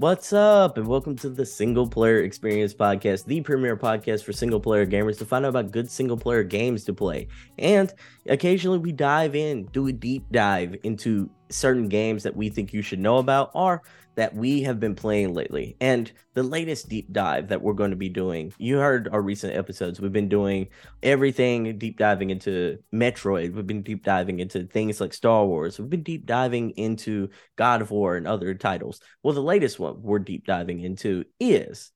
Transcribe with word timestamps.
What's 0.00 0.32
up, 0.32 0.78
and 0.78 0.86
welcome 0.86 1.16
to 1.16 1.28
the 1.28 1.44
Single 1.44 1.88
Player 1.88 2.22
Experience 2.22 2.72
Podcast, 2.72 3.24
the 3.24 3.40
premier 3.40 3.76
podcast 3.76 4.22
for 4.22 4.32
single 4.32 4.60
player 4.60 4.86
gamers 4.86 5.18
to 5.18 5.24
find 5.24 5.44
out 5.44 5.48
about 5.48 5.72
good 5.72 5.90
single 5.90 6.16
player 6.16 6.44
games 6.44 6.84
to 6.84 6.92
play. 6.92 7.26
And 7.58 7.92
occasionally 8.28 8.78
we 8.78 8.92
dive 8.92 9.34
in, 9.34 9.64
do 9.72 9.88
a 9.88 9.92
deep 9.92 10.22
dive 10.30 10.76
into 10.84 11.28
certain 11.50 11.88
games 11.88 12.22
that 12.22 12.36
we 12.36 12.48
think 12.48 12.72
you 12.72 12.82
should 12.82 12.98
know 12.98 13.18
about 13.18 13.50
are 13.54 13.82
that 14.18 14.34
we 14.34 14.62
have 14.62 14.80
been 14.80 14.96
playing 14.96 15.32
lately. 15.32 15.76
And 15.80 16.10
the 16.34 16.42
latest 16.42 16.88
deep 16.88 17.12
dive 17.12 17.48
that 17.48 17.62
we're 17.62 17.72
going 17.72 17.92
to 17.92 17.96
be 17.96 18.08
doing, 18.08 18.52
you 18.58 18.78
heard 18.78 19.08
our 19.12 19.22
recent 19.22 19.54
episodes. 19.54 20.00
We've 20.00 20.12
been 20.12 20.28
doing 20.28 20.68
everything 21.04 21.78
deep 21.78 21.98
diving 21.98 22.30
into 22.30 22.78
Metroid. 22.92 23.54
We've 23.54 23.66
been 23.66 23.82
deep 23.82 24.04
diving 24.04 24.40
into 24.40 24.64
things 24.66 25.00
like 25.00 25.14
Star 25.14 25.46
Wars. 25.46 25.78
We've 25.78 25.88
been 25.88 26.02
deep 26.02 26.26
diving 26.26 26.70
into 26.70 27.28
God 27.54 27.80
of 27.80 27.92
War 27.92 28.16
and 28.16 28.26
other 28.26 28.54
titles. 28.54 29.00
Well, 29.22 29.34
the 29.34 29.40
latest 29.40 29.78
one 29.78 30.02
we're 30.02 30.18
deep 30.18 30.46
diving 30.46 30.80
into 30.80 31.24
is 31.38 31.92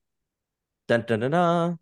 dun, 0.87 1.05
dun, 1.09 1.21
dun, 1.21 1.33
dun, 1.33 1.79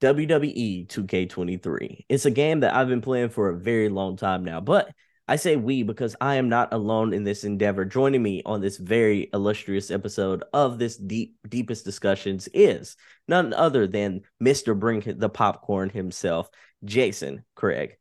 WWE 0.00 0.88
2K23. 0.88 2.06
It's 2.08 2.26
a 2.26 2.30
game 2.32 2.60
that 2.60 2.74
I've 2.74 2.88
been 2.88 3.02
playing 3.02 3.28
for 3.28 3.50
a 3.50 3.56
very 3.56 3.88
long 3.88 4.16
time 4.16 4.44
now, 4.44 4.60
but 4.60 4.90
I 5.28 5.34
say 5.34 5.56
we 5.56 5.82
because 5.82 6.14
I 6.20 6.36
am 6.36 6.48
not 6.48 6.72
alone 6.72 7.12
in 7.12 7.24
this 7.24 7.42
endeavor. 7.42 7.84
Joining 7.84 8.22
me 8.22 8.42
on 8.46 8.60
this 8.60 8.76
very 8.76 9.28
illustrious 9.34 9.90
episode 9.90 10.44
of 10.52 10.78
this 10.78 10.96
deep, 10.96 11.36
deepest 11.48 11.84
discussions 11.84 12.48
is 12.54 12.96
none 13.26 13.52
other 13.52 13.88
than 13.88 14.22
Mr. 14.40 14.78
Bring 14.78 15.02
the 15.04 15.28
Popcorn 15.28 15.90
himself, 15.90 16.48
Jason 16.84 17.42
Craig. 17.56 17.96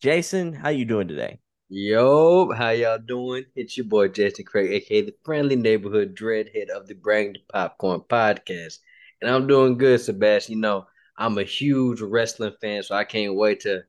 Jason, 0.00 0.54
how 0.54 0.70
you 0.70 0.86
doing 0.86 1.08
today? 1.08 1.40
Yo, 1.68 2.50
how 2.52 2.70
y'all 2.70 2.98
doing? 2.98 3.44
It's 3.54 3.76
your 3.76 3.84
boy 3.84 4.08
Jason 4.08 4.46
Craig, 4.46 4.70
aka 4.72 5.02
the 5.02 5.14
friendly 5.24 5.56
neighborhood 5.56 6.16
dreadhead 6.16 6.70
of 6.70 6.86
the 6.86 6.94
Bring 6.94 7.36
Popcorn 7.52 8.00
podcast. 8.08 8.78
And 9.22 9.30
I'm 9.30 9.46
doing 9.46 9.78
good, 9.78 10.00
Sebastion. 10.00 10.54
You 10.54 10.60
know, 10.60 10.86
I'm 11.18 11.38
a 11.38 11.44
huge 11.44 12.00
wrestling 12.00 12.52
fan, 12.60 12.82
so 12.82 12.94
I 12.94 13.04
can't 13.04 13.34
wait 13.34 13.60
to 13.60 13.82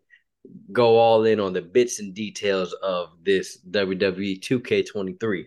go 0.72 0.98
all 0.98 1.26
in 1.26 1.40
on 1.40 1.54
the 1.54 1.62
bits 1.62 2.00
and 2.00 2.14
details 2.14 2.74
of 2.82 3.10
this 3.24 3.60
WWE 3.70 4.40
2K23. 4.40 5.46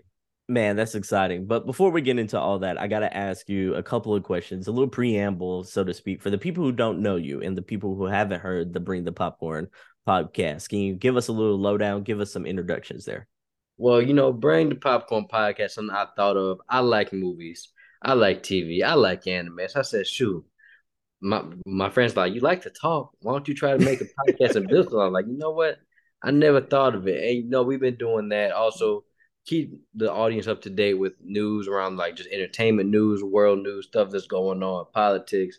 Man, 0.49 0.75
that's 0.77 0.97
exciting. 0.97 1.47
But 1.47 1.65
before 1.65 1.91
we 1.91 2.03
get 2.03 2.19
into 2.19 2.39
all 2.39 2.59
that, 2.59 2.79
I 2.79 2.89
got 2.89 3.01
to 3.01 3.17
ask 3.17 3.49
you 3.49 3.77
a 3.77 3.83
couple 3.83 4.15
of 4.15 4.25
questions, 4.25 4.67
a 4.67 4.73
little 4.73 4.89
preamble, 4.89 5.65
so 5.65 5.85
to 5.85 5.95
speak, 5.95 6.21
for 6.21 6.31
the 6.31 6.39
people 6.39 6.65
who 6.65 6.73
don't 6.73 7.01
know 7.01 7.17
you 7.17 7.41
and 7.41 7.57
the 7.57 7.63
people 7.63 7.95
who 7.95 8.07
haven't 8.07 8.41
heard 8.41 8.73
the 8.73 8.81
Bring 8.81 9.05
the 9.05 9.13
Popcorn 9.13 9.69
podcast. 10.07 10.69
Can 10.69 10.81
you 10.81 10.95
give 10.95 11.17
us 11.17 11.29
a 11.29 11.33
little 11.33 11.59
lowdown? 11.59 12.03
Give 12.03 12.21
us 12.21 12.33
some 12.33 12.47
introductions 12.47 13.05
there. 13.05 13.29
Well, 13.79 14.03
you 14.03 14.13
know, 14.13 14.33
Bring 14.33 14.69
the 14.71 14.75
Popcorn 14.75 15.27
podcast, 15.33 15.71
something 15.71 15.95
I 15.95 16.07
thought 16.17 16.37
of. 16.37 16.61
I 16.69 16.81
like 16.81 17.13
movies. 17.13 17.69
I 18.03 18.15
like 18.15 18.43
TV. 18.43 18.83
I 18.83 18.95
like 18.95 19.27
anime. 19.27 19.61
So 19.69 19.81
I 19.81 19.83
said, 19.83 20.07
shoot. 20.07 20.45
My 21.21 21.45
my 21.67 21.91
friends 21.91 22.17
like, 22.17 22.33
you 22.33 22.41
like 22.41 22.63
to 22.63 22.71
talk. 22.71 23.13
Why 23.21 23.33
don't 23.33 23.47
you 23.47 23.55
try 23.55 23.77
to 23.77 23.85
make 23.85 24.01
a 24.01 24.05
podcast 24.05 24.57
and 24.57 24.69
build? 24.69 24.93
I'm 24.95 25.13
like, 25.13 25.27
you 25.27 25.37
know 25.37 25.51
what? 25.51 25.79
I 26.23 26.31
never 26.31 26.61
thought 26.61 26.95
of 26.95 27.07
it. 27.09 27.23
And 27.23 27.45
you 27.45 27.51
know, 27.51 27.63
we've 27.63 27.81
been 27.81 27.97
doing 27.97 28.31
that. 28.31 28.53
Also, 28.53 29.05
keep 29.47 29.73
the 29.95 30.11
audience 30.11 30.47
up 30.47 30.63
to 30.63 30.71
date 30.71 30.95
with 30.95 31.13
news 31.23 31.69
around 31.69 31.99
like 31.99 32.17
just 32.17 32.31
entertainment 32.31 32.89
news, 32.91 33.23
world 33.23 33.63
news, 33.63 33.87
stuff 33.87 34.11
that's 34.11 34.27
going 34.27 34.63
on, 34.63 34.87
politics. 34.95 35.59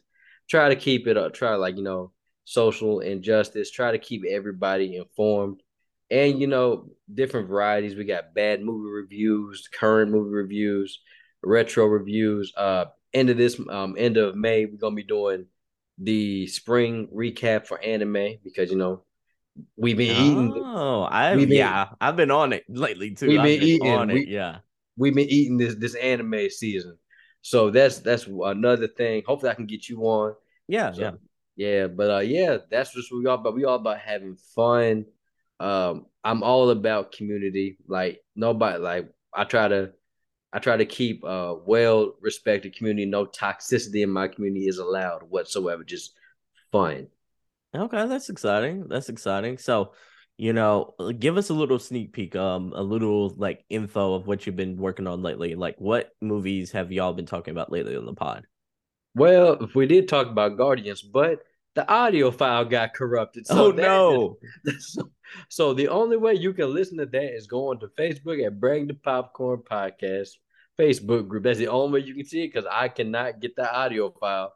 Try 0.50 0.70
to 0.70 0.76
keep 0.76 1.08
it 1.08 1.18
up. 1.18 1.34
Try 1.34 1.56
like, 1.56 1.78
you 1.78 1.84
know, 1.84 2.12
social 2.44 3.00
injustice. 3.02 3.70
Try 3.70 3.92
to 3.92 4.00
keep 4.00 4.24
everybody 4.28 4.96
informed. 4.98 5.62
And 6.10 6.40
you 6.40 6.48
know, 6.48 6.90
different 7.14 7.50
varieties. 7.50 7.96
We 7.96 8.04
got 8.06 8.34
bad 8.34 8.64
movie 8.64 8.90
reviews, 8.90 9.70
current 9.72 10.12
movie 10.12 10.32
reviews 10.32 11.00
retro 11.44 11.86
reviews. 11.86 12.54
Uh, 12.56 12.86
end 13.14 13.30
of 13.30 13.38
this 13.38 13.60
um 13.70 13.96
end 13.98 14.18
of 14.18 14.36
May, 14.36 14.66
we're 14.66 14.78
gonna 14.78 14.96
be 14.96 15.04
doing 15.04 15.46
the 15.98 16.48
spring 16.48 17.08
recap 17.14 17.68
for 17.68 17.82
anime 17.84 18.38
because 18.44 18.72
you 18.72 18.78
know 18.78 19.04
we've 19.76 19.98
been 19.98 20.16
eating. 20.16 20.54
Oh, 20.64 21.04
I 21.04 21.34
yeah, 21.36 21.90
I've 22.00 22.16
been 22.16 22.32
on 22.32 22.54
it 22.54 22.64
lately 22.70 23.14
too. 23.14 23.28
We've 23.28 23.42
been, 23.42 23.60
been 23.60 23.68
eating 23.68 23.92
on 23.92 24.10
it. 24.10 24.14
we, 24.14 24.28
Yeah. 24.28 24.58
We've 24.98 25.16
been 25.16 25.30
eating 25.30 25.58
this 25.58 25.76
this 25.76 25.96
anime 25.96 26.50
season, 26.50 26.98
so 27.42 27.72
that's 27.72 28.00
that's 28.00 28.28
another 28.28 28.88
thing. 28.88 29.24
Hopefully, 29.26 29.52
I 29.52 29.56
can 29.56 29.66
get 29.66 29.88
you 29.90 30.02
on. 30.02 30.36
Yeah, 30.68 30.92
So, 30.92 31.02
yeah. 31.02 31.12
yeah, 31.56 31.88
but 31.88 32.12
uh, 32.12 32.20
yeah, 32.20 32.58
that's 32.70 32.94
just 32.94 33.12
what 33.12 33.20
we 33.20 33.26
all 33.26 33.40
about. 33.40 33.56
We 33.56 33.66
all 33.66 33.76
about 33.76 34.00
having 34.00 34.36
fun. 34.56 35.06
Um, 35.60 36.06
I'm 36.24 36.44
all 36.44 36.70
about 36.70 37.14
community. 37.14 37.78
Like 37.88 38.22
nobody, 38.36 38.80
like 38.80 39.10
I 39.34 39.46
try 39.46 39.68
to 39.68 39.94
I 40.54 40.60
try 40.60 40.78
to 40.78 40.86
keep 40.86 41.24
a 41.24 41.56
well 41.56 42.16
respected 42.22 42.76
community. 42.76 43.06
No 43.06 43.26
toxicity 43.26 44.04
in 44.04 44.10
my 44.10 44.28
community 44.28 44.68
is 44.68 44.80
allowed 44.80 45.24
whatsoever. 45.30 45.84
Just 45.84 46.14
fun. 46.72 47.08
Okay, 47.74 48.08
that's 48.08 48.30
exciting. 48.30 48.88
That's 48.90 49.08
exciting. 49.08 49.58
So, 49.58 49.94
you 50.38 50.52
know, 50.52 50.94
give 51.20 51.38
us 51.38 51.50
a 51.50 51.54
little 51.54 51.80
sneak 51.80 52.12
peek, 52.12 52.36
um, 52.36 52.74
a 52.76 52.82
little 52.84 53.34
like 53.38 53.64
info 53.70 54.16
of 54.16 54.28
what 54.28 54.46
you've 54.46 54.58
been 54.58 54.76
working 54.76 55.08
on 55.08 55.22
lately. 55.22 55.56
Like, 55.56 55.76
what 55.78 56.12
movies 56.22 56.72
have 56.72 56.92
y'all 56.92 57.14
been 57.14 57.26
talking 57.26 57.54
about 57.54 57.72
lately 57.72 57.96
on 57.96 58.06
the 58.06 58.14
pod? 58.14 58.46
Well, 59.16 59.70
we 59.74 59.88
did 59.88 60.08
talk 60.08 60.28
about 60.28 60.58
Guardians, 60.58 61.02
but 61.02 61.40
the 61.76 61.90
audio 61.90 62.32
file 62.32 62.66
got 62.66 62.94
corrupted. 62.94 63.48
So 63.48 63.68
oh 63.68 63.72
no! 63.72 64.38
so, 64.80 65.12
so 65.50 65.74
the 65.74 65.88
only 65.88 66.18
way 66.18 66.34
you 66.36 66.54
can 66.54 66.74
listen 66.74 66.98
to 66.98 67.06
that 67.06 67.36
is 67.36 67.48
going 67.48 67.80
to 67.80 67.88
Facebook 67.88 68.46
at 68.46 68.60
Bring 68.60 68.88
the 68.88 68.94
Popcorn 68.94 69.62
Podcast 69.70 70.30
Facebook 70.80 71.28
group. 71.28 71.44
That's 71.44 71.60
the 71.60 71.68
only 71.70 72.02
way 72.02 72.08
you 72.08 72.16
can 72.16 72.26
see 72.26 72.44
it 72.44 72.54
because 72.54 72.68
I 72.70 72.88
cannot 72.90 73.40
get 73.40 73.56
the 73.56 73.74
audio 73.74 74.12
file. 74.12 74.54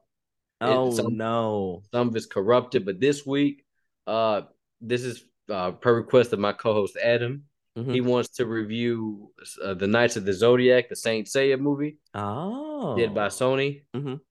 Oh 0.62 0.92
some- 0.92 1.18
no! 1.18 1.84
Some 1.92 2.10
of 2.10 2.16
it's 2.16 2.26
corrupted, 2.26 2.86
but 2.86 3.00
this 3.00 3.26
week, 3.26 3.66
uh, 4.08 4.42
this 4.82 5.04
is 5.04 5.24
uh, 5.50 5.72
per 5.72 5.96
request 5.96 6.34
of 6.34 6.40
my 6.40 6.54
co-host 6.54 6.98
Adam. 7.02 7.44
Mhm. 7.78 7.94
He 7.94 8.00
wants 8.02 8.30
to 8.38 8.46
review 8.46 9.32
uh, 9.62 9.74
the 9.74 9.86
Knights 9.88 10.16
of 10.16 10.24
the 10.24 10.32
Zodiac, 10.34 10.88
the 10.88 10.96
Saint 10.96 11.28
Seiya 11.28 11.60
movie, 11.60 11.98
Oh, 12.14 12.96
did 12.96 13.14
by 13.14 13.28
Sony. 13.28 13.84
Mhm. 13.94 14.22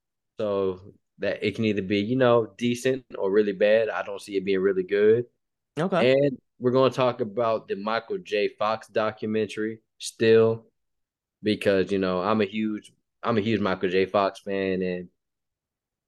So 0.41 0.81
that 1.19 1.47
it 1.47 1.55
can 1.55 1.65
either 1.65 1.83
be 1.83 1.99
you 1.99 2.17
know 2.17 2.49
decent 2.59 3.05
or 3.19 3.31
really 3.31 3.53
bad. 3.53 3.89
I 3.89 4.03
don't 4.03 4.21
see 4.21 4.37
it 4.37 4.45
being 4.45 4.61
really 4.61 4.83
good. 4.83 5.25
okay. 5.79 6.13
And 6.13 6.39
we're 6.59 6.71
going 6.71 6.91
to 6.91 6.97
talk 6.97 7.21
about 7.21 7.69
the 7.69 7.77
Michael 7.77 8.19
J. 8.19 8.49
Fox 8.59 8.87
documentary 8.89 9.81
still, 9.99 10.67
because 11.43 11.93
you 11.93 11.99
know 11.99 12.23
I'm 12.23 12.41
a 12.41 12.47
huge 12.47 12.93
I'm 13.23 13.39
a 13.39 13.43
huge 13.43 13.61
Michael 13.61 13.91
J. 13.91 14.07
Fox 14.07 14.41
fan, 14.41 14.83
and 14.83 15.09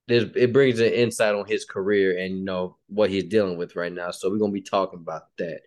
there's 0.08 0.24
it 0.34 0.52
brings 0.52 0.80
an 0.80 0.92
insight 0.92 1.34
on 1.34 1.46
his 1.46 1.64
career 1.64 2.18
and 2.18 2.38
you 2.38 2.44
know 2.44 2.76
what 2.88 3.10
he's 3.10 3.24
dealing 3.24 3.58
with 3.58 3.76
right 3.76 3.92
now. 3.92 4.10
So 4.10 4.30
we're 4.30 4.38
gonna 4.38 4.52
be 4.52 4.62
talking 4.62 5.00
about 5.00 5.24
that, 5.38 5.60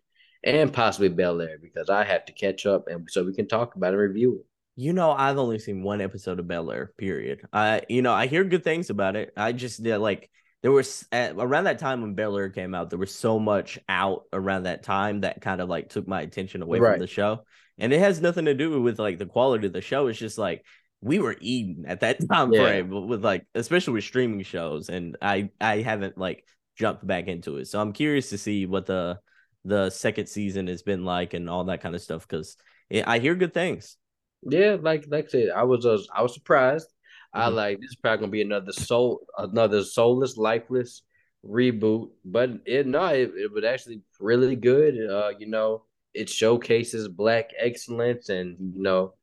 and 0.44 0.72
possibly 0.74 1.10
Bel 1.10 1.42
Air 1.42 1.58
because 1.62 1.90
I 1.90 2.04
have 2.04 2.26
to 2.26 2.34
catch 2.34 2.66
up, 2.66 2.88
and 2.88 3.08
so 3.10 3.24
we 3.24 3.34
can 3.34 3.48
talk 3.48 3.76
about 3.76 3.94
and 3.94 4.02
review 4.02 4.36
it. 4.40 4.46
You 4.80 4.94
know, 4.94 5.12
I've 5.12 5.38
only 5.38 5.60
seen 5.60 5.84
one 5.84 6.00
episode 6.00 6.40
of 6.40 6.48
Bel 6.48 6.72
Air. 6.72 6.94
Period. 6.98 7.42
I, 7.52 7.82
you 7.90 8.02
know, 8.02 8.14
I 8.14 8.28
hear 8.28 8.46
good 8.46 8.64
things 8.64 8.90
about 8.90 9.18
it. 9.18 9.34
I 9.36 9.52
just 9.52 9.82
yeah, 9.82 9.98
like 9.98 10.30
there 10.62 10.72
was 10.72 11.06
at, 11.12 11.34
around 11.38 11.66
that 11.66 11.80
time 11.80 12.02
when 12.02 12.14
Bel 12.14 12.38
Air 12.38 12.50
came 12.50 12.74
out, 12.74 12.90
there 12.90 12.98
was 12.98 13.14
so 13.14 13.40
much 13.40 13.78
out 13.90 14.24
around 14.32 14.64
that 14.64 14.84
time 14.84 15.20
that 15.22 15.42
kind 15.42 15.60
of 15.60 15.68
like 15.68 15.90
took 15.90 16.08
my 16.08 16.22
attention 16.22 16.62
away 16.62 16.80
Right. 16.80 16.94
from 16.94 17.02
the 17.02 17.08
show. 17.08 17.44
And 17.78 17.92
it 17.92 18.00
has 18.00 18.22
nothing 18.22 18.46
to 18.46 18.54
do 18.54 18.82
with 18.82 19.00
like 19.00 19.18
the 19.18 19.26
quality 19.26 19.68
of 19.68 19.74
the 19.74 19.82
show. 19.82 20.08
It's 20.08 20.18
just 20.18 20.38
like 20.38 20.64
we 21.02 21.20
were 21.20 21.36
eating 21.42 21.84
at 21.86 22.00
that 22.00 22.26
time 22.32 22.54
Yeah. 22.54 22.62
frame 22.62 23.08
with 23.10 23.22
like, 23.22 23.46
especially 23.56 23.96
with 23.96 24.06
streaming 24.06 24.44
shows. 24.44 24.88
And 24.88 25.18
I, 25.22 25.50
I 25.60 25.82
haven't 25.82 26.18
like 26.18 26.46
jumped 26.78 27.06
back 27.06 27.28
into 27.28 27.58
it. 27.58 27.66
So 27.68 27.82
I'm 27.82 27.92
curious 27.92 28.30
to 28.30 28.38
see 28.38 28.66
what 28.66 28.86
the 28.86 29.20
the 29.66 29.90
second 29.90 30.28
season 30.28 30.68
has 30.68 30.84
been 30.84 31.04
like 31.04 31.34
and 31.34 31.50
all 31.50 31.66
that 31.66 31.82
kind 31.82 31.94
of 31.96 32.02
stuff 32.02 32.26
because 32.26 32.56
eh, 32.90 33.04
I 33.06 33.20
hear 33.20 33.36
good 33.36 33.54
things. 33.54 33.98
Yeah, 34.44 34.78
like 34.82 35.06
like 35.10 35.26
I 35.26 35.28
said, 35.28 35.50
I 35.50 35.64
was 35.64 35.86
uh, 35.86 35.98
I 36.14 36.22
was 36.22 36.34
surprised. 36.34 36.88
I 37.34 37.50
Mhm. 37.50 37.56
like 37.56 37.80
this 37.80 37.92
is 37.92 37.96
probably 37.98 38.20
gonna 38.22 38.32
be 38.32 38.42
another 38.42 38.72
soul 38.72 39.26
another 39.38 39.84
soulless, 39.84 40.38
lifeless 40.38 41.02
reboot, 41.46 42.12
but 42.26 42.50
it 42.66 42.88
no, 42.88 43.06
it, 43.08 43.32
it 43.36 43.52
was 43.52 43.64
actually 43.66 44.02
really 44.20 44.56
good. 44.56 44.96
Uh, 45.10 45.32
you 45.38 45.48
know, 45.48 45.84
it 46.14 46.30
showcases 46.30 47.08
black 47.08 47.52
excellence, 47.58 48.30
and 48.30 48.58
you 48.76 48.82
know, 48.82 49.14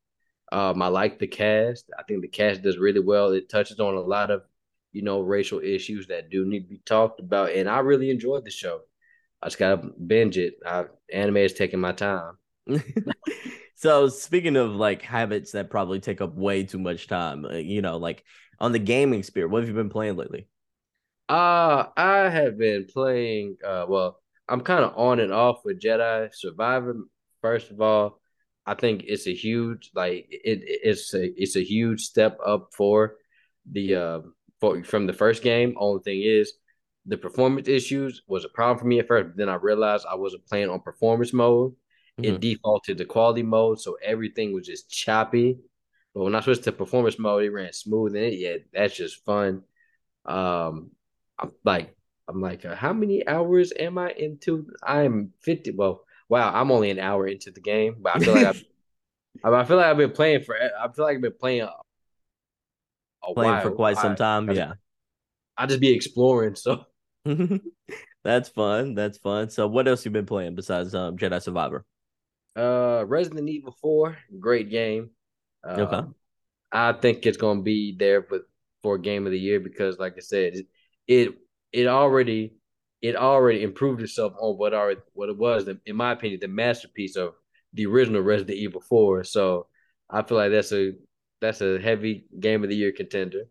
um, 0.53 0.83
I 0.83 0.89
like 0.89 1.19
the 1.19 1.27
cast. 1.29 1.91
I 1.99 2.03
think 2.05 2.23
the 2.23 2.29
cast 2.29 2.63
does 2.63 2.79
really 2.79 3.01
well. 3.01 3.33
It 3.33 3.49
touches 3.49 3.81
on 3.81 3.95
a 3.97 4.01
lot 4.01 4.31
of 4.31 4.43
you 4.93 5.03
know 5.03 5.21
racial 5.21 5.61
issues 5.61 6.07
that 6.09 6.31
do 6.31 6.45
need 6.47 6.63
to 6.65 6.69
be 6.69 6.79
talked 6.87 7.21
about, 7.21 7.53
and 7.53 7.69
I 7.69 7.81
really 7.81 8.11
enjoyed 8.11 8.45
the 8.45 8.51
show. 8.51 8.83
I 9.43 9.47
just 9.49 9.59
gotta 9.59 9.79
binge 10.07 10.39
it. 10.39 10.55
I, 10.67 10.87
anime 11.13 11.39
is 11.39 11.55
taking 11.55 11.81
my 11.81 11.93
time. 11.93 12.39
so 13.77 14.09
speaking 14.09 14.57
of 14.57 14.73
like 14.73 15.03
habits 15.03 15.53
that 15.53 15.71
probably 15.71 16.01
take 16.01 16.21
up 16.21 16.35
way 16.35 16.65
too 16.65 16.79
much 16.79 17.07
time, 17.07 17.45
uh, 17.45 17.55
you 17.55 17.83
know, 17.83 17.99
like 17.99 18.25
on 18.59 18.73
the 18.73 18.79
gaming 18.79 19.23
spirit, 19.23 19.51
what 19.51 19.63
have 19.63 19.69
you 19.69 19.75
been 19.75 19.91
playing 19.91 20.17
lately? 20.17 20.49
Uh, 21.29 21.87
I 21.97 22.29
have 22.31 22.57
been 22.57 22.87
playing. 22.87 23.59
Uh, 23.65 23.85
well, 23.89 24.21
I'm 24.49 24.63
kind 24.63 24.85
of 24.85 24.97
on 24.97 25.21
and 25.21 25.33
off 25.33 25.65
with 25.65 25.81
Jedi 25.81 26.35
Survivor. 26.35 26.97
First 27.43 27.71
of 27.71 27.81
all, 27.81 28.21
I 28.65 28.75
think 28.75 29.05
it's 29.07 29.27
a 29.27 29.35
huge 29.35 29.91
like 29.95 30.27
it 30.31 30.61
it's 30.65 31.15
a 31.15 31.31
it's 31.41 31.57
a 31.57 31.63
huge 31.63 32.01
step 32.01 32.39
up 32.45 32.71
for 32.73 33.17
the 33.71 33.95
uh 33.95 34.21
for 34.61 34.83
from 34.85 35.07
the 35.07 35.13
first 35.13 35.43
game. 35.43 35.75
Only 35.77 36.03
thing 36.03 36.23
is 36.23 36.53
the 37.05 37.17
performance 37.19 37.69
issues 37.69 38.23
was 38.27 38.45
a 38.45 38.49
problem 38.49 38.79
for 38.79 38.87
me 38.87 38.99
at 39.01 39.07
first, 39.07 39.29
but 39.29 39.37
then 39.37 39.49
I 39.49 39.57
realized 39.57 40.07
I 40.11 40.17
wasn't 40.17 40.47
playing 40.47 40.71
on 40.71 40.81
performance 40.81 41.33
mode. 41.33 41.75
Mm-hmm. 42.19 42.35
It 42.35 42.41
defaulted 42.41 42.99
to 42.99 43.05
quality 43.05 43.43
mode, 43.43 43.81
so 43.81 43.97
everything 44.03 44.53
was 44.53 44.67
just 44.67 44.91
choppy. 44.91 45.59
But 46.15 46.25
when 46.25 46.35
I 46.35 46.41
switched 46.41 46.65
to 46.65 46.73
performance 46.73 47.19
mode, 47.19 47.45
it 47.45 47.51
ran 47.51 47.73
smooth 47.73 48.15
and 48.15 48.25
it 48.25 48.39
yeah, 48.39 48.57
that's 48.73 48.97
just 48.97 49.25
fun. 49.25 49.63
Um 50.25 50.93
I'm 51.39 51.53
like 51.65 51.97
I'm 52.29 52.41
like, 52.41 52.65
uh, 52.65 52.75
how 52.75 52.93
many 52.93 53.27
hours 53.27 53.73
am 53.79 53.99
I 53.99 54.11
into? 54.11 54.67
I'm 54.83 55.33
50. 55.43 55.73
Well, 55.73 56.03
wow, 56.29 56.53
I'm 56.53 56.73
only 56.73 56.91
an 56.91 56.99
hour 56.99 57.27
into 57.27 57.51
the 57.51 57.61
game, 57.61 57.97
but 58.01 58.17
I 58.17 58.19
feel 58.19 58.35
like 58.35 58.47
I've, 58.47 58.65
I 59.45 59.65
feel 59.65 59.77
like 59.77 59.87
I've 59.87 59.97
been 59.97 60.11
playing 60.11 60.43
for. 60.43 60.57
I 60.57 60.89
feel 60.93 61.05
like 61.05 61.17
I've 61.17 61.23
been 61.23 61.39
playing 61.39 61.63
a, 61.63 61.73
a 63.29 63.35
playing 63.35 63.53
while. 63.53 63.63
for 63.63 63.71
quite 63.71 63.97
some 63.99 64.17
time. 64.17 64.51
I, 64.51 64.55
yeah, 64.55 64.73
I 65.57 65.67
just 65.67 65.81
be 65.81 65.95
exploring. 65.95 66.57
So 66.57 66.85
that's 68.25 68.49
fun. 68.49 68.95
That's 68.95 69.19
fun. 69.19 69.51
So, 69.51 69.69
what 69.69 69.87
else 69.87 70.05
you 70.05 70.11
been 70.11 70.27
playing 70.27 70.57
besides 70.57 70.95
um, 70.95 71.17
Jedi 71.17 71.41
Survivor? 71.41 71.85
Uh, 72.57 73.05
Resident 73.07 73.49
Evil 73.49 73.77
Four, 73.81 74.17
great 74.41 74.71
game. 74.71 75.11
Uh, 75.67 75.73
okay, 75.73 76.09
I 76.73 76.93
think 76.93 77.27
it's 77.27 77.37
gonna 77.37 77.63
be 77.63 77.95
there 77.99 78.23
for 78.23 78.41
for 78.83 78.99
game 78.99 79.27
of 79.27 79.33
the 79.33 79.39
year 79.39 79.61
because, 79.61 79.99
like 79.99 80.15
I 80.17 80.21
said, 80.21 80.55
it, 80.55 80.67
it 81.07 81.35
it 81.73 81.87
already 81.87 82.55
it 83.03 83.17
already 83.17 83.63
improved 83.63 84.03
itself 84.03 84.33
on 84.41 84.57
what 84.57 84.75
are 84.75 84.95
what 85.13 85.29
it 85.29 85.37
was, 85.37 85.69
in 85.69 85.97
my 85.97 86.13
opinion, 86.13 86.41
the 86.41 86.49
masterpiece 86.49 87.17
of 87.17 87.35
the 87.73 87.87
original 87.87 88.23
Resident 88.23 88.59
Evil 88.59 88.81
4. 88.81 89.25
So 89.25 89.67
I 90.11 90.23
feel 90.23 90.39
like 90.39 90.51
that's 90.51 90.73
a 90.73 90.93
that's 91.41 91.61
a 91.61 91.79
heavy 91.79 92.27
game 92.41 92.65
of 92.65 92.71
the 92.71 92.77
year 92.77 92.93
contender. 92.93 93.45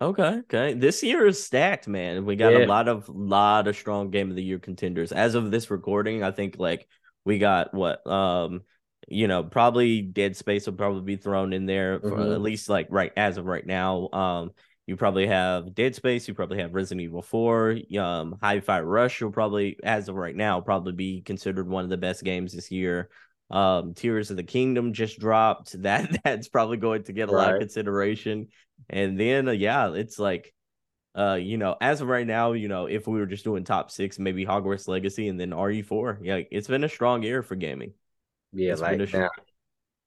Okay, 0.00 0.22
okay. 0.22 0.74
This 0.74 1.02
year 1.02 1.26
is 1.26 1.42
stacked, 1.42 1.88
man. 1.88 2.24
We 2.24 2.36
got 2.36 2.52
yeah. 2.52 2.64
a 2.64 2.66
lot 2.66 2.88
of 2.88 3.08
lot 3.08 3.66
of 3.66 3.76
strong 3.76 4.10
game 4.10 4.30
of 4.30 4.36
the 4.36 4.44
year 4.44 4.58
contenders. 4.58 5.12
As 5.12 5.34
of 5.34 5.50
this 5.50 5.70
recording, 5.70 6.22
I 6.22 6.30
think 6.30 6.56
like 6.58 6.86
we 7.28 7.38
got 7.38 7.74
what 7.74 8.04
um 8.06 8.62
you 9.10 9.26
know, 9.26 9.42
probably 9.42 10.02
Dead 10.02 10.36
Space 10.36 10.66
will 10.66 10.74
probably 10.74 11.00
be 11.00 11.16
thrown 11.16 11.54
in 11.54 11.64
there 11.64 11.98
for 11.98 12.10
mm-hmm. 12.10 12.32
at 12.32 12.42
least 12.42 12.68
like 12.68 12.88
right 12.90 13.12
as 13.16 13.38
of 13.38 13.46
right 13.46 13.64
now. 13.64 14.08
Um 14.12 14.50
you 14.88 14.96
probably 14.96 15.26
have 15.26 15.74
Dead 15.74 15.94
Space. 15.94 16.26
You 16.26 16.32
probably 16.32 16.60
have 16.60 16.72
Resident 16.72 17.02
Evil 17.02 17.20
4. 17.20 17.76
Um, 17.98 18.38
Hi-Fi 18.42 18.80
Rush 18.80 19.20
will 19.20 19.30
probably, 19.30 19.76
as 19.84 20.08
of 20.08 20.14
right 20.14 20.34
now, 20.34 20.62
probably 20.62 20.94
be 20.94 21.20
considered 21.20 21.68
one 21.68 21.84
of 21.84 21.90
the 21.90 21.98
best 21.98 22.24
games 22.24 22.54
this 22.54 22.70
year. 22.70 23.10
Um, 23.50 23.92
Tears 23.92 24.30
of 24.30 24.38
the 24.38 24.44
Kingdom 24.44 24.94
just 24.94 25.18
dropped. 25.18 25.72
That 25.82 26.18
that's 26.24 26.48
probably 26.48 26.78
going 26.78 27.02
to 27.02 27.12
get 27.12 27.28
a 27.28 27.32
right. 27.32 27.42
lot 27.42 27.54
of 27.56 27.60
consideration. 27.60 28.48
And 28.88 29.20
then, 29.20 29.48
uh, 29.48 29.52
yeah, 29.52 29.92
it's 29.92 30.18
like, 30.18 30.54
uh, 31.18 31.34
you 31.34 31.58
know, 31.58 31.76
as 31.80 32.00
of 32.00 32.06
right 32.08 32.26
now, 32.26 32.52
you 32.52 32.68
know, 32.68 32.86
if 32.86 33.08
we 33.08 33.18
were 33.18 33.26
just 33.26 33.42
doing 33.42 33.64
top 33.64 33.90
six, 33.90 34.20
maybe 34.20 34.46
Hogwarts 34.46 34.86
Legacy 34.86 35.28
and 35.28 35.38
then 35.38 35.50
RE4. 35.50 36.18
Yeah, 36.22 36.40
it's 36.50 36.68
been 36.68 36.84
a 36.84 36.88
strong 36.88 37.24
year 37.24 37.42
for 37.42 37.56
gaming. 37.56 37.92
Yeah, 38.52 38.72
it's 38.72 38.80
like 38.80 39.00
now, 39.12 39.28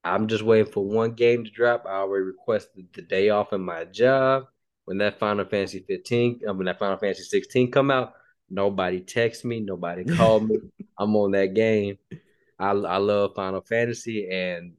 I'm 0.05 0.27
just 0.27 0.43
waiting 0.43 0.71
for 0.71 0.85
one 0.85 1.11
game 1.11 1.43
to 1.43 1.51
drop. 1.51 1.85
I 1.85 1.95
already 1.95 2.25
requested 2.25 2.87
the 2.93 3.01
day 3.01 3.29
off 3.29 3.51
in 3.51 3.61
my 3.61 3.83
job 3.83 4.45
when 4.85 4.99
that 4.99 5.19
Final 5.19 5.43
Fantasy 5.43 5.83
15, 5.85 6.41
uh, 6.47 6.53
when 6.53 6.65
that 6.65 6.79
Final 6.79 6.97
Fantasy 6.97 7.23
16 7.23 7.71
come 7.71 7.91
out, 7.91 8.13
nobody 8.49 9.01
text 9.01 9.43
me, 9.43 9.59
nobody 9.59 10.05
called 10.15 10.47
me. 10.47 10.59
I'm 10.97 11.15
on 11.17 11.31
that 11.31 11.53
game. 11.53 11.97
I 12.57 12.69
I 12.69 12.97
love 12.97 13.35
Final 13.35 13.61
Fantasy, 13.61 14.29
and 14.31 14.73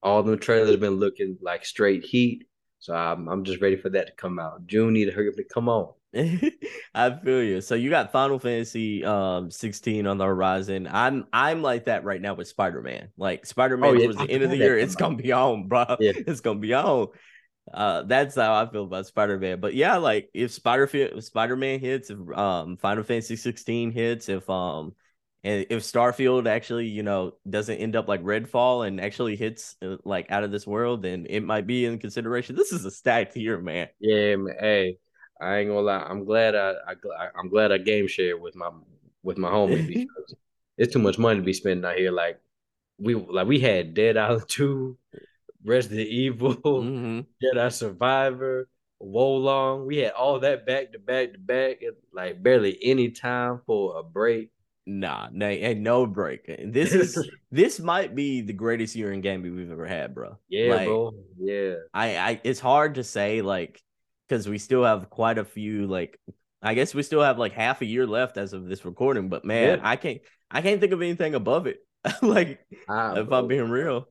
all 0.00 0.22
the 0.22 0.36
trailers 0.36 0.70
have 0.70 0.80
been 0.80 1.00
looking 1.00 1.38
like 1.42 1.64
straight 1.64 2.04
heat. 2.04 2.46
So 2.86 2.94
I'm 2.94 3.28
I'm 3.28 3.42
just 3.42 3.60
ready 3.60 3.74
for 3.74 3.90
that 3.90 4.06
to 4.06 4.12
come 4.12 4.38
out. 4.38 4.64
June 4.68 4.92
need 4.92 5.06
to 5.06 5.10
hurry 5.10 5.28
up 5.28 5.34
and 5.36 5.48
come 5.48 5.68
on. 5.68 5.92
I 6.94 7.10
feel 7.10 7.42
you. 7.42 7.60
So 7.60 7.74
you 7.74 7.90
got 7.90 8.12
Final 8.12 8.38
Fantasy 8.38 9.04
um 9.04 9.50
16 9.50 10.06
on 10.06 10.18
the 10.18 10.24
horizon. 10.24 10.88
I'm 10.88 11.26
I'm 11.32 11.62
like 11.62 11.86
that 11.86 12.04
right 12.04 12.20
now 12.20 12.34
with 12.34 12.46
Spider 12.46 12.80
Man. 12.82 13.08
Like 13.16 13.44
Spider 13.44 13.76
Man 13.76 13.90
oh, 13.90 13.92
yeah. 13.94 14.06
was 14.06 14.16
the 14.16 14.30
end 14.30 14.44
of 14.44 14.50
the 14.50 14.56
year. 14.56 14.78
It's 14.78 14.94
gonna 14.94 15.16
be 15.16 15.32
on, 15.32 15.66
bro. 15.66 15.84
Yeah. 15.98 16.12
It's 16.14 16.40
gonna 16.40 16.60
be 16.60 16.74
on. 16.74 17.08
Uh, 17.74 18.02
that's 18.02 18.36
how 18.36 18.54
I 18.54 18.70
feel 18.70 18.84
about 18.84 19.08
Spider 19.08 19.36
Man. 19.36 19.58
But 19.58 19.74
yeah, 19.74 19.96
like 19.96 20.30
if 20.32 20.52
Spider 20.52 21.20
Spider 21.20 21.56
Man 21.56 21.80
hits, 21.80 22.10
if 22.10 22.18
um 22.38 22.76
Final 22.76 23.02
Fantasy 23.02 23.34
16 23.34 23.90
hits, 23.90 24.28
if 24.28 24.48
um 24.48 24.94
and 25.46 25.64
if 25.70 25.84
Starfield 25.84 26.48
actually 26.48 26.88
you 26.88 27.04
know 27.04 27.34
doesn't 27.48 27.76
end 27.76 27.94
up 27.94 28.08
like 28.08 28.22
Redfall 28.22 28.86
and 28.86 29.00
actually 29.00 29.36
hits 29.36 29.76
uh, 29.80 29.96
like 30.04 30.28
out 30.28 30.42
of 30.42 30.50
this 30.50 30.66
world, 30.66 31.02
then 31.02 31.24
it 31.30 31.40
might 31.40 31.68
be 31.68 31.84
in 31.84 32.00
consideration. 32.00 32.56
This 32.56 32.72
is 32.72 32.84
a 32.84 32.90
stacked 32.90 33.36
year, 33.36 33.60
man. 33.60 33.88
Yeah, 34.00 34.34
man. 34.34 34.56
Hey, 34.58 34.98
I 35.40 35.58
ain't 35.58 35.68
gonna 35.68 35.80
lie. 35.82 36.04
I'm 36.04 36.24
glad 36.24 36.56
I, 36.56 36.72
I 36.88 37.28
I'm 37.38 37.48
glad 37.48 37.70
I 37.70 37.78
game 37.78 38.08
shared 38.08 38.40
with 38.40 38.56
my 38.56 38.70
with 39.22 39.38
my 39.38 39.48
homie 39.48 39.86
because 39.88 40.34
it's 40.76 40.92
too 40.92 40.98
much 40.98 41.16
money 41.16 41.38
to 41.38 41.44
be 41.44 41.52
spending 41.52 41.88
out 41.88 41.96
here. 41.96 42.10
Like 42.10 42.40
we 42.98 43.14
like 43.14 43.46
we 43.46 43.60
had 43.60 43.94
Dead 43.94 44.16
Island 44.16 44.44
2 44.48 44.98
Resident 45.64 46.08
Evil, 46.08 46.56
mm-hmm. 46.56 47.20
Jedi 47.56 47.72
Survivor, 47.72 48.68
Wo 48.98 49.36
Long. 49.36 49.86
We 49.86 49.98
had 49.98 50.12
all 50.12 50.40
that 50.40 50.66
back 50.66 50.92
to 50.92 50.98
back 50.98 51.34
to 51.34 51.38
back, 51.38 51.82
like 52.12 52.42
barely 52.42 52.76
any 52.82 53.10
time 53.10 53.60
for 53.64 53.96
a 54.00 54.02
break. 54.02 54.50
Nah, 54.86 55.28
nah, 55.32 55.52
no 55.74 56.06
break. 56.06 56.46
This 56.46 56.92
is 56.92 57.28
this 57.50 57.80
might 57.80 58.14
be 58.14 58.40
the 58.40 58.52
greatest 58.52 58.94
year 58.94 59.12
in 59.12 59.20
gaming 59.20 59.56
we've 59.56 59.70
ever 59.70 59.86
had, 59.86 60.14
bro. 60.14 60.38
Yeah, 60.48 60.74
like, 60.74 60.86
bro. 60.86 61.12
Yeah. 61.38 61.74
I, 61.92 62.16
I, 62.16 62.40
it's 62.44 62.60
hard 62.60 62.94
to 62.94 63.04
say, 63.04 63.42
like, 63.42 63.82
because 64.28 64.48
we 64.48 64.58
still 64.58 64.84
have 64.84 65.10
quite 65.10 65.38
a 65.38 65.44
few, 65.44 65.88
like, 65.88 66.20
I 66.62 66.74
guess 66.74 66.94
we 66.94 67.02
still 67.02 67.22
have 67.22 67.38
like 67.38 67.52
half 67.52 67.82
a 67.82 67.84
year 67.84 68.06
left 68.06 68.36
as 68.36 68.52
of 68.52 68.68
this 68.68 68.84
recording, 68.84 69.28
but 69.28 69.44
man, 69.44 69.78
yeah. 69.78 69.88
I 69.88 69.96
can't, 69.96 70.20
I 70.50 70.62
can't 70.62 70.80
think 70.80 70.92
of 70.92 71.02
anything 71.02 71.34
above 71.34 71.66
it. 71.66 71.78
like, 72.22 72.60
ah, 72.88 73.14
if 73.14 73.28
bro. 73.28 73.38
I'm 73.40 73.48
being 73.48 73.68
real. 73.68 74.08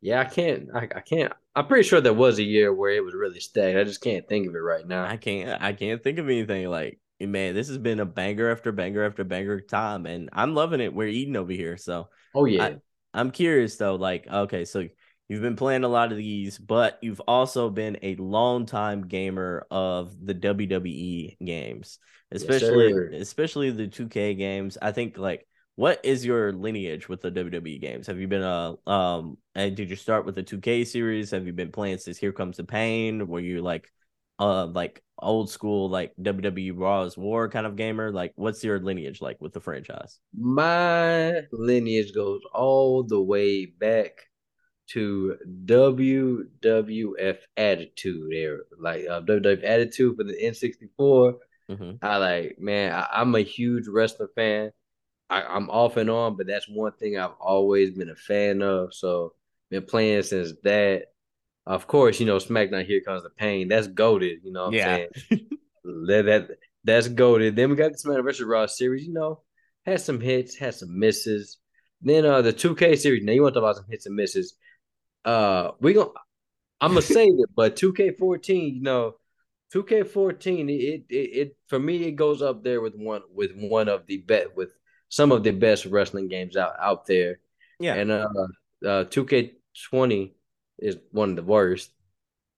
Yeah, 0.00 0.20
I 0.20 0.24
can't. 0.26 0.68
I, 0.72 0.88
I 0.94 1.00
can't. 1.00 1.32
I'm 1.56 1.66
pretty 1.66 1.88
sure 1.88 2.00
there 2.00 2.14
was 2.14 2.38
a 2.38 2.44
year 2.44 2.72
where 2.72 2.92
it 2.92 3.04
was 3.04 3.14
really 3.14 3.40
stacked. 3.40 3.76
I 3.76 3.82
just 3.82 4.00
can't 4.00 4.28
think 4.28 4.46
of 4.46 4.54
it 4.54 4.58
right 4.58 4.86
now. 4.86 5.04
I 5.04 5.16
can't. 5.16 5.60
I 5.60 5.72
can't 5.72 6.02
think 6.04 6.18
of 6.18 6.26
anything 6.26 6.68
like 6.68 7.00
man. 7.20 7.54
This 7.54 7.68
has 7.68 7.78
been 7.78 8.00
a 8.00 8.06
banger 8.06 8.50
after 8.50 8.72
banger 8.72 9.04
after 9.04 9.24
banger 9.24 9.60
time, 9.60 10.06
and 10.06 10.28
I'm 10.32 10.54
loving 10.54 10.80
it. 10.80 10.94
We're 10.94 11.08
eating 11.08 11.36
over 11.36 11.52
here, 11.52 11.76
so 11.76 12.08
oh 12.34 12.44
yeah. 12.44 12.64
I, 12.64 12.76
I'm 13.14 13.30
curious 13.30 13.76
though. 13.76 13.96
Like, 13.96 14.26
okay, 14.28 14.64
so 14.64 14.86
you've 15.28 15.42
been 15.42 15.56
playing 15.56 15.84
a 15.84 15.88
lot 15.88 16.12
of 16.12 16.18
these, 16.18 16.58
but 16.58 16.98
you've 17.02 17.20
also 17.20 17.70
been 17.70 17.98
a 18.02 18.16
long 18.16 18.66
time 18.66 19.08
gamer 19.08 19.66
of 19.70 20.14
the 20.24 20.34
WWE 20.34 21.36
games, 21.44 21.98
especially 22.30 22.88
yes, 23.12 23.22
especially 23.22 23.70
the 23.70 23.88
2K 23.88 24.36
games. 24.36 24.78
I 24.80 24.92
think 24.92 25.18
like 25.18 25.46
what 25.78 26.00
is 26.02 26.26
your 26.26 26.52
lineage 26.52 27.08
with 27.08 27.20
the 27.22 27.30
WWE 27.30 27.80
games? 27.80 28.08
Have 28.08 28.18
you 28.18 28.26
been 28.26 28.42
a 28.42 28.74
um 28.84 29.38
and 29.54 29.76
did 29.76 29.90
you 29.90 29.96
start 29.96 30.26
with 30.26 30.34
the 30.34 30.42
2K 30.42 30.84
series? 30.84 31.30
Have 31.30 31.46
you 31.46 31.52
been 31.52 31.70
playing 31.70 31.98
since 31.98 32.18
Here 32.18 32.32
Comes 32.32 32.56
the 32.56 32.64
Pain? 32.64 33.28
Were 33.28 33.38
you 33.38 33.62
like 33.62 33.88
uh 34.38 34.66
like 34.66 35.02
old 35.18 35.50
school 35.50 35.88
like 35.88 36.14
WWE 36.20 36.72
Raw 36.76 37.02
Is 37.02 37.16
War 37.16 37.48
kind 37.48 37.66
of 37.66 37.76
gamer? 37.76 38.12
Like 38.12 38.32
what's 38.36 38.62
your 38.62 38.78
lineage 38.78 39.20
like 39.20 39.40
with 39.40 39.52
the 39.52 39.60
franchise? 39.60 40.18
My 40.36 41.42
lineage 41.52 42.14
goes 42.14 42.42
all 42.52 43.02
the 43.02 43.20
way 43.20 43.66
back 43.66 44.28
to 44.88 45.36
WWF 45.66 47.38
Attitude 47.56 48.32
era, 48.32 48.58
like 48.78 49.06
uh, 49.06 49.20
WWF 49.20 49.64
Attitude 49.64 50.16
for 50.16 50.24
the 50.24 50.34
N64. 50.34 51.34
Mm-hmm. 51.70 51.90
I 52.00 52.16
like, 52.16 52.58
man, 52.58 52.94
I, 52.94 53.06
I'm 53.12 53.34
a 53.34 53.40
huge 53.40 53.86
wrestling 53.86 54.28
fan. 54.34 54.72
I, 55.30 55.56
am 55.56 55.68
off 55.68 55.98
and 55.98 56.08
on, 56.08 56.36
but 56.36 56.46
that's 56.46 56.68
one 56.68 56.92
thing 56.92 57.18
I've 57.18 57.34
always 57.38 57.90
been 57.90 58.08
a 58.08 58.16
fan 58.16 58.62
of. 58.62 58.94
So 58.94 59.34
been 59.70 59.84
playing 59.84 60.22
since 60.22 60.52
that. 60.64 61.06
Of 61.68 61.86
course, 61.86 62.18
you 62.18 62.24
know, 62.24 62.38
SmackDown 62.38 62.86
Here 62.86 63.02
Comes 63.02 63.22
the 63.22 63.28
Pain. 63.28 63.68
That's 63.68 63.88
goaded, 63.88 64.38
you 64.42 64.52
know 64.52 64.64
what 64.64 64.72
yeah. 64.72 64.88
I'm 64.88 65.06
saying? 65.28 65.46
that, 66.06 66.22
that 66.24 66.48
that's 66.82 67.08
goaded. 67.08 67.56
Then 67.56 67.68
we 67.68 67.76
got 67.76 67.92
the 67.92 67.98
SmackDown 67.98 68.24
vs. 68.24 68.46
Raw 68.46 68.64
series, 68.64 69.06
you 69.06 69.12
know, 69.12 69.42
had 69.84 70.00
some 70.00 70.18
hits, 70.18 70.56
had 70.56 70.74
some 70.74 70.98
misses. 70.98 71.58
Then 72.00 72.24
uh 72.24 72.40
the 72.40 72.54
2K 72.54 72.96
series. 72.96 73.22
Now 73.22 73.32
you 73.32 73.42
want 73.42 73.52
to 73.52 73.60
talk 73.60 73.66
about 73.70 73.76
some 73.76 73.90
hits 73.90 74.06
and 74.06 74.16
misses. 74.16 74.54
Uh 75.26 75.72
we 75.78 75.92
gonna 75.92 76.08
I'm 76.80 76.92
gonna 76.92 77.02
say 77.02 77.26
it, 77.26 77.50
but 77.54 77.76
2K14, 77.76 78.76
you 78.76 78.80
know, 78.80 79.16
2K14, 79.74 80.70
it, 80.70 81.04
it 81.10 81.14
it 81.14 81.56
for 81.66 81.78
me 81.78 82.02
it 82.04 82.12
goes 82.12 82.40
up 82.40 82.64
there 82.64 82.80
with 82.80 82.94
one 82.94 83.20
with 83.34 83.52
one 83.54 83.90
of 83.90 84.06
the 84.06 84.16
bet 84.16 84.56
with 84.56 84.70
some 85.10 85.32
of 85.32 85.44
the 85.44 85.50
best 85.50 85.84
wrestling 85.84 86.28
games 86.28 86.56
out 86.56 86.72
out 86.80 87.04
there. 87.04 87.40
Yeah, 87.78 87.94
and 87.94 88.10
uh, 88.10 88.28
uh, 88.86 89.04
2K20 89.04 90.32
is 90.78 90.96
one 91.10 91.30
of 91.30 91.36
the 91.36 91.42
worst. 91.42 91.90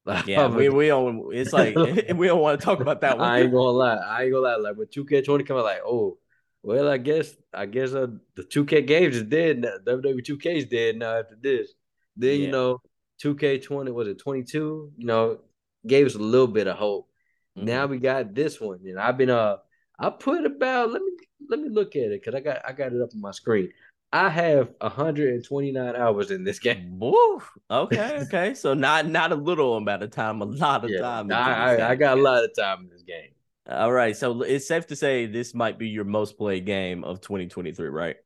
Yeah, 0.27 0.49
we 0.49 0.69
we 0.71 0.89
don't. 0.89 1.33
It's 1.33 1.53
like 1.53 1.75
we 2.15 2.27
don't 2.27 2.41
want 2.41 2.59
to 2.59 2.65
talk 2.65 2.81
about 2.81 3.03
that 3.03 3.19
one. 3.19 3.29
I 3.29 3.43
ain't 3.43 3.53
gonna 3.53 3.71
lie. 3.71 3.95
I 3.97 4.25
ain't 4.25 4.33
gonna 4.33 4.45
lie. 4.45 4.57
Like 4.57 4.77
when 4.77 4.87
2K20 4.89 5.47
come 5.47 5.59
out, 5.59 5.65
like 5.65 5.83
oh, 5.85 6.19
Well, 6.62 6.89
I 6.89 6.97
guess 6.97 7.37
I 7.55 7.67
guess 7.67 7.93
uh, 7.93 8.09
the 8.35 8.43
2K 8.43 8.87
games 8.87 9.17
is 9.17 9.25
dead. 9.25 9.61
Now. 9.61 9.77
WWE 9.87 10.25
2K 10.27 10.57
is 10.57 10.67
dead 10.67 10.97
now 10.97 11.19
after 11.19 11.37
this. 11.41 11.75
Then 12.17 12.41
Yeah. 12.41 12.47
you 12.47 12.50
know, 12.50 12.81
2K20 13.23 13.93
was 13.93 14.09
it 14.09 14.19
22? 14.19 14.93
You 14.97 15.07
know, 15.07 15.39
gave 15.87 16.07
us 16.07 16.15
a 16.15 16.19
little 16.19 16.49
bit 16.49 16.67
of 16.67 16.77
hope. 16.77 17.09
Mhm. 17.57 17.65
Now 17.65 17.87
we 17.87 17.99
got 17.99 18.35
this 18.35 18.61
one, 18.61 18.81
and 18.87 18.99
I've 18.99 19.19
been 19.19 19.31
uh, 19.31 19.59
I 19.99 20.11
put 20.11 20.45
about 20.45 20.91
let 20.91 21.03
me 21.03 21.11
let 21.49 21.61
me 21.61 21.69
look 21.69 21.95
at 21.95 22.03
it 22.05 22.21
because 22.23 22.35
I 22.35 22.41
got 22.41 22.62
I 22.67 22.73
got 22.73 22.93
it 22.93 23.00
up 23.00 23.11
on 23.15 23.21
my 23.21 23.33
screen. 23.33 23.71
I 24.12 24.29
have 24.29 24.73
129 24.81 25.95
hours 25.97 26.31
in 26.31 26.45
this 26.45 26.59
game. 26.59 26.99
Woo. 26.99 27.43
Okay, 27.71 28.19
okay. 28.23 28.55
So 28.55 28.75
not 28.75 29.07
not 29.07 29.31
a 29.31 29.37
little 29.37 29.76
amount 29.76 30.02
of 30.02 30.11
time, 30.11 30.43
a 30.43 30.45
lot 30.45 30.85
of 30.85 30.90
Yeah, 30.90 31.00
time. 31.00 31.31
I, 31.31 31.52
I, 31.76 31.90
I 31.90 31.95
got 31.95 32.19
a 32.19 32.21
lot 32.21 32.43
of 32.43 32.50
time 32.57 32.81
in 32.83 32.88
this 32.90 33.02
game. 33.02 33.31
All 33.69 33.93
right. 33.93 34.17
So 34.17 34.43
it's 34.43 34.67
safe 34.67 34.88
to 34.88 34.97
say 34.97 35.26
this 35.26 35.55
might 35.55 35.79
be 35.79 35.88
your 35.88 36.05
most 36.05 36.37
played 36.37 36.67
game 36.67 37.05
of 37.05 37.21
2023, 37.21 37.88
right? 37.88 38.17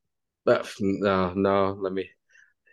But 0.47 0.71
no, 0.81 1.33
no, 1.35 1.77
let 1.79 1.93
me. 1.93 2.09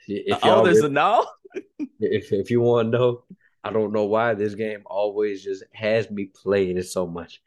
If 0.07 0.37
uh, 0.37 0.39
oh, 0.43 0.47
y'all 0.47 0.63
there's 0.63 0.81
a 0.81 0.89
no. 0.89 1.25
if 1.99 2.31
if 2.31 2.49
you 2.49 2.61
want 2.61 2.91
to 2.91 2.97
know, 2.97 3.23
I 3.63 3.71
don't 3.71 3.91
know 3.93 4.05
why 4.05 4.33
this 4.33 4.55
game 4.55 4.83
always 4.85 5.43
just 5.43 5.63
has 5.73 6.09
me 6.09 6.25
playing 6.25 6.77
it 6.77 6.83
so 6.83 7.05
much. 7.05 7.41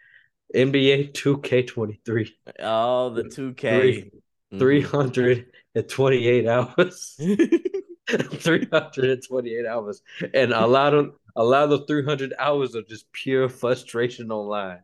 NBA 0.54 1.12
2K23, 1.12 2.30
Oh, 2.60 3.10
the 3.10 3.24
2K. 3.24 3.68
Three- 3.80 4.10
Mhm. 4.58 5.14
328 5.64 6.46
hours. 6.46 7.16
328 8.08 9.66
hours. 9.66 10.02
And 10.32 10.52
a 10.52 10.66
lot 10.66 10.94
of 10.94 11.14
a 11.36 11.44
lot 11.44 11.64
of 11.64 11.70
the 11.70 11.86
300 11.86 12.34
hours 12.38 12.74
of 12.74 12.88
just 12.88 13.10
pure 13.12 13.48
frustration 13.48 14.30
online. 14.30 14.80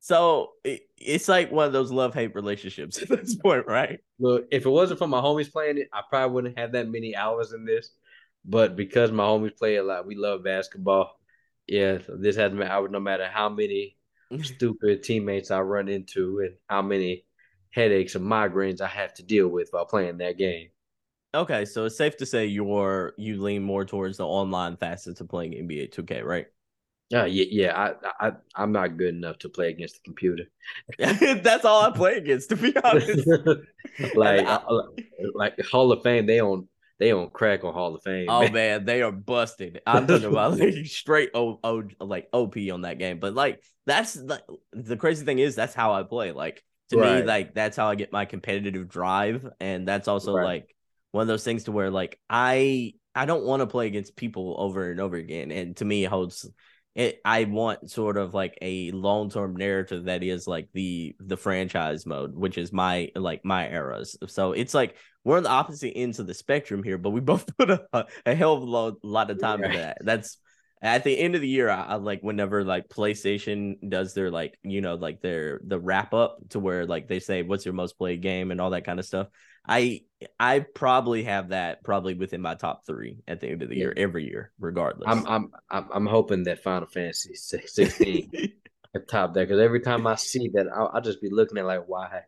so 0.00 0.50
it, 0.64 0.82
it's 0.98 1.28
like 1.28 1.52
one 1.52 1.66
of 1.66 1.72
those 1.72 1.92
love 1.92 2.14
hate 2.14 2.34
relationships 2.34 3.02
at 3.02 3.08
this 3.10 3.36
point, 3.36 3.66
right? 3.66 4.00
Look, 4.18 4.46
if 4.50 4.66
it 4.66 4.70
wasn't 4.70 4.98
for 4.98 5.08
my 5.08 5.20
homies 5.20 5.52
playing 5.52 5.78
it, 5.78 5.88
I 5.92 6.02
probably 6.08 6.34
wouldn't 6.34 6.58
have 6.58 6.72
that 6.72 6.88
many 6.88 7.16
hours 7.16 7.52
in 7.52 7.64
this. 7.64 7.90
But 8.44 8.76
because 8.76 9.12
my 9.12 9.24
homies 9.24 9.56
play 9.56 9.76
a 9.76 9.82
lot, 9.84 10.06
we 10.06 10.16
love 10.16 10.44
basketball. 10.44 11.18
Yeah, 11.66 11.98
so 12.06 12.16
this 12.16 12.36
has 12.36 12.52
been 12.52 12.62
out 12.62 12.90
no 12.90 13.00
matter 13.00 13.28
how 13.28 13.48
many 13.50 13.96
stupid 14.42 15.02
teammates 15.02 15.50
I 15.50 15.60
run 15.60 15.88
into 15.88 16.40
and 16.40 16.54
how 16.68 16.82
many 16.82 17.24
headaches 17.78 18.14
and 18.14 18.24
migraines 18.24 18.80
I 18.80 18.88
have 18.88 19.14
to 19.14 19.22
deal 19.22 19.48
with 19.48 19.68
while 19.70 19.86
playing 19.86 20.18
that 20.18 20.36
game. 20.36 20.68
Okay, 21.34 21.64
so 21.64 21.84
it's 21.84 21.96
safe 21.96 22.16
to 22.16 22.26
say 22.26 22.46
you're 22.46 23.14
you 23.16 23.40
lean 23.40 23.62
more 23.62 23.84
towards 23.84 24.16
the 24.16 24.26
online 24.26 24.76
facets 24.76 25.20
of 25.20 25.28
playing 25.28 25.52
NBA 25.52 25.88
2K, 25.92 26.24
right? 26.24 26.46
Yeah, 27.10 27.24
yeah, 27.24 27.44
yeah. 27.48 27.94
I, 28.20 28.28
I, 28.28 28.32
I'm 28.54 28.72
not 28.72 28.98
good 28.98 29.14
enough 29.14 29.38
to 29.38 29.48
play 29.48 29.70
against 29.70 29.94
the 29.94 30.00
computer. 30.04 30.44
That's 30.98 31.64
all 31.64 31.82
I 31.82 31.90
play 31.90 32.16
against, 32.16 32.50
to 32.50 32.56
be 32.56 32.76
honest. 32.76 33.26
like, 34.14 34.46
I- 34.46 34.62
uh, 34.68 34.82
like 35.34 35.58
Hall 35.64 35.90
of 35.92 36.02
Fame, 36.02 36.26
they 36.26 36.40
on 36.40 36.68
they 36.98 37.12
on 37.12 37.30
crack 37.30 37.64
on 37.64 37.72
Hall 37.72 37.94
of 37.94 38.02
Fame. 38.02 38.26
Oh 38.28 38.42
man. 38.42 38.52
man, 38.52 38.84
they 38.84 39.02
are 39.02 39.12
busted. 39.12 39.80
I'm 39.86 40.06
talking 40.06 40.24
about 40.24 40.58
like 40.58 40.86
straight 40.86 41.30
O 41.32 41.60
O 41.62 41.84
like 42.00 42.28
OP 42.32 42.56
on 42.72 42.82
that 42.82 42.98
game. 42.98 43.20
But 43.20 43.34
like 43.34 43.62
that's 43.86 44.16
like 44.16 44.42
the 44.72 44.96
crazy 44.96 45.24
thing 45.24 45.38
is 45.38 45.54
that's 45.54 45.74
how 45.74 45.92
I 45.94 46.02
play. 46.02 46.32
Like 46.32 46.62
to 46.90 46.96
me, 46.96 47.22
like 47.22 47.54
that's 47.54 47.76
how 47.76 47.88
I 47.88 47.94
get 47.94 48.12
my 48.12 48.24
competitive 48.24 48.88
drive, 48.88 49.48
and 49.60 49.86
that's 49.86 50.08
also 50.08 50.34
Right. 50.34 50.44
like 50.44 50.74
one 51.12 51.22
of 51.22 51.28
those 51.28 51.44
things 51.44 51.64
to 51.64 51.72
where 51.72 51.90
like 51.90 52.18
I 52.28 52.94
I 53.14 53.26
don't 53.26 53.44
want 53.44 53.60
to 53.60 53.66
play 53.66 53.86
against 53.86 54.16
people 54.16 54.54
over 54.58 54.90
and 54.90 55.00
over 55.00 55.16
again. 55.16 55.50
And 55.50 55.76
to 55.78 55.84
me, 55.84 56.04
it 56.04 56.08
holds 56.10 56.48
it. 56.94 57.20
I 57.24 57.44
want 57.44 57.90
sort 57.90 58.16
of 58.16 58.34
like 58.34 58.58
a 58.62 58.90
long 58.92 59.30
term 59.30 59.56
narrative 59.56 60.04
that 60.04 60.22
is 60.22 60.46
like 60.46 60.68
the 60.72 61.14
the 61.20 61.36
franchise 61.36 62.06
mode, 62.06 62.34
which 62.34 62.58
is 62.58 62.72
my 62.72 63.10
like 63.14 63.44
my 63.44 63.68
eras. 63.68 64.16
So 64.26 64.52
it's 64.52 64.74
like 64.74 64.96
we're 65.24 65.36
on 65.38 65.42
the 65.42 65.48
opposite 65.50 65.92
ends 65.96 66.18
of 66.18 66.26
the 66.26 66.34
spectrum 66.34 66.82
here, 66.82 66.98
but 66.98 67.10
we 67.10 67.20
both 67.20 67.56
put 67.58 67.70
a, 67.70 68.06
a 68.26 68.34
hell 68.34 68.54
of 68.54 68.62
a 68.62 68.66
lot, 68.66 68.94
lot 69.02 69.30
of 69.30 69.38
time 69.38 69.62
into 69.64 69.78
that. 69.78 69.98
That's 70.02 70.38
at 70.82 71.04
the 71.04 71.18
end 71.18 71.34
of 71.34 71.40
the 71.40 71.48
year. 71.48 71.68
I, 71.68 71.82
I 71.82 71.94
like 71.96 72.22
whenever 72.22 72.64
like 72.64 72.88
PlayStation 72.88 73.76
does 73.88 74.14
their 74.14 74.30
like 74.30 74.58
you 74.62 74.80
know 74.80 74.94
like 74.94 75.20
their 75.20 75.60
the 75.64 75.78
wrap 75.78 76.14
up 76.14 76.38
to 76.50 76.60
where 76.60 76.86
like 76.86 77.08
they 77.08 77.20
say 77.20 77.42
what's 77.42 77.64
your 77.64 77.74
most 77.74 77.98
played 77.98 78.22
game 78.22 78.50
and 78.50 78.60
all 78.60 78.70
that 78.70 78.84
kind 78.84 78.98
of 78.98 79.06
stuff. 79.06 79.28
I 79.66 80.02
I 80.40 80.60
probably 80.60 81.24
have 81.24 81.50
that 81.50 81.84
probably 81.84 82.14
within 82.14 82.40
my 82.40 82.54
top 82.54 82.86
three 82.86 83.18
at 83.28 83.40
the 83.40 83.48
end 83.48 83.62
of 83.62 83.68
the 83.68 83.76
year 83.76 83.92
every 83.96 84.24
year, 84.24 84.52
regardless. 84.58 85.06
I'm 85.08 85.26
I'm 85.26 85.52
I'm 85.70 85.88
I'm 85.92 86.06
hoping 86.06 86.44
that 86.44 86.62
Final 86.62 86.88
Fantasy 86.88 87.34
16 87.34 88.30
can 88.92 89.06
top 89.06 89.34
that 89.34 89.40
because 89.40 89.60
every 89.60 89.80
time 89.80 90.06
I 90.06 90.14
see 90.14 90.48
that, 90.54 90.68
I'll, 90.74 90.90
I'll 90.94 91.02
just 91.02 91.20
be 91.20 91.30
looking 91.30 91.58
at 91.58 91.66
like 91.66 91.86
why, 91.86 92.22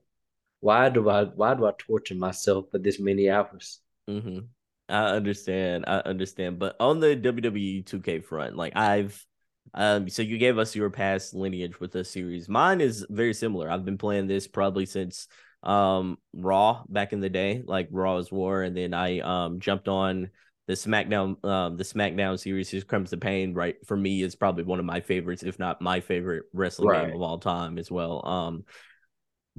why 0.60 0.90
do 0.90 1.08
I 1.08 1.24
why 1.24 1.54
do 1.54 1.66
I 1.66 1.72
torture 1.78 2.14
myself 2.14 2.66
for 2.70 2.78
this 2.78 2.98
many 3.00 3.30
hours? 3.30 3.80
hmm 4.08 4.50
I 4.90 5.12
understand. 5.16 5.84
I 5.86 5.98
understand. 5.98 6.58
But 6.58 6.76
on 6.80 7.00
the 7.00 7.16
WWE 7.16 7.82
2K 7.84 8.20
front, 8.20 8.56
like 8.56 8.74
I've 8.76 9.24
um 9.72 10.08
so 10.08 10.22
you 10.22 10.36
gave 10.38 10.58
us 10.58 10.74
your 10.74 10.90
past 10.90 11.34
lineage 11.34 11.78
with 11.80 11.92
the 11.92 12.04
series. 12.04 12.48
Mine 12.48 12.80
is 12.80 13.06
very 13.08 13.34
similar. 13.34 13.70
I've 13.70 13.84
been 13.84 13.98
playing 13.98 14.26
this 14.26 14.46
probably 14.48 14.86
since 14.86 15.28
um 15.62 16.18
Raw 16.34 16.82
back 16.88 17.12
in 17.12 17.20
the 17.20 17.28
day, 17.28 17.62
like 17.64 17.88
Raw 17.90 18.14
Raw's 18.14 18.32
War, 18.32 18.62
and 18.62 18.76
then 18.76 18.94
I 18.94 19.20
um 19.20 19.60
jumped 19.60 19.88
on 19.88 20.30
the 20.66 20.74
SmackDown 20.74 21.42
um 21.44 21.76
the 21.76 21.84
SmackDown 21.84 22.38
series. 22.38 22.68
Here 22.70 22.80
comes 22.82 23.10
the 23.10 23.16
pain, 23.18 23.54
right? 23.54 23.76
For 23.86 23.96
me, 23.96 24.22
is 24.22 24.34
probably 24.34 24.64
one 24.64 24.80
of 24.80 24.84
my 24.84 25.00
favorites, 25.00 25.42
if 25.42 25.58
not 25.58 25.80
my 25.82 26.00
favorite 26.00 26.44
wrestling 26.52 26.88
Right. 26.88 27.06
game 27.06 27.14
of 27.14 27.22
all 27.22 27.38
time 27.38 27.78
as 27.78 27.90
well. 27.90 28.26
Um 28.26 28.64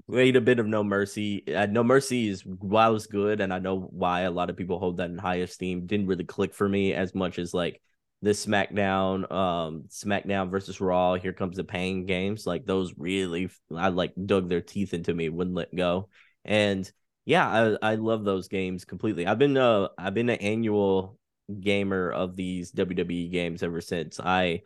Made 0.07 0.35
a 0.35 0.41
bit 0.41 0.59
of 0.59 0.67
No 0.67 0.83
Mercy. 0.83 1.43
Uh, 1.53 1.65
no 1.65 1.83
Mercy 1.83 2.29
is 2.29 2.45
while 2.45 2.95
it's 2.95 3.07
good, 3.07 3.41
and 3.41 3.53
I 3.53 3.59
know 3.59 3.79
why 3.91 4.21
a 4.21 4.31
lot 4.31 4.49
of 4.49 4.57
people 4.57 4.79
hold 4.79 4.97
that 4.97 5.09
in 5.09 5.17
high 5.17 5.37
esteem. 5.37 5.85
Didn't 5.85 6.07
really 6.07 6.23
click 6.23 6.53
for 6.53 6.67
me 6.67 6.93
as 6.93 7.13
much 7.13 7.37
as 7.37 7.53
like 7.53 7.81
the 8.21 8.31
SmackDown, 8.31 9.29
um, 9.31 9.83
SmackDown 9.89 10.49
versus 10.49 10.79
Raw. 10.79 11.15
Here 11.15 11.33
comes 11.33 11.57
the 11.57 11.63
pain 11.63 12.05
games. 12.05 12.45
Like 12.47 12.65
those 12.65 12.93
really, 12.97 13.49
I 13.75 13.89
like 13.89 14.13
dug 14.25 14.47
their 14.49 14.61
teeth 14.61 14.93
into 14.93 15.13
me, 15.13 15.29
wouldn't 15.29 15.55
let 15.55 15.75
go. 15.75 16.09
And 16.45 16.89
yeah, 17.25 17.77
I 17.81 17.91
I 17.91 17.95
love 17.95 18.23
those 18.23 18.47
games 18.47 18.85
completely. 18.85 19.27
I've 19.27 19.39
been 19.39 19.57
uh 19.57 19.89
I've 19.97 20.13
been 20.13 20.29
an 20.29 20.39
annual 20.39 21.17
gamer 21.59 22.09
of 22.11 22.35
these 22.35 22.71
WWE 22.71 23.29
games 23.31 23.61
ever 23.61 23.81
since. 23.81 24.19
I 24.19 24.61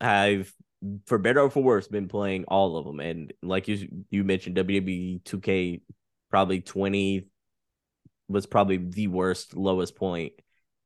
I've 0.00 0.52
for 1.06 1.18
better 1.18 1.40
or 1.40 1.50
for 1.50 1.62
worse 1.62 1.88
been 1.88 2.08
playing 2.08 2.44
all 2.48 2.76
of 2.76 2.84
them 2.84 3.00
and 3.00 3.32
like 3.42 3.66
you 3.66 3.88
you 4.10 4.24
mentioned 4.24 4.56
WWE 4.56 5.22
2K 5.22 5.80
probably 6.30 6.60
20 6.60 7.26
was 8.28 8.46
probably 8.46 8.76
the 8.76 9.06
worst 9.08 9.56
lowest 9.56 9.96
point 9.96 10.32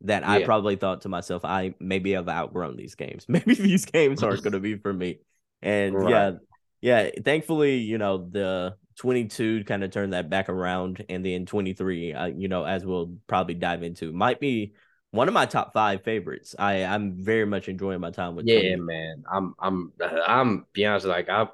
that 0.03 0.27
I 0.27 0.43
probably 0.45 0.77
thought 0.77 1.03
to 1.03 1.09
myself 1.09 1.45
I 1.45 1.75
maybe 1.79 2.17
I've 2.17 2.29
outgrown 2.29 2.77
these 2.77 2.95
games. 2.95 3.27
Maybe 3.29 3.55
these 3.55 3.85
games 3.85 4.23
aren't 4.23 4.43
going 4.43 4.53
to 4.53 4.61
be 4.61 4.77
for 4.77 4.93
me. 4.93 5.19
And 5.63 6.09
yeah, 6.09 6.33
yeah, 6.81 7.11
thankfully, 7.23 7.77
you 7.79 7.99
know, 7.99 8.27
the 8.31 8.77
22 8.97 9.65
kind 9.65 9.85
of 9.85 9.91
turned 9.91 10.15
that 10.15 10.31
back 10.31 10.49
around 10.49 11.05
and 11.09 11.25
then 11.25 11.45
23 11.45 12.15
uh, 12.15 12.27
you 12.27 12.49
know, 12.49 12.65
as 12.65 12.85
we'll 12.85 13.17
probably 13.27 13.55
dive 13.55 13.83
into, 13.83 14.13
might 14.13 14.41
be 14.41 14.73
one 15.13 15.29
of 15.29 15.35
my 15.35 15.47
top 15.47 15.73
5 15.73 16.03
favorites. 16.05 16.55
I 16.59 16.85
I'm 16.85 17.15
very 17.23 17.45
much 17.47 17.69
enjoying 17.69 18.01
my 18.01 18.11
time 18.11 18.37
with 18.37 18.47
Yeah, 18.47 18.61
22. 18.77 18.83
man. 18.85 19.25
I'm 19.31 19.55
I'm 19.59 19.93
I'm 20.27 20.67
be 20.73 20.87
honest, 20.87 21.07
like 21.07 21.29
I 21.29 21.49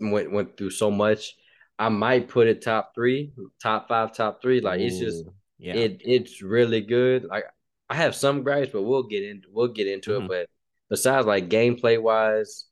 went 0.00 0.32
went 0.32 0.56
through 0.56 0.70
so 0.70 0.90
much. 0.90 1.36
I 1.78 1.88
might 1.88 2.28
put 2.28 2.46
it 2.46 2.62
top 2.62 2.92
three, 2.94 3.32
top 3.60 3.88
five, 3.88 4.14
top 4.14 4.40
three. 4.42 4.60
Like 4.60 4.80
it's 4.80 4.98
just 4.98 5.24
yeah. 5.58 5.74
it 5.74 6.00
it's 6.04 6.40
really 6.42 6.80
good. 6.80 7.24
Like 7.24 7.44
I 7.90 7.96
have 7.96 8.14
some 8.14 8.42
gripes, 8.42 8.70
but 8.72 8.82
we'll 8.82 9.02
get 9.04 9.22
into 9.24 9.48
we'll 9.50 9.68
get 9.68 9.86
into 9.88 10.12
Mhm. 10.12 10.24
it. 10.24 10.28
But 10.28 10.48
besides 10.88 11.26
like 11.26 11.48
gameplay 11.48 12.00
wise, 12.00 12.66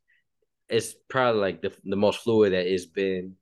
it's 0.69 0.95
probably 1.09 1.41
like 1.41 1.63
the 1.63 1.73
the 1.85 1.97
most 1.97 2.21
fluid 2.21 2.53
that 2.53 2.67
it's 2.73 2.87
been. 2.87 3.37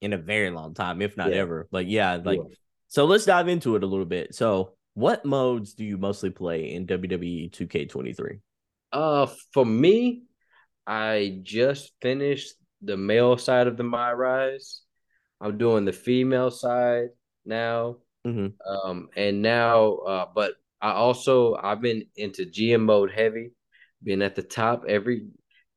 in 0.00 0.12
a 0.12 0.18
very 0.18 0.50
long 0.50 0.74
time, 0.74 1.00
if 1.00 1.16
not 1.16 1.30
Yeah. 1.30 1.36
ever. 1.42 1.68
But 1.70 1.86
yeah, 1.86 2.16
like 2.16 2.40
Yeah. 2.40 2.54
so 2.88 3.04
let's 3.04 3.24
dive 3.24 3.46
into 3.46 3.76
it 3.76 3.84
a 3.84 3.86
little 3.86 4.04
bit. 4.04 4.34
So 4.34 4.74
what 4.94 5.24
modes 5.24 5.74
do 5.74 5.84
you 5.84 5.96
mostly 5.96 6.30
play 6.30 6.72
in 6.72 6.86
WWE 6.86 7.50
2K23? 7.50 8.38
Uh, 8.92 9.26
for 9.52 9.64
me, 9.64 10.24
I 10.86 11.40
just 11.42 11.92
finished 12.02 12.54
the 12.82 12.96
male 12.96 13.38
side 13.38 13.66
of 13.66 13.76
the 13.76 13.84
My 13.84 14.12
Rise. 14.12 14.82
I'm 15.40 15.58
doing 15.58 15.84
the 15.84 15.92
female 15.92 16.50
side 16.50 17.08
now. 17.44 17.96
Mhm. 18.26 18.52
Um, 18.66 19.08
and 19.16 19.42
now, 19.42 19.94
uh, 19.96 20.26
but 20.34 20.54
I 20.80 20.92
also 20.92 21.54
I've 21.54 21.80
been 21.80 22.04
into 22.16 22.44
GM 22.44 22.84
mode 22.84 23.10
heavy, 23.10 23.52
being 24.02 24.22
at 24.22 24.34
the 24.36 24.42
top 24.42 24.84
every 24.88 25.28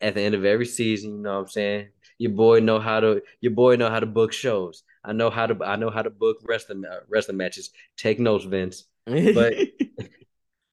at 0.02 0.16
the 0.16 0.22
end 0.22 0.36
of 0.36 0.46
every 0.46 0.66
season. 0.66 1.18
You 1.18 1.22
know 1.24 1.34
what 1.36 1.40
I'm 1.42 1.48
saying? 1.48 1.90
Your 2.18 2.32
boy 2.32 2.60
know 2.60 2.80
how 2.80 3.00
to 3.00 3.22
your 3.42 3.54
boy 3.54 3.76
know 3.76 3.90
how 3.90 4.00
to 4.00 4.06
book 4.06 4.34
shows. 4.34 4.84
I 5.04 5.14
know 5.14 5.30
how 5.30 5.48
to 5.48 5.64
I 5.64 5.76
know 5.78 5.90
how 5.90 6.02
to 6.02 6.10
book 6.10 6.38
wrestling 6.44 6.84
uh, 6.86 7.00
wrestling 7.08 7.38
matches. 7.38 7.72
Take 7.98 8.20
notes, 8.20 8.46
Vince. 8.46 8.86
But- 9.06 9.54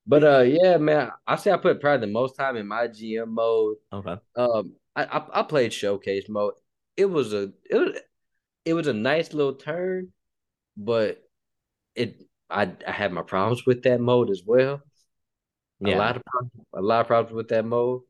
But 0.05 0.25
uh, 0.25 0.41
yeah, 0.41 0.79
man, 0.79 1.13
I 1.29 1.37
say 1.37 1.53
I 1.53 1.57
put 1.57 1.81
probably 1.81 2.07
the 2.09 2.13
most 2.13 2.35
time 2.35 2.57
in 2.57 2.67
my 2.67 2.89
GM 2.89 3.29
mode. 3.29 3.77
okay. 3.93 4.17
Um, 4.35 4.75
I 4.97 5.05
I, 5.05 5.41
I 5.41 5.43
played 5.45 5.73
showcase 5.73 6.25
mode. 6.29 6.55
It 6.97 7.05
was 7.07 7.33
a 7.33 7.53
it 7.71 7.77
was 7.77 7.99
it 8.65 8.75
was 8.75 8.89
a 8.89 8.93
nice 8.93 9.33
little 9.33 9.55
turn, 9.55 10.09
but 10.77 11.23
it 11.95 12.21
I 12.51 12.73
I 12.87 12.91
had 12.91 13.13
my 13.13 13.23
problems 13.23 13.65
with 13.65 13.85
that 13.85 14.01
mode 14.01 14.31
as 14.31 14.43
well. 14.45 14.83
Yeah. 15.79 15.97
A 15.97 15.99
lot 15.99 16.17
of 16.17 16.25
problems, 16.25 16.67
a 16.75 16.83
lot 16.83 17.01
of 17.03 17.07
problems 17.07 17.35
with 17.37 17.49
that 17.49 17.65
mode. 17.65 18.01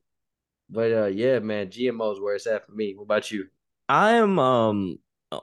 But 0.71 0.93
uh 0.93 1.07
yeah, 1.07 1.41
man, 1.41 1.69
GMO 1.69 2.15
is 2.15 2.21
where 2.21 2.35
it's 2.37 2.47
at 2.47 2.65
for 2.65 2.73
me. 2.73 2.95
What 2.97 3.05
about 3.05 3.31
you? 3.31 3.49
I 3.91 4.13
am 4.15 4.39
um 4.39 4.99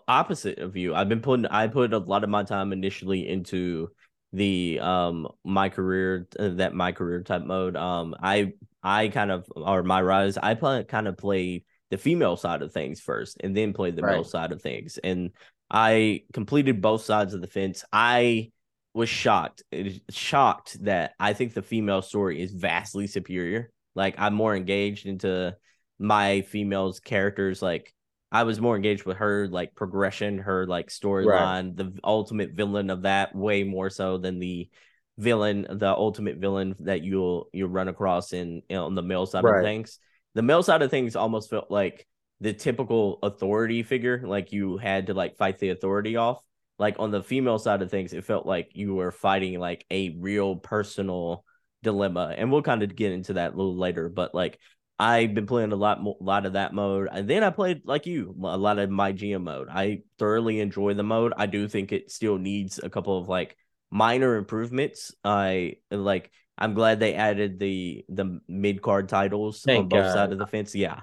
opposite 0.07 0.57
of 0.57 0.75
you. 0.75 0.95
I've 0.95 1.09
been 1.09 1.21
putting 1.21 1.45
I 1.45 1.67
put 1.67 1.93
a 1.93 1.99
lot 1.99 2.23
of 2.23 2.29
my 2.31 2.43
time 2.43 2.73
initially 2.73 3.29
into 3.29 3.91
the 4.31 4.79
um 4.79 5.27
my 5.43 5.69
career 5.69 6.27
uh, 6.37 6.49
that 6.49 6.73
my 6.73 6.91
career 6.91 7.21
type 7.23 7.43
mode. 7.43 7.75
Um 7.75 8.15
I 8.21 8.53
I 8.83 9.09
kind 9.09 9.31
of 9.31 9.45
or 9.55 9.83
my 9.83 10.01
rise 10.01 10.37
I 10.37 10.53
play, 10.53 10.83
kind 10.83 11.07
of 11.07 11.17
played 11.17 11.63
the 11.89 11.97
female 11.97 12.37
side 12.37 12.61
of 12.61 12.71
things 12.71 13.01
first 13.01 13.37
and 13.39 13.55
then 13.57 13.73
played 13.73 13.95
the 13.95 14.03
right. 14.03 14.13
male 14.13 14.23
side 14.23 14.51
of 14.51 14.61
things 14.61 14.99
and 15.03 15.31
I 15.71 16.23
completed 16.33 16.81
both 16.81 17.03
sides 17.03 17.33
of 17.33 17.41
the 17.41 17.47
fence. 17.47 17.83
I 17.91 18.51
was 18.93 19.09
shocked 19.09 19.63
shocked 20.09 20.83
that 20.83 21.13
I 21.19 21.33
think 21.33 21.53
the 21.53 21.61
female 21.61 22.01
story 22.01 22.41
is 22.41 22.51
vastly 22.51 23.07
superior. 23.07 23.71
Like 23.95 24.15
I'm 24.17 24.33
more 24.33 24.55
engaged 24.55 25.05
into 25.05 25.55
my 25.99 26.41
female's 26.41 26.99
characters 26.99 27.61
like 27.61 27.93
I 28.31 28.43
was 28.43 28.61
more 28.61 28.75
engaged 28.75 29.05
with 29.05 29.17
her 29.17 29.47
like 29.47 29.75
progression, 29.75 30.39
her 30.39 30.67
like 30.67 30.89
storyline, 30.89 31.65
right. 31.65 31.75
the 31.75 31.99
ultimate 32.03 32.51
villain 32.51 32.89
of 32.89 33.03
that 33.03 33.35
way 33.35 33.63
more 33.63 33.89
so 33.89 34.17
than 34.17 34.39
the 34.39 34.69
villain, 35.17 35.65
the 35.69 35.89
ultimate 35.89 36.37
villain 36.37 36.75
that 36.79 37.03
you'll 37.03 37.49
you'll 37.53 37.69
run 37.69 37.87
across 37.87 38.31
in 38.33 38.61
you 38.69 38.75
know, 38.75 38.85
on 38.85 38.95
the 38.95 39.01
male 39.01 39.25
side 39.25 39.43
right. 39.43 39.59
of 39.59 39.65
things. 39.65 39.99
The 40.35 40.43
male 40.43 40.61
side 40.61 40.81
of 40.81 40.91
things 40.91 41.15
almost 41.15 41.49
felt 41.49 41.71
like 41.71 42.07
the 42.39 42.53
typical 42.53 43.19
authority 43.23 43.83
figure, 43.83 44.21
like 44.25 44.51
you 44.51 44.77
had 44.77 45.07
to 45.07 45.13
like 45.13 45.37
fight 45.37 45.57
the 45.57 45.69
authority 45.69 46.15
off. 46.15 46.43
Like 46.77 46.95
on 46.99 47.11
the 47.11 47.23
female 47.23 47.59
side 47.59 47.81
of 47.81 47.91
things, 47.91 48.13
it 48.13 48.23
felt 48.23 48.45
like 48.45 48.71
you 48.73 48.95
were 48.95 49.11
fighting 49.11 49.59
like 49.59 49.85
a 49.91 50.15
real 50.17 50.55
personal 50.55 51.43
dilemma, 51.83 52.33
and 52.37 52.51
we'll 52.51 52.61
kind 52.61 52.83
of 52.83 52.95
get 52.95 53.11
into 53.11 53.33
that 53.33 53.53
a 53.53 53.55
little 53.57 53.75
later. 53.75 54.07
But 54.07 54.33
like 54.33 54.59
I've 54.99 55.33
been 55.33 55.45
playing 55.45 55.71
a 55.71 55.77
lot, 55.77 55.99
a 55.99 56.23
lot 56.23 56.45
of 56.45 56.53
that 56.53 56.73
mode, 56.73 57.07
and 57.09 57.27
then 57.27 57.41
I 57.41 57.51
played 57.51 57.83
like 57.85 58.05
you 58.05 58.35
a 58.43 58.57
lot 58.57 58.79
of 58.79 58.89
my 58.89 59.13
GM 59.13 59.43
mode. 59.43 59.69
I 59.71 60.01
thoroughly 60.17 60.59
enjoy 60.59 60.93
the 60.93 61.03
mode. 61.03 61.31
I 61.37 61.45
do 61.45 61.69
think 61.69 61.93
it 61.93 62.11
still 62.11 62.37
needs 62.37 62.81
a 62.83 62.89
couple 62.89 63.17
of 63.17 63.29
like 63.29 63.55
minor 63.91 64.35
improvements. 64.35 65.13
I 65.23 65.77
like. 65.89 66.31
I'm 66.57 66.73
glad 66.73 66.99
they 66.99 67.13
added 67.13 67.59
the 67.59 68.03
the 68.09 68.41
mid 68.49 68.81
card 68.81 69.07
titles 69.07 69.63
Thank 69.65 69.79
on 69.79 69.87
both 69.87 70.03
God. 70.03 70.13
sides 70.13 70.33
of 70.33 70.39
the 70.39 70.47
fence. 70.47 70.75
Yeah, 70.75 70.99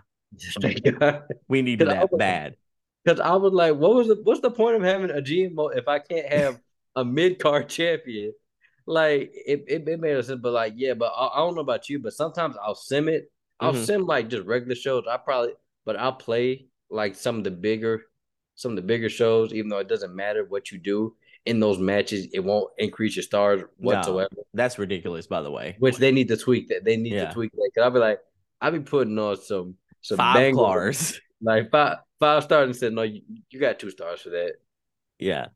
we 1.49 1.63
needed 1.63 1.89
that 1.89 2.11
bad. 2.19 2.57
Because 3.03 3.19
I 3.19 3.35
was 3.37 3.55
like, 3.55 3.77
what 3.77 3.95
was 3.95 4.09
the 4.09 4.21
what's 4.23 4.41
the 4.41 4.51
point 4.51 4.77
of 4.77 4.83
having 4.83 5.11
a 5.11 5.23
GM 5.23 5.55
mode 5.55 5.79
if 5.79 5.89
I 5.89 6.01
can't 6.01 6.27
have 6.27 6.59
a 6.97 7.05
mid 7.05 7.39
card 7.39 7.69
champion? 7.71 8.35
Like 8.87 9.33
it, 9.33 9.65
it, 9.67 9.89
it 9.89 10.01
made 10.01 10.23
sense, 10.23 10.41
but 10.43 10.53
like 10.53 10.75
yeah, 10.77 10.93
but 10.93 11.13
I, 11.17 11.29
I 11.29 11.39
don't 11.39 11.55
know 11.55 11.63
about 11.63 11.89
you, 11.89 11.99
but 11.99 12.13
sometimes 12.13 12.57
I'll 12.63 12.75
sim 12.75 13.09
it 13.09 13.31
I'll 13.61 13.73
mm-hmm. 13.73 13.85
send 13.85 14.05
like 14.05 14.29
just 14.29 14.47
regular 14.47 14.75
shows. 14.75 15.05
I 15.09 15.17
probably, 15.17 15.53
but 15.85 15.97
I'll 15.97 16.13
play 16.13 16.67
like 16.91 17.15
some 17.15 17.39
of 17.39 17.45
the 17.45 17.51
bigger, 17.51 18.03
some 18.55 18.73
of 18.73 18.77
the 18.77 18.83
bigger 18.83 19.09
shows. 19.09 19.53
Even 19.53 19.69
though 19.69 19.79
it 19.79 19.89
doesn't 19.89 20.15
matter 20.15 20.45
what 20.45 20.71
you 20.71 20.79
do 20.79 21.15
in 21.47 21.61
those 21.61 21.79
matches, 21.79 22.29
it 22.33 22.41
won't 22.41 22.71
increase 22.79 23.17
your 23.17 23.23
stars 23.23 23.63
whatsoever. 23.79 24.29
No, 24.37 24.43
that's 24.55 24.79
ridiculous, 24.79 25.27
by 25.27 25.43
the 25.43 25.51
way. 25.51 25.77
Which 25.79 25.97
they 25.97 26.13
need 26.13 26.29
to 26.29 26.37
tweak 26.37 26.69
that. 26.69 26.85
They 26.85 26.97
need 26.97 27.15
yeah. 27.15 27.27
to 27.27 27.33
tweak 27.33 27.53
that. 27.53 27.71
Cause 27.75 27.85
I'll 27.85 27.91
be 27.91 27.99
like, 27.99 28.21
I'll 28.61 28.73
be 28.73 28.81
putting 28.81 29.19
on 29.19 29.41
some 29.41 29.77
some 30.01 30.19
five 30.19 30.55
stars, 30.55 31.21
like 31.41 31.71
five 31.71 31.99
five 32.21 32.43
stars, 32.43 32.67
and 32.67 32.77
said, 32.77 32.93
no, 32.93 33.03
you, 33.03 33.23
you 33.51 33.61
got 33.61 33.79
two 33.79 33.91
stars 33.91 34.21
for 34.21 34.31
that. 34.31 34.55
Yeah, 35.19 35.47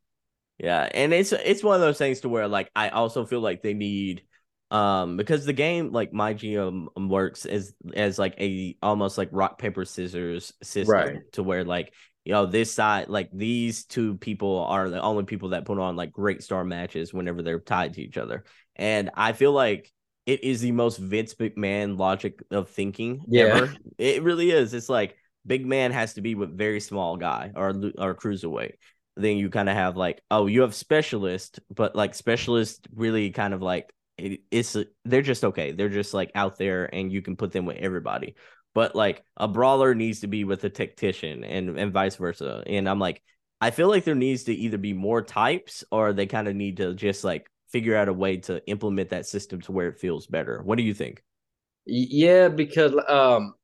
yeah, 0.59 0.89
and 0.93 1.13
it's 1.13 1.33
it's 1.33 1.63
one 1.63 1.75
of 1.75 1.81
those 1.81 1.99
things 1.99 2.21
to 2.21 2.29
where 2.29 2.49
like 2.49 2.71
I 2.75 2.91
also 2.91 3.25
feel 3.25 3.41
like 3.41 3.63
they 3.63 3.75
need 3.75 4.23
um 4.71 5.17
because 5.17 5.45
the 5.45 5.53
game 5.53 5.91
like 5.91 6.13
my 6.13 6.33
gm 6.33 6.87
works 7.09 7.45
as 7.45 7.75
as 7.95 8.19
like 8.19 8.35
a 8.39 8.77
almost 8.83 9.19
like 9.19 9.29
rock 9.33 9.59
paper 9.59 9.85
scissors 9.85 10.53
system 10.63 10.95
right. 10.95 11.33
to 11.33 11.43
where 11.43 11.65
like 11.65 11.93
you 12.25 12.33
know 12.33 12.47
this 12.47 12.73
side 12.73 13.09
like 13.09 13.29
these 13.33 13.85
two 13.85 14.17
people 14.19 14.59
are 14.65 14.89
the 14.89 15.01
only 15.01 15.25
people 15.25 15.51
that 15.51 15.65
put 15.65 15.79
on 15.79 15.97
like 15.97 16.13
great 16.13 16.43
star 16.43 16.65
matches 16.65 17.13
whenever 17.13 17.43
they're 17.43 17.61
tied 17.61 17.95
to 17.95 18.03
each 18.03 18.17
other 18.17 18.45
and 18.77 19.11
i 19.15 19.33
feel 19.33 19.53
like 19.53 19.91
it 20.27 20.45
is 20.45 20.61
the 20.61 20.73
most 20.73 20.99
vince 20.99 21.35
mcmahon 21.35 21.99
logic 21.99 22.41
of 22.51 22.69
thinking 22.69 23.25
yeah. 23.27 23.45
ever 23.45 23.75
it 23.99 24.23
really 24.23 24.51
is 24.51 24.75
it's 24.75 24.89
like 24.89 25.17
big 25.47 25.67
man 25.67 25.91
has 25.91 26.15
to 26.15 26.21
be 26.21 26.35
with 26.35 26.57
very 26.57 26.81
small 26.81 27.17
guy 27.17 27.51
or 27.57 27.71
or 27.99 28.15
cruiserweight 28.15 28.75
then 29.17 29.37
you 29.37 29.51
kind 29.51 29.69
of 29.69 29.75
have 29.75 29.97
like 29.97 30.23
oh 30.31 30.47
you 30.47 30.61
have 30.61 30.75
specialist 30.75 31.59
but 31.75 31.97
like 31.97 32.15
specialist 32.15 32.87
really 32.95 33.31
kind 33.31 33.55
of 33.55 33.63
like 33.63 33.93
it, 34.21 34.41
it's 34.51 34.77
they're 35.05 35.23
just 35.23 35.45
okay. 35.45 35.73
They're 35.73 35.89
just 35.89 36.15
like 36.15 36.31
out 36.35 36.59
there, 36.59 36.93
and 36.95 37.13
you 37.13 37.23
can 37.23 37.37
put 37.37 37.53
them 37.53 37.67
with 37.67 37.79
everybody. 37.79 38.37
But 38.75 38.95
like 38.95 39.25
a 39.37 39.49
brawler 39.49 39.95
needs 39.95 40.21
to 40.21 40.27
be 40.27 40.45
with 40.45 40.63
a 40.65 40.71
tactician, 40.71 41.45
and 41.45 41.79
and 41.79 41.93
vice 41.93 42.17
versa. 42.17 42.63
And 42.67 42.89
I'm 42.89 42.99
like, 42.99 43.23
I 43.61 43.71
feel 43.71 43.89
like 43.89 44.05
there 44.05 44.15
needs 44.15 44.45
to 44.45 44.55
either 44.55 44.79
be 44.79 44.93
more 44.93 45.23
types, 45.23 45.85
or 45.91 46.13
they 46.13 46.27
kind 46.27 46.49
of 46.49 46.55
need 46.55 46.79
to 46.79 46.95
just 46.95 47.25
like 47.25 47.51
figure 47.71 47.97
out 47.97 48.09
a 48.09 48.13
way 48.13 48.37
to 48.37 48.65
implement 48.67 49.11
that 49.11 49.27
system 49.27 49.61
to 49.63 49.73
where 49.73 49.89
it 49.89 49.99
feels 49.99 50.27
better. 50.27 50.61
What 50.63 50.77
do 50.77 50.83
you 50.83 50.95
think? 50.95 51.23
Yeah, 51.87 52.49
because 52.49 52.95
um, 53.09 53.55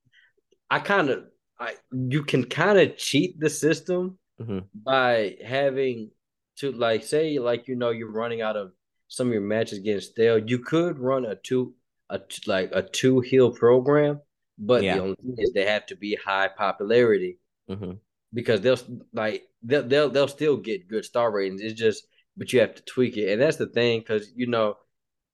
I 0.71 0.81
kind 0.81 1.11
of 1.11 1.25
I 1.59 1.75
you 1.93 2.25
can 2.25 2.45
kind 2.45 2.79
of 2.79 2.97
cheat 2.97 3.39
the 3.39 3.51
system 3.51 4.19
mm-hmm. 4.41 4.61
by 4.75 5.37
having 5.45 6.11
to 6.57 6.73
like 6.73 7.05
say 7.05 7.39
like 7.39 7.69
you 7.69 7.77
know 7.77 7.91
you're 7.91 8.11
running 8.11 8.41
out 8.41 8.57
of 8.57 8.73
some 9.09 9.29
of 9.29 9.33
your 9.33 9.43
matches 9.43 9.79
getting 9.81 10.01
stale. 10.01 10.39
You 10.39 10.59
could 10.59 10.99
run 10.99 11.25
a 11.25 11.37
two 11.37 11.75
a 12.11 12.21
like 12.47 12.71
a 12.73 12.83
two 12.83 13.21
heel 13.21 13.51
program, 13.51 14.21
but 14.59 14.83
yeah. 14.83 14.95
the 14.95 15.03
only 15.03 15.17
thing 15.17 15.35
is 15.39 15.53
they 15.53 15.67
have 15.67 15.87
to 15.87 15.97
be 15.97 16.17
high 16.17 16.49
popularity 16.49 17.39
mm-hmm. 17.69 17.93
because 18.33 18.61
they'll 18.61 18.79
like 19.13 19.43
they'll, 19.63 19.87
they'll 19.87 20.11
they'll 20.11 20.29
still 20.29 20.57
get 20.57 20.89
good 20.89 21.05
star 21.05 21.31
ratings. 21.31 21.61
It's 21.63 21.79
just 21.79 22.07
but 22.37 22.53
you 22.53 22.61
have 22.61 22.75
to 22.75 22.83
tweak 22.83 23.17
it, 23.17 23.33
and 23.33 23.41
that's 23.41 23.57
the 23.57 23.67
thing 23.67 24.01
because 24.01 24.31
you 24.35 24.47
know 24.47 24.77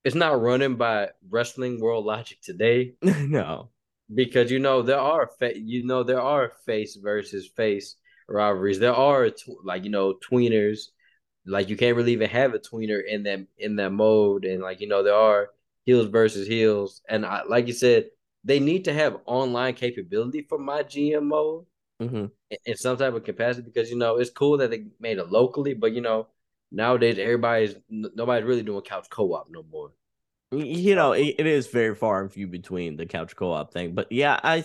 it's 0.03 0.15
not 0.15 0.41
running 0.41 0.75
by 0.75 1.09
wrestling 1.29 1.79
world 1.79 2.05
logic 2.05 2.39
today. 2.41 2.93
no, 3.01 3.69
because 4.13 4.51
you 4.51 4.59
know 4.59 4.81
there 4.81 4.99
are 4.99 5.29
fa- 5.39 5.57
you 5.57 5.85
know 5.85 6.03
there 6.03 6.21
are 6.21 6.53
face 6.65 6.95
versus 6.95 7.49
face 7.55 7.95
rivalries. 8.27 8.79
There 8.79 8.93
are 8.93 9.29
like 9.63 9.83
you 9.83 9.89
know 9.89 10.15
tweeners 10.29 10.87
like 11.45 11.69
you 11.69 11.77
can't 11.77 11.97
really 11.97 12.13
even 12.13 12.29
have 12.29 12.53
a 12.53 12.59
tweener 12.59 13.01
in 13.05 13.23
that 13.23 13.45
in 13.57 13.75
that 13.77 13.91
mode, 13.91 14.45
and 14.45 14.61
like 14.61 14.81
you 14.81 14.87
know 14.87 15.03
there 15.03 15.15
are 15.15 15.49
heels 15.85 16.07
versus 16.07 16.47
heels, 16.47 17.01
and 17.09 17.25
I, 17.25 17.43
like 17.43 17.67
you 17.67 17.73
said, 17.73 18.09
they 18.43 18.59
need 18.59 18.85
to 18.85 18.93
have 18.93 19.17
online 19.25 19.73
capability 19.73 20.45
for 20.47 20.57
my 20.57 20.83
GM 20.83 21.23
mode 21.23 21.65
mm-hmm. 22.01 22.25
in, 22.65 22.77
some 22.77 22.97
type 22.97 23.13
of 23.13 23.23
capacity 23.23 23.63
because 23.63 23.89
you 23.89 23.97
know 23.97 24.17
it's 24.17 24.29
cool 24.29 24.57
that 24.57 24.71
they 24.71 24.85
made 24.99 25.17
it 25.17 25.29
locally, 25.29 25.73
but 25.73 25.93
you 25.93 26.01
know 26.01 26.27
nowadays 26.71 27.19
everybody's 27.19 27.75
nobody's 27.89 28.47
really 28.47 28.63
doing 28.63 28.81
couch 28.81 29.07
co-op 29.09 29.47
no 29.49 29.63
more. 29.71 29.91
You 30.51 30.95
know, 30.95 31.13
it, 31.13 31.35
it 31.39 31.47
is 31.47 31.67
very 31.67 31.95
far 31.95 32.21
and 32.21 32.31
few 32.31 32.47
between 32.47 32.95
the 32.95 33.05
couch 33.05 33.35
co-op 33.35 33.73
thing, 33.73 33.93
but 33.93 34.11
yeah, 34.11 34.39
I. 34.43 34.63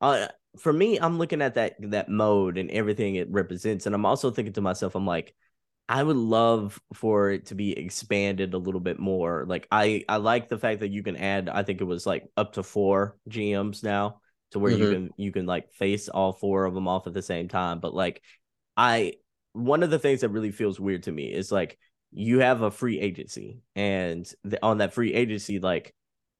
Uh, 0.00 0.28
for 0.58 0.72
me, 0.72 0.98
I'm 0.98 1.18
looking 1.18 1.42
at 1.42 1.54
that 1.54 1.76
that 1.90 2.08
mode 2.08 2.58
and 2.58 2.70
everything 2.70 3.16
it 3.16 3.30
represents, 3.30 3.86
and 3.86 3.94
I'm 3.94 4.06
also 4.06 4.30
thinking 4.30 4.54
to 4.54 4.60
myself, 4.60 4.94
I'm 4.94 5.06
like, 5.06 5.34
I 5.88 6.02
would 6.02 6.16
love 6.16 6.80
for 6.94 7.30
it 7.30 7.46
to 7.46 7.54
be 7.54 7.76
expanded 7.78 8.54
a 8.54 8.58
little 8.58 8.80
bit 8.80 8.98
more. 8.98 9.44
Like 9.46 9.68
I 9.70 10.04
I 10.08 10.16
like 10.16 10.48
the 10.48 10.58
fact 10.58 10.80
that 10.80 10.90
you 10.90 11.02
can 11.02 11.16
add 11.16 11.48
I 11.48 11.62
think 11.62 11.80
it 11.80 11.84
was 11.84 12.06
like 12.06 12.24
up 12.36 12.54
to 12.54 12.62
4 12.62 13.16
GMs 13.28 13.84
now 13.84 14.20
to 14.50 14.58
where 14.58 14.72
mm-hmm. 14.72 14.82
you 14.82 14.90
can 14.90 15.10
you 15.16 15.32
can 15.32 15.46
like 15.46 15.72
face 15.72 16.08
all 16.08 16.32
four 16.32 16.64
of 16.64 16.74
them 16.74 16.88
off 16.88 17.06
at 17.06 17.14
the 17.14 17.22
same 17.22 17.48
time, 17.48 17.80
but 17.80 17.94
like 17.94 18.22
I 18.76 19.14
one 19.52 19.82
of 19.82 19.90
the 19.90 19.98
things 19.98 20.20
that 20.20 20.28
really 20.28 20.50
feels 20.50 20.78
weird 20.78 21.04
to 21.04 21.12
me 21.12 21.32
is 21.32 21.50
like 21.50 21.78
you 22.12 22.40
have 22.40 22.62
a 22.62 22.70
free 22.70 23.00
agency 23.00 23.60
and 23.74 24.30
the, 24.44 24.62
on 24.62 24.78
that 24.78 24.92
free 24.92 25.14
agency 25.14 25.58
like 25.58 25.94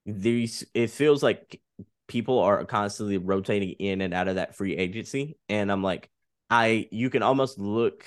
these 0.04 0.64
it 0.74 0.90
feels 0.90 1.22
like 1.22 1.61
people 2.09 2.38
are 2.38 2.64
constantly 2.64 3.18
rotating 3.18 3.70
in 3.70 4.00
and 4.00 4.14
out 4.14 4.28
of 4.28 4.37
that 4.37 4.54
free 4.54 4.76
agency 4.76 5.37
and 5.48 5.72
I'm 5.72 5.82
like 5.82 6.09
I 6.50 6.88
you 6.92 7.11
can 7.11 7.22
almost 7.22 7.59
look 7.59 8.04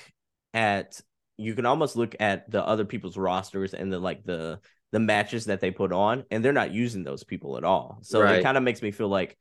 at 0.53 1.01
you 1.39 1.55
can 1.55 1.65
almost 1.65 1.95
look 1.95 2.15
at 2.19 2.49
the 2.51 2.65
other 2.65 2.85
people's 2.85 3.17
rosters 3.17 3.73
and 3.73 3.91
the 3.91 3.99
like 3.99 4.25
the 4.25 4.59
the 4.91 4.99
matches 4.99 5.45
that 5.45 5.61
they 5.61 5.71
put 5.71 5.93
on, 5.93 6.25
and 6.31 6.43
they're 6.43 6.51
not 6.51 6.73
using 6.73 7.03
those 7.03 7.23
people 7.23 7.57
at 7.57 7.63
all. 7.63 7.99
So 8.01 8.21
right. 8.21 8.39
it 8.39 8.43
kind 8.43 8.57
of 8.57 8.63
makes 8.63 8.81
me 8.81 8.91
feel 8.91 9.07
like, 9.07 9.37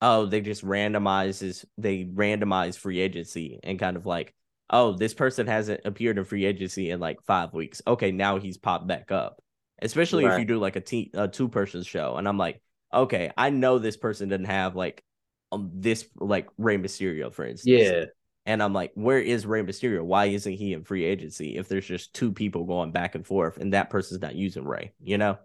oh, 0.00 0.26
they 0.26 0.40
just 0.40 0.64
randomizes 0.64 1.64
they 1.76 2.04
randomize 2.04 2.78
free 2.78 3.00
agency 3.00 3.60
and 3.62 3.78
kind 3.78 3.96
of 3.96 4.06
like, 4.06 4.34
oh, 4.70 4.92
this 4.92 5.12
person 5.12 5.46
hasn't 5.46 5.82
appeared 5.84 6.18
in 6.18 6.24
free 6.24 6.46
agency 6.46 6.90
in 6.90 7.00
like 7.00 7.22
five 7.24 7.52
weeks. 7.52 7.82
Okay, 7.86 8.12
now 8.12 8.38
he's 8.38 8.56
popped 8.56 8.86
back 8.86 9.12
up. 9.12 9.42
Especially 9.80 10.24
right. 10.24 10.34
if 10.34 10.38
you 10.38 10.46
do 10.46 10.58
like 10.58 10.76
a 10.76 10.80
team 10.80 11.10
a 11.12 11.28
two 11.28 11.48
person 11.48 11.82
show, 11.82 12.16
and 12.16 12.26
I'm 12.26 12.38
like, 12.38 12.62
okay, 12.94 13.30
I 13.36 13.50
know 13.50 13.78
this 13.78 13.96
person 13.96 14.28
doesn't 14.28 14.44
have 14.46 14.74
like 14.74 15.02
um, 15.50 15.70
this 15.74 16.06
like 16.18 16.48
Rey 16.56 16.78
Mysterio, 16.78 17.32
for 17.32 17.44
instance. 17.44 17.82
Yeah. 17.82 18.04
And 18.44 18.62
I'm 18.62 18.72
like, 18.72 18.92
where 18.94 19.20
is 19.20 19.46
Rey 19.46 19.62
Mysterio? 19.62 20.04
Why 20.04 20.26
isn't 20.26 20.52
he 20.52 20.72
in 20.72 20.82
free 20.82 21.04
agency 21.04 21.56
if 21.56 21.68
there's 21.68 21.86
just 21.86 22.14
two 22.14 22.32
people 22.32 22.64
going 22.64 22.90
back 22.90 23.14
and 23.14 23.26
forth 23.26 23.56
and 23.56 23.72
that 23.72 23.90
person's 23.90 24.20
not 24.20 24.34
using 24.34 24.64
Rey, 24.64 24.92
you 25.00 25.18
know? 25.18 25.38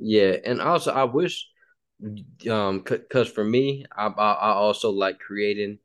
Yeah, 0.00 0.36
and 0.44 0.60
also 0.60 0.92
I 0.92 1.04
wish, 1.04 1.46
um, 2.50 2.80
because 2.80 3.28
for 3.28 3.44
me, 3.44 3.84
I, 3.94 4.06
I, 4.06 4.32
I 4.32 4.50
also 4.52 4.90
like 4.90 5.20
creating, 5.20 5.78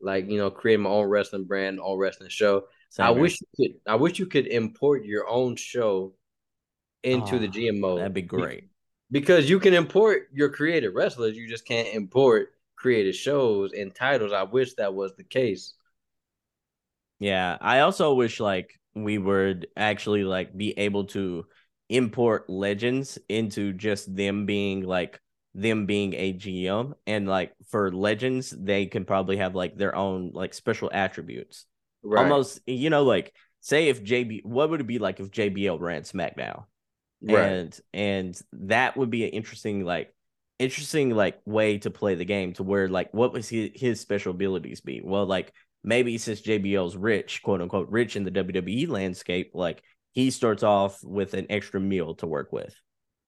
like 0.00 0.28
you 0.28 0.38
know, 0.38 0.50
creating 0.50 0.82
my 0.82 0.90
own 0.90 1.06
wrestling 1.06 1.44
brand, 1.44 1.78
own 1.80 1.98
wrestling 1.98 2.30
show. 2.30 2.64
Same 2.90 3.06
I 3.06 3.10
wish 3.10 3.40
you 3.40 3.46
could. 3.56 3.80
I 3.86 3.94
wish 3.94 4.18
you 4.18 4.26
could 4.26 4.48
import 4.48 5.04
your 5.04 5.28
own 5.28 5.54
show 5.54 6.14
into 7.04 7.36
oh, 7.36 7.38
the 7.38 7.48
GM 7.48 7.78
mode. 7.78 8.00
That'd 8.00 8.12
be 8.12 8.22
great. 8.22 8.64
Because 9.12 9.48
you 9.48 9.60
can 9.60 9.74
import 9.74 10.28
your 10.32 10.50
creative 10.50 10.94
wrestlers, 10.94 11.36
you 11.36 11.48
just 11.48 11.66
can't 11.66 11.88
import 11.94 12.52
creative 12.76 13.14
shows 13.14 13.72
and 13.72 13.94
titles. 13.94 14.32
I 14.32 14.42
wish 14.42 14.74
that 14.74 14.94
was 14.94 15.14
the 15.16 15.24
case. 15.24 15.74
Yeah, 17.20 17.56
I 17.60 17.80
also 17.80 18.14
wish 18.14 18.40
like 18.40 18.80
we 18.94 19.18
would 19.18 19.68
actually 19.76 20.24
like 20.24 20.56
be 20.56 20.76
able 20.76 21.04
to 21.04 21.44
import 21.88 22.48
legends 22.48 23.18
into 23.28 23.72
just 23.72 24.14
them 24.14 24.46
being 24.46 24.82
like 24.82 25.20
them 25.54 25.86
being 25.86 26.14
a 26.14 26.32
GM 26.32 26.94
and 27.06 27.28
like 27.28 27.52
for 27.70 27.92
legends 27.92 28.54
they 28.56 28.86
can 28.86 29.04
probably 29.04 29.36
have 29.38 29.54
like 29.54 29.76
their 29.76 29.94
own 29.94 30.30
like 30.32 30.54
special 30.54 30.90
attributes. 30.92 31.66
Right. 32.02 32.22
Almost 32.22 32.60
you 32.66 32.90
know 32.90 33.02
like 33.02 33.34
say 33.60 33.88
if 33.88 34.02
JB 34.02 34.44
what 34.44 34.70
would 34.70 34.80
it 34.80 34.86
be 34.86 34.98
like 34.98 35.20
if 35.20 35.30
JBL 35.30 35.78
ran 35.78 36.02
SmackDown? 36.02 36.64
Right. 37.22 37.44
And 37.44 37.80
and 37.92 38.40
that 38.52 38.96
would 38.96 39.10
be 39.10 39.24
an 39.24 39.30
interesting 39.30 39.84
like 39.84 40.14
interesting 40.58 41.10
like 41.10 41.40
way 41.44 41.78
to 41.78 41.90
play 41.90 42.14
the 42.14 42.24
game 42.24 42.52
to 42.54 42.62
where 42.62 42.88
like 42.88 43.12
what 43.12 43.32
was 43.32 43.48
his, 43.48 43.70
his 43.74 44.00
special 44.00 44.30
abilities 44.30 44.80
be? 44.80 45.00
Well 45.02 45.26
like 45.26 45.52
maybe 45.82 46.18
since 46.18 46.40
JBL's 46.40 46.96
rich, 46.96 47.42
quote 47.42 47.60
unquote 47.60 47.88
rich 47.90 48.16
in 48.16 48.24
the 48.24 48.30
WWE 48.30 48.88
landscape, 48.88 49.50
like 49.54 49.82
he 50.12 50.30
starts 50.30 50.62
off 50.62 50.98
with 51.02 51.34
an 51.34 51.46
extra 51.50 51.80
meal 51.80 52.14
to 52.16 52.26
work 52.26 52.52
with. 52.52 52.74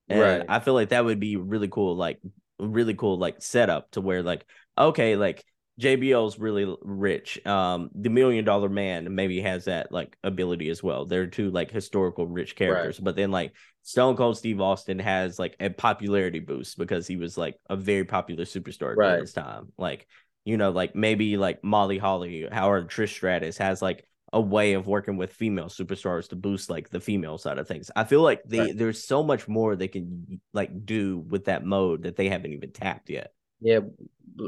And 0.08 0.20
right. 0.20 0.44
I 0.48 0.60
feel 0.60 0.74
like 0.74 0.90
that 0.90 1.04
would 1.04 1.20
be 1.20 1.36
really 1.36 1.68
cool, 1.68 1.96
like 1.96 2.20
really 2.58 2.94
cool, 2.94 3.18
like 3.18 3.40
setup 3.40 3.90
to 3.92 4.00
where 4.00 4.22
like, 4.22 4.44
okay, 4.76 5.16
like 5.16 5.44
JBL's 5.80 6.38
really 6.38 6.74
rich. 6.82 7.44
Um, 7.46 7.90
the 7.94 8.10
million 8.10 8.44
dollar 8.44 8.68
man 8.68 9.14
maybe 9.14 9.40
has 9.40 9.64
that 9.66 9.90
like 9.90 10.16
ability 10.22 10.68
as 10.68 10.82
well. 10.82 11.06
They're 11.06 11.26
two 11.26 11.50
like 11.50 11.70
historical 11.70 12.26
rich 12.26 12.56
characters, 12.56 12.98
right. 12.98 13.04
but 13.04 13.16
then 13.16 13.30
like 13.30 13.52
Stone 13.82 14.16
Cold 14.16 14.36
Steve 14.36 14.60
Austin 14.60 14.98
has 14.98 15.38
like 15.38 15.56
a 15.60 15.70
popularity 15.70 16.40
boost 16.40 16.78
because 16.78 17.06
he 17.06 17.16
was 17.16 17.38
like 17.38 17.56
a 17.70 17.76
very 17.76 18.04
popular 18.04 18.44
superstar 18.44 18.94
right. 18.96 19.14
at 19.14 19.20
this 19.20 19.32
time. 19.32 19.72
Like, 19.78 20.06
you 20.44 20.56
know, 20.56 20.70
like 20.70 20.94
maybe 20.94 21.36
like 21.36 21.62
Molly 21.62 21.98
Holly, 21.98 22.48
Howard 22.50 22.88
Trish 22.88 23.10
Stratus 23.10 23.58
has 23.58 23.80
like 23.80 24.06
a 24.32 24.40
way 24.40 24.72
of 24.72 24.86
working 24.86 25.16
with 25.16 25.32
female 25.32 25.66
superstars 25.66 26.28
to 26.28 26.36
boost 26.36 26.70
like 26.70 26.88
the 26.88 27.00
female 27.00 27.38
side 27.38 27.58
of 27.58 27.68
things. 27.68 27.90
I 27.94 28.04
feel 28.04 28.22
like 28.22 28.42
they 28.44 28.58
right. 28.58 28.76
there's 28.76 29.04
so 29.04 29.22
much 29.22 29.46
more 29.46 29.76
they 29.76 29.88
can 29.88 30.40
like 30.52 30.86
do 30.86 31.18
with 31.18 31.44
that 31.44 31.64
mode 31.64 32.04
that 32.04 32.16
they 32.16 32.28
haven't 32.28 32.52
even 32.52 32.72
tapped 32.72 33.10
yet. 33.10 33.34
Yeah, 33.60 33.80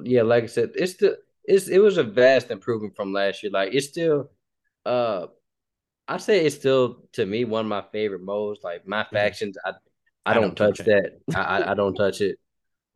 yeah. 0.03 0.23
Like 0.23 0.45
I 0.45 0.47
said, 0.47 0.71
it's 0.75 0.95
the 0.95 1.19
it's 1.45 1.69
it 1.69 1.79
was 1.79 1.99
a 1.99 2.03
vast 2.03 2.51
improvement 2.51 2.97
from 2.97 3.13
last 3.13 3.43
year. 3.43 3.53
Like 3.53 3.75
it's 3.75 3.89
still, 3.89 4.31
uh, 4.87 5.27
I 6.09 6.17
say 6.17 6.45
it's 6.45 6.57
still 6.57 7.05
to 7.13 7.27
me 7.27 7.45
one 7.45 7.67
of 7.67 7.69
my 7.69 7.85
favorite 7.93 8.23
modes. 8.23 8.61
Like 8.65 8.89
my 8.89 9.03
mm-hmm. 9.03 9.15
factions, 9.15 9.59
I 9.65 9.73
I, 10.27 10.31
I 10.31 10.35
don't, 10.35 10.43
don't, 10.43 10.57
touch, 10.57 10.79
touch 10.79 10.87
that. 10.87 11.21
I 11.37 11.73
I 11.73 11.75
don't 11.75 11.95
touch 11.95 12.23
it. 12.23 12.39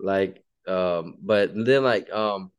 Like 0.01 0.43
um, 0.67 1.19
but 1.21 1.51
then 1.55 1.85
like 1.85 2.11
um 2.11 2.51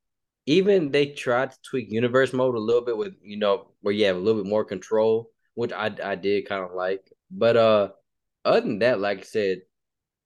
even 0.50 0.90
they 0.90 1.06
tried 1.06 1.52
to 1.52 1.58
tweak 1.62 1.92
universe 1.92 2.34
mode 2.34 2.56
a 2.56 2.60
little 2.60 2.82
bit 2.82 2.98
with 2.98 3.14
you 3.22 3.38
know 3.38 3.68
where 3.82 3.94
you 3.94 4.06
have 4.06 4.16
a 4.16 4.20
little 4.20 4.42
bit 4.42 4.50
more 4.50 4.66
control, 4.66 5.30
which 5.54 5.72
I 5.72 5.92
I 6.04 6.16
did 6.16 6.50
kind 6.50 6.64
of 6.64 6.72
like. 6.74 7.02
But 7.30 7.56
uh, 7.56 7.90
other 8.44 8.62
than 8.62 8.80
that, 8.80 9.00
like 9.00 9.20
I 9.20 9.22
said, 9.22 9.60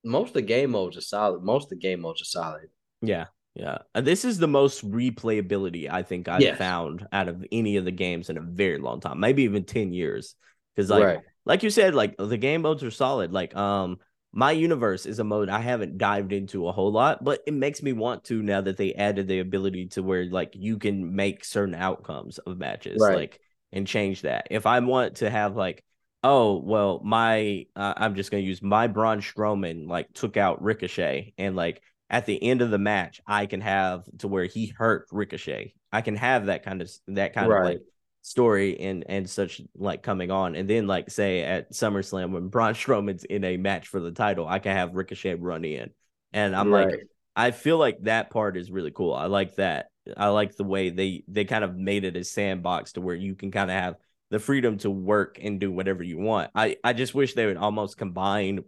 most 0.06 0.30
of 0.30 0.36
the 0.36 0.42
game 0.42 0.72
modes 0.72 0.96
are 0.96 1.02
solid. 1.02 1.44
Most 1.44 1.66
of 1.66 1.70
the 1.72 1.76
game 1.76 2.00
modes 2.00 2.22
are 2.22 2.26
solid. 2.26 2.70
Yeah, 3.02 3.26
yeah. 3.54 3.80
And 3.94 4.08
this 4.08 4.24
is 4.24 4.38
the 4.38 4.48
most 4.48 4.90
replayability 4.90 5.92
I 5.92 6.04
think 6.04 6.30
I've 6.30 6.40
yes. 6.40 6.58
found 6.58 7.06
out 7.12 7.28
of 7.28 7.46
any 7.52 7.76
of 7.76 7.84
the 7.84 7.92
games 7.92 8.30
in 8.30 8.38
a 8.38 8.42
very 8.42 8.78
long 8.78 9.02
time, 9.02 9.20
maybe 9.20 9.44
even 9.44 9.66
ten 9.66 9.92
years. 9.92 10.36
Because 10.74 10.90
like 10.90 11.04
right. 11.04 11.20
like 11.44 11.64
you 11.64 11.70
said, 11.70 11.96
like 11.96 12.16
the 12.18 12.38
game 12.38 12.62
modes 12.62 12.82
are 12.82 12.92
solid. 12.92 13.34
Like 13.34 13.58
um 13.58 13.98
my 14.34 14.52
universe 14.52 15.06
is 15.06 15.20
a 15.20 15.24
mode 15.24 15.48
I 15.48 15.60
haven't 15.60 16.00
dived 16.00 16.34
into 16.34 16.68
a 16.68 16.72
whole 16.72 16.92
lot, 16.92 17.24
but 17.24 17.42
it 17.46 17.54
makes 17.54 17.84
me 17.84 17.94
want 17.94 18.24
to 18.26 18.42
now 18.42 18.62
that 18.62 18.78
they 18.78 18.94
added 18.96 19.28
the 19.28 19.40
ability 19.40 19.88
to 19.90 20.02
where 20.02 20.26
like 20.26 20.54
you 20.56 20.80
can 20.80 21.16
make 21.16 21.46
certain 21.46 21.76
outcomes 21.76 22.40
of 22.40 22.58
matches, 22.58 23.00
right. 23.00 23.16
like 23.16 23.40
and 23.72 23.86
change 23.86 24.24
that. 24.24 24.48
If 24.50 24.66
I 24.66 24.80
want 24.80 25.18
to 25.18 25.30
have 25.30 25.56
like, 25.56 25.84
oh 26.24 26.58
well, 26.58 27.00
my 27.04 27.68
uh, 27.76 27.94
I'm 27.96 28.16
just 28.16 28.32
gonna 28.32 28.42
use 28.42 28.64
my 28.64 28.88
Braun 28.88 29.22
Strowman 29.22 29.88
like 29.88 30.12
took 30.14 30.36
out 30.36 30.64
Ricochet, 30.64 31.34
and 31.38 31.56
like 31.56 31.84
at 32.10 32.26
the 32.26 32.42
end 32.42 32.64
of 32.64 32.72
the 32.72 32.80
match, 32.80 33.22
I 33.28 33.46
can 33.46 33.62
have 33.62 34.04
to 34.20 34.28
where 34.28 34.46
he 34.46 34.74
hurt 34.76 35.06
Ricochet. 35.12 35.76
I 35.92 36.02
can 36.02 36.16
have 36.16 36.48
that 36.48 36.64
kind 36.64 36.82
of 36.82 36.92
that 37.10 37.34
kind 37.34 37.50
right. 37.50 37.60
of 37.60 37.66
like 37.66 37.82
story 38.24 38.80
and 38.80 39.04
and 39.08 39.30
such 39.30 39.62
like 39.76 40.02
coming 40.02 40.32
on, 40.32 40.56
and 40.56 40.68
then 40.68 40.88
like 40.88 41.12
say 41.12 41.44
at 41.44 41.72
SummerSlam 41.72 42.32
when 42.32 42.48
Braun 42.48 42.74
Strowman's 42.74 43.26
in 43.26 43.44
a 43.44 43.58
match 43.58 43.88
for 43.88 44.00
the 44.00 44.12
title, 44.12 44.48
I 44.48 44.60
can 44.60 44.76
have 44.76 44.96
Ricochet 44.96 45.36
run 45.36 45.64
in, 45.64 45.92
and 46.32 46.56
I'm 46.56 46.74
right. 46.74 46.88
like, 46.88 47.08
I 47.36 47.52
feel 47.52 47.78
like 47.78 48.02
that 48.04 48.32
part 48.32 48.58
is 48.58 48.72
really 48.72 48.92
cool. 48.92 49.14
I 49.14 49.28
like 49.28 49.56
that. 49.56 49.88
I 50.18 50.30
like 50.30 50.56
the 50.56 50.64
way 50.64 50.90
they 50.90 51.24
they 51.28 51.46
kind 51.46 51.64
of 51.64 51.76
made 51.76 52.04
it 52.06 52.18
a 52.18 52.24
sandbox 52.24 52.94
to 52.94 53.02
where 53.02 53.16
you 53.16 53.36
can 53.36 53.52
kind 53.52 53.70
of 53.70 53.78
have 53.78 53.96
the 54.32 54.40
freedom 54.40 54.78
to 54.80 54.90
work 54.90 55.38
and 55.42 55.60
do 55.60 55.72
whatever 55.72 56.02
you 56.02 56.18
want. 56.18 56.50
I 56.56 56.78
I 56.84 56.94
just 56.94 57.14
wish 57.14 57.34
they 57.34 57.46
would 57.46 57.58
almost 57.58 57.98
combine 57.98 58.64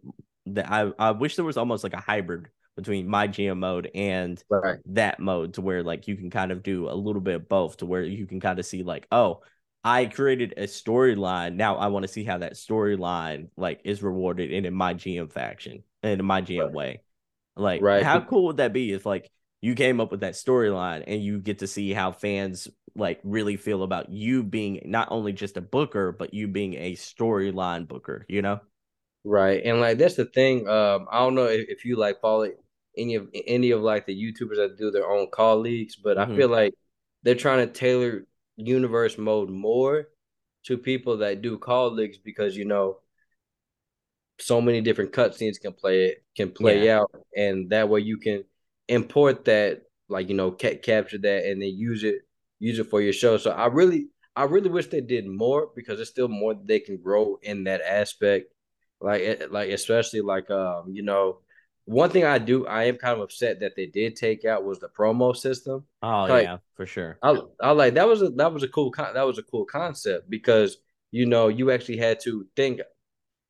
that. 0.47 0.71
I 0.71 0.91
I 0.99 1.11
wish 1.11 1.35
there 1.35 1.45
was 1.45 1.57
almost 1.57 1.83
like 1.83 1.93
a 1.93 1.99
hybrid 1.99 2.49
between 2.75 3.07
my 3.07 3.27
GM 3.27 3.57
mode 3.57 3.89
and 3.95 4.43
right. 4.49 4.79
that 4.87 5.19
mode 5.19 5.53
to 5.53 5.61
where 5.61 5.83
like 5.83 6.07
you 6.07 6.15
can 6.15 6.29
kind 6.29 6.51
of 6.51 6.63
do 6.63 6.89
a 6.89 6.93
little 6.93 7.21
bit 7.21 7.35
of 7.35 7.49
both 7.49 7.77
to 7.77 7.85
where 7.85 8.03
you 8.03 8.25
can 8.25 8.39
kind 8.39 8.59
of 8.59 8.65
see 8.65 8.83
like, 8.83 9.07
oh, 9.11 9.41
I 9.83 10.05
created 10.05 10.55
a 10.57 10.63
storyline. 10.63 11.55
Now 11.55 11.77
I 11.77 11.87
want 11.87 12.03
to 12.03 12.11
see 12.11 12.23
how 12.23 12.39
that 12.39 12.53
storyline 12.53 13.49
like 13.55 13.81
is 13.83 14.03
rewarded 14.03 14.51
in, 14.51 14.65
in 14.65 14.73
my 14.73 14.93
GM 14.93 15.31
faction 15.31 15.83
and 16.03 16.19
in 16.19 16.25
my 16.25 16.41
GM 16.41 16.65
right. 16.65 16.73
way. 16.73 17.01
Like, 17.55 17.81
right. 17.81 18.03
how 18.03 18.19
cool 18.19 18.47
would 18.47 18.57
that 18.57 18.73
be 18.73 18.91
if 18.91 19.05
like 19.05 19.29
you 19.61 19.75
came 19.75 20.01
up 20.01 20.11
with 20.11 20.19
that 20.21 20.33
storyline 20.33 21.03
and 21.07 21.23
you 21.23 21.39
get 21.39 21.59
to 21.59 21.67
see 21.67 21.93
how 21.93 22.11
fans 22.11 22.67
like 22.95 23.19
really 23.23 23.57
feel 23.57 23.83
about 23.83 24.09
you 24.09 24.43
being 24.43 24.81
not 24.85 25.07
only 25.11 25.33
just 25.33 25.55
a 25.55 25.61
booker, 25.61 26.11
but 26.11 26.33
you 26.33 26.47
being 26.47 26.73
a 26.73 26.93
storyline 26.93 27.87
booker, 27.87 28.25
you 28.27 28.41
know? 28.41 28.59
Right. 29.23 29.61
And 29.63 29.79
like 29.79 29.97
that's 29.97 30.15
the 30.15 30.25
thing. 30.25 30.67
Um, 30.67 31.07
I 31.11 31.19
don't 31.19 31.35
know 31.35 31.45
if, 31.45 31.65
if 31.69 31.85
you 31.85 31.95
like 31.95 32.21
follow 32.21 32.49
any 32.97 33.15
of 33.15 33.29
any 33.47 33.71
of 33.71 33.81
like 33.81 34.05
the 34.05 34.15
YouTubers 34.15 34.57
that 34.57 34.77
do 34.77 34.91
their 34.91 35.09
own 35.09 35.27
CAW 35.31 35.55
leagues, 35.55 35.95
but 35.95 36.17
mm-hmm. 36.17 36.31
I 36.31 36.35
feel 36.35 36.49
like 36.49 36.73
they're 37.23 37.35
trying 37.35 37.65
to 37.65 37.73
tailor 37.73 38.25
universe 38.57 39.17
mode 39.17 39.49
more 39.49 40.07
to 40.63 40.77
people 40.77 41.17
that 41.17 41.41
do 41.41 41.57
CAW 41.57 41.87
leagues 41.87 42.17
because 42.17 42.55
you 42.55 42.65
know 42.65 42.99
so 44.39 44.59
many 44.59 44.81
different 44.81 45.13
cutscenes 45.13 45.59
can 45.61 45.73
play 45.73 46.05
it 46.05 46.23
can 46.35 46.51
play 46.51 46.85
yeah. 46.85 46.99
out, 46.99 47.11
and 47.35 47.69
that 47.69 47.89
way 47.89 48.01
you 48.01 48.17
can 48.17 48.43
import 48.87 49.45
that 49.45 49.81
like 50.09 50.29
you 50.29 50.35
know 50.35 50.51
ca- 50.51 50.77
capture 50.77 51.17
that 51.17 51.45
and 51.45 51.61
then 51.61 51.69
use 51.69 52.03
it 52.03 52.21
use 52.59 52.79
it 52.79 52.89
for 52.89 53.01
your 53.01 53.13
show. 53.13 53.37
So 53.37 53.51
I 53.51 53.67
really 53.67 54.07
I 54.35 54.43
really 54.43 54.69
wish 54.69 54.87
they 54.87 55.01
did 55.01 55.27
more 55.27 55.69
because 55.75 55.97
there's 55.97 56.09
still 56.09 56.27
more 56.27 56.55
they 56.55 56.79
can 56.79 56.97
grow 56.97 57.37
in 57.41 57.63
that 57.65 57.81
aspect. 57.81 58.51
Like 59.01 59.43
like 59.49 59.69
especially 59.69 60.21
like 60.21 60.49
um 60.51 60.91
you 60.91 61.03
know 61.03 61.39
one 61.85 62.09
thing 62.09 62.25
I 62.25 62.39
do, 62.39 62.65
I 62.65 62.85
am 62.85 62.97
kind 62.97 63.13
of 63.13 63.21
upset 63.21 63.59
that 63.59 63.75
they 63.75 63.85
did 63.85 64.15
take 64.15 64.43
out 64.43 64.65
was 64.65 64.79
the 64.79 64.89
promo 64.89 65.35
system. 65.35 65.85
Oh 66.01 66.25
like, 66.25 66.43
yeah, 66.43 66.57
for 66.75 66.85
sure. 66.85 67.17
I, 67.21 67.39
I 67.61 67.71
like 67.71 67.93
that 67.93 68.07
was 68.07 68.21
a 68.21 68.29
that 68.31 68.51
was 68.51 68.63
a 68.63 68.67
cool 68.67 68.91
con- 68.91 69.13
that 69.13 69.25
was 69.25 69.37
a 69.37 69.43
cool 69.43 69.65
concept 69.65 70.29
because 70.29 70.77
you 71.11 71.27
know 71.27 71.47
you 71.47 71.71
actually 71.71 71.97
had 71.97 72.19
to 72.21 72.47
think 72.55 72.81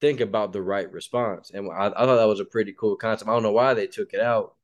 think 0.01 0.19
about 0.19 0.51
the 0.51 0.61
right 0.61 0.91
response, 0.91 1.51
and 1.51 1.69
I, 1.71 1.87
I 1.87 2.05
thought 2.05 2.17
that 2.17 2.27
was 2.27 2.41
a 2.41 2.45
pretty 2.45 2.73
cool 2.77 2.97
concept. 2.97 3.29
I 3.29 3.33
don't 3.33 3.43
know 3.43 3.53
why 3.53 3.73
they 3.73 3.87
took 3.87 4.13
it 4.13 4.19
out. 4.19 4.55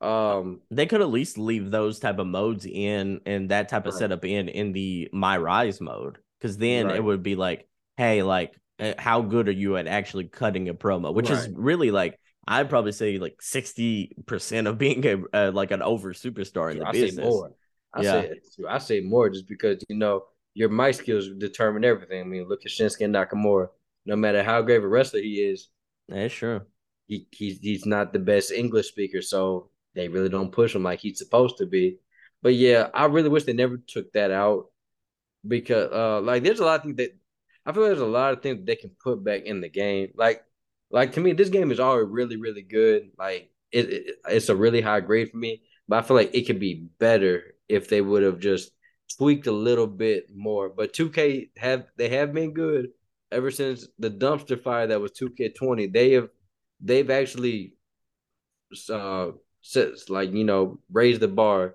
Um, 0.00 0.60
they 0.70 0.86
could 0.86 1.00
at 1.00 1.08
least 1.08 1.38
leave 1.38 1.70
those 1.70 1.98
type 1.98 2.18
of 2.18 2.26
modes 2.26 2.66
in 2.66 3.20
and 3.26 3.48
that 3.48 3.68
type 3.68 3.86
of 3.86 3.94
right. 3.94 3.98
setup 3.98 4.24
in 4.24 4.48
in 4.48 4.72
the 4.72 5.08
my 5.12 5.38
rise 5.38 5.80
mode 5.80 6.18
because 6.38 6.58
then 6.58 6.86
right. 6.86 6.96
it 6.96 7.02
would 7.02 7.22
be 7.22 7.36
like, 7.36 7.66
hey, 7.96 8.22
like 8.22 8.54
eh, 8.78 8.94
how 8.98 9.22
good 9.22 9.48
are 9.48 9.52
you 9.52 9.78
at 9.78 9.86
actually 9.86 10.24
cutting 10.24 10.68
a 10.68 10.74
promo, 10.74 11.14
which 11.14 11.30
right. 11.30 11.38
is 11.38 11.48
really 11.48 11.90
like 11.90 12.20
I'd 12.48 12.70
probably 12.70 12.92
say 12.92 13.18
like 13.18 13.42
sixty 13.42 14.16
percent 14.26 14.66
of 14.68 14.78
being 14.78 15.06
a 15.06 15.22
uh, 15.34 15.52
like 15.52 15.70
an 15.72 15.82
over 15.82 16.14
superstar 16.14 16.72
in 16.72 16.78
the 16.78 16.86
I 16.88 16.92
business. 16.92 17.16
Say 17.16 17.22
more. 17.22 17.52
I 17.94 18.02
yeah. 18.02 18.22
say 18.22 18.32
I 18.68 18.78
say 18.78 19.00
more 19.00 19.30
just 19.30 19.48
because 19.48 19.84
you 19.88 19.96
know 19.96 20.24
your 20.54 20.70
mic 20.70 20.94
skills 20.96 21.28
determine 21.38 21.84
everything. 21.84 22.20
I 22.20 22.24
mean, 22.24 22.48
look 22.48 22.64
at 22.66 22.72
Shinsuke 22.72 23.02
Nakamura. 23.10 23.68
No 24.06 24.16
matter 24.16 24.42
how 24.42 24.62
great 24.62 24.78
of 24.78 24.84
a 24.84 24.88
wrestler 24.88 25.20
he 25.20 25.42
is, 25.42 25.68
that's 26.08 26.34
true. 26.34 26.62
He 27.06 27.28
he's 27.32 27.58
he's 27.60 27.86
not 27.86 28.12
the 28.12 28.18
best 28.20 28.52
English 28.52 28.88
speaker, 28.88 29.22
so 29.22 29.70
they 29.94 30.08
really 30.08 30.30
don't 30.30 30.52
push 30.52 30.74
him 30.74 30.84
like 30.84 31.00
he's 31.00 31.18
supposed 31.18 31.58
to 31.58 31.66
be. 31.66 31.98
But 32.42 32.54
yeah, 32.54 32.88
I 32.94 33.06
really 33.06 33.28
wish 33.30 33.44
they 33.44 33.52
never 33.52 33.78
took 33.78 34.12
that 34.12 34.30
out. 34.30 34.70
because 35.46 35.90
uh 35.92 36.20
like 36.20 36.42
there's 36.42 36.60
a 36.60 36.64
lot 36.64 36.80
of 36.80 36.82
things 36.84 36.96
that 36.96 37.12
I 37.66 37.72
feel 37.72 37.82
like 37.82 37.90
there's 37.90 38.00
a 38.00 38.06
lot 38.06 38.32
of 38.32 38.42
things 38.42 38.64
they 38.64 38.76
can 38.76 38.90
put 39.02 39.22
back 39.24 39.44
in 39.44 39.60
the 39.60 39.68
game. 39.68 40.12
Like 40.16 40.42
like 40.90 41.12
to 41.12 41.20
me, 41.20 41.32
this 41.32 41.48
game 41.48 41.70
is 41.70 41.80
already 41.80 42.10
really 42.10 42.36
really 42.36 42.62
good. 42.62 43.10
Like 43.18 43.50
it, 43.72 43.90
it 43.90 44.16
it's 44.28 44.48
a 44.48 44.56
really 44.56 44.80
high 44.80 45.00
grade 45.00 45.30
for 45.30 45.36
me, 45.36 45.62
but 45.86 45.98
I 45.98 46.06
feel 46.06 46.16
like 46.16 46.34
it 46.34 46.46
could 46.46 46.60
be 46.60 46.88
better 46.98 47.54
if 47.68 47.88
they 47.88 48.00
would 48.00 48.22
have 48.22 48.38
just 48.38 48.70
tweaked 49.16 49.46
a 49.46 49.52
little 49.52 49.86
bit 49.86 50.26
more. 50.34 50.68
But 50.68 50.92
2K 50.92 51.50
have 51.56 51.86
they 51.96 52.08
have 52.10 52.32
been 52.32 52.52
good 52.52 52.88
ever 53.30 53.50
since 53.50 53.86
the 53.98 54.10
dumpster 54.10 54.60
fire 54.60 54.86
that 54.86 55.00
was 55.00 55.12
2K20. 55.12 55.92
They 55.92 56.12
have 56.12 56.28
they've 56.80 57.10
actually 57.10 57.74
uh 58.90 59.30
since 59.62 60.08
like 60.08 60.32
you 60.32 60.44
know 60.44 60.78
raised 60.92 61.20
the 61.20 61.28
bar 61.28 61.74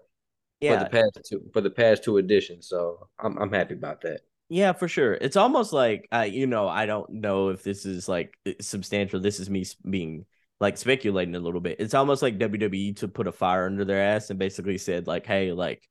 yeah. 0.62 0.78
for 0.78 0.84
the 0.84 0.90
past 0.90 1.20
two 1.28 1.42
for 1.54 1.62
the 1.62 1.70
past 1.70 2.04
two 2.04 2.18
editions. 2.18 2.68
So 2.68 3.08
I'm 3.20 3.38
I'm 3.38 3.52
happy 3.52 3.76
about 3.76 4.02
that. 4.02 4.22
Yeah, 4.50 4.74
for 4.74 4.88
sure. 4.88 5.14
It's 5.14 5.36
almost 5.36 5.74
like 5.74 6.08
uh, 6.12 6.28
you 6.30 6.48
know, 6.48 6.68
I 6.68 6.86
don't 6.86 7.10
know 7.10 7.50
if 7.50 7.64
this 7.64 7.86
is 7.86 8.08
like 8.08 8.38
substantial. 8.62 9.20
This 9.20 9.40
is 9.40 9.50
me 9.50 9.66
being 9.90 10.26
like 10.60 10.78
speculating 10.78 11.36
a 11.36 11.40
little 11.40 11.62
bit. 11.62 11.78
It's 11.80 11.94
almost 11.94 12.22
like 12.22 12.38
WWE 12.38 12.96
to 12.98 13.08
put 13.08 13.28
a 13.28 13.32
fire 13.32 13.66
under 13.66 13.86
their 13.86 14.02
ass 14.02 14.30
and 14.30 14.40
basically 14.40 14.78
said 14.78 15.08
like, 15.08 15.26
"Hey, 15.26 15.52
like 15.52 15.88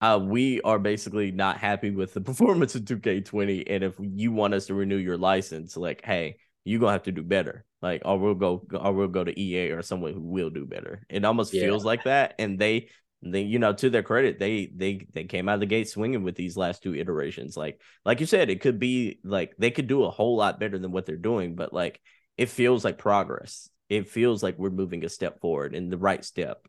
uh, 0.00 0.18
we 0.22 0.60
are 0.62 0.78
basically 0.78 1.32
not 1.32 1.58
happy 1.58 1.90
with 1.90 2.14
the 2.14 2.20
performance 2.22 2.74
of 2.74 2.82
2K20 2.84 3.64
and 3.68 3.84
if 3.84 3.94
you 3.98 4.32
want 4.32 4.54
us 4.54 4.66
to 4.66 4.74
renew 4.74 4.96
your 4.96 5.18
license, 5.18 5.76
like, 5.76 6.04
hey, 6.04 6.36
you're 6.64 6.80
going 6.80 6.90
to 6.90 6.92
have 6.92 7.02
to 7.04 7.12
do 7.12 7.22
better." 7.22 7.64
Like, 7.80 8.02
or 8.04 8.18
we'll 8.18 8.34
go 8.34 8.66
or 8.72 8.92
we'll 8.92 9.08
go 9.08 9.22
to 9.22 9.40
EA 9.40 9.70
or 9.70 9.82
someone 9.82 10.12
who 10.14 10.20
will 10.20 10.50
do 10.50 10.66
better. 10.66 11.04
It 11.08 11.24
almost 11.24 11.54
yeah. 11.54 11.62
feels 11.62 11.84
like 11.84 12.04
that 12.04 12.34
and 12.38 12.58
they 12.58 12.88
they 13.22 13.42
you 13.42 13.58
know 13.58 13.72
to 13.72 13.90
their 13.90 14.02
credit 14.02 14.38
they 14.38 14.70
they 14.74 15.06
they 15.12 15.24
came 15.24 15.48
out 15.48 15.54
of 15.54 15.60
the 15.60 15.66
gate 15.66 15.88
swinging 15.88 16.22
with 16.22 16.36
these 16.36 16.56
last 16.56 16.82
two 16.82 16.94
iterations. 16.94 17.56
Like 17.56 17.80
like 18.04 18.20
you 18.20 18.26
said 18.26 18.50
it 18.50 18.60
could 18.60 18.78
be 18.78 19.18
like 19.24 19.54
they 19.58 19.70
could 19.70 19.86
do 19.86 20.04
a 20.04 20.10
whole 20.10 20.36
lot 20.36 20.60
better 20.60 20.78
than 20.78 20.92
what 20.92 21.06
they're 21.06 21.16
doing 21.16 21.54
but 21.54 21.72
like 21.72 22.00
it 22.36 22.48
feels 22.48 22.84
like 22.84 22.98
progress. 22.98 23.68
It 23.88 24.08
feels 24.08 24.42
like 24.42 24.58
we're 24.58 24.70
moving 24.70 25.04
a 25.04 25.08
step 25.08 25.40
forward 25.40 25.74
in 25.74 25.88
the 25.88 25.96
right 25.96 26.24
step. 26.24 26.66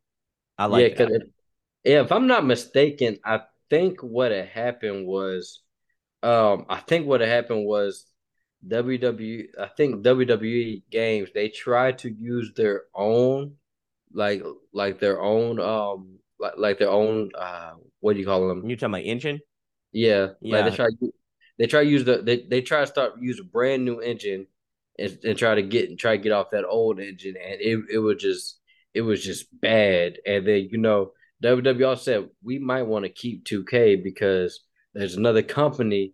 I 0.58 0.66
like 0.66 1.00
yeah, 1.00 1.06
it, 1.06 1.22
yeah 1.84 2.02
if 2.02 2.12
i'm 2.12 2.28
not 2.28 2.46
mistaken 2.46 3.18
i 3.24 3.40
think 3.70 4.02
what 4.02 4.32
had 4.32 4.48
happened 4.48 5.08
was 5.08 5.62
um 6.22 6.66
i 6.68 6.78
think 6.80 7.08
what 7.08 7.22
had 7.22 7.30
happened 7.30 7.66
was 7.66 8.06
WWE 8.68 9.48
I 9.58 9.68
think 9.68 10.04
WWE 10.04 10.84
games 10.92 11.30
they 11.34 11.50
tried 11.50 12.00
to 12.00 12.10
use 12.10 12.52
their 12.56 12.84
own 12.94 13.56
like 14.14 14.44
like 14.74 15.00
their 15.00 15.22
own 15.22 15.60
um 15.60 16.19
like 16.40 16.54
like 16.58 16.80
their 16.80 16.90
own 16.90 17.32
uh 17.38 17.74
what 18.00 18.14
do 18.14 18.20
you 18.20 18.26
call 18.26 18.48
them? 18.48 18.70
You 18.70 18.76
talking 18.76 18.94
about 18.94 19.06
engine? 19.06 19.40
Yeah, 19.92 20.30
yeah. 20.42 20.62
Like 20.62 20.72
they 20.72 20.76
try 20.76 20.88
they 21.58 21.68
try 21.68 21.84
to 21.84 21.90
use 21.90 22.06
the 22.06 22.22
they, 22.22 22.46
they 22.50 22.62
try 22.62 22.82
to 22.82 22.88
start 22.88 23.14
use 23.20 23.40
a 23.40 23.44
brand 23.44 23.86
new 23.86 24.00
engine 24.00 24.48
and, 24.98 25.18
and 25.24 25.38
try 25.38 25.56
to 25.56 25.62
get 25.62 25.90
and 25.90 26.00
try 26.00 26.18
to 26.18 26.24
get 26.24 26.32
off 26.32 26.52
that 26.52 26.66
old 26.66 27.00
engine 27.00 27.36
and 27.38 27.62
it 27.62 27.80
it 27.92 28.00
was 28.00 28.18
just 28.18 28.60
it 28.94 29.02
was 29.02 29.24
just 29.24 29.48
bad 29.62 30.18
and 30.26 30.48
then 30.48 30.70
you 30.72 30.78
know 30.78 31.12
WWE 31.44 31.98
said 31.98 32.30
we 32.44 32.60
might 32.60 32.84
want 32.84 33.06
to 33.06 33.10
keep 33.10 33.46
2K 33.46 34.04
because 34.04 34.62
there's 34.94 35.16
another 35.16 35.42
company 35.42 36.14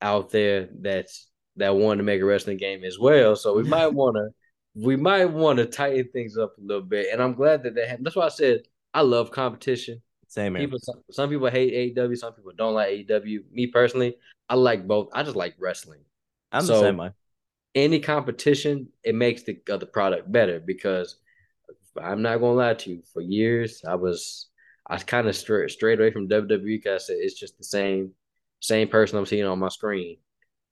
out 0.00 0.30
there 0.30 0.68
that's 0.80 1.28
that 1.56 1.74
wanted 1.74 1.98
to 1.98 2.02
make 2.02 2.20
a 2.20 2.24
wrestling 2.24 2.56
game 2.56 2.84
as 2.84 2.98
well 2.98 3.36
so 3.36 3.54
we 3.54 3.62
might 3.68 3.92
want 3.92 4.16
to 4.16 4.28
we 4.74 4.96
might 4.96 5.26
want 5.26 5.58
to 5.58 5.66
tighten 5.66 6.08
things 6.12 6.36
up 6.36 6.54
a 6.58 6.60
little 6.60 6.82
bit 6.82 7.08
and 7.12 7.22
I'm 7.22 7.34
glad 7.34 7.62
that 7.62 7.74
they 7.74 7.86
have 7.86 8.02
that's 8.02 8.16
why 8.16 8.26
I 8.26 8.30
said 8.30 8.62
I 8.96 9.02
love 9.02 9.30
competition. 9.30 10.00
Same 10.26 10.54
man. 10.54 10.62
People, 10.62 10.78
some, 10.80 11.02
some 11.10 11.28
people 11.28 11.50
hate 11.50 11.94
AEW, 11.94 12.16
some 12.16 12.32
people 12.32 12.52
don't 12.56 12.72
like 12.72 12.88
AEW. 12.88 13.40
Me 13.52 13.66
personally, 13.66 14.16
I 14.48 14.54
like 14.54 14.86
both. 14.86 15.10
I 15.12 15.22
just 15.22 15.36
like 15.36 15.54
wrestling. 15.58 16.00
I'm 16.50 16.64
so 16.64 16.76
the 16.76 16.80
same 16.80 16.96
way. 16.96 17.10
Any 17.74 18.00
competition, 18.00 18.88
it 19.04 19.14
makes 19.14 19.42
the 19.42 19.60
other 19.70 19.84
product 19.84 20.32
better 20.32 20.60
because 20.60 21.16
I'm 22.02 22.22
not 22.22 22.38
gonna 22.38 22.54
lie 22.54 22.72
to 22.72 22.90
you. 22.90 23.02
For 23.12 23.20
years, 23.20 23.82
I 23.86 23.96
was 23.96 24.48
I 24.88 24.96
kind 24.96 25.28
of 25.28 25.36
straight 25.36 25.70
straight 25.70 26.00
away 26.00 26.10
from 26.10 26.26
WWE 26.26 26.64
because 26.64 27.02
I 27.02 27.04
said 27.04 27.16
it's 27.20 27.38
just 27.38 27.58
the 27.58 27.64
same 27.64 28.12
same 28.60 28.88
person 28.88 29.18
I'm 29.18 29.26
seeing 29.26 29.44
on 29.44 29.58
my 29.58 29.68
screen 29.68 30.16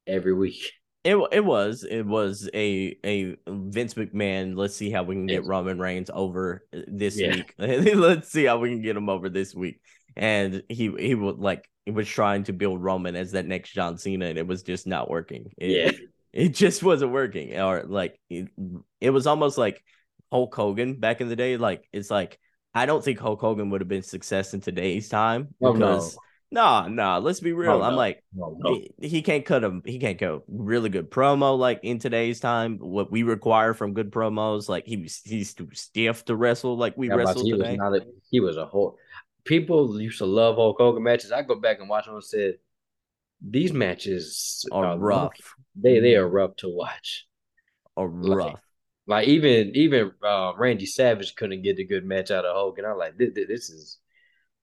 every 0.07 0.33
week. 0.33 0.73
It 1.05 1.17
it 1.33 1.45
was 1.45 1.85
it 1.85 2.03
was 2.03 2.49
a 2.55 2.97
a 3.05 3.37
Vince 3.47 3.95
McMahon. 3.95 4.57
Let's 4.57 4.75
see 4.75 4.91
how 4.91 5.03
we 5.03 5.15
can 5.15 5.27
get 5.27 5.45
Roman 5.45 5.79
Reigns 5.79 6.11
over 6.13 6.65
uh, 6.75 6.81
this 6.87 7.21
yeah. 7.21 7.37
week. 7.37 7.55
let's 7.59 8.31
see 8.31 8.45
how 8.45 8.59
we 8.59 8.71
can 8.71 8.81
get 8.81 8.97
him 8.97 9.11
over 9.11 9.29
this 9.29 9.55
week. 9.55 9.81
And 10.17 10.63
he 10.69 10.91
he 10.99 11.15
would 11.15 11.39
like 11.39 11.69
he 11.85 11.93
was 11.93 12.09
trying 12.09 12.45
to 12.45 12.55
build 12.55 12.83
Roman 12.83 13.17
as 13.17 13.33
that 13.33 13.45
next 13.47 13.73
John 13.73 13.99
Cena, 13.99 14.27
and 14.27 14.39
it 14.39 14.47
was 14.47 14.63
just 14.63 14.87
not 14.87 15.11
working. 15.11 15.53
It, 15.59 15.71
yeah, 15.71 16.07
it 16.33 16.55
just 16.55 16.83
wasn't 16.83 17.13
working. 17.13 17.61
Or 17.61 17.83
like 17.83 18.19
it, 18.31 18.49
it 19.01 19.11
was 19.11 19.27
almost 19.27 19.59
like 19.59 19.85
Hulk 20.33 20.55
Hogan 20.55 21.01
back 21.01 21.21
in 21.21 21.29
the 21.29 21.37
day. 21.37 21.59
Like 21.59 21.87
it's 21.93 22.11
like 22.11 22.39
I 22.75 22.87
don't 22.87 23.05
think 23.05 23.19
Hulk 23.19 23.43
Hogan 23.43 23.69
would 23.71 23.83
have 23.83 23.89
been 23.89 24.03
success 24.03 24.55
in 24.55 24.63
today's 24.63 25.11
time 25.11 25.49
because. 25.61 25.75
Oh, 25.75 25.79
no 25.79 26.11
no, 26.51 26.87
no, 26.89 27.19
let's 27.19 27.41
be 27.41 27.53
real. 27.53 27.83
I'm 27.83 27.97
like, 27.97 28.23
he, 28.65 28.91
he, 29.01 29.23
can't 29.23 29.45
cut 29.45 29.65
him. 29.65 29.83
He 29.85 29.99
can't 29.99 30.19
go 30.19 30.45
really 30.47 30.89
good 30.89 31.11
promo 31.11 31.59
like 31.59 31.81
in 31.83 31.99
today's 31.99 32.41
time. 32.41 32.79
What 32.79 33.11
we 33.11 33.23
require 33.23 33.75
from 33.75 33.93
good 33.93 34.11
promos, 34.11 34.69
like 34.69 34.87
he 34.87 34.97
was, 34.97 35.21
he's 35.25 35.55
too 35.55 35.69
stiff 35.73 36.25
to 36.27 36.37
wrestle 36.37 36.77
like 36.77 36.97
we 36.97 37.09
yeah, 37.09 37.15
wrestle 37.15 37.43
today. 37.43 37.77
Was 37.77 37.79
not 37.79 37.97
a, 37.97 38.07
he 38.31 38.41
was 38.41 38.57
a 38.57 38.67
whole. 38.67 38.97
People 39.45 40.01
used 40.01 40.19
to 40.19 40.27
love 40.27 40.57
Hulk 40.57 40.77
Hogan 40.79 41.03
matches. 41.03 41.33
I 41.33 41.43
go 41.43 41.57
back 41.57 41.81
and 41.81 41.89
watch 41.89 42.07
them 42.07 42.15
and 42.15 42.25
said, 42.25 42.55
these 43.47 43.73
matches 43.73 44.65
are, 44.73 44.87
are 44.87 44.99
rough. 44.99 45.57
They 45.75 46.01
they 46.01 46.17
are 46.17 46.29
rough 46.29 46.57
to 46.57 46.69
watch. 46.69 47.27
Or 47.97 48.09
rough. 48.09 48.53
Like, 48.53 48.57
like 49.07 49.29
even 49.29 49.73
even 49.75 50.13
uh, 50.23 50.53
Randy 50.57 50.87
Savage 50.87 51.35
couldn't 51.35 51.63
get 51.63 51.79
a 51.79 51.85
good 51.85 52.05
match 52.05 52.31
out 52.31 52.45
of 52.45 52.55
Hogan. 52.57 52.85
I'm 52.85 52.97
like, 52.97 53.17
this, 53.19 53.31
this 53.35 53.71
is 53.71 53.99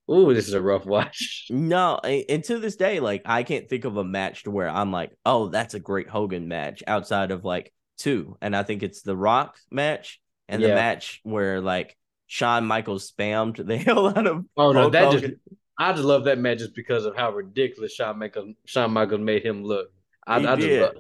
Ooh, 0.10 0.34
this 0.34 0.48
is 0.48 0.54
a 0.54 0.62
rough 0.62 0.86
watch. 0.86 1.48
No, 1.50 1.98
and 1.98 2.44
to 2.46 2.60
this 2.60 2.76
day, 2.76 3.00
like 3.00 3.24
I 3.26 3.44
can't 3.44 3.70
think 3.70 3.86
of 3.86 3.98
a 3.98 4.04
match 4.04 4.44
to 4.44 4.52
where 4.52 4.70
I'm 4.70 4.92
like, 4.92 5.12
oh, 5.26 5.50
that's 5.50 5.74
a 5.74 5.80
great 5.80 6.10
Hogan 6.10 6.48
match 6.48 6.84
outside 6.88 7.32
of 7.32 7.44
like 7.44 7.74
two. 7.98 8.38
And 8.42 8.56
I 8.56 8.64
think 8.64 8.84
it's 8.84 9.02
the 9.02 9.16
Rock 9.16 9.58
match 9.70 10.20
and 10.48 10.62
yeah. 10.62 10.70
the 10.70 10.76
match 10.76 11.22
where 11.24 11.62
like 11.62 11.98
Shawn 12.28 12.66
Michaels 12.66 13.12
spammed 13.12 13.66
the 13.66 13.78
hell 13.86 14.08
out 14.08 14.28
of 14.28 14.46
Oh 14.58 14.72
no, 14.72 14.82
Hulk 14.82 14.94
that 14.94 15.04
Hogan. 15.06 15.22
just 15.22 15.34
I 15.78 15.94
just 15.94 16.04
love 16.04 16.26
that 16.26 16.40
match 16.40 16.60
just 16.60 16.76
because 16.76 17.06
of 17.06 17.16
how 17.16 17.32
ridiculous 17.32 17.94
Shawn 17.94 18.20
Michaels 18.20 18.56
Shawn 18.66 18.92
Michaels 18.92 19.22
made 19.22 19.46
him 19.46 19.64
look. 19.64 19.88
I, 20.28 20.40
he 20.40 20.48
I 20.48 20.56
did. 20.56 20.92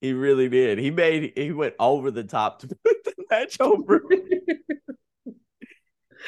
he 0.00 0.12
really 0.12 0.48
did. 0.48 0.78
He 0.78 0.90
made 0.90 1.32
he 1.36 1.52
went 1.52 1.74
over 1.78 2.10
the 2.10 2.24
top 2.24 2.60
to 2.60 2.66
put 2.84 3.04
the 3.04 3.14
match 3.30 3.60
over. 3.60 4.02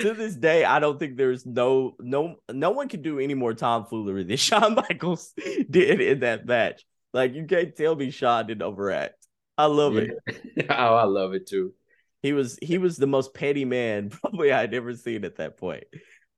To 0.00 0.14
this 0.14 0.34
day, 0.34 0.64
I 0.64 0.78
don't 0.80 0.98
think 0.98 1.16
there's 1.16 1.46
no 1.46 1.96
no 2.00 2.36
no 2.50 2.70
one 2.70 2.88
can 2.88 3.02
do 3.02 3.18
any 3.18 3.34
more 3.34 3.54
tomfoolery 3.54 4.24
than 4.24 4.36
Shawn 4.38 4.74
Michaels 4.74 5.32
did 5.70 6.00
in 6.00 6.20
that 6.20 6.46
match. 6.46 6.84
Like 7.12 7.34
you 7.34 7.46
can't 7.46 7.74
tell 7.74 7.94
me 7.94 8.10
Shawn 8.10 8.46
didn't 8.46 8.62
overact. 8.62 9.26
I 9.56 9.66
love 9.66 9.94
yeah. 9.94 10.08
it. 10.26 10.66
oh, 10.70 10.94
I 10.94 11.04
love 11.04 11.34
it 11.34 11.46
too. 11.46 11.74
He 12.22 12.32
was 12.32 12.58
he 12.60 12.78
was 12.78 12.96
the 12.96 13.06
most 13.06 13.34
petty 13.34 13.64
man 13.64 14.10
probably 14.10 14.52
I'd 14.52 14.74
ever 14.74 14.94
seen 14.94 15.24
at 15.24 15.36
that 15.36 15.56
point. 15.56 15.84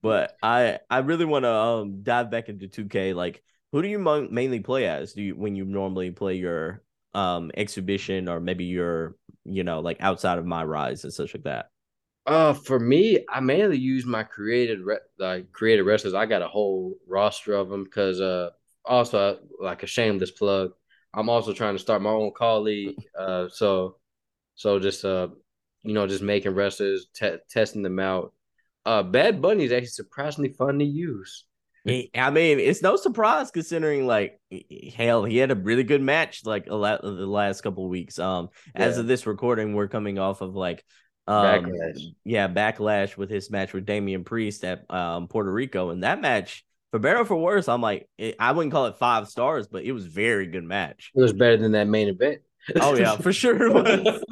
But 0.02 0.36
I 0.42 0.78
I 0.90 0.98
really 0.98 1.24
want 1.24 1.44
to 1.44 1.52
um 1.52 2.02
dive 2.02 2.30
back 2.30 2.48
into 2.48 2.68
2K. 2.68 3.14
Like, 3.14 3.42
who 3.72 3.82
do 3.82 3.88
you 3.88 3.98
mainly 3.98 4.60
play 4.60 4.86
as? 4.86 5.14
Do 5.14 5.22
you 5.22 5.36
when 5.36 5.56
you 5.56 5.64
normally 5.64 6.10
play 6.10 6.34
your 6.34 6.82
um 7.14 7.50
exhibition 7.56 8.28
or 8.28 8.40
maybe 8.40 8.64
your 8.64 9.16
you 9.44 9.64
know 9.64 9.80
like 9.80 9.96
outside 10.00 10.38
of 10.38 10.44
my 10.44 10.62
rise 10.62 11.04
and 11.04 11.12
such 11.12 11.34
like 11.34 11.44
that? 11.44 11.70
Uh, 12.26 12.52
for 12.54 12.80
me, 12.80 13.24
I 13.28 13.40
mainly 13.40 13.78
use 13.78 14.04
my 14.04 14.24
created 14.24 14.80
re- 14.80 14.98
like 15.18 15.52
created 15.52 15.84
wrestlers. 15.84 16.14
I 16.14 16.26
got 16.26 16.42
a 16.42 16.48
whole 16.48 16.94
roster 17.06 17.54
of 17.54 17.68
them 17.68 17.84
because 17.84 18.20
uh, 18.20 18.50
also 18.84 19.38
like 19.60 19.82
a 19.82 19.86
shameless 19.86 20.32
plug. 20.32 20.72
I'm 21.14 21.28
also 21.28 21.52
trying 21.52 21.74
to 21.74 21.78
start 21.78 22.02
my 22.02 22.10
own 22.10 22.32
CAW 22.36 22.58
league. 22.58 22.96
Uh, 23.18 23.48
so 23.48 23.98
so 24.56 24.80
just 24.80 25.04
uh, 25.04 25.28
you 25.84 25.94
know, 25.94 26.06
just 26.06 26.22
making 26.22 26.54
wrestlers, 26.54 27.06
te- 27.14 27.38
testing 27.48 27.82
them 27.82 28.00
out. 28.00 28.32
Uh, 28.84 29.02
Bad 29.02 29.40
Bunny 29.40 29.64
is 29.64 29.72
actually 29.72 29.88
surprisingly 29.88 30.50
fun 30.50 30.80
to 30.80 30.84
use. 30.84 31.44
I 32.16 32.30
mean, 32.30 32.58
it's 32.58 32.82
no 32.82 32.96
surprise 32.96 33.52
considering 33.52 34.08
like 34.08 34.40
hell, 34.96 35.24
he 35.24 35.36
had 35.36 35.52
a 35.52 35.54
really 35.54 35.84
good 35.84 36.02
match 36.02 36.44
like 36.44 36.66
a 36.66 36.74
lot 36.74 37.02
of 37.02 37.16
the 37.16 37.26
last 37.26 37.60
couple 37.60 37.84
of 37.84 37.90
weeks. 37.90 38.18
Um, 38.18 38.48
yeah. 38.74 38.82
as 38.82 38.98
of 38.98 39.06
this 39.06 39.24
recording, 39.26 39.72
we're 39.72 39.86
coming 39.86 40.18
off 40.18 40.40
of 40.40 40.56
like 40.56 40.84
um, 41.26 41.44
backlash. 41.44 42.14
Yeah, 42.24 42.48
backlash 42.48 43.16
with 43.16 43.30
his 43.30 43.50
match 43.50 43.72
with 43.72 43.86
Damian 43.86 44.24
Priest 44.24 44.64
at 44.64 44.90
um, 44.90 45.28
Puerto 45.28 45.50
Rico, 45.50 45.90
and 45.90 46.02
that 46.02 46.20
match, 46.20 46.64
for 46.90 46.98
better 46.98 47.20
or 47.20 47.24
for 47.24 47.36
worse, 47.36 47.68
I'm 47.68 47.80
like, 47.80 48.08
it, 48.18 48.36
I 48.38 48.52
wouldn't 48.52 48.72
call 48.72 48.86
it 48.86 48.96
five 48.96 49.28
stars, 49.28 49.66
but 49.66 49.84
it 49.84 49.92
was 49.92 50.06
very 50.06 50.46
good 50.46 50.64
match. 50.64 51.12
It 51.14 51.20
was 51.20 51.32
better 51.32 51.56
than 51.56 51.72
that 51.72 51.88
main 51.88 52.08
event. 52.08 52.42
oh 52.80 52.96
yeah, 52.96 53.16
for 53.16 53.32
sure 53.34 53.56
it 53.60 53.72
was. 53.72 54.22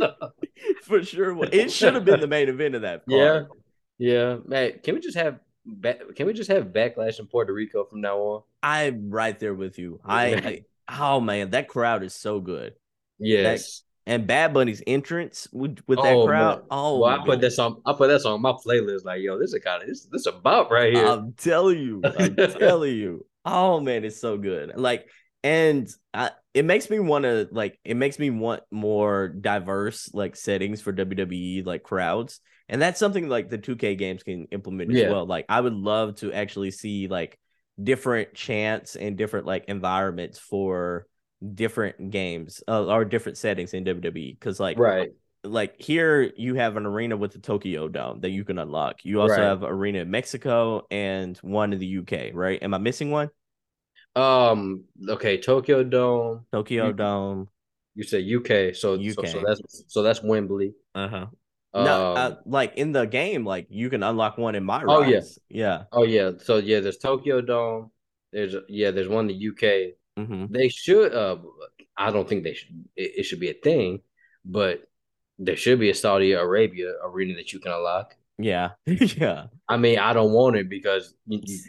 for 0.82 1.02
sure, 1.02 1.44
it 1.52 1.70
should 1.70 1.94
have 1.94 2.04
been 2.04 2.20
the 2.20 2.28
main 2.28 2.48
event 2.48 2.74
of 2.74 2.82
that. 2.82 3.04
Card. 3.08 3.48
Yeah, 3.98 4.12
yeah, 4.12 4.36
man. 4.46 4.80
Can 4.82 4.94
we 4.94 5.00
just 5.00 5.16
have 5.16 5.38
can 6.14 6.26
we 6.26 6.32
just 6.32 6.50
have 6.50 6.66
backlash 6.66 7.18
in 7.18 7.26
Puerto 7.26 7.52
Rico 7.52 7.84
from 7.84 8.00
now 8.00 8.18
on? 8.18 8.42
I'm 8.62 9.10
right 9.10 9.38
there 9.38 9.54
with 9.54 9.78
you. 9.78 10.00
I, 10.04 10.64
I 10.88 11.00
oh 11.00 11.20
man, 11.20 11.50
that 11.50 11.68
crowd 11.68 12.02
is 12.02 12.14
so 12.14 12.40
good. 12.40 12.74
Yes. 13.18 13.82
And 14.06 14.26
Bad 14.26 14.52
Bunny's 14.52 14.82
entrance 14.86 15.48
with, 15.50 15.78
with 15.86 15.98
that 15.98 16.12
oh, 16.12 16.26
crowd. 16.26 16.58
Man. 16.58 16.66
Oh, 16.70 16.98
well, 16.98 17.20
I 17.20 17.24
put 17.24 17.40
this 17.40 17.58
on. 17.58 17.80
I 17.86 17.94
put 17.94 18.08
that 18.08 18.26
on 18.26 18.42
my 18.42 18.52
playlist. 18.52 19.04
Like, 19.04 19.22
yo, 19.22 19.38
this 19.38 19.54
is 19.54 19.62
kind 19.64 19.82
of 19.82 19.88
this 19.88 20.06
this 20.12 20.26
about 20.26 20.70
right 20.70 20.92
here. 20.92 21.06
I'm 21.06 21.32
telling 21.32 21.78
you, 21.78 22.02
I'm 22.04 22.36
telling 22.58 22.96
you. 22.96 23.24
Oh 23.46 23.80
man, 23.80 24.04
it's 24.04 24.20
so 24.20 24.36
good. 24.36 24.72
Like, 24.76 25.08
and 25.42 25.88
I, 26.12 26.32
it 26.52 26.66
makes 26.66 26.90
me 26.90 26.98
want 26.98 27.24
to 27.24 27.48
like. 27.50 27.78
It 27.82 27.96
makes 27.96 28.18
me 28.18 28.28
want 28.28 28.62
more 28.70 29.28
diverse 29.28 30.10
like 30.12 30.36
settings 30.36 30.82
for 30.82 30.92
WWE 30.92 31.64
like 31.64 31.82
crowds, 31.82 32.40
and 32.68 32.82
that's 32.82 32.98
something 32.98 33.28
like 33.28 33.48
the 33.48 33.58
2K 33.58 33.96
games 33.96 34.22
can 34.22 34.48
implement 34.50 34.94
as 34.94 35.10
well. 35.10 35.26
Like, 35.26 35.46
I 35.48 35.62
would 35.62 35.74
love 35.74 36.16
to 36.16 36.30
actually 36.30 36.72
see 36.72 37.08
like 37.08 37.38
different 37.82 38.34
chants 38.34 38.96
and 38.96 39.16
different 39.16 39.46
like 39.46 39.64
environments 39.68 40.38
for 40.38 41.06
different 41.54 42.10
games 42.10 42.62
uh, 42.68 42.86
or 42.86 43.04
different 43.04 43.38
settings 43.38 43.74
in 43.74 43.84
WWE 43.84 44.38
because 44.38 44.58
like 44.60 44.78
right 44.78 45.10
like 45.44 45.80
here 45.80 46.32
you 46.36 46.54
have 46.54 46.76
an 46.76 46.86
arena 46.86 47.16
with 47.16 47.32
the 47.32 47.38
Tokyo 47.38 47.88
Dome 47.88 48.20
that 48.20 48.30
you 48.30 48.44
can 48.44 48.58
unlock. 48.58 49.04
You 49.04 49.20
also 49.20 49.34
right. 49.34 49.42
have 49.42 49.62
arena 49.62 50.00
in 50.00 50.10
Mexico 50.10 50.86
and 50.90 51.36
one 51.38 51.72
in 51.72 51.78
the 51.78 51.98
UK, 51.98 52.34
right? 52.34 52.62
Am 52.62 52.74
I 52.74 52.78
missing 52.78 53.10
one? 53.10 53.30
Um 54.16 54.84
okay, 55.08 55.38
Tokyo 55.38 55.82
Dome. 55.84 56.46
Tokyo 56.52 56.88
you, 56.88 56.92
Dome. 56.92 57.48
You 57.94 58.04
said 58.04 58.24
UK, 58.24 58.74
so 58.74 58.94
UK. 58.94 59.26
So, 59.26 59.40
so 59.40 59.42
that's 59.46 59.84
so 59.88 60.02
that's 60.02 60.22
Wembley. 60.22 60.74
Uh-huh. 60.94 61.26
Um, 61.74 61.84
no, 61.84 62.12
uh, 62.14 62.36
like 62.46 62.76
in 62.76 62.92
the 62.92 63.04
game, 63.04 63.44
like 63.44 63.66
you 63.68 63.90
can 63.90 64.02
unlock 64.04 64.38
one 64.38 64.54
in 64.54 64.64
my. 64.64 64.84
Oh 64.86 65.02
yes, 65.02 65.40
yeah. 65.48 65.84
Oh 65.90 66.04
yeah. 66.04 66.30
So 66.38 66.58
yeah, 66.58 66.78
there's 66.78 66.98
Tokyo 66.98 67.40
Dome. 67.40 67.90
There's 68.32 68.54
yeah, 68.68 68.92
there's 68.92 69.08
one 69.08 69.28
in 69.28 69.36
the 69.36 69.48
UK. 69.48 69.94
Mm-hmm. 70.18 70.52
They 70.52 70.68
should. 70.68 71.14
Uh, 71.14 71.38
I 71.96 72.10
don't 72.10 72.28
think 72.28 72.44
they 72.44 72.54
should. 72.54 72.84
It, 72.96 73.12
it, 73.18 73.22
should 73.24 73.40
be 73.40 73.50
a 73.50 73.54
thing, 73.54 74.00
but 74.44 74.88
there 75.38 75.56
should 75.56 75.80
be 75.80 75.90
a 75.90 75.94
Saudi 75.94 76.32
Arabia 76.32 76.92
arena 77.02 77.34
that 77.36 77.52
you 77.52 77.60
can 77.60 77.72
unlock. 77.72 78.16
Yeah, 78.38 78.70
yeah. 78.86 79.46
I 79.68 79.76
mean, 79.76 79.98
I 79.98 80.12
don't 80.12 80.32
want 80.32 80.56
it 80.56 80.68
because 80.68 81.14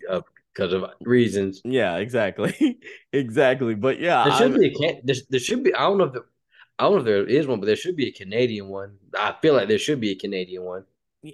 uh, 0.09 0.21
because 0.53 0.73
of 0.73 0.85
reasons. 1.01 1.61
Yeah, 1.63 1.97
exactly, 1.97 2.79
exactly. 3.13 3.75
But 3.75 3.99
yeah, 3.99 4.23
there 4.25 4.33
should 4.33 4.53
I'm... 4.53 4.59
be 4.59 4.67
a 4.67 5.01
there, 5.03 5.15
there 5.29 5.39
should 5.39 5.63
be. 5.63 5.73
I 5.73 5.81
don't 5.81 5.97
know 5.97 6.05
if 6.05 6.13
the, 6.13 6.25
I 6.77 6.83
don't 6.83 6.93
know 6.93 6.99
if 6.99 7.05
there 7.05 7.25
is 7.25 7.47
one, 7.47 7.59
but 7.59 7.65
there 7.65 7.75
should 7.75 7.95
be 7.95 8.07
a 8.07 8.11
Canadian 8.11 8.67
one. 8.67 8.97
I 9.17 9.35
feel 9.41 9.53
like 9.53 9.67
there 9.67 9.79
should 9.79 9.99
be 9.99 10.11
a 10.11 10.15
Canadian 10.15 10.63
one. 10.63 10.85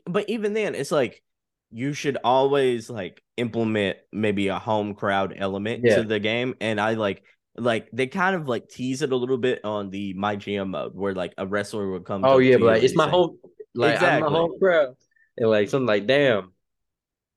But 0.06 0.30
even 0.30 0.54
then, 0.54 0.76
it's 0.76 0.92
like 0.92 1.24
you 1.72 1.94
should 1.94 2.18
always 2.24 2.90
like 2.90 3.24
implement 3.42 3.98
maybe 4.14 4.48
a 4.48 4.60
home 4.60 4.94
crowd 4.94 5.34
element 5.36 5.82
yeah. 5.84 5.98
to 5.98 6.04
the 6.04 6.20
game. 6.20 6.56
And 6.62 6.80
I 6.80 6.94
like 6.94 7.24
like 7.58 7.90
they 7.92 8.08
kind 8.08 8.36
of 8.36 8.48
like 8.48 8.70
tease 8.70 9.02
it 9.02 9.12
a 9.12 9.16
little 9.16 9.38
bit 9.38 9.66
on 9.66 9.90
the 9.90 10.14
my 10.14 10.38
GM 10.38 10.70
mode 10.70 10.96
where 10.96 11.14
like 11.14 11.34
a 11.38 11.46
wrestler 11.46 11.92
would 11.92 12.06
come. 12.06 12.24
Oh 12.24 12.38
yeah, 12.38 12.58
but 12.58 12.66
like 12.66 12.84
it's 12.84 12.96
my 12.96 13.10
home 13.10 13.38
like 13.76 13.96
exactly. 13.96 14.26
I'm 14.26 14.34
my 14.34 14.40
home 14.40 14.60
crowd. 14.60 14.96
And 15.38 15.50
like 15.50 15.70
something 15.70 15.88
like, 15.88 16.08
damn, 16.08 16.52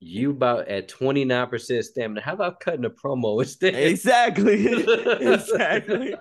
you 0.00 0.30
about 0.30 0.68
at 0.68 0.88
29% 0.88 1.82
stamina. 1.82 2.20
How 2.20 2.34
about 2.34 2.60
cutting 2.60 2.84
a 2.84 2.90
promo 2.90 3.40
instead? 3.40 3.74
Exactly. 3.74 4.66
exactly. 5.20 6.14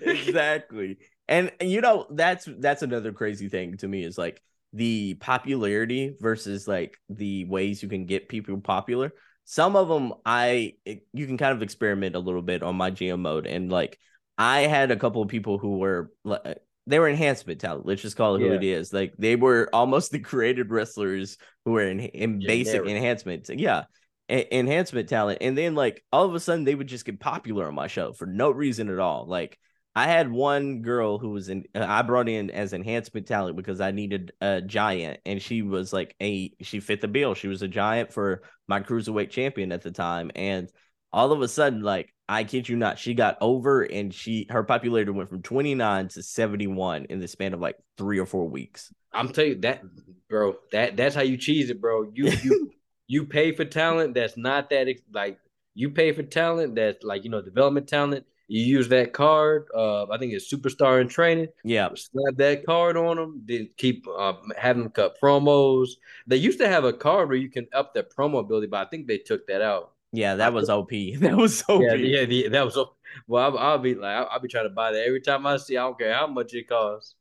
exactly. 0.00 0.98
And 1.28 1.52
you 1.60 1.80
know, 1.80 2.06
that's 2.10 2.48
that's 2.58 2.82
another 2.82 3.12
crazy 3.12 3.48
thing 3.48 3.76
to 3.78 3.88
me 3.88 4.04
is 4.04 4.18
like 4.18 4.40
the 4.74 5.14
popularity 5.14 6.16
versus 6.20 6.66
like 6.68 6.98
the 7.08 7.44
ways 7.44 7.82
you 7.82 7.88
can 7.88 8.06
get 8.06 8.28
people 8.28 8.60
popular. 8.60 9.12
Some 9.44 9.76
of 9.76 9.88
them 9.88 10.14
I 10.26 10.74
you 10.84 11.26
can 11.26 11.38
kind 11.38 11.52
of 11.52 11.62
experiment 11.62 12.16
a 12.16 12.18
little 12.18 12.42
bit 12.42 12.62
on 12.62 12.76
my 12.76 12.90
GM 12.90 13.20
mode 13.20 13.46
and 13.46 13.70
like 13.70 13.98
I 14.36 14.62
had 14.62 14.90
a 14.90 14.96
couple 14.96 15.22
of 15.22 15.28
people 15.28 15.58
who 15.58 15.78
were 15.78 16.10
uh, 16.28 16.54
they 16.86 16.98
were 16.98 17.08
enhancement 17.08 17.60
talent. 17.60 17.86
Let's 17.86 18.02
just 18.02 18.16
call 18.16 18.34
it 18.34 18.42
yeah. 18.42 18.48
who 18.48 18.54
it 18.54 18.64
is. 18.64 18.92
Like 18.92 19.14
they 19.16 19.36
were 19.36 19.70
almost 19.72 20.10
the 20.12 20.18
created 20.18 20.70
wrestlers 20.70 21.38
who 21.64 21.72
were 21.72 21.86
in, 21.86 22.00
in 22.00 22.40
basic 22.40 22.84
enhancement. 22.84 23.48
Yeah. 23.48 23.84
A- 24.28 24.58
enhancement 24.58 25.08
talent. 25.08 25.38
And 25.40 25.56
then 25.56 25.74
like 25.74 26.02
all 26.12 26.24
of 26.24 26.34
a 26.34 26.40
sudden 26.40 26.64
they 26.64 26.74
would 26.74 26.88
just 26.88 27.04
get 27.04 27.20
popular 27.20 27.68
on 27.68 27.74
my 27.74 27.86
show 27.86 28.12
for 28.12 28.26
no 28.26 28.50
reason 28.50 28.90
at 28.90 28.98
all. 28.98 29.26
Like 29.26 29.56
I 29.96 30.06
had 30.06 30.30
one 30.30 30.82
girl 30.82 31.18
who 31.18 31.30
was 31.30 31.48
in 31.48 31.64
uh, 31.74 31.86
I 31.86 32.02
brought 32.02 32.28
in 32.28 32.50
as 32.50 32.72
enhancement 32.72 33.26
talent 33.26 33.56
because 33.56 33.80
I 33.80 33.92
needed 33.92 34.32
a 34.40 34.60
giant 34.60 35.20
and 35.24 35.40
she 35.40 35.62
was 35.62 35.92
like 35.92 36.16
a 36.20 36.52
she 36.62 36.80
fit 36.80 37.00
the 37.00 37.08
bill. 37.08 37.34
She 37.34 37.48
was 37.48 37.62
a 37.62 37.68
giant 37.68 38.12
for 38.12 38.42
my 38.66 38.80
cruiserweight 38.80 39.30
champion 39.30 39.70
at 39.70 39.82
the 39.82 39.92
time 39.92 40.30
and 40.34 40.68
all 41.12 41.30
of 41.30 41.42
a 41.42 41.48
sudden 41.48 41.82
like 41.82 42.12
I 42.28 42.42
kid 42.42 42.68
you 42.68 42.76
not 42.76 42.98
she 42.98 43.14
got 43.14 43.38
over 43.40 43.82
and 43.82 44.12
she 44.12 44.48
her 44.50 44.64
popularity 44.64 45.12
went 45.12 45.28
from 45.28 45.42
29 45.42 46.08
to 46.08 46.22
71 46.22 47.06
in 47.08 47.20
the 47.20 47.28
span 47.28 47.54
of 47.54 47.60
like 47.60 47.76
3 47.96 48.18
or 48.18 48.26
4 48.26 48.48
weeks. 48.48 48.92
I'm 49.12 49.28
telling 49.28 49.50
you 49.50 49.60
that 49.60 49.82
bro 50.28 50.56
that 50.72 50.96
that's 50.96 51.14
how 51.14 51.22
you 51.22 51.36
cheese 51.36 51.70
it 51.70 51.80
bro. 51.80 52.10
You 52.12 52.30
you 52.42 52.72
you 53.06 53.26
pay 53.26 53.52
for 53.52 53.64
talent 53.64 54.14
that's 54.14 54.36
not 54.36 54.70
that 54.70 54.88
like 55.12 55.38
you 55.74 55.90
pay 55.90 56.10
for 56.10 56.24
talent 56.24 56.74
that's 56.74 57.04
like 57.04 57.22
you 57.22 57.30
know 57.30 57.42
development 57.42 57.86
talent 57.86 58.26
you 58.46 58.62
use 58.62 58.88
that 58.88 59.12
card. 59.12 59.66
Uh, 59.74 60.06
I 60.10 60.18
think 60.18 60.32
it's 60.32 60.52
superstar 60.52 61.00
in 61.00 61.08
training. 61.08 61.48
Yeah, 61.64 61.88
slap 61.94 62.36
that 62.36 62.66
card 62.66 62.96
on 62.96 63.16
them. 63.16 63.42
Then 63.44 63.70
keep 63.76 64.06
uh, 64.08 64.34
having 64.56 64.84
them 64.84 64.92
cut 64.92 65.16
promos. 65.20 65.90
They 66.26 66.36
used 66.36 66.58
to 66.58 66.68
have 66.68 66.84
a 66.84 66.92
card 66.92 67.28
where 67.28 67.38
you 67.38 67.50
can 67.50 67.66
up 67.72 67.94
their 67.94 68.04
promo 68.04 68.40
ability, 68.40 68.66
but 68.66 68.86
I 68.86 68.90
think 68.90 69.06
they 69.06 69.18
took 69.18 69.46
that 69.46 69.62
out. 69.62 69.92
Yeah, 70.12 70.36
that 70.36 70.52
was 70.52 70.70
OP. 70.70 70.90
That 71.18 71.36
was 71.36 71.62
OP. 71.68 71.82
Yeah, 71.82 71.94
yeah, 71.94 72.48
that 72.50 72.64
was. 72.64 72.78
Well, 73.26 73.44
I'll, 73.44 73.58
I'll, 73.58 73.78
be 73.78 73.94
like, 73.94 74.16
I'll, 74.16 74.28
I'll, 74.32 74.40
be 74.40 74.48
trying 74.48 74.64
to 74.64 74.74
buy 74.74 74.92
that 74.92 75.06
every 75.06 75.20
time 75.20 75.46
I 75.46 75.56
see. 75.56 75.76
I 75.76 75.82
don't 75.82 75.98
care 75.98 76.12
how 76.12 76.26
much 76.26 76.54
it 76.54 76.68
costs. 76.68 77.14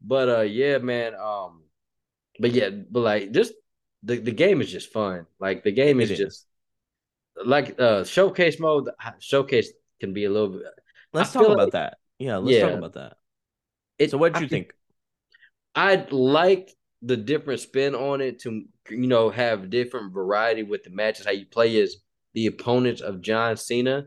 But 0.00 0.28
uh, 0.28 0.40
yeah, 0.42 0.78
man. 0.78 1.14
Um, 1.14 1.62
but 2.38 2.52
yeah, 2.52 2.70
but 2.70 3.00
like, 3.00 3.32
just 3.32 3.52
the 4.02 4.18
the 4.18 4.32
game 4.32 4.60
is 4.60 4.70
just 4.70 4.92
fun. 4.92 5.26
Like 5.38 5.62
the 5.62 5.72
game 5.72 6.00
is, 6.00 6.10
is. 6.10 6.18
just 6.18 6.46
like 7.44 7.80
uh 7.80 8.04
showcase 8.04 8.58
mode. 8.58 8.88
Showcase 9.20 9.72
can 10.02 10.12
be 10.12 10.24
a 10.24 10.30
little 10.30 10.48
bit. 10.48 10.62
Let's 11.12 11.32
talk 11.32 11.44
about 11.44 11.58
like, 11.58 11.72
that. 11.72 11.98
Yeah, 12.18 12.38
let's 12.38 12.56
yeah, 12.56 12.68
talk 12.68 12.78
about 12.78 12.94
that. 12.94 13.16
It, 13.98 14.10
so, 14.10 14.18
what 14.18 14.34
do 14.34 14.40
you 14.40 14.48
think? 14.48 14.72
I 15.76 16.06
like 16.10 16.74
the 17.02 17.16
different 17.16 17.60
spin 17.60 17.94
on 17.94 18.20
it 18.20 18.40
to 18.40 18.64
you 18.90 19.06
know 19.06 19.30
have 19.30 19.70
different 19.70 20.12
variety 20.12 20.64
with 20.64 20.82
the 20.82 20.90
matches. 20.90 21.24
How 21.24 21.32
you 21.32 21.46
play 21.46 21.76
is 21.76 21.98
the 22.34 22.46
opponents 22.46 23.00
of 23.00 23.20
John 23.20 23.56
Cena. 23.56 24.06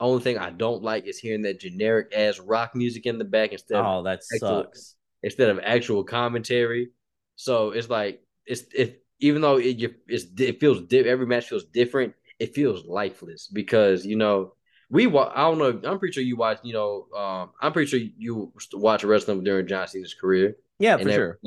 Only 0.00 0.22
thing 0.22 0.38
I 0.38 0.50
don't 0.50 0.82
like 0.82 1.06
is 1.06 1.18
hearing 1.18 1.42
that 1.42 1.60
generic 1.60 2.12
ass 2.14 2.38
rock 2.38 2.74
music 2.74 3.04
in 3.04 3.18
the 3.18 3.24
back 3.24 3.52
instead. 3.52 3.84
Oh, 3.84 4.02
that 4.04 4.20
actual, 4.32 4.62
sucks. 4.62 4.96
Instead 5.22 5.50
of 5.50 5.60
actual 5.62 6.04
commentary, 6.04 6.90
so 7.36 7.70
it's 7.72 7.90
like 7.90 8.22
it's 8.46 8.62
it 8.74 9.04
even 9.20 9.42
though 9.42 9.58
it 9.58 9.76
it's, 10.06 10.24
it 10.38 10.58
feels 10.58 10.82
every 10.90 11.26
match 11.26 11.48
feels 11.48 11.64
different. 11.64 12.14
It 12.38 12.54
feels 12.54 12.86
lifeless 12.86 13.48
because 13.52 14.06
you 14.06 14.16
know 14.16 14.54
we 14.90 15.06
wa- 15.06 15.32
I 15.34 15.42
don't 15.42 15.58
know. 15.58 15.88
I'm 15.88 15.98
pretty 15.98 16.12
sure 16.12 16.22
you 16.22 16.36
watched. 16.36 16.64
You 16.64 16.72
know, 16.72 17.06
um, 17.16 17.50
I'm 17.60 17.72
pretty 17.72 17.90
sure 17.90 18.00
you 18.16 18.52
watch 18.72 19.04
wrestling 19.04 19.44
during 19.44 19.66
John 19.66 19.86
Cena's 19.86 20.14
career. 20.14 20.56
Yeah, 20.78 20.96
for 20.96 21.10
sure. 21.10 21.38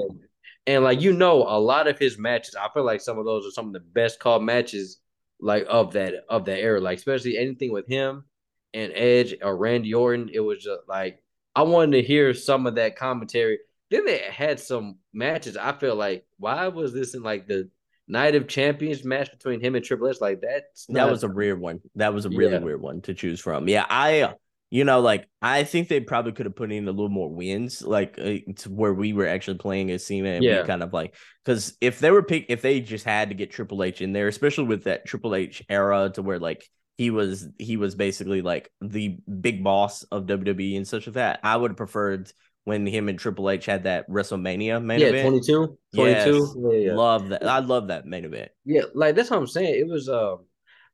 And 0.67 0.83
like 0.83 1.01
you 1.01 1.13
know, 1.13 1.43
a 1.43 1.59
lot 1.59 1.87
of 1.87 1.97
his 1.97 2.17
matches, 2.17 2.55
I 2.55 2.69
feel 2.73 2.83
like 2.85 3.01
some 3.01 3.17
of 3.17 3.25
those 3.25 3.47
are 3.47 3.51
some 3.51 3.67
of 3.67 3.73
the 3.73 3.79
best 3.79 4.19
called 4.19 4.43
matches, 4.43 4.99
like 5.39 5.65
of 5.67 5.93
that 5.93 6.13
of 6.29 6.45
that 6.45 6.59
era. 6.59 6.79
Like 6.79 6.99
especially 6.99 7.37
anything 7.37 7.71
with 7.71 7.87
him 7.87 8.25
and 8.73 8.91
Edge 8.93 9.35
or 9.41 9.57
Randy 9.57 9.93
Orton. 9.93 10.29
It 10.31 10.39
was 10.39 10.63
just 10.63 10.81
like 10.87 11.23
I 11.55 11.63
wanted 11.63 11.97
to 11.97 12.07
hear 12.07 12.33
some 12.33 12.67
of 12.67 12.75
that 12.75 12.95
commentary. 12.95 13.59
Then 13.89 14.05
they 14.05 14.19
had 14.19 14.59
some 14.59 14.97
matches. 15.13 15.57
I 15.57 15.73
feel 15.73 15.95
like 15.95 16.25
why 16.37 16.67
was 16.67 16.93
this 16.93 17.15
in 17.15 17.23
like 17.23 17.47
the 17.47 17.69
Night 18.11 18.35
of 18.35 18.47
Champions 18.47 19.03
match 19.05 19.31
between 19.31 19.61
him 19.61 19.75
and 19.75 19.83
Triple 19.83 20.09
H, 20.09 20.17
like 20.19 20.41
that. 20.41 20.65
That 20.89 21.09
was 21.09 21.23
a 21.23 21.29
weird 21.29 21.59
one. 21.59 21.79
That 21.95 22.13
was 22.13 22.25
a 22.25 22.29
really 22.29 22.53
yeah. 22.53 22.59
weird 22.59 22.81
one 22.81 23.01
to 23.03 23.13
choose 23.13 23.39
from. 23.39 23.69
Yeah, 23.69 23.85
I, 23.89 24.33
you 24.69 24.83
know, 24.83 24.99
like 24.99 25.27
I 25.41 25.63
think 25.63 25.87
they 25.87 26.01
probably 26.01 26.33
could 26.33 26.45
have 26.45 26.55
put 26.55 26.71
in 26.71 26.87
a 26.87 26.91
little 26.91 27.09
more 27.09 27.29
wins, 27.29 27.81
like 27.81 28.19
uh, 28.19 28.51
to 28.57 28.69
where 28.69 28.93
we 28.93 29.13
were 29.13 29.27
actually 29.27 29.57
playing 29.57 29.91
as 29.91 30.05
Cena, 30.05 30.29
and 30.29 30.43
yeah. 30.43 30.61
we 30.61 30.67
kind 30.67 30.83
of 30.83 30.91
like 30.91 31.15
because 31.45 31.77
if 31.79 31.99
they 31.99 32.11
were 32.11 32.21
pick, 32.21 32.47
if 32.49 32.61
they 32.61 32.81
just 32.81 33.05
had 33.05 33.29
to 33.29 33.35
get 33.35 33.51
Triple 33.51 33.81
H 33.81 34.01
in 34.01 34.11
there, 34.11 34.27
especially 34.27 34.65
with 34.65 34.83
that 34.83 35.05
Triple 35.05 35.33
H 35.33 35.63
era, 35.69 36.11
to 36.13 36.21
where 36.21 36.39
like 36.39 36.67
he 36.97 37.11
was 37.11 37.47
he 37.57 37.77
was 37.77 37.95
basically 37.95 38.41
like 38.41 38.69
the 38.81 39.17
big 39.39 39.63
boss 39.63 40.03
of 40.03 40.25
WWE 40.25 40.75
and 40.77 40.87
such 40.87 41.07
like 41.07 41.15
that, 41.15 41.39
I 41.43 41.55
would 41.55 41.71
have 41.71 41.77
preferred 41.77 42.31
when 42.63 42.85
him 42.85 43.09
and 43.09 43.17
Triple 43.17 43.49
H 43.49 43.65
had 43.65 43.83
that 43.83 44.09
WrestleMania 44.09 44.83
main 44.83 44.99
yeah, 44.99 45.07
event. 45.07 45.29
22. 45.29 45.77
22. 45.95 46.35
Yes, 46.35 46.55
yeah, 46.57 46.77
yeah. 46.77 46.95
Love 46.95 47.29
that. 47.29 47.45
I 47.45 47.59
love 47.59 47.87
that 47.87 48.05
main 48.05 48.25
event. 48.25 48.51
Yeah, 48.65 48.83
like 48.93 49.15
that's 49.15 49.29
what 49.31 49.39
I'm 49.39 49.47
saying. 49.47 49.79
It 49.79 49.87
was 49.87 50.09
uh 50.09 50.35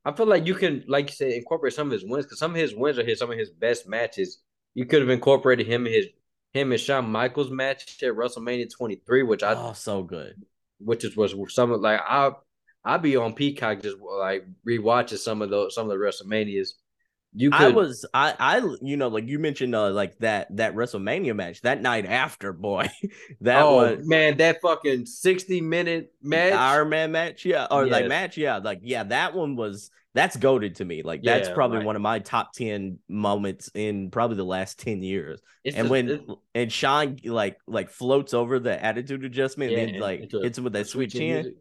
I 0.04 0.12
feel 0.12 0.26
like 0.26 0.46
you 0.46 0.54
can, 0.54 0.84
like 0.88 1.10
you 1.10 1.14
said, 1.14 1.32
incorporate 1.32 1.74
some 1.74 1.88
of 1.88 1.92
his 1.92 2.04
wins 2.04 2.24
because 2.24 2.38
some 2.38 2.52
of 2.52 2.56
his 2.56 2.74
wins 2.74 2.98
are 2.98 3.04
his 3.04 3.18
some 3.18 3.30
of 3.30 3.38
his 3.38 3.50
best 3.50 3.88
matches. 3.88 4.38
You 4.74 4.86
could 4.86 5.00
have 5.00 5.10
incorporated 5.10 5.66
him 5.66 5.84
and 5.84 5.94
his 5.94 6.06
him 6.54 6.72
and 6.72 6.80
Shawn 6.80 7.10
Michaels 7.10 7.50
match 7.50 8.02
at 8.02 8.14
WrestleMania 8.14 8.70
23, 8.74 9.22
which 9.24 9.42
I 9.42 9.54
oh 9.54 9.72
so 9.74 10.02
good. 10.02 10.34
Which 10.78 11.04
is 11.04 11.16
was 11.16 11.34
some 11.54 11.72
of 11.72 11.80
like 11.80 12.00
I 12.00 12.30
I'd 12.84 13.02
be 13.02 13.16
on 13.16 13.34
Peacock 13.34 13.82
just 13.82 13.98
like 13.98 14.46
rewatching 14.66 15.18
some 15.18 15.42
of 15.42 15.50
those 15.50 15.74
some 15.74 15.90
of 15.90 15.98
the 15.98 16.02
WrestleManias. 16.02 16.70
You 17.34 17.50
could, 17.50 17.60
I 17.60 17.68
was 17.68 18.06
I 18.14 18.34
I 18.38 18.76
you 18.80 18.96
know 18.96 19.08
like 19.08 19.28
you 19.28 19.38
mentioned 19.38 19.74
uh, 19.74 19.90
like 19.90 20.18
that 20.18 20.56
that 20.56 20.74
WrestleMania 20.74 21.36
match 21.36 21.60
that 21.60 21.80
night 21.80 22.06
after 22.06 22.52
boy 22.52 22.88
that 23.42 23.62
oh 23.62 23.76
was, 23.76 24.08
man 24.08 24.38
that 24.38 24.60
fucking 24.62 25.04
sixty 25.06 25.60
minute 25.60 26.12
match 26.22 26.54
Iron 26.54 26.88
Man 26.88 27.12
match 27.12 27.44
yeah 27.44 27.66
or 27.70 27.84
yes. 27.84 27.92
like 27.92 28.06
match 28.06 28.38
yeah 28.38 28.56
like 28.56 28.80
yeah 28.82 29.04
that 29.04 29.34
one 29.34 29.56
was 29.56 29.90
that's 30.14 30.36
goaded 30.36 30.76
to 30.76 30.84
me. 30.84 31.02
Like 31.02 31.22
that's 31.22 31.48
probably 31.48 31.78
right. 31.78 31.86
one 31.86 31.96
of 31.96 32.02
my 32.02 32.18
top 32.18 32.52
ten 32.52 32.98
moments 33.08 33.70
in 33.74 34.10
probably 34.10 34.36
the 34.36 34.44
last 34.44 34.80
ten 34.80 35.02
years. 35.02 35.40
It's 35.62 35.76
and 35.76 35.84
just, 35.88 35.90
when 35.90 36.36
and 36.54 36.72
Shawn 36.72 37.18
like 37.24 37.58
like 37.66 37.90
floats 37.90 38.34
over 38.34 38.58
the 38.58 38.82
attitude 38.82 39.24
adjustment 39.24 39.72
yeah, 39.72 39.78
and 39.78 39.94
then 39.94 40.00
like 40.00 40.30
hits 40.30 40.58
him 40.58 40.64
with 40.64 40.72
that 40.72 40.88
sweet 40.88 41.10
chin. 41.10 41.34
Music. 41.34 41.54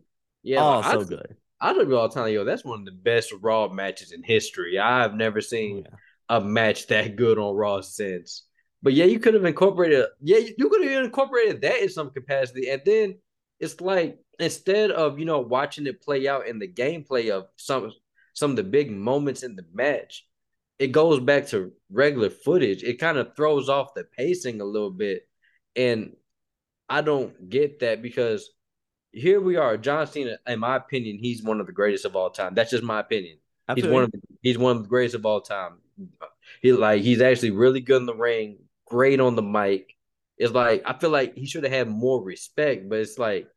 Yeah, 0.44 0.64
oh, 0.64 0.82
so 0.82 1.02
I, 1.02 1.04
good. 1.04 1.36
I 1.60 1.74
tell 1.74 1.88
you 1.88 1.98
all 1.98 2.08
the 2.08 2.14
time, 2.14 2.34
yo, 2.34 2.44
that's 2.44 2.66
one 2.66 2.80
of 2.80 2.86
the 2.86 2.92
best 2.92 3.34
Raw 3.42 3.68
matches 3.70 4.12
in 4.12 4.24
history. 4.24 4.78
I've 4.78 5.16
never 5.16 5.42
seen 5.42 5.86
oh, 5.86 5.90
yeah. 6.30 6.38
a 6.38 6.42
match 6.42 6.88
that 6.88 7.16
good 7.16 7.38
on 7.38 7.56
Raw 7.56 7.82
since. 7.82 8.44
But 8.84 8.94
yeah, 8.94 9.06
you 9.06 9.20
could 9.20 9.34
have 9.34 9.46
incorporated. 9.46 10.06
Yeah, 10.22 10.38
you 10.38 10.70
could 10.70 10.84
have 10.84 11.04
incorporated 11.04 11.62
that 11.62 11.82
in 11.82 11.90
some 11.90 12.12
capacity, 12.12 12.70
and 12.70 12.82
then 12.86 13.18
it's 13.60 13.82
like 13.82 14.20
instead 14.40 14.92
of 14.92 15.18
you 15.18 15.26
know 15.26 15.40
watching 15.40 15.88
it 15.88 16.02
play 16.02 16.28
out 16.28 16.48
in 16.48 16.60
the 16.60 16.68
gameplay 16.68 17.32
of 17.32 17.48
some 17.56 17.92
some 18.34 18.52
of 18.52 18.56
the 18.56 18.64
big 18.64 18.92
moments 18.92 19.42
in 19.42 19.56
the 19.56 19.66
match, 19.74 20.28
it 20.80 20.92
goes 20.92 21.20
back 21.20 21.48
to 21.48 21.72
regular 21.90 22.30
footage. 22.30 22.84
It 22.84 23.00
kind 23.00 23.18
of 23.18 23.36
throws 23.36 23.68
off 23.68 23.96
the 23.96 24.04
pacing 24.04 24.62
a 24.62 24.66
little 24.66 24.92
bit. 24.92 25.28
And 25.76 26.16
I 26.88 27.02
don't 27.02 27.50
get 27.50 27.80
that 27.80 28.02
because 28.02 28.50
here 29.12 29.40
we 29.42 29.56
are. 29.56 29.78
John 29.78 30.08
Cena, 30.08 30.38
in 30.48 30.60
my 30.60 30.76
opinion, 30.76 31.18
he's 31.20 31.44
one 31.44 31.60
of 31.60 31.68
the 31.68 31.74
greatest 31.74 32.06
of 32.06 32.16
all 32.16 32.30
time. 32.30 32.54
That's 32.54 32.72
just 32.72 32.84
my 32.84 33.00
opinion. 33.00 33.38
Absolutely. 33.70 33.90
He's 33.90 33.94
one 33.94 34.04
of 34.04 34.12
the, 34.12 34.22
he's 34.42 34.58
one 34.58 34.78
of 34.78 34.84
the 34.84 34.90
greatest 34.90 35.16
of 35.16 35.26
all 35.26 35.42
time. 35.42 35.80
He 36.62 36.72
like 36.72 37.02
he's 37.02 37.22
actually 37.22 37.52
really 37.52 37.82
good 37.82 37.98
in 37.98 38.06
the 38.06 38.16
ring, 38.16 38.60
great 38.86 39.20
on 39.20 39.36
the 39.36 39.42
mic. 39.42 39.96
It's 40.38 40.54
like 40.54 40.84
I 40.86 40.98
feel 40.98 41.10
like 41.10 41.36
he 41.36 41.46
should 41.46 41.64
have 41.64 41.74
had 41.74 41.90
more 41.90 42.24
respect, 42.24 42.88
but 42.90 43.00
it's 43.00 43.18
like 43.18 43.48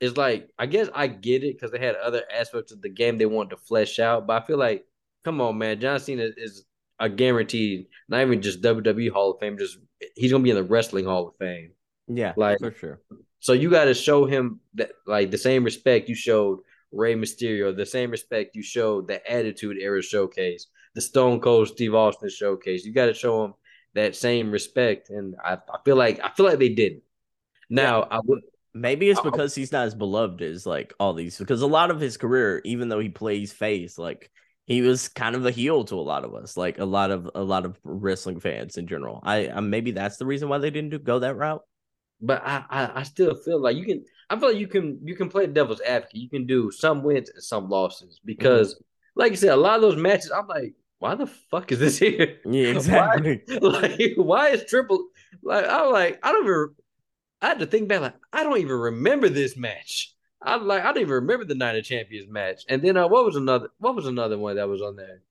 it's 0.00 0.16
like 0.16 0.48
I 0.58 0.66
guess 0.66 0.88
I 0.94 1.06
get 1.06 1.44
it 1.44 1.54
because 1.54 1.70
they 1.70 1.78
had 1.78 1.96
other 1.96 2.22
aspects 2.32 2.72
of 2.72 2.82
the 2.82 2.88
game 2.88 3.18
they 3.18 3.26
wanted 3.26 3.50
to 3.50 3.56
flesh 3.56 3.98
out. 3.98 4.26
But 4.26 4.42
I 4.42 4.46
feel 4.46 4.58
like, 4.58 4.84
come 5.24 5.40
on, 5.40 5.58
man, 5.58 5.80
John 5.80 6.00
Cena 6.00 6.28
is 6.36 6.64
a 6.98 7.08
guaranteed, 7.08 7.86
not 8.08 8.22
even 8.22 8.42
just 8.42 8.62
WWE 8.62 9.10
Hall 9.10 9.32
of 9.32 9.40
Fame, 9.40 9.58
just 9.58 9.78
he's 10.16 10.32
gonna 10.32 10.42
be 10.42 10.50
in 10.50 10.56
the 10.56 10.64
Wrestling 10.64 11.04
Hall 11.04 11.28
of 11.28 11.36
Fame. 11.38 11.72
Yeah, 12.08 12.32
like 12.36 12.58
for 12.58 12.72
sure. 12.72 13.00
So 13.42 13.52
you 13.52 13.70
got 13.70 13.86
to 13.86 13.94
show 13.94 14.24
him 14.24 14.60
that 14.74 14.92
like 15.06 15.30
the 15.30 15.38
same 15.38 15.64
respect 15.64 16.08
you 16.08 16.14
showed 16.14 16.60
Rey 16.92 17.16
Mysterio, 17.16 17.76
the 17.76 17.84
same 17.84 18.10
respect 18.10 18.54
you 18.54 18.62
showed 18.62 19.08
the 19.08 19.30
Attitude 19.30 19.78
Era 19.80 20.00
showcase, 20.00 20.68
the 20.94 21.00
Stone 21.00 21.40
Cold 21.40 21.66
Steve 21.68 21.94
Austin 21.94 22.30
showcase. 22.30 22.84
You 22.84 22.92
got 22.92 23.06
to 23.06 23.14
show 23.14 23.44
him 23.44 23.54
that 23.94 24.14
same 24.14 24.52
respect, 24.52 25.10
and 25.10 25.34
I, 25.44 25.54
I 25.54 25.78
feel 25.84 25.96
like 25.96 26.20
I 26.22 26.30
feel 26.30 26.46
like 26.46 26.60
they 26.60 26.68
didn't. 26.68 27.02
Now 27.68 28.00
yeah. 28.00 28.18
I 28.18 28.20
would 28.24 28.42
Maybe 28.74 29.10
it's 29.10 29.20
because 29.20 29.54
he's 29.54 29.72
not 29.72 29.86
as 29.86 29.94
beloved 29.94 30.40
as 30.40 30.64
like 30.64 30.94
all 30.98 31.12
these 31.12 31.36
because 31.36 31.60
a 31.60 31.66
lot 31.66 31.90
of 31.90 32.00
his 32.00 32.16
career, 32.16 32.62
even 32.64 32.88
though 32.88 33.00
he 33.00 33.10
plays 33.10 33.52
face, 33.52 33.98
like 33.98 34.30
he 34.64 34.80
was 34.80 35.08
kind 35.08 35.36
of 35.36 35.44
a 35.44 35.50
heel 35.50 35.84
to 35.84 35.96
a 35.96 36.00
lot 36.00 36.24
of 36.24 36.34
us, 36.34 36.56
like 36.56 36.78
a 36.78 36.84
lot 36.86 37.10
of 37.10 37.28
a 37.34 37.42
lot 37.42 37.66
of 37.66 37.78
wrestling 37.84 38.40
fans 38.40 38.78
in 38.78 38.86
general. 38.86 39.20
I, 39.24 39.48
I 39.48 39.60
maybe 39.60 39.90
that's 39.90 40.16
the 40.16 40.24
reason 40.24 40.48
why 40.48 40.56
they 40.56 40.70
didn't 40.70 40.90
do, 40.90 40.98
go 40.98 41.18
that 41.18 41.36
route. 41.36 41.62
But 42.22 42.42
I, 42.44 42.64
I, 42.70 43.00
I 43.00 43.02
still 43.02 43.34
feel 43.34 43.60
like 43.60 43.76
you 43.76 43.84
can. 43.84 44.04
I 44.30 44.38
feel 44.38 44.50
like 44.50 44.58
you 44.58 44.68
can 44.68 45.00
you 45.02 45.16
can 45.16 45.28
play 45.28 45.46
the 45.46 45.52
devil's 45.52 45.80
advocate. 45.80 46.20
You 46.20 46.30
can 46.30 46.46
do 46.46 46.70
some 46.70 47.02
wins 47.02 47.30
and 47.30 47.42
some 47.42 47.68
losses 47.68 48.20
because, 48.24 48.74
mm-hmm. 48.74 49.20
like 49.20 49.30
you 49.32 49.36
said, 49.36 49.50
a 49.50 49.56
lot 49.56 49.76
of 49.76 49.82
those 49.82 49.96
matches, 49.96 50.30
I'm 50.30 50.46
like, 50.46 50.74
why 51.00 51.16
the 51.16 51.26
fuck 51.26 51.72
is 51.72 51.80
this 51.80 51.98
here? 52.06 52.38
Yeah, 52.44 52.68
exactly. 52.68 53.42
Why, 53.58 53.58
like, 53.80 54.12
why 54.16 54.48
is 54.50 54.64
triple? 54.64 55.08
Like, 55.42 55.66
I'm 55.68 55.92
like, 55.92 56.20
I 56.22 56.32
don't 56.32 56.44
even 56.44 56.68
I 57.42 57.48
had 57.48 57.58
to 57.58 57.66
think 57.66 57.88
back, 57.88 58.00
like, 58.00 58.14
I 58.32 58.44
don't 58.44 58.58
even 58.58 58.76
remember 58.76 59.28
this 59.28 59.56
match. 59.56 60.14
I 60.40 60.56
like 60.56 60.82
I 60.82 60.86
don't 60.86 60.98
even 60.98 61.14
remember 61.14 61.44
the 61.44 61.54
Night 61.54 61.76
of 61.76 61.84
Champions 61.84 62.28
match. 62.28 62.64
And 62.68 62.82
then 62.82 62.96
uh, 62.96 63.08
what 63.08 63.24
was 63.24 63.36
another 63.36 63.68
what 63.78 63.94
was 63.94 64.06
another 64.06 64.38
one 64.38 64.56
that 64.56 64.68
was 64.68 64.82
on 64.82 64.96
there? 64.96 65.22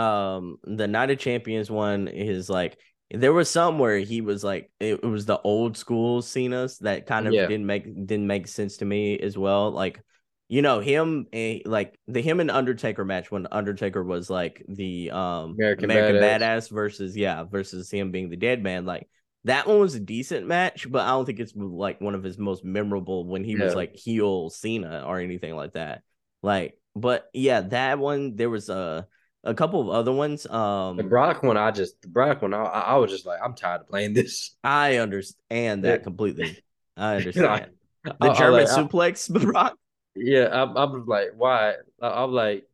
Um 0.00 0.58
the 0.64 0.86
Night 0.86 1.10
of 1.10 1.18
Champions 1.18 1.70
one 1.70 2.08
is 2.08 2.48
like 2.48 2.78
there 3.14 3.32
was 3.32 3.50
some 3.50 3.78
where 3.78 3.98
he 3.98 4.20
was 4.20 4.42
like 4.44 4.70
it, 4.80 5.00
it 5.02 5.06
was 5.06 5.26
the 5.26 5.40
old 5.40 5.76
school 5.76 6.22
Cena's 6.22 6.78
that 6.78 7.06
kind 7.06 7.26
of 7.26 7.32
yeah. 7.32 7.46
didn't 7.46 7.66
make 7.66 7.84
didn't 7.84 8.26
make 8.26 8.48
sense 8.48 8.78
to 8.78 8.84
me 8.84 9.18
as 9.18 9.38
well. 9.38 9.70
Like 9.70 10.02
you 10.48 10.62
know 10.62 10.80
him 10.80 11.26
like 11.64 11.98
the 12.06 12.20
him 12.20 12.40
and 12.40 12.50
Undertaker 12.50 13.04
match 13.04 13.30
when 13.30 13.46
Undertaker 13.50 14.02
was 14.02 14.28
like 14.28 14.64
the 14.68 15.10
um 15.10 15.52
American, 15.52 15.84
American 15.84 16.22
Badass. 16.22 16.40
Badass 16.40 16.70
versus 16.70 17.16
yeah 17.16 17.44
versus 17.44 17.90
him 17.90 18.10
being 18.10 18.30
the 18.30 18.36
dead 18.36 18.62
man 18.62 18.84
like 18.84 19.08
that 19.44 19.66
one 19.66 19.78
was 19.78 19.94
a 19.94 20.00
decent 20.00 20.46
match, 20.46 20.90
but 20.90 21.02
I 21.02 21.10
don't 21.10 21.26
think 21.26 21.38
it's 21.38 21.52
like 21.54 22.00
one 22.00 22.14
of 22.14 22.22
his 22.22 22.38
most 22.38 22.64
memorable 22.64 23.26
when 23.26 23.44
he 23.44 23.52
yeah. 23.52 23.64
was 23.64 23.74
like 23.74 23.94
heel 23.94 24.48
Cena 24.48 25.04
or 25.06 25.20
anything 25.20 25.54
like 25.54 25.74
that. 25.74 26.02
Like, 26.42 26.78
but 26.96 27.28
yeah, 27.34 27.60
that 27.60 27.98
one 27.98 28.36
there 28.36 28.48
was 28.48 28.70
a 28.70 29.06
a 29.44 29.54
couple 29.54 29.80
of 29.80 29.88
other 29.90 30.12
ones. 30.12 30.46
Um, 30.46 30.96
the 30.96 31.04
Brock 31.04 31.42
one, 31.42 31.56
I 31.56 31.70
just 31.70 32.00
the 32.02 32.08
Brock 32.08 32.42
one, 32.42 32.54
I, 32.54 32.64
I 32.64 32.96
was 32.96 33.10
just 33.10 33.26
like, 33.26 33.38
I'm 33.42 33.54
tired 33.54 33.82
of 33.82 33.88
playing 33.88 34.14
this. 34.14 34.56
I 34.64 34.96
understand 34.96 35.84
that 35.84 36.00
yeah. 36.00 36.04
completely. 36.04 36.58
I 36.96 37.16
understand 37.16 37.70
you 38.04 38.10
know, 38.10 38.16
the 38.20 38.30
I, 38.30 38.38
German 38.38 38.60
I, 38.60 38.70
suplex, 38.70 39.42
Brock. 39.44 39.76
Yeah, 40.16 40.48
I'm, 40.50 40.76
I'm 40.76 41.06
like, 41.06 41.30
why? 41.36 41.74
I'm 42.00 42.32
like, 42.32 42.64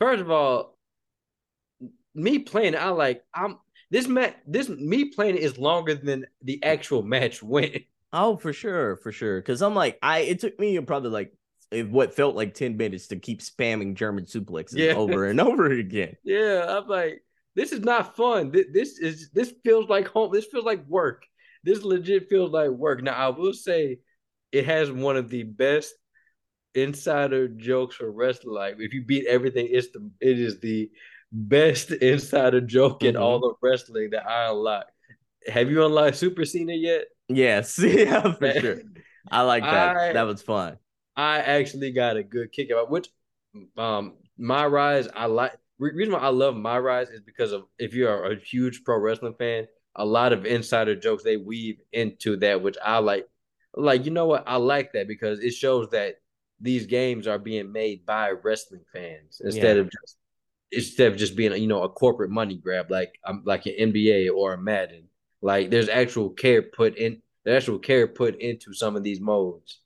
first 0.00 0.20
of 0.20 0.30
all, 0.30 0.76
me 2.14 2.38
playing, 2.38 2.76
I 2.76 2.88
like, 2.88 3.22
I'm 3.34 3.58
this 3.90 4.08
match, 4.08 4.34
this 4.46 4.68
me 4.68 5.06
playing 5.06 5.36
is 5.36 5.58
longer 5.58 5.94
than 5.94 6.26
the 6.42 6.62
actual 6.62 7.02
match 7.02 7.42
went. 7.42 7.82
Oh, 8.12 8.36
for 8.36 8.52
sure, 8.52 8.96
for 8.96 9.12
sure. 9.12 9.40
Because 9.40 9.62
I'm 9.62 9.74
like, 9.74 9.98
I 10.02 10.20
it 10.20 10.40
took 10.40 10.58
me 10.58 10.78
probably 10.80 11.10
like 11.10 11.32
what 11.72 12.14
felt 12.14 12.36
like 12.36 12.54
10 12.54 12.76
minutes 12.76 13.08
to 13.08 13.16
keep 13.16 13.40
spamming 13.40 13.94
German 13.94 14.24
suplexes 14.24 14.76
yeah. 14.76 14.94
over 14.94 15.26
and 15.26 15.40
over 15.40 15.66
again. 15.66 16.16
Yeah, 16.24 16.64
I'm 16.68 16.88
like, 16.88 17.22
this 17.54 17.72
is 17.72 17.80
not 17.80 18.16
fun. 18.16 18.52
This 18.52 18.98
is 18.98 19.30
this 19.32 19.52
feels 19.64 19.88
like 19.88 20.08
home. 20.08 20.30
This 20.32 20.44
feels 20.44 20.64
like 20.64 20.86
work. 20.86 21.24
This 21.64 21.82
legit 21.82 22.28
feels 22.28 22.52
like 22.52 22.70
work. 22.70 23.02
Now, 23.02 23.14
I 23.14 23.28
will 23.30 23.54
say 23.54 23.98
it 24.52 24.66
has 24.66 24.90
one 24.90 25.16
of 25.16 25.30
the 25.30 25.42
best 25.42 25.94
insider 26.74 27.48
jokes 27.48 27.96
for 27.96 28.10
wrestling. 28.10 28.54
life. 28.54 28.76
if 28.78 28.92
you 28.92 29.02
beat 29.02 29.26
everything, 29.26 29.68
it's 29.70 29.88
the 29.90 30.10
it 30.20 30.38
is 30.38 30.60
the 30.60 30.90
best 31.32 31.90
insider 32.02 32.60
joke 32.60 33.00
mm-hmm. 33.00 33.08
in 33.08 33.16
all 33.16 33.44
of 33.44 33.56
wrestling 33.62 34.10
that 34.10 34.28
I 34.28 34.50
unlocked. 34.50 34.92
Have 35.48 35.70
you 35.70 35.84
unlocked 35.84 36.16
Super 36.16 36.44
Cena 36.44 36.74
yet? 36.74 37.04
Yes, 37.28 37.78
yeah, 37.82 38.32
for 38.34 38.52
sure. 38.52 38.80
I 39.30 39.42
like 39.42 39.62
that. 39.64 39.96
I, 39.96 40.12
that 40.12 40.22
was 40.22 40.42
fun. 40.42 40.78
I 41.16 41.38
actually 41.38 41.92
got 41.92 42.16
a 42.16 42.22
good 42.22 42.52
kick 42.52 42.70
out, 42.70 42.90
which 42.90 43.08
um 43.76 44.14
my 44.38 44.66
rise, 44.66 45.08
I 45.14 45.26
like 45.26 45.52
reason 45.78 46.14
why 46.14 46.20
I 46.20 46.28
love 46.28 46.56
my 46.56 46.78
rise 46.78 47.08
is 47.08 47.20
because 47.20 47.52
of 47.52 47.64
if 47.78 47.94
you 47.94 48.08
are 48.08 48.32
a 48.32 48.38
huge 48.38 48.84
pro 48.84 48.98
wrestling 48.98 49.34
fan, 49.34 49.66
a 49.94 50.04
lot 50.04 50.32
of 50.32 50.46
insider 50.46 50.94
jokes 50.94 51.22
they 51.22 51.36
weave 51.36 51.80
into 51.92 52.36
that, 52.38 52.62
which 52.62 52.76
I 52.84 52.98
like. 52.98 53.26
Like, 53.78 54.06
you 54.06 54.10
know 54.10 54.26
what? 54.26 54.44
I 54.46 54.56
like 54.56 54.92
that 54.92 55.06
because 55.06 55.40
it 55.40 55.50
shows 55.50 55.90
that 55.90 56.16
these 56.60 56.86
games 56.86 57.26
are 57.26 57.38
being 57.38 57.72
made 57.72 58.06
by 58.06 58.30
wrestling 58.30 58.84
fans 58.92 59.40
instead 59.44 59.76
yeah. 59.76 59.82
of 59.82 59.90
just 59.90 60.16
instead 60.72 61.12
of 61.12 61.18
just 61.18 61.36
being 61.36 61.52
you 61.60 61.68
know 61.68 61.82
a 61.82 61.88
corporate 61.88 62.30
money 62.30 62.56
grab 62.56 62.90
like 62.90 63.18
um, 63.24 63.42
like 63.44 63.66
an 63.66 63.74
NBA 63.92 64.30
or 64.34 64.54
a 64.54 64.58
Madden. 64.58 65.04
Like 65.42 65.70
there's 65.70 65.88
actual 65.88 66.30
care 66.30 66.62
put 66.62 66.96
in 66.96 67.22
there's 67.44 67.62
actual 67.62 67.78
care 67.78 68.06
put 68.06 68.40
into 68.40 68.72
some 68.72 68.96
of 68.96 69.02
these 69.02 69.20
modes. 69.20 69.80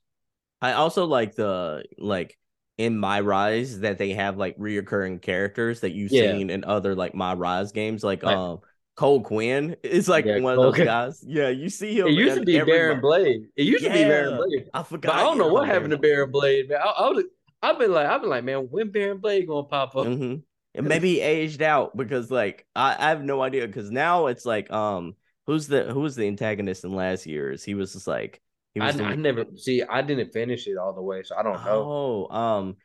I 0.61 0.73
also 0.73 1.05
like 1.05 1.35
the 1.35 1.83
like 1.97 2.37
in 2.77 2.97
my 2.97 3.21
rise 3.21 3.79
that 3.79 3.97
they 3.97 4.13
have 4.13 4.37
like 4.37 4.57
reoccurring 4.57 5.21
characters 5.21 5.81
that 5.81 5.91
you've 5.91 6.11
yeah. 6.11 6.31
seen 6.31 6.49
in 6.49 6.63
other 6.63 6.95
like 6.95 7.13
my 7.13 7.33
rise 7.33 7.71
games 7.71 8.03
like 8.03 8.23
right. 8.23 8.35
um 8.35 8.59
Cole 8.95 9.21
Quinn 9.21 9.75
is 9.83 10.07
like 10.07 10.25
yeah, 10.25 10.39
one 10.39 10.55
Cole 10.55 10.67
of 10.67 10.75
those 10.75 10.85
guys. 10.85 11.23
Yeah, 11.25 11.49
you 11.49 11.69
see 11.69 11.97
him. 11.97 12.07
It 12.07 12.11
used 12.11 12.37
to 12.37 12.45
be 12.45 12.59
Baron 12.59 13.01
Blade. 13.01 13.47
It 13.55 13.63
used 13.63 13.83
yeah, 13.83 13.93
to 13.93 13.97
be 13.99 14.03
Baron 14.03 14.37
Blade. 14.37 14.69
I 14.73 14.83
forgot. 14.83 15.13
But 15.13 15.19
I 15.19 15.23
don't 15.23 15.37
know 15.37 15.47
what 15.47 15.67
happened 15.67 15.91
to 15.91 15.97
Baron 15.97 16.29
Blade, 16.29 16.69
man. 16.69 16.79
I, 16.83 16.89
I 16.89 17.23
I've 17.63 17.79
been 17.79 17.91
like, 17.91 18.07
I've 18.07 18.21
been 18.21 18.29
like, 18.29 18.43
man, 18.43 18.67
when 18.69 18.91
Baron 18.91 19.19
Blade 19.19 19.47
gonna 19.47 19.63
pop 19.63 19.95
up? 19.95 20.07
Mm-hmm. 20.07 20.35
It 20.73 20.83
maybe 20.83 21.19
aged 21.19 21.61
out 21.61 21.95
because 21.97 22.31
like 22.31 22.65
I, 22.75 22.95
I 22.97 23.09
have 23.09 23.23
no 23.23 23.41
idea 23.41 23.67
because 23.67 23.91
now 23.91 24.27
it's 24.27 24.45
like 24.45 24.71
um 24.71 25.15
who's 25.45 25.67
the 25.67 25.85
who 25.85 25.99
was 26.01 26.15
the 26.15 26.27
antagonist 26.27 26.83
in 26.83 26.93
last 26.93 27.25
year's? 27.25 27.63
He 27.63 27.75
was 27.75 27.93
just 27.93 28.07
like 28.07 28.41
he 28.41 28.50
I, 28.79 28.89
I 28.89 29.15
never 29.15 29.45
see 29.55 29.83
I 29.83 30.01
didn't 30.01 30.31
finish 30.31 30.67
it 30.67 30.77
all 30.77 30.93
the 30.93 31.01
way, 31.01 31.23
so 31.23 31.35
I 31.35 31.43
don't 31.43 31.63
know. 31.63 32.27
Oh, 32.29 32.35
um 32.35 32.75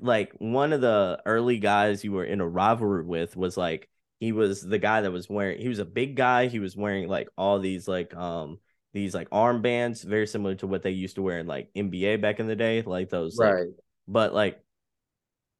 like 0.00 0.32
one 0.38 0.72
of 0.72 0.80
the 0.80 1.20
early 1.26 1.58
guys 1.58 2.02
you 2.02 2.12
were 2.12 2.24
in 2.24 2.40
a 2.40 2.48
rivalry 2.48 3.04
with 3.04 3.36
was 3.36 3.56
like 3.56 3.88
he 4.20 4.32
was 4.32 4.62
the 4.62 4.78
guy 4.78 5.02
that 5.02 5.12
was 5.12 5.28
wearing 5.28 5.60
he 5.60 5.68
was 5.68 5.78
a 5.78 5.84
big 5.84 6.16
guy, 6.16 6.46
he 6.46 6.58
was 6.58 6.76
wearing 6.76 7.08
like 7.08 7.28
all 7.36 7.58
these 7.58 7.86
like 7.86 8.14
um 8.14 8.58
these 8.94 9.14
like 9.14 9.28
armbands, 9.30 10.02
very 10.04 10.26
similar 10.26 10.54
to 10.56 10.66
what 10.66 10.82
they 10.82 10.90
used 10.90 11.16
to 11.16 11.22
wear 11.22 11.38
in 11.38 11.46
like 11.46 11.68
NBA 11.74 12.16
back 12.16 12.40
in 12.40 12.46
the 12.46 12.56
day, 12.56 12.82
like 12.82 13.10
those 13.10 13.38
right. 13.38 13.60
Like, 13.60 13.68
But 14.06 14.32
like, 14.34 14.62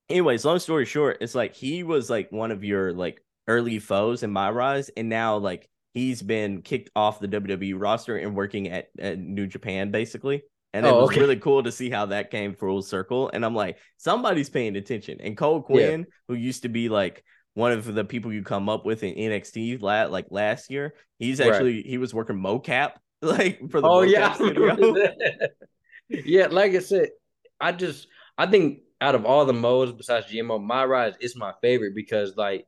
anyways, 0.09 0.45
long 0.45 0.59
story 0.59 0.85
short, 0.87 1.19
it's 1.21 1.35
like 1.35 1.55
he 1.55 1.83
was 1.83 2.09
like 2.11 2.33
one 2.33 2.51
of 2.51 2.64
your 2.64 2.93
like 2.93 3.23
early 3.47 3.79
foes 3.79 4.23
in 4.23 4.31
my 4.31 4.51
rise, 4.51 4.91
and 4.97 5.09
now 5.09 5.37
like 5.37 5.69
he's 5.99 6.23
been 6.23 6.63
kicked 6.63 6.91
off 6.97 7.21
the 7.21 7.29
WWE 7.29 7.75
roster 7.77 8.17
and 8.17 8.35
working 8.37 8.69
at, 8.69 8.89
at 8.99 9.19
New 9.19 9.47
Japan 9.47 9.91
basically. 9.91 10.43
And 10.75 10.87
it 10.87 10.93
Oh, 10.93 11.01
was 11.01 11.11
okay. 11.11 11.21
really 11.21 11.37
cool 11.37 11.63
to 11.63 11.73
see 11.73 11.91
how 11.91 12.07
that 12.07 12.31
came 12.31 12.55
full 12.55 12.83
circle. 12.83 13.31
And 13.33 13.45
I'm 13.45 13.55
like, 13.55 13.79
somebody's 13.97 14.51
paying 14.51 14.77
attention. 14.77 15.19
And 15.21 15.37
Cole 15.37 15.63
Quinn, 15.63 16.07
who 16.29 16.35
used 16.35 16.63
to 16.63 16.69
be 16.69 16.89
like 16.89 17.25
one 17.55 17.73
of 17.73 17.93
the 17.93 18.05
people 18.05 18.33
you 18.33 18.43
come 18.43 18.69
up 18.69 18.85
with 18.85 19.03
in 19.03 19.15
NXT 19.15 19.81
like 19.81 20.27
last 20.31 20.71
year, 20.71 20.95
he's 21.19 21.41
Right. 21.41 21.49
actually 21.55 21.83
he 21.83 21.99
was 21.99 22.15
working 22.15 22.37
mocap 22.37 22.93
like 23.23 23.61
for 23.71 23.81
the 23.81 23.89
Oh 23.89 24.03
yeah, 24.03 24.37
yeah. 26.09 26.47
Like 26.47 26.75
I 26.75 26.79
said, 26.81 27.11
I 27.61 27.73
just 27.73 28.07
I 28.37 28.47
think 28.47 28.81
out 29.01 29.15
of 29.15 29.25
all 29.25 29.45
the 29.45 29.53
modes 29.53 29.93
besides 29.93 30.27
GMO, 30.27 30.63
my 30.63 30.85
rise 30.85 31.15
is 31.21 31.37
my 31.37 31.53
favorite 31.63 31.95
because 31.95 32.37
like 32.37 32.67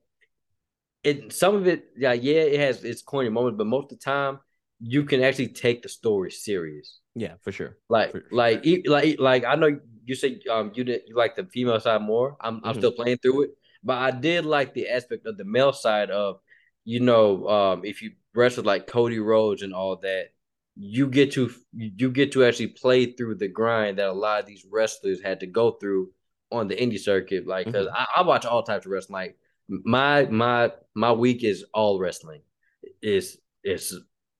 it 1.02 1.32
some 1.32 1.54
of 1.54 1.66
it, 1.66 1.84
yeah, 1.96 2.12
yeah, 2.12 2.42
it 2.42 2.60
has 2.60 2.84
its 2.84 3.02
corny 3.02 3.28
moments, 3.30 3.56
but 3.58 3.66
most 3.66 3.84
of 3.92 3.98
the 3.98 4.04
time 4.04 4.40
you 4.80 5.04
can 5.04 5.22
actually 5.22 5.48
take 5.48 5.82
the 5.82 5.88
story 5.88 6.30
serious. 6.30 7.00
Yeah, 7.14 7.34
for 7.42 7.52
sure. 7.52 7.76
Like 7.88 8.12
For- 8.12 8.24
like 8.30 8.64
e- 8.66 8.82
like 8.86 9.18
like 9.18 9.44
I 9.44 9.54
know 9.54 9.78
you 10.04 10.14
say 10.14 10.40
um 10.50 10.72
you 10.74 10.84
did 10.84 11.02
you 11.06 11.16
like 11.16 11.36
the 11.36 11.44
female 11.44 11.80
side 11.80 12.02
more. 12.02 12.36
I'm 12.40 12.60
I'm 12.64 12.74
Mhm. 12.74 12.78
still 12.78 12.92
playing 12.92 13.18
through 13.18 13.42
it, 13.44 13.50
but 13.82 13.98
I 13.98 14.10
did 14.10 14.44
like 14.44 14.74
the 14.74 14.88
aspect 14.88 15.26
of 15.26 15.36
the 15.36 15.44
male 15.44 15.72
side 15.72 16.10
of 16.10 16.40
you 16.84 17.00
know 17.00 17.48
um 17.48 17.84
if 17.84 18.02
you 18.02 18.12
wrestle 18.34 18.64
like 18.64 18.86
Cody 18.86 19.18
Rhodes 19.18 19.62
and 19.62 19.74
all 19.74 19.96
that, 19.96 20.28
you 20.76 21.08
get 21.08 21.32
to 21.32 21.50
you 21.72 22.10
get 22.10 22.32
to 22.32 22.44
actually 22.44 22.68
play 22.68 23.12
through 23.12 23.36
the 23.36 23.48
grind 23.48 23.98
that 23.98 24.08
a 24.08 24.12
lot 24.12 24.40
of 24.40 24.46
these 24.46 24.64
wrestlers 24.70 25.20
had 25.20 25.40
to 25.40 25.46
go 25.46 25.72
through 25.72 26.10
on 26.52 26.68
the 26.68 26.76
indie 26.76 26.98
circuit. 26.98 27.46
Like 27.46 27.66
because 27.70 27.86
Mhm. 27.88 27.92
I, 27.94 28.06
I 28.18 28.22
watch 28.22 28.44
all 28.46 28.62
types 28.62 28.86
of 28.86 28.92
wrestling. 28.92 29.14
Like 29.14 29.38
my 29.84 30.26
my 30.26 30.72
my 30.94 31.12
week 31.12 31.44
is 31.44 31.64
all 31.72 31.98
wrestling. 31.98 32.42
It's 33.00 33.36
it's 33.62 33.94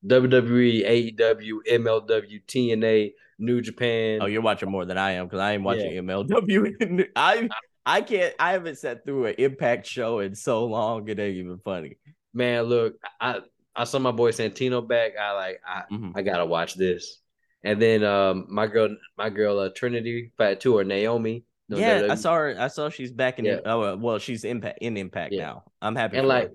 WWE, 0.06 1.16
AEW, 1.18 1.58
MLW, 1.70 2.44
TNA, 2.46 3.12
New 3.38 3.60
Japan. 3.60 4.20
Oh, 4.22 4.26
you're 4.26 4.42
watching 4.42 4.70
more 4.70 4.84
than 4.84 4.98
I 4.98 5.12
am 5.12 5.26
because 5.26 5.40
I 5.40 5.52
ain't 5.52 5.62
watching 5.62 5.92
MLW. 5.92 7.06
I 7.16 7.48
I 7.86 8.00
can't. 8.02 8.34
I 8.38 8.52
haven't 8.52 8.78
sat 8.78 9.04
through 9.04 9.26
an 9.26 9.34
Impact 9.38 9.86
show 9.86 10.20
in 10.20 10.34
so 10.34 10.64
long. 10.64 11.08
It 11.08 11.18
ain't 11.18 11.36
even 11.36 11.58
funny. 11.64 11.98
Man, 12.34 12.64
look, 12.64 12.94
I 13.20 13.40
I 13.74 13.84
saw 13.84 13.98
my 13.98 14.12
boy 14.12 14.32
Santino 14.32 14.86
back. 14.86 15.12
I 15.20 15.32
like 15.32 15.60
I 15.66 15.82
Mhm. 15.92 16.12
I 16.14 16.22
gotta 16.22 16.46
watch 16.46 16.74
this. 16.74 17.20
And 17.62 17.80
then 17.80 18.04
um 18.04 18.46
my 18.48 18.66
girl 18.66 18.96
my 19.18 19.28
girl 19.30 19.58
uh, 19.58 19.70
Trinity 19.74 20.32
Fatu 20.36 20.78
or 20.78 20.84
Naomi. 20.84 21.44
No, 21.70 21.78
yeah, 21.78 22.08
I 22.10 22.14
saw 22.16 22.34
her. 22.34 22.56
I 22.58 22.66
saw 22.68 22.88
she's 22.90 23.12
back 23.12 23.38
in. 23.38 23.44
Yeah. 23.46 23.60
Oh 23.64 23.96
well, 23.96 24.18
she's 24.18 24.44
impact 24.44 24.78
in 24.82 24.96
Impact 24.96 25.32
Yeah. 25.32 25.46
now. 25.46 25.64
I'm 25.80 25.94
happy. 25.96 26.16
and 26.18 26.24
for 26.24 26.28
like 26.28 26.48
her. 26.48 26.54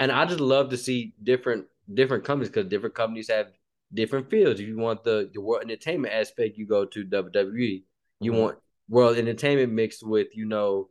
and 0.00 0.10
I 0.12 0.24
just 0.26 0.40
love 0.40 0.70
to 0.70 0.76
see 0.76 1.14
different 1.22 1.66
different 1.94 2.24
companies 2.24 2.50
because 2.50 2.68
different 2.68 2.94
companies 2.94 3.28
have 3.30 3.48
different 3.94 4.28
fields. 4.28 4.60
If 4.60 4.66
you 4.66 4.76
want 4.76 5.04
the 5.04 5.30
the 5.32 5.40
world 5.40 5.62
entertainment 5.62 6.12
aspect, 6.12 6.58
you 6.58 6.66
go 6.66 6.84
to 6.84 7.04
WWE. 7.04 7.84
You 8.20 8.32
Mhm. 8.32 8.38
want 8.40 8.58
world 8.88 9.16
entertainment 9.16 9.72
mixed 9.72 10.04
with 10.04 10.28
you 10.34 10.46
know 10.46 10.88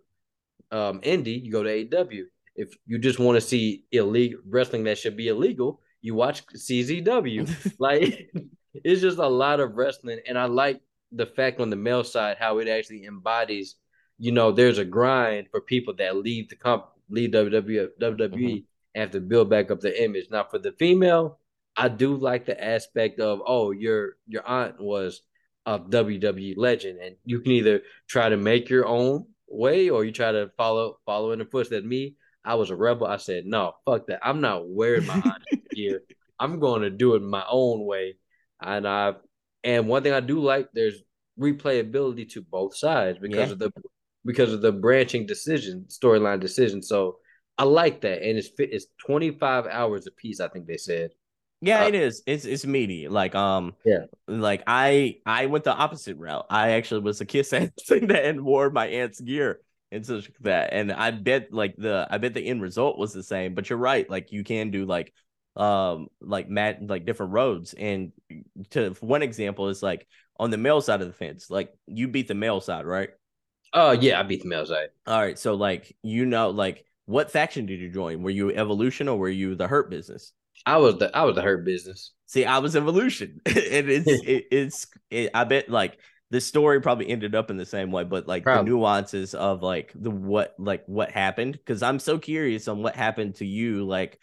um 0.71 1.01
indie, 1.01 1.43
you 1.43 1.51
go 1.51 1.63
to 1.63 1.69
AEW. 1.69 2.25
If 2.55 2.69
you 2.85 2.97
just 2.97 3.19
want 3.19 3.35
to 3.35 3.41
see 3.41 3.85
illegal 3.91 4.39
wrestling 4.47 4.83
that 4.85 4.97
should 4.97 5.17
be 5.17 5.27
illegal, 5.27 5.81
you 6.01 6.15
watch 6.15 6.45
CZW. 6.47 7.47
like 7.79 8.29
it's 8.73 9.01
just 9.01 9.17
a 9.17 9.27
lot 9.27 9.59
of 9.59 9.75
wrestling, 9.75 10.19
and 10.27 10.37
I 10.37 10.45
like 10.45 10.79
the 11.11 11.25
fact 11.25 11.59
on 11.59 11.69
the 11.69 11.75
male 11.75 12.03
side 12.03 12.37
how 12.39 12.59
it 12.59 12.67
actually 12.67 13.05
embodies. 13.05 13.75
You 14.17 14.31
know, 14.31 14.51
there's 14.51 14.77
a 14.77 14.85
grind 14.85 15.47
for 15.49 15.61
people 15.61 15.95
that 15.95 16.17
leave 16.17 16.49
the 16.49 16.55
comp, 16.55 16.85
leave 17.09 17.31
WWE, 17.31 17.99
mm-hmm. 17.99 18.99
have 18.99 19.11
to 19.11 19.21
build 19.21 19.49
back 19.49 19.71
up 19.71 19.79
the 19.79 20.03
image. 20.03 20.27
Now, 20.29 20.45
for 20.49 20.59
the 20.59 20.73
female, 20.73 21.39
I 21.77 21.87
do 21.87 22.15
like 22.15 22.45
the 22.45 22.61
aspect 22.61 23.19
of 23.19 23.41
oh, 23.45 23.71
your 23.71 24.17
your 24.27 24.45
aunt 24.45 24.79
was 24.79 25.21
a 25.65 25.79
WWE 25.79 26.55
legend, 26.57 26.99
and 26.99 27.15
you 27.23 27.39
can 27.39 27.53
either 27.53 27.81
try 28.07 28.27
to 28.29 28.37
make 28.37 28.69
your 28.69 28.85
own 28.85 29.25
way 29.47 29.89
or 29.89 30.03
you 30.03 30.11
try 30.11 30.31
to 30.31 30.51
follow 30.57 30.99
follow 31.05 31.31
in 31.31 31.39
the 31.39 31.45
footsteps. 31.45 31.85
Me, 31.85 32.15
I 32.43 32.55
was 32.55 32.69
a 32.69 32.75
rebel. 32.75 33.07
I 33.07 33.17
said 33.17 33.45
no, 33.45 33.73
fuck 33.85 34.07
that. 34.07 34.19
I'm 34.21 34.41
not 34.41 34.67
wearing 34.67 35.05
my 35.05 35.13
aunt's 35.25 35.67
gear. 35.73 36.01
I'm 36.39 36.59
going 36.59 36.81
to 36.81 36.89
do 36.89 37.15
it 37.15 37.21
my 37.21 37.43
own 37.49 37.85
way. 37.85 38.15
And 38.61 38.87
I 38.87 39.13
and 39.63 39.87
one 39.87 40.03
thing 40.03 40.13
I 40.13 40.19
do 40.21 40.39
like 40.39 40.69
there's 40.73 41.01
replayability 41.39 42.29
to 42.31 42.41
both 42.41 42.75
sides 42.75 43.17
because 43.19 43.47
Yeah. 43.49 43.53
of 43.53 43.59
the 43.59 43.71
because 44.25 44.53
of 44.53 44.61
the 44.61 44.71
branching 44.71 45.25
decision 45.25 45.85
storyline 45.89 46.39
decision. 46.39 46.81
So 46.83 47.17
I 47.57 47.63
like 47.63 48.01
that, 48.01 48.21
and 48.21 48.37
it's. 48.37 48.49
It's 48.57 48.87
25 49.05 49.65
hours 49.67 50.07
a 50.07 50.11
piece. 50.11 50.39
I 50.39 50.47
think 50.47 50.65
they 50.67 50.77
said. 50.77 51.11
Yeah, 51.61 51.83
Uh, 51.83 51.87
it 51.89 51.95
is. 51.95 52.23
It's 52.25 52.45
it's 52.45 52.65
meaty. 52.65 53.07
Like 53.09 53.35
um, 53.35 53.75
Yeah. 53.85 54.05
Like 54.27 54.63
I 54.67 55.17
I 55.25 55.47
went 55.47 55.65
the 55.65 55.73
opposite 55.73 56.17
route. 56.17 56.45
I 56.49 56.71
actually 56.71 57.01
was 57.01 57.19
a 57.21 57.25
kiss 57.25 57.51
ass 57.53 57.69
and 57.91 58.41
wore 58.45 58.69
my 58.69 58.87
aunt's 58.87 59.19
gear 59.19 59.59
and 59.91 60.05
such 60.05 60.23
like 60.29 60.37
that. 60.41 60.73
And 60.73 60.91
I 60.91 61.11
bet 61.11 61.51
like 61.51 61.75
the 61.77 62.07
I 62.09 62.17
bet 62.17 62.33
the 62.33 62.45
end 62.45 62.61
result 62.61 62.97
was 62.97 63.11
the 63.13 63.23
same. 63.23 63.55
But 63.55 63.69
you're 63.69 63.79
right. 63.79 64.09
Like 64.09 64.31
you 64.31 64.43
can 64.45 64.71
do 64.71 64.85
like 64.85 65.13
um 65.59 66.07
like 66.21 66.49
mat 66.49 66.79
like 66.81 67.05
different 67.05 67.33
roads. 67.33 67.73
And 67.73 68.11
to 68.71 68.95
one 69.01 69.21
example 69.21 69.69
is 69.69 69.83
like 69.83 70.07
on 70.39 70.51
the 70.51 70.57
male 70.57 70.81
side 70.81 71.01
of 71.01 71.07
the 71.07 71.13
fence. 71.13 71.49
Like 71.49 71.73
you 71.85 72.07
beat 72.07 72.27
the 72.27 72.35
male 72.35 72.61
side, 72.61 72.85
right? 72.85 73.09
Oh 73.73 73.91
yeah, 73.91 74.19
I 74.19 74.23
beat 74.23 74.41
the 74.41 74.49
male 74.49 74.65
side. 74.65 74.89
All 75.05 75.19
right. 75.19 75.37
So 75.37 75.55
like 75.55 75.95
you 76.01 76.25
know 76.25 76.49
like 76.49 76.85
what 77.05 77.31
faction 77.31 77.65
did 77.65 77.79
you 77.79 77.89
join? 77.89 78.23
Were 78.23 78.29
you 78.29 78.51
Evolution 78.51 79.07
or 79.07 79.17
were 79.17 79.29
you 79.29 79.55
the 79.55 79.67
Hurt 79.67 79.89
Business? 79.89 80.31
I 80.65 80.77
was 80.77 80.97
the 80.97 81.15
I 81.15 81.23
was 81.23 81.35
the 81.35 81.41
hurt 81.41 81.65
business. 81.65 82.11
See, 82.25 82.45
I 82.45 82.59
was 82.59 82.75
evolution, 82.75 83.41
and 83.45 83.55
it's 83.55 84.07
it, 84.25 84.45
it's 84.51 84.87
it, 85.09 85.31
I 85.33 85.43
bet 85.43 85.69
like 85.69 85.97
the 86.31 86.41
story 86.41 86.81
probably 86.81 87.09
ended 87.09 87.33
up 87.33 87.49
in 87.49 87.57
the 87.57 87.65
same 87.65 87.91
way, 87.91 88.03
but 88.03 88.27
like 88.27 88.43
Probably. 88.43 88.69
the 88.69 88.69
nuances 88.75 89.33
of 89.33 89.63
like 89.63 89.91
the 89.95 90.11
what 90.11 90.55
like 90.59 90.83
what 90.85 91.11
happened 91.11 91.53
because 91.53 91.81
I'm 91.81 91.99
so 91.99 92.19
curious 92.19 92.67
on 92.67 92.83
what 92.83 92.95
happened 92.95 93.35
to 93.35 93.45
you, 93.45 93.85
like 93.85 94.19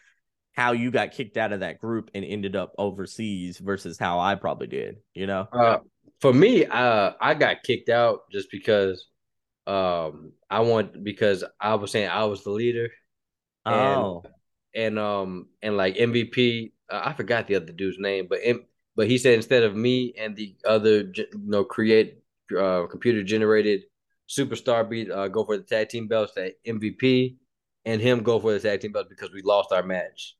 how 0.57 0.73
you 0.73 0.91
got 0.91 1.13
kicked 1.13 1.37
out 1.37 1.53
of 1.53 1.61
that 1.61 1.81
group 1.81 2.11
and 2.15 2.25
ended 2.25 2.57
up 2.57 2.73
overseas 2.79 3.59
versus 3.59 3.99
how 3.99 4.19
I 4.21 4.35
probably 4.37 4.67
did, 4.69 4.97
you 5.15 5.27
know? 5.27 5.49
Uh, 5.53 5.79
for 6.21 6.33
me, 6.33 6.65
uh, 6.67 7.13
I 7.21 7.35
got 7.35 7.63
kicked 7.63 7.89
out 7.89 8.31
just 8.31 8.51
because 8.51 9.07
um 9.67 10.33
I 10.51 10.61
want 10.61 11.05
because 11.05 11.45
I 11.61 11.77
was 11.77 11.93
saying 11.93 12.09
I 12.09 12.25
was 12.25 12.45
the 12.45 12.51
leader 12.51 12.91
Oh, 13.65 14.23
and 14.75 14.99
um 14.99 15.49
and 15.63 15.77
like 15.77 15.97
MVP, 15.99 16.73
uh, 16.91 17.03
I 17.05 17.13
forgot 17.15 17.47
the 17.47 17.57
other 17.57 17.73
dude's 17.73 17.99
name, 17.99 18.27
but 18.29 18.41
M- 18.45 18.67
but 18.95 19.09
he 19.09 19.19
said 19.19 19.35
instead 19.35 19.63
of 19.63 19.75
me 19.77 20.15
and 20.19 20.37
the 20.37 20.57
other 20.67 21.11
you 21.15 21.27
know 21.35 21.65
create 21.65 22.19
uh 22.59 22.87
computer 22.87 23.23
generated 23.23 23.83
superstar 24.29 24.89
beat 24.89 25.11
uh 25.11 25.29
go 25.29 25.45
for 25.45 25.57
the 25.57 25.63
tag 25.63 25.89
team 25.89 26.09
belts 26.09 26.35
that 26.35 26.55
MVP 26.65 27.37
and 27.85 28.01
him 28.01 28.23
go 28.23 28.39
for 28.41 28.53
the 28.53 28.61
tag 28.61 28.81
team 28.81 28.93
belts 28.93 29.09
because 29.09 29.33
we 29.33 29.43
lost 29.43 29.73
our 29.73 29.83
match. 29.83 30.37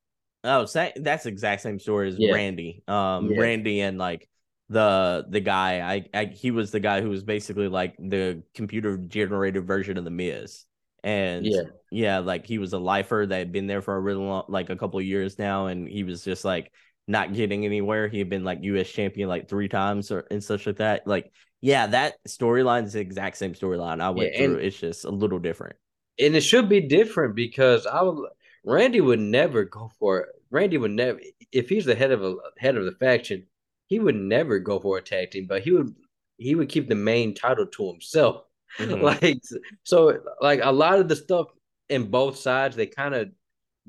Oh, 0.47 0.65
sa- 0.67 0.91
that's 0.97 1.25
the 1.25 1.31
exact 1.31 1.63
same 1.63 1.79
story 1.79 2.09
as 2.09 2.17
Yeah. 2.19 2.33
Randy. 2.35 2.83
Um, 2.89 3.31
Yeah. 3.31 3.41
Randy 3.41 3.81
and 3.81 3.99
like 3.99 4.29
the 4.69 5.25
the 5.29 5.41
guy 5.41 5.81
I, 5.81 6.07
I 6.13 6.25
he 6.27 6.51
was 6.51 6.71
the 6.73 6.81
guy 6.81 7.01
who 7.01 7.09
was 7.11 7.23
basically 7.23 7.69
like 7.69 7.95
the 7.99 8.43
computer 8.55 8.97
generated 8.97 9.67
version 9.67 9.97
of 9.99 10.05
the 10.05 10.11
Miz. 10.11 10.65
And 11.05 11.47
Yeah. 11.47 11.63
yeah, 11.93 12.19
like 12.19 12.47
he 12.47 12.59
was 12.59 12.73
a 12.73 12.79
lifer 12.79 13.27
that 13.29 13.37
had 13.37 13.53
been 13.53 13.67
there 13.69 13.83
for 13.83 13.95
a 13.97 14.01
really 14.01 14.25
long 14.25 14.45
like 14.49 14.71
a 14.71 14.77
couple 14.77 14.99
of 14.99 15.05
years 15.05 15.39
now, 15.39 15.67
and 15.67 15.87
he 15.89 16.03
was 16.03 16.25
just 16.25 16.45
like 16.45 16.73
not 17.07 17.33
getting 17.33 17.65
anywhere. 17.65 18.09
He 18.09 18.19
had 18.19 18.29
been 18.29 18.43
like 18.43 18.59
US 18.63 18.89
champion 18.89 19.29
like 19.29 19.49
three 19.49 19.69
times 19.69 20.11
or 20.11 20.27
and 20.31 20.43
such 20.43 20.67
like 20.67 20.79
that. 20.79 21.07
Like, 21.07 21.31
yeah, 21.61 21.87
that 21.89 22.15
storyline 22.27 22.85
is 22.87 22.95
the 22.95 23.01
exact 23.01 23.37
same 23.37 23.53
storyline 23.55 24.01
I 24.01 24.11
went 24.11 24.33
Yeah, 24.35 24.43
and- 24.43 24.55
through. 24.55 24.63
It's 24.63 24.79
just 24.81 25.05
a 25.05 25.11
little 25.11 25.39
different. 25.39 25.77
and 26.19 26.35
it 26.35 26.41
should 26.41 26.69
be 26.69 26.81
different 26.81 27.37
because 27.37 27.87
I 27.87 28.03
would 28.03 28.31
Randy 28.67 29.01
would 29.01 29.21
never 29.21 29.65
go 29.65 29.91
for 29.99 30.21
it. 30.21 30.29
Randy 30.51 30.79
would 30.79 30.93
never 30.93 31.21
if 31.53 31.71
he's 31.71 31.87
the 31.87 31.95
head 31.97 32.13
of 32.13 32.25
a 32.25 32.37
head 32.59 32.77
of 32.77 32.85
the 32.85 32.93
faction, 32.93 33.47
he 33.87 34.01
would 34.01 34.17
never 34.17 34.59
go 34.61 34.81
for 34.81 34.99
a 34.99 35.03
tag 35.03 35.31
team, 35.33 35.47
but 35.49 35.63
he 35.63 35.73
would 35.73 35.95
he 36.39 36.55
would 36.55 36.69
keep 36.69 36.89
the 36.89 36.97
main 36.97 37.35
title 37.35 37.67
to 37.67 37.93
himself. 37.93 38.45
Mhm. 38.79 39.01
Like 39.03 39.41
so 39.85 40.21
like 40.43 40.61
a 40.63 40.73
lot 40.73 40.99
of 40.99 41.09
the 41.09 41.17
stuff 41.17 41.49
in 41.89 42.11
both 42.11 42.37
sides 42.39 42.77
they 42.77 42.87
kind 42.87 43.15
of 43.15 43.31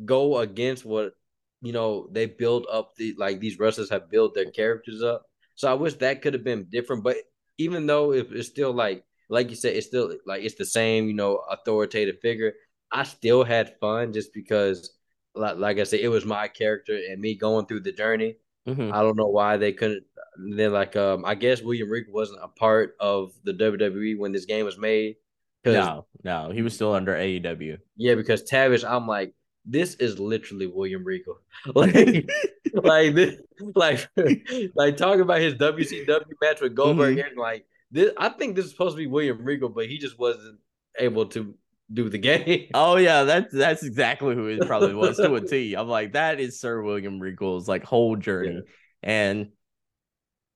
go 0.06 0.40
against 0.40 0.86
what 0.86 1.14
you 1.62 1.74
know 1.74 2.08
they 2.12 2.26
build 2.28 2.68
up 2.72 2.96
the 2.96 3.16
like 3.18 3.40
these 3.40 3.60
wrestlers 3.60 3.90
have 3.90 4.10
built 4.12 4.36
their 4.36 4.52
characters 4.52 5.02
up. 5.04 5.24
So 5.56 5.70
I 5.70 5.74
wish 5.74 5.96
that 5.96 6.22
could 6.22 6.34
have 6.36 6.44
been 6.44 6.68
different, 6.70 7.04
but 7.04 7.18
even 7.58 7.88
though 7.88 8.14
it, 8.14 8.28
it's 8.32 8.48
still 8.48 8.74
like 8.74 9.04
like 9.30 9.50
you 9.50 9.56
said, 9.56 9.76
it's 9.76 9.88
still 9.88 10.16
like 10.26 10.44
it's 10.44 10.56
the 10.56 10.66
same, 10.66 11.08
you 11.08 11.14
know, 11.16 11.38
authoritative 11.50 12.20
figure. 12.22 12.54
I 12.92 13.04
still 13.04 13.44
had 13.44 13.78
fun 13.80 14.14
just 14.14 14.34
because, 14.34 14.92
like, 15.36 15.58
like 15.58 15.80
I 15.80 15.84
said, 15.84 16.00
it 16.00 16.10
was 16.10 16.26
my 16.26 16.48
character 16.48 17.00
and 17.10 17.22
me 17.22 17.36
going 17.36 17.66
through 17.66 17.82
the 17.82 17.92
journey. 17.92 18.38
Mm-hmm. 18.68 18.94
I 18.94 19.02
don't 19.02 19.18
know 19.18 19.28
why 19.28 19.58
they 19.58 19.72
couldn't. 19.72 20.04
Then 20.38 20.72
like 20.72 20.96
um, 20.96 21.26
I 21.26 21.36
guess 21.36 21.62
William 21.62 21.90
Regal 21.90 22.14
wasn't 22.14 22.44
a 22.44 22.48
part 22.48 22.96
of 23.00 23.32
the 23.44 23.54
WWE 23.54 24.20
when 24.20 24.32
this 24.32 24.46
game 24.46 24.66
was 24.66 24.78
made. 24.78 25.16
No, 25.66 26.06
no, 26.24 26.52
he 26.52 26.62
was 26.62 26.74
still 26.74 26.94
under 26.94 27.14
AEW. 27.14 27.78
Yeah, 27.98 28.16
because 28.16 28.44
Tavish, 28.44 28.84
I'm 28.84 29.08
like, 29.08 29.34
this 29.66 29.96
is 29.96 30.20
literally 30.20 30.68
William 30.68 31.04
Regal. 31.04 31.40
like, 31.76 32.30
like 32.74 33.16
this, 33.16 33.36
like, 33.76 34.10
like 34.76 34.98
talking 34.98 35.22
about 35.22 35.42
his 35.42 35.56
WCW 35.56 36.24
match 36.42 36.62
with 36.62 36.76
Goldberg, 36.76 37.18
mm-hmm. 37.18 37.28
and 37.28 37.38
like 37.38 37.66
this. 37.92 38.12
I 38.18 38.30
think 38.30 38.56
this 38.56 38.66
is 38.66 38.72
supposed 38.72 38.96
to 38.96 39.00
be 39.00 39.08
William 39.08 39.44
Regal, 39.44 39.70
but 39.70 39.88
he 39.88 39.98
just 39.98 40.18
wasn't 40.18 40.60
able 41.00 41.26
to 41.28 41.54
do 41.92 42.10
the 42.10 42.18
game. 42.18 42.70
Oh 42.74 42.96
yeah, 42.98 43.24
that's 43.24 43.54
that's 43.54 43.84
exactly 43.84 44.36
who 44.36 44.48
it 44.48 44.68
probably 44.68 44.94
was 44.94 45.18
to 45.18 45.36
a 45.36 45.42
T. 45.42 45.76
I'm 45.76 45.88
like, 45.88 46.14
that 46.14 46.40
is 46.40 46.60
Sir 46.60 46.82
William 46.82 47.20
Regal's 47.20 47.68
like 47.68 47.84
whole 47.84 48.16
journey. 48.16 48.56
Yeah. 48.56 48.62
And 49.04 49.48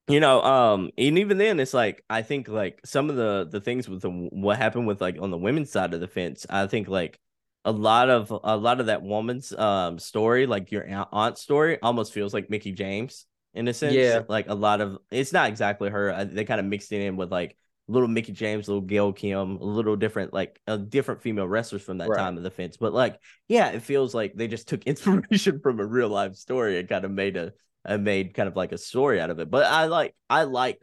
you 0.07 0.19
know, 0.19 0.41
um, 0.41 0.91
and 0.97 1.17
even 1.17 1.37
then 1.37 1.59
it's 1.59 1.73
like 1.73 2.03
I 2.09 2.21
think 2.21 2.47
like 2.47 2.81
some 2.83 3.09
of 3.09 3.15
the 3.15 3.47
the 3.49 3.61
things 3.61 3.87
with 3.87 4.01
the 4.01 4.09
what 4.09 4.57
happened 4.57 4.87
with 4.87 4.99
like 4.99 5.17
on 5.21 5.31
the 5.31 5.37
women's 5.37 5.71
side 5.71 5.93
of 5.93 5.99
the 5.99 6.07
fence, 6.07 6.45
I 6.49 6.67
think 6.67 6.87
like 6.87 7.19
a 7.63 7.71
lot 7.71 8.09
of 8.09 8.31
a 8.43 8.57
lot 8.57 8.79
of 8.79 8.87
that 8.87 9.03
woman's 9.03 9.53
um 9.53 9.99
story, 9.99 10.47
like 10.47 10.71
your 10.71 10.85
aunt 11.11 11.37
story, 11.37 11.79
almost 11.81 12.13
feels 12.13 12.33
like 12.33 12.49
Mickie 12.49 12.73
James 12.73 13.25
in 13.53 13.67
a 13.67 13.73
sense. 13.73 13.93
Yeah, 13.93 14.23
like 14.27 14.49
a 14.49 14.55
lot 14.55 14.81
of 14.81 14.97
it's 15.11 15.31
not 15.31 15.49
exactly 15.49 15.89
her. 15.89 16.25
They 16.25 16.43
kind 16.43 16.59
of 16.59 16.65
mixed 16.65 16.91
it 16.91 17.01
in 17.01 17.15
with 17.15 17.31
like 17.31 17.55
little 17.87 18.07
Mickie 18.07 18.31
James, 18.31 18.67
little 18.67 18.81
Gail 18.81 19.11
Kim, 19.13 19.57
a 19.57 19.63
little 19.63 19.95
different, 19.95 20.33
like 20.33 20.59
a 20.67 20.77
different 20.77 21.21
female 21.21 21.47
wrestlers 21.47 21.81
from 21.81 21.97
that 21.99 22.09
right. 22.09 22.17
time 22.17 22.37
of 22.37 22.43
the 22.43 22.51
fence. 22.51 22.77
But 22.77 22.93
like, 22.93 23.19
yeah, 23.47 23.69
it 23.69 23.81
feels 23.81 24.13
like 24.13 24.33
they 24.35 24.47
just 24.47 24.67
took 24.67 24.83
inspiration 24.85 25.59
from 25.61 25.79
a 25.79 25.85
real 25.85 26.09
life 26.09 26.35
story 26.35 26.79
and 26.79 26.87
kind 26.87 27.05
of 27.05 27.11
made 27.11 27.37
a, 27.37 27.53
a 27.85 27.97
made 27.97 28.33
kind 28.33 28.47
of 28.47 28.55
like 28.55 28.71
a 28.71 28.77
story 28.77 29.19
out 29.19 29.29
of 29.29 29.39
it. 29.39 29.49
But 29.49 29.65
I 29.65 29.85
like 29.85 30.15
I 30.29 30.43
like 30.43 30.81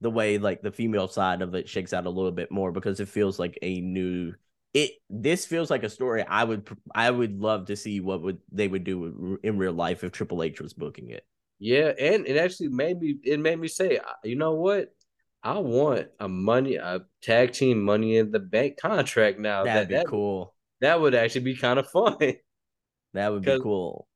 the 0.00 0.10
way 0.10 0.38
like 0.38 0.62
the 0.62 0.72
female 0.72 1.08
side 1.08 1.42
of 1.42 1.54
it 1.54 1.68
shakes 1.68 1.92
out 1.92 2.06
a 2.06 2.10
little 2.10 2.32
bit 2.32 2.50
more 2.50 2.70
because 2.70 3.00
it 3.00 3.08
feels 3.08 3.38
like 3.38 3.58
a 3.62 3.80
new 3.80 4.32
it 4.74 4.90
this 5.08 5.46
feels 5.46 5.70
like 5.70 5.84
a 5.84 5.88
story 5.88 6.22
I 6.22 6.44
would 6.44 6.68
I 6.94 7.10
would 7.10 7.40
love 7.40 7.66
to 7.66 7.76
see 7.76 8.00
what 8.00 8.22
would 8.22 8.38
they 8.52 8.68
would 8.68 8.84
do 8.84 9.38
in 9.42 9.56
real 9.56 9.72
life 9.72 10.04
if 10.04 10.12
Triple 10.12 10.42
H 10.42 10.60
was 10.60 10.74
booking 10.74 11.10
it. 11.10 11.24
Yeah, 11.58 11.92
and 11.98 12.26
it 12.26 12.36
actually 12.36 12.68
made 12.68 13.00
me 13.00 13.16
it 13.24 13.40
made 13.40 13.58
me 13.58 13.68
say, 13.68 13.98
you 14.22 14.36
know 14.36 14.52
what? 14.52 14.94
I 15.46 15.58
want 15.58 16.08
a 16.18 16.28
money 16.28 16.74
a 16.74 17.02
tag 17.22 17.52
team 17.52 17.80
money 17.80 18.16
in 18.16 18.32
the 18.32 18.40
bank 18.40 18.78
contract 18.82 19.38
now. 19.38 19.62
That'd 19.62 19.84
that, 19.84 19.88
be 19.88 19.94
that, 19.94 20.06
cool. 20.08 20.52
That 20.80 21.00
would 21.00 21.14
actually 21.14 21.42
be 21.42 21.56
kind 21.56 21.78
of 21.78 21.88
fun. 21.88 22.16
That 23.14 23.32
would 23.32 23.44
be 23.44 23.58
cool. 23.62 24.08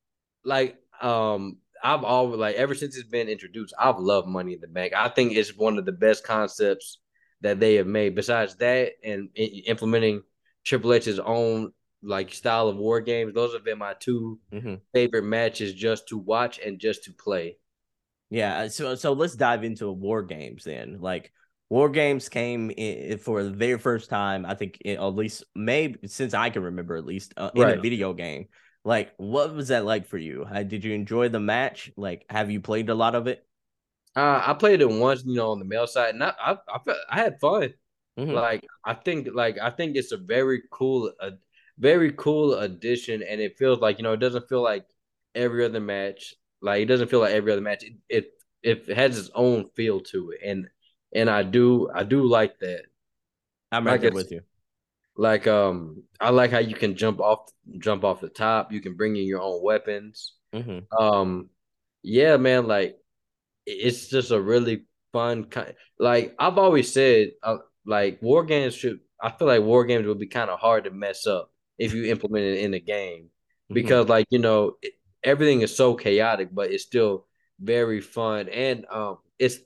Like 0.44 0.76
um 1.00 1.56
I've 1.82 2.04
always 2.04 2.38
like 2.38 2.56
ever 2.56 2.74
since 2.74 2.98
it's 2.98 3.08
been 3.08 3.28
introduced, 3.28 3.72
I've 3.78 3.98
loved 3.98 4.28
Money 4.28 4.54
in 4.54 4.60
the 4.60 4.66
Bank. 4.66 4.92
I 4.94 5.08
think 5.08 5.32
it's 5.32 5.56
one 5.56 5.78
of 5.78 5.86
the 5.86 5.92
best 5.92 6.22
concepts 6.22 6.98
that 7.40 7.60
they 7.60 7.76
have 7.76 7.86
made. 7.86 8.14
Besides 8.14 8.56
that, 8.56 8.92
and 9.02 9.30
implementing 9.36 10.22
Triple 10.64 10.92
H's 10.92 11.18
own 11.18 11.72
like 12.02 12.34
style 12.34 12.68
of 12.68 12.76
war 12.76 13.00
games, 13.00 13.32
those 13.32 13.54
have 13.54 13.64
been 13.64 13.78
my 13.78 13.94
2 13.98 14.38
mm-hmm. 14.52 14.74
favorite 14.92 15.24
matches 15.24 15.72
just 15.72 16.08
to 16.08 16.18
watch 16.18 16.58
and 16.58 16.78
just 16.78 17.04
to 17.04 17.12
play. 17.12 17.56
Yeah, 18.30 18.68
so 18.68 18.94
so 18.94 19.12
let's 19.12 19.34
dive 19.34 19.64
into 19.64 19.90
war 19.90 20.22
games 20.22 20.64
then. 20.64 20.98
Like 21.00 21.32
war 21.68 21.88
games 21.88 22.28
came 22.28 22.70
in, 22.70 23.18
for 23.18 23.42
the 23.42 23.50
very 23.50 23.78
first 23.78 24.08
time, 24.10 24.46
I 24.46 24.54
think, 24.54 24.78
at 24.84 25.00
least 25.00 25.44
maybe 25.54 26.06
since 26.06 26.32
I 26.32 26.50
can 26.50 26.62
remember, 26.62 26.96
at 26.96 27.04
least 27.04 27.34
uh, 27.36 27.50
in 27.54 27.62
right. 27.62 27.78
a 27.78 27.80
video 27.80 28.12
game. 28.12 28.46
Like, 28.84 29.12
what 29.18 29.54
was 29.54 29.68
that 29.68 29.84
like 29.84 30.06
for 30.06 30.16
you? 30.16 30.46
did 30.66 30.84
you 30.84 30.94
enjoy 30.94 31.28
the 31.28 31.40
match? 31.40 31.90
Like, 31.96 32.24
have 32.30 32.50
you 32.50 32.60
played 32.60 32.88
a 32.88 32.94
lot 32.94 33.14
of 33.14 33.26
it? 33.26 33.46
Uh, 34.16 34.42
I 34.44 34.54
played 34.54 34.80
it 34.80 34.88
once, 34.88 35.22
you 35.24 35.36
know, 35.36 35.50
on 35.52 35.58
the 35.58 35.64
male 35.64 35.86
side, 35.86 36.14
and 36.14 36.24
I 36.24 36.32
I, 36.40 36.52
I, 36.52 36.78
felt, 36.84 36.98
I 37.08 37.18
had 37.18 37.40
fun. 37.40 37.74
Mm-hmm. 38.18 38.32
Like, 38.32 38.66
I 38.84 38.94
think, 38.94 39.28
like, 39.32 39.58
I 39.60 39.70
think 39.70 39.96
it's 39.96 40.12
a 40.12 40.16
very 40.16 40.62
cool, 40.70 41.12
a 41.20 41.32
very 41.78 42.12
cool 42.12 42.54
addition, 42.54 43.22
and 43.22 43.40
it 43.40 43.58
feels 43.58 43.80
like 43.80 43.98
you 43.98 44.04
know, 44.04 44.12
it 44.12 44.20
doesn't 44.20 44.48
feel 44.48 44.62
like 44.62 44.86
every 45.34 45.64
other 45.64 45.80
match. 45.80 46.34
Like, 46.62 46.82
it 46.82 46.86
doesn't 46.86 47.08
feel 47.08 47.20
like 47.20 47.32
every 47.32 47.52
other 47.52 47.60
match. 47.60 47.84
It 47.84 47.94
it, 48.08 48.32
it 48.62 48.96
has 48.96 49.18
its 49.18 49.30
own 49.34 49.70
feel 49.74 50.00
to 50.00 50.30
it, 50.30 50.40
and 50.44 50.68
and 51.14 51.30
I 51.30 51.42
do 51.42 51.90
I 51.92 52.04
do 52.04 52.24
like 52.24 52.58
that. 52.60 52.82
I'm 53.72 53.86
right 53.86 54.02
like 54.02 54.12
with 54.12 54.30
you. 54.32 54.42
Like 55.16 55.46
um, 55.46 56.04
I 56.20 56.30
like 56.30 56.50
how 56.50 56.58
you 56.58 56.74
can 56.74 56.96
jump 56.96 57.20
off 57.20 57.50
jump 57.78 58.04
off 58.04 58.20
the 58.20 58.28
top. 58.28 58.72
You 58.72 58.80
can 58.80 58.96
bring 58.96 59.16
in 59.16 59.24
your 59.24 59.40
own 59.40 59.62
weapons. 59.62 60.34
Mm-hmm. 60.54 61.02
Um, 61.02 61.50
yeah, 62.02 62.36
man. 62.36 62.66
Like 62.66 62.96
it's 63.66 64.08
just 64.08 64.30
a 64.30 64.40
really 64.40 64.84
fun 65.12 65.44
kind. 65.44 65.74
Like 65.98 66.34
I've 66.38 66.58
always 66.58 66.92
said, 66.92 67.32
uh, 67.42 67.58
like 67.84 68.20
war 68.22 68.44
games 68.44 68.74
should. 68.74 69.00
I 69.22 69.30
feel 69.30 69.48
like 69.48 69.62
war 69.62 69.84
games 69.84 70.06
would 70.06 70.18
be 70.18 70.26
kind 70.26 70.50
of 70.50 70.58
hard 70.58 70.84
to 70.84 70.90
mess 70.90 71.26
up 71.26 71.52
if 71.78 71.92
you 71.92 72.06
implement 72.06 72.44
it 72.44 72.60
in 72.60 72.74
a 72.74 72.80
game 72.80 73.24
mm-hmm. 73.24 73.74
because, 73.74 74.08
like 74.08 74.26
you 74.30 74.38
know, 74.38 74.76
it, 74.80 74.94
everything 75.22 75.62
is 75.62 75.76
so 75.76 75.94
chaotic, 75.94 76.48
but 76.52 76.70
it's 76.70 76.84
still 76.84 77.26
very 77.60 78.00
fun. 78.00 78.48
And 78.48 78.86
um, 78.90 79.18
it's 79.38 79.58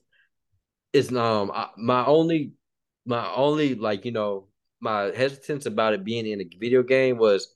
it's 0.92 1.12
um 1.12 1.52
my 1.76 2.06
only 2.06 2.52
my 3.04 3.30
only 3.34 3.74
like 3.74 4.04
you 4.04 4.12
know 4.12 4.46
my 4.80 5.12
hesitance 5.16 5.66
about 5.66 5.92
it 5.92 6.04
being 6.04 6.26
in 6.26 6.40
a 6.40 6.48
video 6.58 6.82
game 6.82 7.18
was 7.18 7.54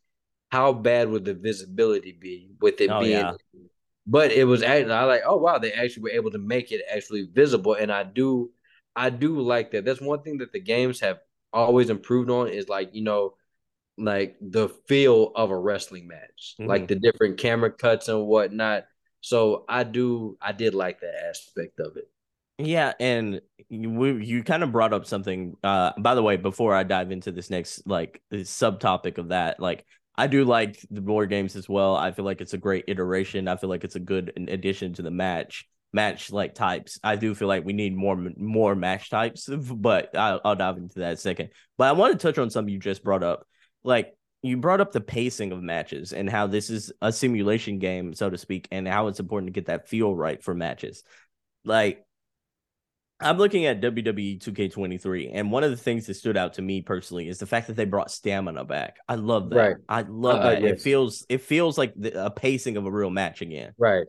how 0.51 0.73
bad 0.73 1.09
would 1.09 1.25
the 1.25 1.35
visibility 1.35 2.13
be 2.13 2.51
with 2.61 2.81
it 2.81 2.91
oh, 2.91 3.01
being 3.01 3.13
yeah. 3.13 3.33
but 4.07 4.33
it 4.33 4.45
was 4.45 4.63
actually 4.63 4.93
I 4.93 5.05
like 5.05 5.23
oh 5.27 5.37
wow 5.37 5.59
they 5.59 5.73
actually 5.73 6.03
were 6.03 6.11
able 6.11 6.31
to 6.33 6.39
make 6.39 6.73
it 6.73 6.83
actually 6.93 7.29
visible. 7.33 7.75
And 7.75 7.93
I 7.93 8.03
do 8.03 8.51
I 8.97 9.11
do 9.11 9.41
like 9.41 9.71
that. 9.71 9.85
That's 9.85 10.01
one 10.01 10.23
thing 10.23 10.39
that 10.39 10.53
the 10.53 10.61
games 10.61 11.01
have 11.01 11.19
always 11.53 11.91
improved 11.91 12.31
on 12.31 12.49
is 12.49 12.69
like 12.69 12.91
you 12.93 13.03
know 13.03 13.35
like 13.99 14.37
the 14.41 14.69
feel 14.87 15.33
of 15.35 15.51
a 15.51 15.59
wrestling 15.59 16.07
match 16.07 16.55
mm-hmm. 16.59 16.69
like 16.69 16.89
the 16.89 16.95
different 16.95 17.39
camera 17.39 17.71
cuts 17.71 18.09
and 18.09 18.27
whatnot 18.27 18.85
so 19.21 19.65
I 19.69 19.85
do 19.85 20.39
I 20.41 20.53
did 20.53 20.75
like 20.75 21.01
that 21.01 21.15
aspect 21.29 21.81
of 21.81 21.97
it 21.97 22.09
yeah, 22.61 22.93
and 22.99 23.41
you, 23.69 24.17
you 24.17 24.43
kind 24.43 24.65
of 24.65 24.73
brought 24.73 24.93
up 24.93 25.07
something. 25.07 25.57
Uh, 25.63 25.93
by 25.97 26.17
the 26.17 26.23
way, 26.23 26.37
before 26.37 26.75
I 26.75 26.83
dive 26.83 27.13
into 27.13 27.31
this 27.31 27.51
next 27.51 27.87
like 27.87 28.21
subtopic 28.33 29.19
of 29.19 29.29
that, 29.29 29.61
like 29.61 29.87
I 30.17 30.27
do 30.27 30.45
like 30.45 30.85
the 30.91 31.01
war 31.01 31.27
games 31.27 31.55
as 31.55 31.69
well. 31.69 31.95
I 31.95 32.11
feel 32.11 32.25
like 32.25 32.41
it's 32.41 32.55
a 32.55 32.59
great 32.59 32.87
iteration. 32.89 33.47
I 33.47 33.57
feel 33.57 33.71
like 33.71 33.85
it's 33.85 33.95
a 33.95 34.01
good 34.01 34.33
addition 34.49 34.93
to 34.95 35.03
the 35.03 35.13
match 35.13 35.69
match 35.93 36.33
like 36.33 36.57
types. 36.57 36.99
I 37.05 37.15
do 37.15 37.33
feel 37.35 37.47
like 37.47 37.65
we 37.65 37.73
need 37.73 37.97
more 37.97 38.17
more 38.37 38.75
match 38.75 39.09
types, 39.09 39.49
but 39.49 40.17
I'll, 40.17 40.41
I'll 40.45 40.57
dive 40.57 40.79
into 40.79 40.99
that 40.99 41.21
second. 41.21 41.51
But 41.77 41.89
I 41.89 41.93
want 41.93 42.19
to 42.19 42.27
touch 42.27 42.39
on 42.39 42.51
something 42.51 42.75
you 42.75 42.81
just 42.81 43.05
brought 43.05 43.23
up, 43.23 43.47
like 43.89 44.14
you 44.43 44.57
brought 44.57 44.80
up 44.80 44.93
the 44.93 45.01
pacing 45.01 45.51
of 45.51 45.62
matches 45.62 46.12
and 46.12 46.30
how 46.30 46.47
this 46.47 46.70
is 46.70 46.93
a 47.03 47.11
simulation 47.11 47.78
game, 47.78 48.14
so 48.14 48.30
to 48.30 48.39
speak, 48.39 48.68
and 48.70 48.86
how 48.86 49.09
it's 49.09 49.18
important 49.18 49.49
to 49.49 49.53
get 49.53 49.66
that 49.66 49.89
feel 49.89 50.14
right 50.14 50.43
for 50.43 50.55
matches. 50.55 51.03
Like 51.64 52.05
I'm 53.18 53.39
looking 53.39 53.64
at 53.64 53.80
WWE 53.80 54.41
2K23, 54.41 55.30
and 55.32 55.51
one 55.51 55.64
of 55.64 55.70
the 55.70 55.76
things 55.76 56.07
that 56.07 56.14
stood 56.14 56.36
out 56.36 56.55
to 56.55 56.62
me 56.62 56.82
personally 56.82 57.28
is 57.28 57.39
the 57.39 57.47
fact 57.47 57.66
that 57.66 57.76
they 57.76 57.86
brought 57.86 58.11
stamina 58.12 58.64
back. 58.64 58.99
I 59.09 59.16
love 59.16 59.51
that. 59.51 59.57
Right. 59.57 59.76
I 59.89 60.03
love 60.03 60.41
uh, 60.41 60.51
that. 60.51 60.62
Yes. 60.62 60.72
It 60.72 60.80
feels 60.82 61.26
it 61.28 61.41
feels 61.41 61.78
like 61.78 61.95
the, 61.97 62.26
a 62.26 62.30
pacing 62.30 62.76
of 62.76 62.86
a 62.86 62.91
real 62.91 63.11
match 63.11 63.41
again. 63.41 63.72
Right, 63.78 64.07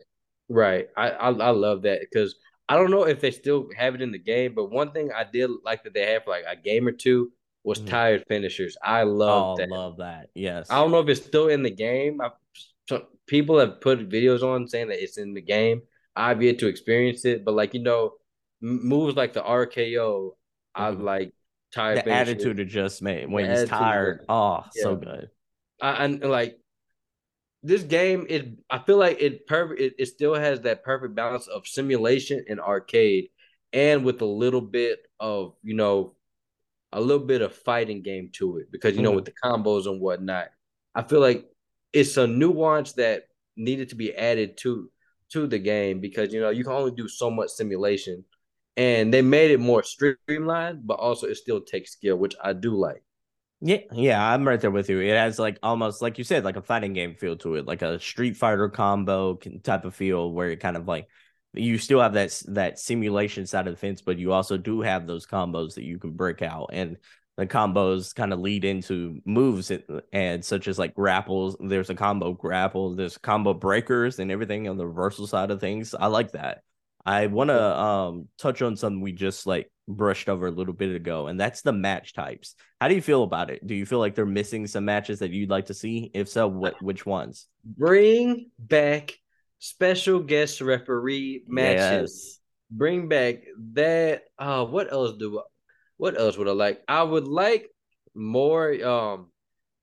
right. 0.48 0.88
I 0.96 1.10
I, 1.10 1.30
I 1.30 1.50
love 1.50 1.82
that 1.82 2.00
because 2.00 2.36
I 2.68 2.76
don't 2.76 2.90
know 2.90 3.04
if 3.04 3.20
they 3.20 3.32
still 3.32 3.68
have 3.76 3.96
it 3.96 4.02
in 4.02 4.12
the 4.12 4.18
game, 4.18 4.54
but 4.54 4.70
one 4.70 4.92
thing 4.92 5.10
I 5.10 5.24
did 5.24 5.50
like 5.64 5.82
that 5.84 5.94
they 5.94 6.12
have 6.12 6.22
like 6.28 6.44
a 6.46 6.54
game 6.54 6.86
or 6.86 6.92
two 6.92 7.32
was 7.64 7.80
mm. 7.80 7.88
tired 7.88 8.24
finishers. 8.28 8.76
I 8.82 9.02
love 9.02 9.52
oh, 9.52 9.56
that. 9.56 9.68
Love 9.68 9.96
that. 9.98 10.30
Yes. 10.34 10.68
I 10.70 10.76
don't 10.76 10.90
know 10.90 11.00
if 11.00 11.08
it's 11.08 11.24
still 11.24 11.48
in 11.48 11.62
the 11.62 11.70
game. 11.70 12.20
I, 12.20 12.30
people 13.26 13.58
have 13.58 13.80
put 13.80 14.08
videos 14.08 14.42
on 14.42 14.66
saying 14.66 14.88
that 14.88 15.02
it's 15.02 15.18
in 15.18 15.34
the 15.34 15.40
game. 15.40 15.82
I've 16.16 16.42
yet 16.42 16.58
to 16.58 16.66
experience 16.66 17.24
it, 17.24 17.44
but 17.44 17.54
like 17.54 17.74
you 17.74 17.82
know 17.82 18.14
moves 18.60 19.16
like 19.16 19.32
the 19.32 19.42
RKO, 19.42 20.32
I 20.74 20.90
mm-hmm. 20.90 21.02
like 21.02 21.32
tired. 21.72 22.04
The 22.04 22.10
attitude 22.10 22.60
adjustment 22.60 23.30
when 23.30 23.48
he's 23.48 23.68
tired. 23.68 24.24
Oh, 24.28 24.64
yeah. 24.74 24.82
so 24.82 24.96
good. 24.96 25.30
I, 25.80 26.04
and 26.04 26.22
like 26.22 26.58
this 27.62 27.82
game, 27.82 28.26
it 28.28 28.48
I 28.68 28.78
feel 28.78 28.98
like 28.98 29.20
it 29.20 29.46
perfect. 29.46 29.80
It, 29.80 29.94
it 29.98 30.06
still 30.06 30.34
has 30.34 30.60
that 30.62 30.84
perfect 30.84 31.14
balance 31.14 31.46
of 31.46 31.66
simulation 31.66 32.44
and 32.48 32.60
arcade, 32.60 33.28
and 33.72 34.04
with 34.04 34.20
a 34.20 34.26
little 34.26 34.60
bit 34.60 35.00
of 35.18 35.54
you 35.62 35.74
know, 35.74 36.14
a 36.92 37.00
little 37.00 37.24
bit 37.24 37.42
of 37.42 37.54
fighting 37.54 38.02
game 38.02 38.30
to 38.32 38.58
it 38.58 38.70
because 38.72 38.92
you 38.92 38.98
mm-hmm. 38.98 39.04
know 39.04 39.12
with 39.12 39.24
the 39.24 39.32
combos 39.44 39.86
and 39.86 40.00
whatnot. 40.00 40.48
I 40.94 41.02
feel 41.02 41.20
like 41.20 41.46
it's 41.92 42.16
a 42.16 42.26
nuance 42.26 42.92
that 42.94 43.24
needed 43.56 43.90
to 43.90 43.94
be 43.94 44.14
added 44.14 44.56
to 44.58 44.90
to 45.32 45.46
the 45.46 45.58
game 45.58 46.00
because 46.00 46.32
you 46.32 46.40
know 46.40 46.50
you 46.50 46.64
can 46.64 46.72
only 46.72 46.90
do 46.92 47.08
so 47.08 47.30
much 47.30 47.50
simulation 47.50 48.24
and 48.76 49.12
they 49.12 49.22
made 49.22 49.50
it 49.50 49.60
more 49.60 49.82
streamlined, 49.82 50.86
but 50.86 50.94
also 50.94 51.26
it 51.26 51.36
still 51.36 51.60
takes 51.60 51.92
skill, 51.92 52.16
which 52.16 52.34
I 52.42 52.52
do 52.52 52.74
like. 52.74 53.02
Yeah, 53.60 53.80
yeah, 53.92 54.32
I'm 54.32 54.48
right 54.48 54.58
there 54.58 54.70
with 54.70 54.88
you. 54.88 55.00
It 55.00 55.16
has 55.16 55.38
like 55.38 55.58
almost 55.62 56.00
like 56.00 56.16
you 56.16 56.24
said, 56.24 56.44
like 56.44 56.56
a 56.56 56.62
fighting 56.62 56.94
game 56.94 57.14
feel 57.14 57.36
to 57.38 57.56
it, 57.56 57.66
like 57.66 57.82
a 57.82 58.00
Street 58.00 58.36
Fighter 58.36 58.70
combo 58.70 59.38
type 59.62 59.84
of 59.84 59.94
feel, 59.94 60.32
where 60.32 60.48
it 60.48 60.60
kind 60.60 60.78
of 60.78 60.88
like 60.88 61.08
you 61.52 61.78
still 61.78 62.00
have 62.00 62.14
that 62.14 62.42
that 62.48 62.78
simulation 62.78 63.46
side 63.46 63.66
of 63.66 63.74
the 63.74 63.80
fence, 63.80 64.02
but 64.02 64.18
you 64.18 64.32
also 64.32 64.56
do 64.56 64.80
have 64.82 65.06
those 65.06 65.26
combos 65.26 65.74
that 65.74 65.84
you 65.84 65.98
can 65.98 66.12
break 66.12 66.42
out, 66.42 66.70
and 66.72 66.96
the 67.36 67.46
combos 67.46 68.14
kind 68.14 68.32
of 68.32 68.40
lead 68.40 68.64
into 68.64 69.20
moves 69.24 69.70
and, 69.70 69.82
and 70.12 70.44
such 70.44 70.68
as 70.68 70.78
like 70.78 70.94
grapples. 70.94 71.56
There's 71.58 71.90
a 71.90 71.94
combo 71.94 72.32
grapple, 72.32 72.94
there's 72.94 73.18
combo 73.18 73.54
breakers, 73.54 74.18
and 74.18 74.30
everything 74.30 74.68
on 74.68 74.76
the 74.76 74.86
reversal 74.86 75.26
side 75.26 75.50
of 75.50 75.60
things. 75.60 75.94
I 75.94 76.06
like 76.06 76.32
that. 76.32 76.62
I 77.04 77.26
want 77.26 77.48
to 77.48 77.78
um 77.80 78.28
touch 78.38 78.62
on 78.62 78.76
something 78.76 79.00
we 79.00 79.12
just 79.12 79.46
like 79.46 79.70
brushed 79.88 80.28
over 80.28 80.46
a 80.46 80.52
little 80.52 80.74
bit 80.74 80.94
ago, 80.94 81.26
and 81.26 81.40
that's 81.40 81.62
the 81.62 81.72
match 81.72 82.12
types. 82.12 82.54
How 82.80 82.88
do 82.88 82.94
you 82.94 83.02
feel 83.02 83.22
about 83.22 83.50
it? 83.50 83.66
Do 83.66 83.74
you 83.74 83.86
feel 83.86 83.98
like 83.98 84.14
they're 84.14 84.26
missing 84.26 84.66
some 84.66 84.84
matches 84.84 85.18
that 85.20 85.30
you'd 85.30 85.50
like 85.50 85.66
to 85.66 85.74
see? 85.74 86.10
If 86.14 86.28
so, 86.28 86.46
what 86.46 86.80
which 86.82 87.04
ones? 87.04 87.46
Bring 87.64 88.50
back 88.58 89.18
special 89.60 90.18
guest 90.20 90.60
referee 90.60 91.44
matches. 91.46 92.10
Yes. 92.10 92.40
Bring 92.70 93.08
back 93.08 93.44
that. 93.74 94.24
Uh, 94.38 94.64
what 94.64 94.92
else 94.92 95.16
do? 95.16 95.38
I, 95.38 95.42
What 95.96 96.18
else 96.18 96.36
would 96.36 96.48
I 96.48 96.52
like? 96.52 96.82
I 96.88 97.02
would 97.02 97.28
like 97.28 97.70
more 98.14 98.72
um 98.84 99.30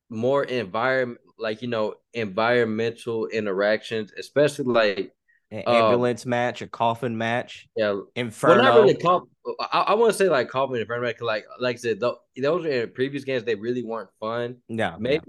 more 0.09 0.43
environment 0.43 1.21
like 1.37 1.61
you 1.61 1.67
know 1.67 1.95
environmental 2.13 3.27
interactions, 3.27 4.11
especially 4.17 4.65
like 4.65 5.13
an 5.51 5.63
um, 5.65 5.75
ambulance 5.75 6.25
um, 6.25 6.31
match, 6.31 6.61
a 6.61 6.67
coffin 6.67 7.17
match. 7.17 7.67
Yeah, 7.75 8.01
Inferno. 8.15 8.63
Well, 8.63 8.73
not 8.73 8.81
really. 8.81 9.25
I, 9.71 9.79
I 9.79 9.93
want 9.93 10.11
to 10.11 10.17
say 10.17 10.29
like 10.29 10.49
coffin 10.49 10.77
Inferno, 10.77 11.01
like 11.21 11.45
like 11.59 11.75
I 11.75 11.79
said, 11.79 11.99
those 11.99 12.65
in 12.65 12.91
previous 12.91 13.23
games 13.23 13.43
they 13.43 13.55
really 13.55 13.83
weren't 13.83 14.09
fun. 14.19 14.57
Yeah, 14.67 14.95
maybe 14.99 15.25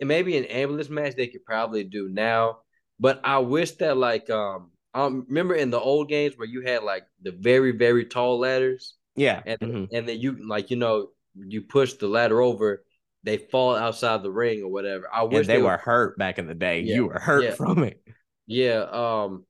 yeah. 0.00 0.06
maybe 0.06 0.36
an 0.36 0.44
ambulance 0.46 0.90
match 0.90 1.14
they 1.14 1.28
could 1.28 1.44
probably 1.44 1.84
do 1.84 2.08
now. 2.08 2.58
But 3.00 3.20
I 3.24 3.38
wish 3.38 3.72
that 3.72 3.96
like 3.96 4.28
um 4.30 4.70
I 4.94 5.04
remember 5.04 5.54
in 5.54 5.70
the 5.70 5.80
old 5.80 6.08
games 6.08 6.36
where 6.36 6.48
you 6.48 6.62
had 6.62 6.82
like 6.82 7.04
the 7.22 7.32
very 7.32 7.72
very 7.72 8.04
tall 8.04 8.40
ladders. 8.40 8.94
Yeah, 9.16 9.42
and 9.44 9.60
mm-hmm. 9.60 9.94
and 9.94 10.08
then 10.08 10.18
you 10.18 10.48
like 10.48 10.70
you 10.70 10.76
know 10.76 11.08
you 11.34 11.62
push 11.62 11.94
the 11.94 12.08
ladder 12.08 12.40
over, 12.40 12.84
they 13.24 13.36
fall 13.36 13.74
outside 13.74 14.22
the 14.22 14.30
ring 14.30 14.62
or 14.62 14.70
whatever. 14.70 15.08
I 15.12 15.24
wish 15.24 15.46
they, 15.46 15.56
they 15.56 15.62
were 15.62 15.70
would... 15.70 15.80
hurt 15.80 16.18
back 16.18 16.38
in 16.38 16.46
the 16.46 16.54
day. 16.54 16.80
Yeah, 16.80 16.94
you 16.94 17.06
were 17.06 17.18
hurt 17.18 17.44
yeah. 17.44 17.50
from 17.52 17.84
it. 17.84 18.02
Yeah, 18.46 18.86
um, 18.90 19.44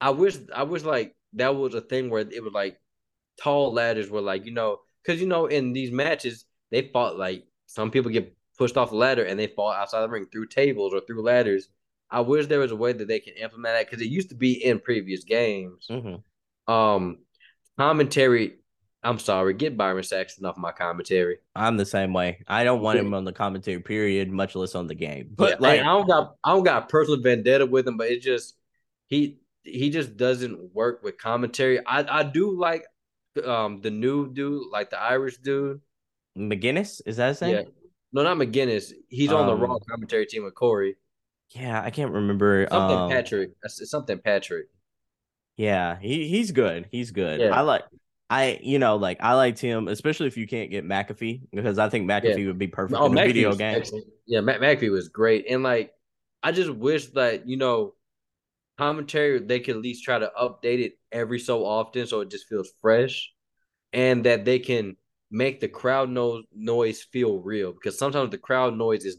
I 0.00 0.10
wish 0.10 0.36
I 0.54 0.64
wish 0.64 0.82
like 0.82 1.14
that 1.34 1.54
was 1.54 1.74
a 1.74 1.80
thing 1.80 2.10
where 2.10 2.22
it 2.22 2.42
was 2.42 2.52
like 2.52 2.78
tall 3.40 3.72
ladders 3.72 4.10
were 4.10 4.20
like 4.20 4.46
you 4.46 4.52
know 4.52 4.78
because 5.02 5.20
you 5.20 5.26
know 5.26 5.46
in 5.46 5.72
these 5.72 5.90
matches 5.90 6.44
they 6.70 6.90
fought 6.92 7.16
like 7.16 7.44
some 7.66 7.90
people 7.90 8.10
get 8.10 8.34
pushed 8.58 8.76
off 8.76 8.90
the 8.90 8.96
ladder 8.96 9.24
and 9.24 9.38
they 9.38 9.46
fall 9.46 9.70
outside 9.70 10.00
the 10.00 10.08
ring 10.08 10.26
through 10.30 10.46
tables 10.46 10.92
or 10.94 11.00
through 11.00 11.22
ladders. 11.22 11.68
I 12.10 12.20
wish 12.20 12.46
there 12.46 12.60
was 12.60 12.70
a 12.70 12.76
way 12.76 12.92
that 12.92 13.08
they 13.08 13.20
can 13.20 13.34
implement 13.34 13.74
that 13.74 13.90
because 13.90 14.04
it 14.04 14.10
used 14.10 14.28
to 14.28 14.34
be 14.34 14.64
in 14.64 14.78
previous 14.78 15.24
games. 15.24 15.86
Mm-hmm. 15.90 16.72
Um, 16.72 17.18
commentary. 17.78 18.58
I'm 19.02 19.18
sorry, 19.18 19.52
get 19.52 19.76
Byron 19.76 20.02
Saxton 20.02 20.46
off 20.46 20.56
my 20.56 20.72
commentary. 20.72 21.36
I'm 21.54 21.76
the 21.76 21.84
same 21.84 22.14
way. 22.14 22.42
I 22.48 22.64
don't 22.64 22.80
want 22.80 22.98
him 22.98 23.12
on 23.12 23.24
the 23.24 23.34
commentary 23.34 23.80
period, 23.80 24.30
much 24.30 24.54
less 24.54 24.74
on 24.74 24.86
the 24.86 24.94
game. 24.94 25.28
But 25.36 25.50
yeah, 25.50 25.56
like, 25.60 25.80
I 25.80 25.84
don't 25.84 26.08
got 26.08 26.36
I 26.42 26.52
don't 26.52 26.64
got 26.64 26.88
personal 26.88 27.20
vendetta 27.20 27.66
with 27.66 27.86
him, 27.86 27.98
but 27.98 28.10
it's 28.10 28.24
just 28.24 28.54
he 29.08 29.40
he 29.62 29.90
just 29.90 30.16
doesn't 30.16 30.74
work 30.74 31.02
with 31.02 31.18
commentary. 31.18 31.84
I 31.84 32.20
I 32.20 32.22
do 32.22 32.58
like 32.58 32.86
um 33.44 33.82
the 33.82 33.90
new 33.90 34.32
dude, 34.32 34.70
like 34.72 34.88
the 34.88 34.98
Irish 34.98 35.36
dude. 35.36 35.82
McGinnis, 36.38 37.02
is 37.04 37.18
that 37.18 37.28
his 37.28 37.40
name? 37.42 37.54
Yeah. 37.56 37.62
No, 38.12 38.22
not 38.22 38.38
McGinnis. 38.38 38.92
He's 39.08 39.30
um, 39.30 39.40
on 39.40 39.46
the 39.48 39.56
Raw 39.56 39.74
um, 39.74 39.80
commentary 39.88 40.26
team 40.26 40.44
with 40.44 40.54
Corey. 40.54 40.96
Yeah, 41.50 41.80
I 41.82 41.90
can't 41.90 42.12
remember. 42.12 42.66
Something 42.70 42.98
um, 42.98 43.10
Patrick. 43.10 43.50
Something 43.66 44.18
Patrick. 44.18 44.66
Yeah, 45.56 45.98
he 46.00 46.28
he's 46.28 46.50
good. 46.50 46.88
He's 46.90 47.10
good. 47.10 47.40
Yeah. 47.40 47.56
I 47.56 47.60
like 47.60 47.84
I 48.28 48.58
you 48.62 48.78
know 48.78 48.96
like 48.96 49.18
I 49.20 49.34
liked 49.34 49.60
him, 49.60 49.88
especially 49.88 50.26
if 50.26 50.36
you 50.36 50.46
can't 50.46 50.70
get 50.70 50.84
McAfee 50.84 51.42
because 51.52 51.78
I 51.78 51.88
think 51.88 52.08
McAfee 52.08 52.38
yeah. 52.38 52.46
would 52.46 52.58
be 52.58 52.66
perfect 52.66 53.00
oh, 53.00 53.06
in 53.06 53.12
McAfee 53.12 53.26
video 53.26 53.54
game. 53.54 53.76
Excellent. 53.76 54.06
Yeah, 54.26 54.40
McAfee 54.40 54.90
was 54.90 55.08
great, 55.08 55.46
and 55.48 55.62
like 55.62 55.92
I 56.42 56.52
just 56.52 56.70
wish 56.70 57.06
that 57.08 57.48
you 57.48 57.56
know 57.56 57.94
commentary 58.76 59.38
they 59.38 59.60
could 59.60 59.76
at 59.76 59.82
least 59.82 60.02
try 60.02 60.18
to 60.18 60.32
update 60.40 60.80
it 60.80 60.98
every 61.12 61.38
so 61.38 61.64
often 61.64 62.08
so 62.08 62.20
it 62.20 62.30
just 62.30 62.48
feels 62.48 62.72
fresh, 62.80 63.32
and 63.92 64.24
that 64.24 64.44
they 64.44 64.58
can 64.58 64.96
make 65.30 65.60
the 65.60 65.68
crowd 65.68 66.10
no- 66.10 66.42
noise 66.54 67.02
feel 67.02 67.38
real 67.38 67.72
because 67.72 67.98
sometimes 67.98 68.30
the 68.30 68.38
crowd 68.38 68.76
noise 68.76 69.04
is 69.04 69.18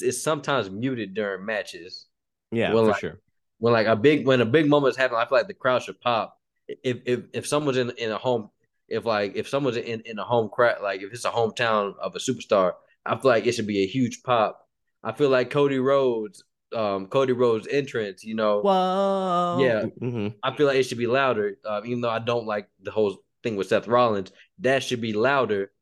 is 0.00 0.22
sometimes 0.22 0.70
muted 0.70 1.14
during 1.14 1.44
matches. 1.44 2.06
Yeah, 2.50 2.72
when, 2.72 2.84
for 2.84 2.90
like, 2.90 3.00
sure. 3.00 3.20
When 3.58 3.72
like 3.72 3.86
a 3.86 3.96
big 3.96 4.26
when 4.26 4.40
a 4.40 4.46
big 4.46 4.68
moment 4.68 4.92
is 4.92 4.96
happening, 4.96 5.20
I 5.20 5.28
feel 5.28 5.38
like 5.38 5.48
the 5.48 5.54
crowd 5.54 5.82
should 5.82 6.00
pop. 6.00 6.38
If 6.68 6.98
if 7.04 7.20
if 7.32 7.46
someone's 7.46 7.78
in 7.78 7.90
in 7.98 8.10
a 8.10 8.18
home, 8.18 8.50
if 8.88 9.04
like 9.04 9.36
if 9.36 9.48
someone's 9.48 9.76
in 9.76 10.00
in 10.02 10.18
a 10.18 10.24
home 10.24 10.48
crowd, 10.48 10.82
like 10.82 11.02
if 11.02 11.12
it's 11.12 11.24
a 11.24 11.30
hometown 11.30 11.94
of 11.98 12.14
a 12.14 12.18
superstar, 12.18 12.74
I 13.04 13.16
feel 13.16 13.30
like 13.30 13.46
it 13.46 13.52
should 13.52 13.66
be 13.66 13.82
a 13.82 13.86
huge 13.86 14.22
pop. 14.22 14.66
I 15.02 15.12
feel 15.12 15.30
like 15.30 15.50
Cody 15.50 15.78
Rhodes, 15.78 16.44
um, 16.74 17.06
Cody 17.06 17.32
Rhodes' 17.32 17.66
entrance, 17.68 18.24
you 18.24 18.34
know, 18.34 18.60
Whoa. 18.60 19.58
yeah, 19.60 19.82
mm-hmm. 20.00 20.28
I 20.42 20.54
feel 20.56 20.66
like 20.66 20.76
it 20.76 20.84
should 20.84 20.98
be 20.98 21.06
louder. 21.06 21.56
Uh, 21.64 21.80
even 21.84 22.00
though 22.00 22.10
I 22.10 22.20
don't 22.20 22.46
like 22.46 22.68
the 22.80 22.90
whole 22.90 23.16
thing 23.42 23.56
with 23.56 23.68
Seth 23.68 23.88
Rollins, 23.88 24.32
that 24.60 24.82
should 24.82 25.00
be 25.00 25.12
louder. 25.12 25.72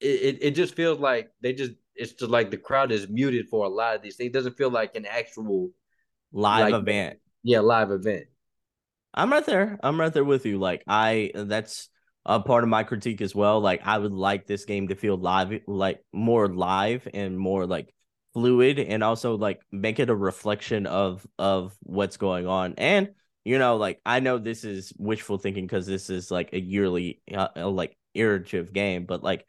It, 0.00 0.06
it, 0.06 0.38
it 0.42 0.50
just 0.52 0.74
feels 0.74 1.00
like 1.00 1.30
they 1.40 1.52
just 1.52 1.72
it's 1.98 2.12
just 2.12 2.30
like 2.30 2.50
the 2.50 2.56
crowd 2.56 2.92
is 2.92 3.08
muted 3.08 3.48
for 3.48 3.66
a 3.66 3.68
lot 3.68 3.96
of 3.96 4.02
these 4.02 4.16
things. 4.16 4.28
It 4.28 4.32
doesn't 4.32 4.56
feel 4.56 4.70
like 4.70 4.94
an 4.94 5.04
actual 5.04 5.70
live 6.32 6.70
like, 6.70 6.80
event. 6.80 7.18
Yeah, 7.42 7.60
live 7.60 7.90
event. 7.90 8.26
I'm 9.12 9.32
right 9.32 9.44
there. 9.44 9.78
I'm 9.82 10.00
right 10.00 10.12
there 10.12 10.24
with 10.24 10.46
you. 10.46 10.58
Like 10.58 10.84
I 10.86 11.32
that's 11.34 11.88
a 12.24 12.40
part 12.40 12.62
of 12.62 12.70
my 12.70 12.84
critique 12.84 13.20
as 13.20 13.34
well. 13.34 13.60
Like 13.60 13.80
I 13.84 13.98
would 13.98 14.12
like 14.12 14.46
this 14.46 14.64
game 14.64 14.88
to 14.88 14.94
feel 14.94 15.16
live 15.16 15.52
like 15.66 16.04
more 16.12 16.48
live 16.48 17.08
and 17.12 17.38
more 17.38 17.66
like 17.66 17.92
fluid 18.32 18.78
and 18.78 19.02
also 19.02 19.36
like 19.36 19.60
make 19.72 19.98
it 19.98 20.10
a 20.10 20.14
reflection 20.14 20.86
of 20.86 21.26
of 21.38 21.76
what's 21.82 22.16
going 22.16 22.46
on. 22.46 22.74
And 22.78 23.10
you 23.44 23.58
know, 23.58 23.76
like 23.76 24.00
I 24.06 24.20
know 24.20 24.38
this 24.38 24.62
is 24.62 24.92
wishful 24.96 25.38
thinking 25.38 25.66
because 25.66 25.86
this 25.86 26.10
is 26.10 26.30
like 26.30 26.52
a 26.52 26.60
yearly 26.60 27.22
uh, 27.34 27.68
like 27.68 27.96
iterative 28.14 28.72
game, 28.72 29.06
but 29.06 29.22
like 29.22 29.46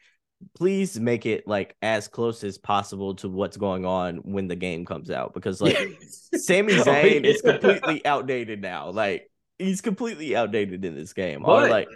please 0.55 0.99
make 0.99 1.25
it 1.25 1.47
like 1.47 1.75
as 1.81 2.07
close 2.07 2.43
as 2.43 2.57
possible 2.57 3.15
to 3.15 3.27
what's 3.27 3.57
going 3.57 3.85
on 3.85 4.17
when 4.17 4.47
the 4.47 4.55
game 4.55 4.85
comes 4.85 5.11
out 5.11 5.33
because 5.33 5.61
like 5.61 5.77
Sami 6.33 6.73
oh, 6.73 6.83
Zayn 6.83 7.25
is 7.25 7.41
completely 7.41 8.05
outdated 8.05 8.61
now. 8.61 8.89
Like 8.89 9.29
he's 9.57 9.81
completely 9.81 10.35
outdated 10.35 10.85
in 10.85 10.95
this 10.95 11.13
game. 11.13 11.43
But, 11.43 11.65
or, 11.65 11.69
like 11.69 11.87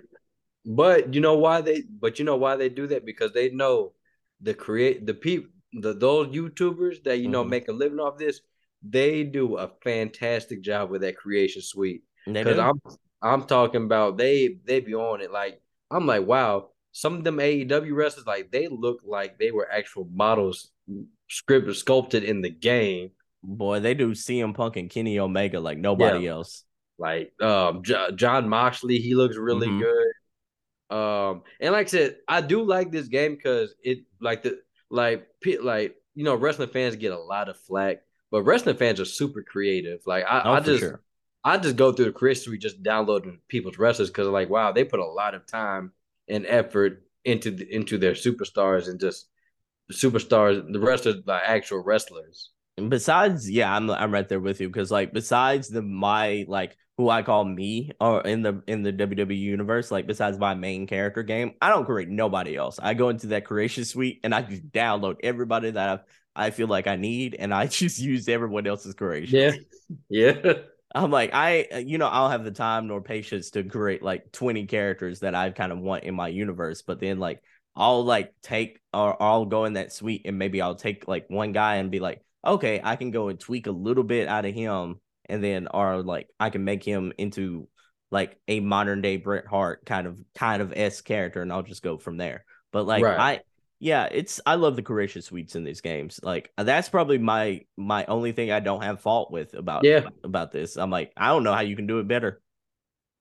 but 0.65 1.13
you 1.13 1.21
know 1.21 1.37
why 1.37 1.61
they 1.61 1.83
but 1.83 2.19
you 2.19 2.25
know 2.25 2.37
why 2.37 2.55
they 2.55 2.69
do 2.69 2.87
that 2.87 3.05
because 3.05 3.31
they 3.33 3.49
know 3.49 3.93
the 4.41 4.53
create 4.53 5.05
the 5.05 5.13
people 5.13 5.49
the 5.73 5.93
those 5.93 6.27
YouTubers 6.27 7.03
that 7.03 7.17
you 7.17 7.29
know 7.29 7.41
mm-hmm. 7.41 7.49
make 7.49 7.67
a 7.67 7.71
living 7.71 7.99
off 7.99 8.17
this, 8.17 8.41
they 8.87 9.23
do 9.23 9.57
a 9.57 9.71
fantastic 9.83 10.61
job 10.61 10.89
with 10.89 11.01
that 11.01 11.17
creation 11.17 11.61
suite. 11.61 12.03
Because 12.25 12.59
I'm 12.59 12.79
I'm 13.21 13.43
talking 13.43 13.83
about 13.83 14.17
they 14.17 14.57
they 14.65 14.79
be 14.79 14.93
on 14.95 15.21
it 15.21 15.31
like 15.31 15.61
I'm 15.89 16.05
like 16.05 16.25
wow 16.25 16.69
some 16.93 17.15
of 17.15 17.23
them 17.23 17.37
AEW 17.37 17.93
wrestlers, 17.93 18.27
like 18.27 18.51
they 18.51 18.67
look 18.67 19.01
like 19.03 19.39
they 19.39 19.51
were 19.51 19.69
actual 19.69 20.07
models 20.13 20.71
scripted 21.29 21.75
sculpted 21.75 22.23
in 22.23 22.41
the 22.41 22.51
game. 22.51 23.09
Boy, 23.41 23.79
they 23.79 23.95
do 23.95 24.11
CM 24.11 24.53
Punk 24.53 24.77
and 24.77 24.89
Kenny 24.89 25.19
Omega 25.19 25.59
like 25.59 25.79
nobody 25.79 26.25
yeah. 26.25 26.31
else. 26.31 26.63
Like 26.99 27.33
um 27.41 27.83
J- 27.83 28.11
Jon 28.15 28.47
Moxley, 28.47 28.99
he 28.99 29.15
looks 29.15 29.35
really 29.35 29.67
mm-hmm. 29.67 29.81
good. 29.81 30.95
Um 30.95 31.41
and 31.59 31.73
like 31.73 31.87
I 31.87 31.89
said, 31.89 32.17
I 32.27 32.41
do 32.41 32.63
like 32.63 32.91
this 32.91 33.07
game 33.07 33.35
because 33.35 33.73
it 33.83 34.03
like 34.21 34.43
the 34.43 34.59
like 34.91 35.27
pit 35.41 35.63
like 35.63 35.95
you 36.13 36.23
know 36.23 36.35
wrestling 36.35 36.69
fans 36.69 36.95
get 36.95 37.11
a 37.11 37.19
lot 37.19 37.49
of 37.49 37.57
flack, 37.57 38.03
but 38.29 38.43
wrestling 38.43 38.77
fans 38.77 38.99
are 38.99 39.05
super 39.05 39.41
creative. 39.41 40.01
Like 40.05 40.25
I, 40.25 40.43
oh, 40.45 40.53
I 40.53 40.59
just 40.59 40.79
sure. 40.79 41.01
I 41.43 41.57
just 41.57 41.75
go 41.75 41.91
through 41.91 42.11
the 42.11 42.27
history 42.27 42.59
just 42.59 42.83
downloading 42.83 43.39
people's 43.47 43.79
wrestlers 43.79 44.11
because 44.11 44.27
like 44.27 44.51
wow, 44.51 44.71
they 44.71 44.83
put 44.83 44.99
a 44.99 45.05
lot 45.05 45.33
of 45.33 45.47
time 45.47 45.91
and 46.27 46.45
effort 46.45 47.03
into 47.25 47.51
the, 47.51 47.73
into 47.73 47.97
their 47.97 48.13
superstars 48.13 48.87
and 48.87 48.99
just 48.99 49.27
superstars. 49.91 50.63
The 50.71 50.79
rest 50.79 51.05
are 51.05 51.15
like 51.25 51.43
actual 51.45 51.83
wrestlers. 51.83 52.51
And 52.77 52.89
besides, 52.89 53.49
yeah, 53.49 53.75
I'm 53.75 53.89
I'm 53.89 54.11
right 54.11 54.27
there 54.27 54.39
with 54.39 54.59
you 54.59 54.67
because 54.67 54.91
like 54.91 55.13
besides 55.13 55.69
the 55.69 55.81
my 55.81 56.45
like 56.47 56.75
who 56.97 57.09
I 57.09 57.21
call 57.21 57.43
me 57.45 57.91
or 57.99 58.21
in 58.21 58.41
the 58.41 58.63
in 58.67 58.83
the 58.83 58.93
WWE 58.93 59.37
universe, 59.37 59.91
like 59.91 60.07
besides 60.07 60.37
my 60.39 60.55
main 60.55 60.87
character 60.87 61.23
game, 61.23 61.53
I 61.61 61.69
don't 61.69 61.85
create 61.85 62.09
nobody 62.09 62.55
else. 62.55 62.79
I 62.81 62.93
go 62.93 63.09
into 63.09 63.27
that 63.27 63.45
creation 63.45 63.85
suite 63.85 64.19
and 64.23 64.33
I 64.33 64.41
just 64.41 64.69
download 64.71 65.17
everybody 65.23 65.71
that 65.71 65.89
I've, 65.89 65.99
I 66.35 66.49
feel 66.49 66.67
like 66.67 66.87
I 66.87 66.95
need, 66.95 67.35
and 67.37 67.53
I 67.53 67.67
just 67.67 67.99
use 67.99 68.27
everyone 68.27 68.65
else's 68.65 68.95
creation. 68.95 69.39
Yeah, 70.09 70.33
yeah. 70.33 70.53
I'm 70.93 71.11
like, 71.11 71.31
I, 71.33 71.67
uh, 71.73 71.77
you 71.77 71.97
know, 71.97 72.07
I 72.07 72.19
don't 72.19 72.31
have 72.31 72.43
the 72.43 72.51
time 72.51 72.87
nor 72.87 73.01
patience 73.01 73.51
to 73.51 73.63
create 73.63 74.03
like 74.03 74.31
20 74.31 74.65
characters 74.67 75.21
that 75.21 75.35
I 75.35 75.49
kind 75.49 75.71
of 75.71 75.79
want 75.79 76.03
in 76.03 76.15
my 76.15 76.27
universe. 76.27 76.81
But 76.83 76.99
then, 76.99 77.19
like, 77.19 77.41
I'll 77.75 78.05
like 78.05 78.33
take 78.43 78.79
or 78.93 79.21
I'll 79.21 79.45
go 79.45 79.65
in 79.65 79.73
that 79.73 79.91
suite 79.91 80.21
and 80.25 80.37
maybe 80.37 80.61
I'll 80.61 80.75
take 80.75 81.07
like 81.07 81.25
one 81.29 81.51
guy 81.51 81.75
and 81.77 81.89
be 81.89 81.99
like, 81.99 82.21
okay, 82.45 82.79
I 82.83 82.95
can 82.95 83.11
go 83.11 83.29
and 83.29 83.39
tweak 83.39 83.67
a 83.67 83.71
little 83.71 84.03
bit 84.03 84.27
out 84.27 84.45
of 84.45 84.53
him, 84.53 84.99
and 85.27 85.43
then 85.43 85.67
or 85.73 86.03
like 86.03 86.29
I 86.39 86.49
can 86.51 86.63
make 86.63 86.83
him 86.83 87.13
into 87.17 87.67
like 88.11 88.37
a 88.47 88.59
modern 88.59 89.01
day 89.01 89.17
Bret 89.17 89.47
Hart 89.47 89.85
kind 89.85 90.05
of 90.05 90.17
kind 90.35 90.61
of 90.61 90.73
s 90.75 91.01
character, 91.01 91.41
and 91.41 91.51
I'll 91.51 91.63
just 91.63 91.81
go 91.83 91.97
from 91.97 92.17
there. 92.17 92.45
But 92.71 92.85
like 92.85 93.03
Right. 93.03 93.17
I 93.17 93.41
yeah, 93.83 94.07
it's 94.09 94.39
I 94.45 94.55
love 94.55 94.77
the 94.77 94.81
creation 94.81 95.21
suites 95.21 95.57
in 95.57 95.65
these 95.65 95.81
games. 95.81 96.17
Like 96.23 96.51
that's 96.57 96.87
probably 96.87 97.17
my 97.17 97.65
my 97.75 98.05
only 98.05 98.31
thing 98.31 98.49
I 98.49 98.61
don't 98.61 98.81
have 98.81 99.01
fault 99.01 99.29
with 99.29 99.53
about 99.55 99.83
Yeah. 99.83 100.07
about 100.23 100.53
this. 100.53 100.77
I'm 100.77 100.89
like 100.89 101.11
I 101.17 101.27
don't 101.27 101.43
know 101.43 101.53
how 101.53 101.59
you 101.61 101.75
can 101.75 101.85
do 101.85 101.99
it 101.99 102.07
better. 102.07 102.41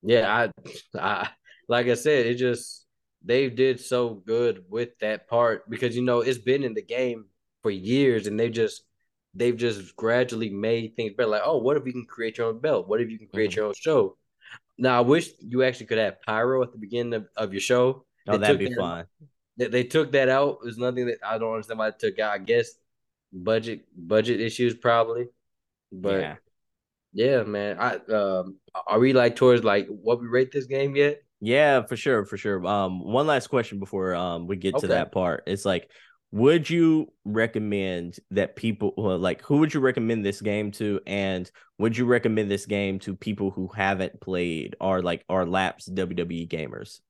Yeah, 0.02 0.30
I, 0.32 0.50
I 0.98 1.28
like 1.68 1.88
I 1.88 1.94
said, 1.94 2.26
it 2.26 2.36
just 2.36 2.86
they 3.24 3.50
did 3.50 3.80
so 3.80 4.14
good 4.14 4.64
with 4.68 4.90
that 5.00 5.28
part 5.28 5.68
because 5.68 5.96
you 5.96 6.02
know 6.02 6.20
it's 6.20 6.38
been 6.38 6.62
in 6.62 6.74
the 6.74 6.82
game 6.82 7.26
for 7.64 7.72
years, 7.72 8.28
and 8.28 8.38
they 8.38 8.48
just 8.48 8.84
they've 9.34 9.56
just 9.56 9.96
gradually 9.96 10.50
made 10.50 10.94
things 10.94 11.14
better. 11.16 11.30
Like, 11.30 11.42
oh, 11.44 11.58
what 11.58 11.76
if 11.76 11.86
you 11.86 11.92
can 11.92 12.06
create 12.06 12.38
your 12.38 12.48
own 12.48 12.60
belt? 12.60 12.86
What 12.86 13.00
if 13.00 13.10
you 13.10 13.18
can 13.18 13.28
create 13.34 13.50
Mhm. 13.50 13.56
your 13.56 13.66
own 13.66 13.74
show? 13.74 14.16
Now, 14.78 14.98
I 14.98 15.00
wish 15.00 15.30
you 15.40 15.64
actually 15.64 15.86
could 15.86 15.98
have 15.98 16.22
pyro 16.22 16.62
at 16.62 16.70
the 16.72 16.78
beginning 16.78 17.14
of, 17.14 17.26
of 17.36 17.52
your 17.52 17.60
show. 17.60 18.04
Oh, 18.28 18.32
They 18.32 18.38
that'd 18.38 18.58
be 18.58 18.68
that- 18.68 18.76
fun. 18.78 19.06
They, 19.56 19.68
they 19.68 19.84
took 19.84 20.12
that 20.12 20.28
out. 20.28 20.58
It 20.62 20.66
was 20.66 20.78
nothing 20.78 21.06
that 21.06 21.18
I 21.24 21.38
don't 21.38 21.52
understand 21.52 21.78
why 21.78 21.90
they 21.90 21.96
took 21.98 22.18
out. 22.18 22.32
I 22.32 22.38
guess 22.38 22.72
budget 23.32 23.84
budget 23.96 24.40
issues 24.40 24.74
probably, 24.74 25.26
but 25.90 26.20
yeah. 26.20 26.36
yeah, 27.12 27.42
man. 27.42 27.78
I 27.78 27.96
um, 28.12 28.56
are 28.86 28.98
we 28.98 29.12
like 29.12 29.36
towards 29.36 29.64
like 29.64 29.86
what 29.88 30.20
we 30.20 30.26
rate 30.26 30.52
this 30.52 30.66
game 30.66 30.96
yet? 30.96 31.22
Yeah, 31.40 31.82
for 31.82 31.96
sure, 31.96 32.24
for 32.24 32.36
sure. 32.36 32.64
Um, 32.64 33.04
one 33.04 33.26
last 33.26 33.48
question 33.48 33.78
before 33.78 34.14
um 34.14 34.46
we 34.46 34.56
get 34.56 34.78
to 34.78 34.86
that 34.88 35.12
part. 35.12 35.44
It's 35.46 35.64
like, 35.64 35.90
would 36.30 36.70
you 36.70 37.12
recommend 37.24 38.18
that 38.30 38.56
people 38.56 38.94
like 38.96 39.42
who 39.42 39.58
would 39.58 39.74
you 39.74 39.80
recommend 39.80 40.24
this 40.24 40.40
game 40.40 40.70
to, 40.72 41.00
and 41.06 41.50
would 41.78 41.96
you 41.96 42.06
recommend 42.06 42.50
this 42.50 42.66
game 42.66 42.98
to 43.00 43.16
people 43.16 43.50
who 43.50 43.68
haven't 43.68 44.20
played 44.20 44.76
or 44.80 45.02
like 45.02 45.24
are 45.28 45.44
lapsed 45.44 45.94
WWE 45.94 46.48
gamers? 46.48 47.00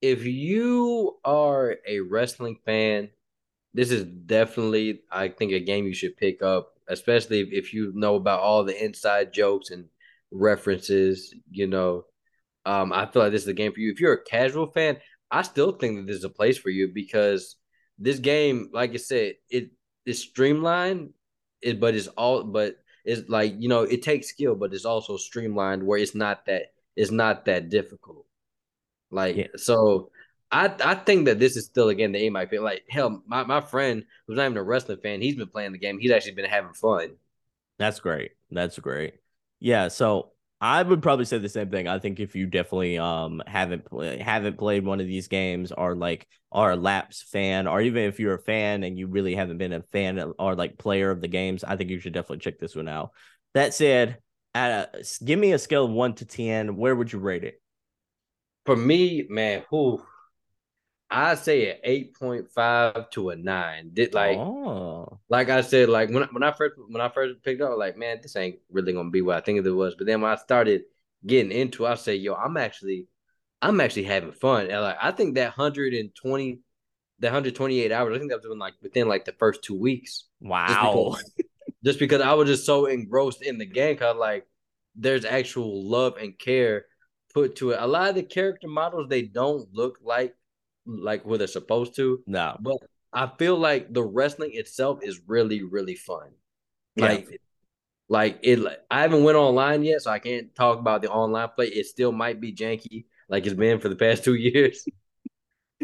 If 0.00 0.24
you 0.24 1.18
are 1.24 1.76
a 1.86 2.00
wrestling 2.00 2.58
fan, 2.64 3.10
this 3.74 3.90
is 3.92 4.04
definitely 4.04 5.02
I 5.10 5.28
think 5.28 5.52
a 5.52 5.60
game 5.60 5.86
you 5.86 5.94
should 5.94 6.16
pick 6.18 6.42
up, 6.42 6.74
especially 6.88 7.40
if, 7.52 7.74
you 7.74 7.92
know 7.94 8.16
about 8.16 8.40
all 8.40 8.64
the 8.64 8.84
inside 8.84 9.34
jokes 9.34 9.70
and 9.70 9.86
references. 10.32 11.34
You 11.50 11.68
know, 11.68 12.06
um, 12.66 12.92
I 12.94 13.06
feel 13.06 13.22
like 13.22 13.32
this 13.32 13.44
is 13.44 13.48
a 13.48 13.54
game 13.54 13.72
for 13.74 13.80
you. 13.80 13.92
If 13.92 14.00
you're 14.00 14.14
a 14.14 14.24
casual 14.24 14.68
fan, 14.68 14.98
I 15.32 15.42
still 15.42 15.72
think 15.72 15.98
that 15.98 16.06
this 16.08 16.18
is 16.18 16.24
a 16.24 16.30
place 16.30 16.58
for 16.58 16.70
you 16.70 16.88
because 16.94 17.56
this 17.98 18.20
game, 18.20 18.70
like 18.74 18.94
I 18.94 18.98
said, 18.98 19.36
it 19.50 19.72
is 20.06 20.20
streamlined, 20.22 21.12
it 21.62 21.80
but 21.80 21.94
it's 21.96 22.08
all 22.08 22.44
but 22.44 22.76
it's 23.06 23.28
like 23.30 23.54
you 23.58 23.68
know 23.70 23.82
it 23.84 24.02
takes 24.04 24.28
skill, 24.28 24.56
but 24.56 24.74
it's 24.74 24.86
also 24.86 25.18
streamlined 25.18 25.84
where 25.86 25.98
it's 26.00 26.16
not 26.16 26.46
that 26.46 26.72
it's 26.96 27.12
not 27.12 27.46
that 27.46 27.70
difficult. 27.70 28.27
Like 29.10 29.36
Yeah. 29.36 29.46
so, 29.56 30.10
I 30.50 30.74
I 30.84 30.94
think 30.94 31.26
that 31.26 31.38
this 31.38 31.56
is 31.56 31.66
still 31.66 31.88
again 31.90 32.12
the 32.12 32.18
aim 32.20 32.36
I 32.36 32.46
feel 32.46 32.62
like 32.62 32.84
hell. 32.88 33.22
My 33.26 33.44
my 33.44 33.60
friend 33.60 34.04
who's 34.26 34.36
not 34.36 34.46
even 34.46 34.56
a 34.58 34.62
wrestling 34.62 34.98
fan, 35.02 35.20
he's 35.22 35.36
been 35.36 35.48
playing 35.48 35.72
the 35.72 35.78
game. 35.78 35.98
He's 35.98 36.10
actually 36.12 36.32
been 36.32 36.46
having 36.50 36.74
fun. 36.74 37.16
That's 37.78 38.00
great. 38.00 38.32
That's 38.50 38.78
great. 38.78 39.14
Yeah, 39.60 39.88
so 39.88 40.32
I 40.60 40.82
would 40.82 41.02
probably 41.02 41.24
say 41.24 41.38
the 41.38 41.48
same 41.48 41.70
thing. 41.70 41.86
I 41.88 41.98
think 41.98 42.18
if 42.20 42.34
you 42.34 42.46
definitely 42.46 42.98
um 42.98 43.42
haven't 43.46 43.84
play, 43.84 44.18
haven't 44.18 44.58
played 44.58 44.84
one 44.84 45.00
of 45.00 45.06
these 45.06 45.28
games 45.28 45.72
or 45.72 45.94
like 45.94 46.26
are 46.50 46.72
a 46.72 46.76
lapsed 46.76 47.24
fan 47.24 47.66
or 47.66 47.80
even 47.80 48.04
if 48.04 48.18
you're 48.18 48.34
a 48.34 48.42
fan 48.42 48.82
and 48.82 48.98
you 48.98 49.06
really 49.06 49.34
haven't 49.34 49.58
been 49.58 49.72
a 49.72 49.82
fan 49.82 50.32
or 50.38 50.54
like 50.56 50.78
player 50.78 51.10
of 51.10 51.20
the 51.20 51.28
games, 51.28 51.62
I 51.64 51.76
think 51.76 51.90
you 51.90 52.00
should 52.00 52.12
definitely 52.14 52.38
check 52.38 52.58
this 52.58 52.74
one 52.76 52.88
out. 52.88 53.12
That 53.54 53.74
said, 53.74 54.18
at 54.54 54.94
a, 54.94 55.04
give 55.24 55.38
me 55.38 55.52
a 55.52 55.58
scale 55.58 55.84
of 55.84 55.90
1 55.90 56.14
to 56.16 56.24
10, 56.24 56.76
where 56.76 56.94
would 56.96 57.12
you 57.12 57.18
rate 57.18 57.44
it? 57.44 57.60
For 58.64 58.76
me, 58.76 59.26
man, 59.28 59.64
who 59.70 60.02
I 61.10 61.36
say 61.36 61.70
an 61.70 61.78
eight 61.84 62.14
point 62.14 62.50
five 62.50 63.08
to 63.10 63.30
a 63.30 63.36
nine. 63.36 63.90
Did 63.94 64.12
like 64.12 64.36
oh. 64.36 65.18
like 65.28 65.48
I 65.48 65.62
said, 65.62 65.88
like 65.88 66.10
when 66.10 66.24
when 66.32 66.42
I 66.42 66.52
first 66.52 66.74
when 66.88 67.00
I 67.00 67.08
first 67.08 67.42
picked 67.42 67.62
up, 67.62 67.78
like 67.78 67.96
man, 67.96 68.18
this 68.20 68.36
ain't 68.36 68.58
really 68.70 68.92
gonna 68.92 69.10
be 69.10 69.22
what 69.22 69.36
I 69.36 69.40
think 69.40 69.64
it 69.64 69.70
was. 69.70 69.94
But 69.94 70.06
then 70.06 70.20
when 70.20 70.30
I 70.30 70.36
started 70.36 70.82
getting 71.26 71.52
into, 71.52 71.86
it, 71.86 71.88
I 71.88 71.94
say, 71.94 72.16
yo, 72.16 72.34
I'm 72.34 72.56
actually 72.58 73.06
I'm 73.62 73.80
actually 73.80 74.04
having 74.04 74.32
fun. 74.32 74.70
And 74.70 74.82
like 74.82 74.98
I 75.00 75.10
think 75.12 75.36
that 75.36 75.52
hundred 75.52 75.94
and 75.94 76.14
twenty, 76.14 76.60
that 77.20 77.32
hundred 77.32 77.54
twenty 77.54 77.80
eight 77.80 77.92
hours, 77.92 78.14
I 78.14 78.18
think 78.18 78.30
that 78.30 78.42
was 78.42 78.52
in 78.52 78.58
like 78.58 78.74
within 78.82 79.08
like 79.08 79.24
the 79.24 79.32
first 79.32 79.64
two 79.64 79.78
weeks. 79.78 80.26
Wow. 80.40 81.16
just 81.84 81.98
because 81.98 82.20
I 82.20 82.34
was 82.34 82.48
just 82.48 82.66
so 82.66 82.84
engrossed 82.84 83.42
in 83.42 83.56
the 83.56 83.66
game, 83.66 83.96
cause 83.96 84.16
like 84.16 84.46
there's 84.94 85.24
actual 85.24 85.88
love 85.88 86.16
and 86.18 86.38
care 86.38 86.84
put 87.38 87.56
to 87.56 87.70
it. 87.70 87.78
A 87.80 87.86
lot 87.86 88.08
of 88.08 88.14
the 88.14 88.22
character 88.22 88.68
models 88.68 89.08
they 89.08 89.22
don't 89.22 89.72
look 89.72 89.98
like 90.02 90.34
like 90.86 91.24
what 91.24 91.38
they're 91.38 91.46
supposed 91.46 91.94
to, 91.96 92.22
no. 92.26 92.56
but 92.60 92.78
I 93.12 93.30
feel 93.38 93.56
like 93.56 93.92
the 93.92 94.02
wrestling 94.02 94.52
itself 94.54 95.00
is 95.02 95.20
really 95.26 95.62
really 95.62 95.94
fun. 95.94 96.30
Yeah. 96.96 97.06
Like 97.06 97.40
like 98.08 98.38
it 98.42 98.58
I 98.90 99.02
haven't 99.02 99.24
went 99.24 99.36
online 99.36 99.82
yet, 99.84 100.02
so 100.02 100.10
I 100.10 100.18
can't 100.18 100.54
talk 100.54 100.78
about 100.78 101.02
the 101.02 101.10
online 101.10 101.48
play. 101.54 101.66
It 101.66 101.86
still 101.86 102.12
might 102.12 102.40
be 102.40 102.52
janky 102.52 103.04
like 103.28 103.46
it's 103.46 103.54
been 103.54 103.80
for 103.80 103.88
the 103.88 103.96
past 103.96 104.24
two 104.28 104.34
years. 104.34 104.84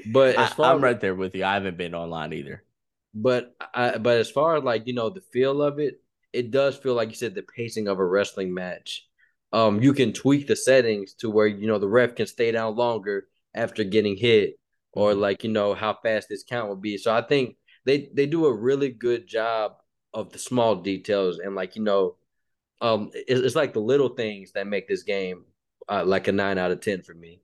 But 0.06 0.36
as 0.36 0.52
I, 0.52 0.54
far 0.54 0.70
I'm 0.72 0.78
as 0.78 0.82
right 0.82 1.00
there 1.00 1.14
with 1.14 1.34
you. 1.34 1.44
I 1.44 1.54
haven't 1.54 1.76
been 1.76 1.94
online 1.94 2.32
either. 2.32 2.64
but 3.14 3.54
I, 3.72 3.98
but 3.98 4.18
as 4.18 4.30
far 4.30 4.56
as 4.56 4.64
like 4.64 4.86
you 4.86 4.94
know 4.94 5.10
the 5.10 5.20
feel 5.20 5.62
of 5.62 5.78
it, 5.78 6.00
it 6.32 6.50
does 6.50 6.76
feel 6.76 6.94
like 6.94 7.10
you 7.10 7.14
said 7.14 7.34
the 7.34 7.42
pacing 7.42 7.88
of 7.88 7.98
a 7.98 8.04
wrestling 8.04 8.52
match. 8.52 9.06
Um, 9.54 9.82
you 9.82 9.94
can 9.94 10.12
tweak 10.14 10.48
the 10.48 10.56
settings 10.56 11.14
to 11.16 11.30
where 11.30 11.48
you 11.48 11.68
know 11.68 11.80
the 11.80 11.88
ref 11.88 12.16
can 12.16 12.26
stay 12.28 12.52
down 12.52 12.76
longer 12.76 13.28
after 13.54 13.84
getting 13.84 14.18
hit, 14.18 14.60
or 14.92 15.14
Mhm. 15.14 15.20
like 15.20 15.44
you 15.44 15.50
know 15.52 15.74
how 15.74 15.94
fast 16.02 16.28
this 16.30 16.44
count 16.44 16.68
will 16.68 16.76
be. 16.76 16.98
So 16.98 17.14
I 17.14 17.22
think 17.22 17.56
they 17.86 18.10
they 18.14 18.26
do 18.26 18.46
a 18.46 18.54
really 18.54 18.90
good 18.90 19.28
job 19.28 19.78
of 20.14 20.32
the 20.32 20.40
small 20.40 20.76
details 20.76 21.40
and 21.40 21.56
like 21.56 21.76
you 21.76 21.82
know, 21.84 22.16
um, 22.82 23.10
it's, 23.14 23.40
it's 23.40 23.56
like 23.56 23.74
the 23.74 23.80
little 23.80 24.10
things 24.10 24.52
that 24.54 24.66
make 24.68 24.88
this 24.88 25.04
game 25.04 25.44
uh, 25.88 26.04
like 26.06 26.28
a 26.28 26.32
nine 26.32 26.58
out 26.58 26.72
of 26.72 26.80
ten 26.82 27.02
for 27.02 27.14
me. 27.14 27.40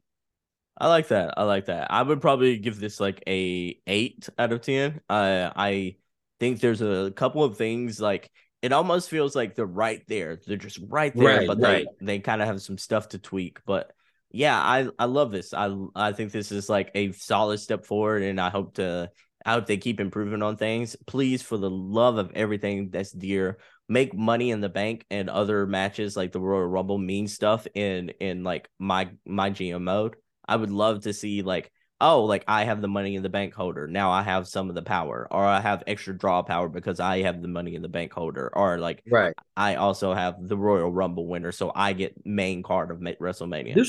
I 0.78 0.88
like 0.88 1.08
that. 1.08 1.34
I 1.36 1.44
like 1.44 1.66
that. 1.66 1.90
I 1.90 2.02
would 2.02 2.20
probably 2.20 2.56
give 2.58 2.80
this 2.80 3.00
like 3.00 3.22
a 3.26 3.78
eight 3.86 4.28
out 4.38 4.52
of 4.52 4.62
ten. 4.62 5.00
Uh, 5.08 5.50
I 5.54 5.96
think 6.38 6.61
there's 6.61 6.80
a 6.80 7.12
couple 7.14 7.44
of 7.44 7.58
things 7.58 8.00
like 8.00 8.30
it 8.62 8.72
almost 8.72 9.08
feels 9.08 9.34
like 9.34 9.54
they're 9.54 9.66
right 9.66 10.02
there. 10.08 10.36
They're 10.36 10.56
just 10.56 10.78
right 10.88 11.16
there, 11.16 11.38
Right, 11.38 11.46
but 11.46 11.61
right. 11.61 11.86
they 12.00 12.04
they 12.06 12.18
kind 12.20 12.42
of 12.42 12.48
have 12.48 12.61
some 12.62 12.78
stuff 12.78 13.08
to 13.11 13.18
tweak. 13.18 13.58
But 13.64 13.92
yeah, 14.30 14.58
I 14.58 14.88
I 14.98 15.06
love 15.06 15.32
this. 15.32 15.54
I 15.54 15.74
I 15.94 16.12
think 16.12 16.32
this 16.32 16.52
is 16.52 16.68
like 16.68 16.90
a 16.94 17.12
solid 17.12 17.58
step 17.58 17.84
forward, 17.86 18.22
and 18.22 18.40
I 18.40 18.50
hope 18.50 18.74
to 18.74 19.11
I 19.44 19.52
hope 19.54 19.66
they 19.66 19.78
keep 19.78 20.00
improving 20.00 20.42
on 20.42 20.56
things. 20.56 20.96
Please, 21.06 21.42
for 21.42 21.56
the 21.56 21.70
love 21.70 22.18
of 22.18 22.32
everything 22.34 22.90
that's 22.90 23.12
dear, 23.12 23.58
make 23.88 24.14
money 24.14 24.50
in 24.50 24.61
the 24.61 24.68
bank 24.68 25.06
and 25.11 25.30
other 25.30 25.66
matches 25.66 26.16
like 26.16 26.32
the 26.32 26.40
Royal 26.40 26.66
Rumble 26.66 26.98
mean 26.98 27.26
stuff 27.28 27.66
in 27.74 28.11
in 28.20 28.44
like 28.44 28.68
my 28.78 29.11
my 29.26 29.50
GM 29.50 29.82
mode. 29.82 30.16
I 30.46 30.56
would 30.56 30.70
love 30.70 31.02
to 31.02 31.12
see 31.12 31.42
like, 31.42 31.70
oh, 32.01 32.24
like 32.24 32.44
I 32.48 32.64
have 32.64 32.80
the 32.80 32.88
money 32.88 33.14
in 33.14 33.22
the 33.22 33.28
bank 33.28 33.55
holder. 33.55 33.86
Now 33.86 34.11
I 34.11 34.22
have 34.22 34.48
some 34.48 34.68
of 34.68 34.74
the 34.74 34.82
power, 34.82 35.28
or 35.30 35.44
I 35.44 35.61
have 35.61 35.82
extra 35.86 36.16
draw 36.16 36.42
power 36.42 36.68
because 36.68 37.01
I 37.01 37.22
have 37.22 37.42
the 37.42 37.48
money 37.48 37.74
in 37.74 37.82
the 37.82 37.88
bank 37.88 38.12
holder, 38.12 38.51
or 38.53 38.78
like 38.78 39.03
Right. 39.11 39.34
I 39.57 39.74
also 39.76 40.14
have 40.14 40.36
the 40.40 40.57
Royal 40.57 40.90
Rumble 40.90 41.26
winner, 41.26 41.53
so 41.53 41.72
I 41.74 41.92
get 41.92 42.24
main 42.24 42.62
card 42.62 42.90
of 42.90 42.98
WrestleMania. 42.98 43.74
Do, 43.74 43.84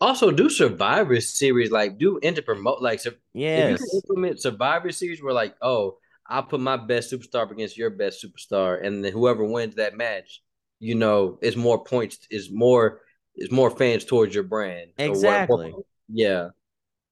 also 0.00 0.30
do 0.30 0.48
Survivor 0.50 1.20
Series 1.20 1.70
like 1.70 1.98
do 1.98 2.18
inter 2.18 2.42
promote 2.42 2.82
like 2.82 3.00
yes, 3.32 3.80
you 3.80 4.00
implement 4.00 4.40
Survivor 4.40 4.90
Series 4.90 5.22
where 5.22 5.32
like, 5.32 5.54
oh, 5.62 5.98
I'll 6.26 6.42
put 6.42 6.60
my 6.60 6.76
best 6.76 7.12
superstar 7.12 7.50
against 7.50 7.76
your 7.76 7.90
best 7.90 8.24
superstar, 8.24 8.84
and 8.84 9.04
then 9.04 9.12
whoever 9.12 9.44
wins 9.44 9.76
that 9.76 9.96
match, 9.96 10.42
you 10.80 10.94
know, 10.94 11.38
is 11.42 11.56
more 11.56 11.84
points, 11.84 12.18
is 12.30 12.50
more, 12.50 13.02
is 13.36 13.50
more 13.50 13.70
fans 13.70 14.04
towards 14.04 14.34
your 14.34 14.44
brand. 14.44 14.90
Exactly. 14.96 15.74
yeah, 16.08 16.48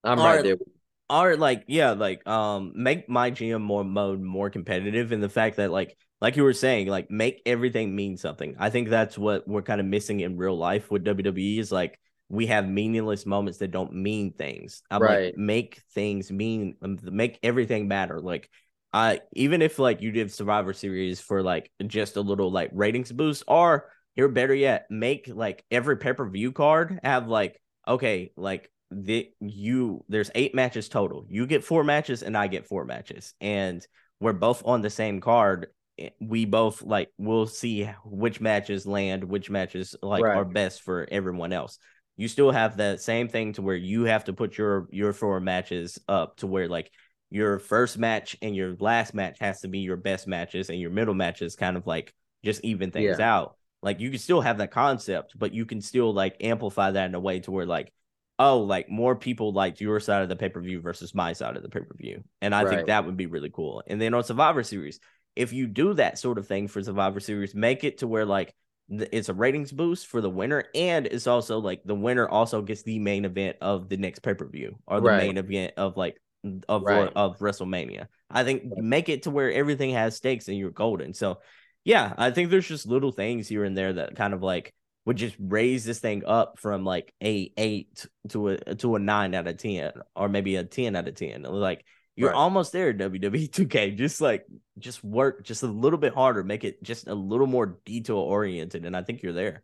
I'm 0.05 0.19
Or- 0.19 0.23
right 0.25 0.43
there. 0.45 0.57
or 1.11 1.37
like 1.37 1.65
yeah 1.69 1.91
like 1.93 2.27
um 2.27 2.73
make 2.75 3.09
my 3.09 3.31
gm 3.31 3.61
more 3.61 3.85
mode 3.85 4.21
more 4.21 4.51
competitive 4.51 5.13
in 5.13 5.21
the 5.21 5.29
fact 5.29 5.57
that 5.57 5.71
like 5.71 5.97
like 6.21 6.37
you 6.37 6.43
were 6.45 6.53
saying 6.55 6.87
like 6.89 7.11
make 7.11 7.43
everything 7.47 7.95
mean 7.95 8.17
something 8.17 8.55
i 8.59 8.71
think 8.71 8.89
that's 8.89 9.19
what 9.19 9.47
we're 9.47 9.63
kind 9.63 9.81
of 9.81 9.87
missing 9.87 10.21
in 10.21 10.37
real 10.37 10.57
life 10.57 10.91
with 10.91 11.05
wwe 11.05 11.59
is 11.59 11.71
like 11.73 11.99
we 12.29 12.47
have 12.47 12.67
meaningless 12.67 13.27
moments 13.27 13.59
that 13.59 13.71
don't 13.73 13.93
mean 13.93 14.33
things 14.33 14.83
i'm 14.91 15.03
Right. 15.03 15.25
like 15.27 15.37
make 15.37 15.83
things 15.93 16.33
mean 16.33 16.77
um, 16.83 16.99
make 17.03 17.39
everything 17.43 17.89
matter 17.89 18.21
like 18.21 18.49
I 18.95 19.21
even 19.33 19.63
if 19.63 19.79
like 19.79 20.03
you 20.03 20.11
did 20.13 20.31
survivor 20.33 20.73
series 20.75 21.19
for 21.21 21.43
like 21.43 21.71
just 21.87 22.17
a 22.17 22.21
little 22.21 22.51
like 22.53 22.71
ratings 22.75 23.11
boost 23.13 23.43
or 23.49 23.91
here 24.15 24.29
better 24.29 24.55
yet 24.55 24.87
make 24.91 25.29
like 25.33 25.65
every 25.71 25.97
pay-per-view 25.97 26.53
card 26.53 27.01
have 27.03 27.27
like 27.29 27.59
okay 27.89 28.33
like 28.37 28.71
the 28.93 29.31
you 29.41 30.05
there's 30.09 30.31
eight 30.35 30.55
matches 30.55 30.89
total. 30.89 31.27
You 31.29 31.47
get 31.47 31.65
four 31.65 31.85
matches 31.85 32.23
and 32.23 32.37
I 32.37 32.47
get 32.47 32.67
four 32.67 32.85
matches, 32.85 33.35
and 33.41 33.87
we're 34.21 34.33
both 34.33 34.63
on 34.65 34.83
the 34.83 34.91
same 34.91 35.21
card. 35.21 35.69
Eh, 35.99 36.11
we 36.21 36.45
both 36.45 36.83
like 36.83 37.11
we'll 37.19 37.47
see 37.47 37.85
which 38.05 38.41
matches 38.41 38.87
land, 38.87 39.25
which 39.25 39.51
matches 39.51 39.95
like 40.03 40.23
Right. 40.23 40.37
are 40.37 40.45
best 40.45 40.83
for 40.83 41.07
everyone 41.11 41.53
else. 41.53 41.79
You 42.17 42.29
still 42.29 42.51
have 42.51 42.77
that 42.77 43.01
same 43.01 43.29
thing 43.29 43.55
to 43.55 43.63
where 43.63 43.77
you 43.77 44.05
have 44.05 44.25
to 44.25 44.33
put 44.33 44.59
your 44.59 44.89
your 44.91 45.13
four 45.13 45.41
matches 45.41 45.99
up 46.09 46.37
to 46.37 46.47
where 46.47 46.69
like 46.69 46.91
your 47.31 47.59
first 47.59 47.99
match 47.99 48.37
and 48.43 48.55
your 48.55 48.77
last 48.79 49.15
match 49.15 49.39
has 49.41 49.63
to 49.63 49.69
be 49.69 49.79
your 49.81 49.97
best 49.97 50.27
matches, 50.27 50.69
and 50.71 50.79
your 50.79 50.91
middle 50.91 51.15
matches 51.15 51.57
kind 51.57 51.77
of 51.77 51.87
like 51.87 52.15
just 52.45 52.63
even 52.65 52.91
things 52.91 53.19
out. 53.19 53.57
Like 53.83 53.99
you 54.01 54.11
can 54.11 54.19
still 54.19 54.41
have 54.41 54.59
that 54.59 54.71
concept, 54.71 55.37
but 55.39 55.53
you 55.53 55.67
can 55.67 55.81
still 55.81 56.13
like 56.13 56.37
amplify 56.41 56.91
that 56.93 57.07
in 57.07 57.15
a 57.15 57.21
way 57.21 57.41
to 57.41 57.51
where 57.51 57.67
like, 57.67 57.93
oh, 58.39 58.61
like 58.61 58.89
more 58.89 59.15
people 59.17 59.53
liked 59.53 59.81
your 59.81 60.01
side 60.01 60.23
of 60.23 60.29
the 60.29 60.37
pay 60.37 60.49
per 60.49 60.61
view 60.61 60.81
versus 60.81 61.15
my 61.15 61.33
side 61.33 61.57
of 61.57 61.63
the 61.63 61.69
pay 61.69 61.81
per 61.81 61.95
view, 61.97 62.25
and 62.41 62.55
I 62.55 62.65
Right. 62.65 62.77
think 62.77 62.87
that 62.87 63.05
would 63.07 63.17
be 63.17 63.27
really 63.27 63.51
cool. 63.51 63.83
And 63.87 64.01
then 64.01 64.15
on 64.15 64.25
Survivor 64.25 64.63
Series, 64.63 65.01
if 65.37 65.53
you 65.53 65.67
do 65.67 65.95
that 65.95 66.19
sort 66.19 66.39
of 66.39 66.47
thing 66.47 66.69
for 66.69 66.83
Survivor 66.83 67.21
Series, 67.21 67.55
make 67.55 67.85
it 67.85 67.99
to 67.99 68.07
where 68.07 68.27
like 68.27 68.55
it's 68.89 69.29
a 69.29 69.35
ratings 69.35 69.73
boost 69.73 70.07
for 70.07 70.21
the 70.21 70.31
winner, 70.31 70.65
and 70.75 71.07
it's 71.07 71.27
also 71.27 71.59
like 71.59 71.83
the 71.85 71.95
winner 71.95 72.29
also 72.29 72.63
gets 72.63 72.83
the 72.83 72.99
main 72.99 73.25
event 73.25 73.57
of 73.61 73.89
the 73.89 73.97
next 73.97 74.21
pay 74.21 74.35
per 74.35 74.47
view 74.47 74.77
or 74.87 75.01
the 75.01 75.09
Right. 75.09 75.17
main 75.17 75.39
event 75.39 75.75
of 75.77 75.97
like 75.97 76.21
of 76.69 76.83
Right. 76.83 77.13
of 77.15 77.39
WrestleMania. 77.39 78.09
I 78.31 78.45
think 78.45 78.65
make 78.77 79.09
it 79.09 79.23
to 79.25 79.31
where 79.31 79.53
everything 79.53 79.91
has 79.93 80.17
stakes 80.17 80.49
and 80.49 80.57
you're 80.59 80.71
golden. 80.71 81.15
So 81.15 81.39
yeah, 81.85 82.13
I 82.17 82.31
think 82.31 82.51
there's 82.51 82.67
just 82.69 82.87
little 82.87 83.13
things 83.13 83.49
here 83.49 83.65
and 83.65 83.77
there 83.77 83.93
that 83.95 84.17
kind 84.17 84.35
of 84.35 84.43
like 84.43 84.73
would 85.05 85.17
just 85.17 85.37
raise 85.39 85.85
this 85.85 85.99
thing 85.99 86.23
up 86.27 86.59
from 86.59 86.85
like 86.85 87.13
a 87.23 87.53
eight 87.57 88.07
to 88.31 88.49
a 88.49 88.75
to 88.77 88.97
a 88.97 88.99
nine 88.99 89.35
out 89.35 89.47
of 89.49 89.57
ten, 89.57 89.93
or 90.15 90.29
maybe 90.29 90.57
a 90.57 90.65
ten 90.65 90.97
out 90.97 91.09
of 91.09 91.15
ten. 91.15 91.43
Like 91.43 91.85
you're 92.15 92.31
Right. 92.31 92.37
almost 92.37 92.73
there, 92.73 92.93
WWE 92.93 93.49
2K. 93.49 93.97
Just 93.97 94.21
like 94.21 94.45
just 94.79 95.03
work 95.03 95.45
just 95.45 95.63
a 95.63 95.67
little 95.67 95.99
bit 95.99 96.15
harder, 96.15 96.45
make 96.45 96.63
it 96.65 96.83
just 96.83 97.09
a 97.09 97.15
little 97.15 97.47
more 97.47 97.79
detail 97.85 98.17
oriented, 98.19 98.85
and 98.85 98.97
I 98.97 99.03
think 99.03 99.23
you're 99.23 99.33
there. 99.33 99.63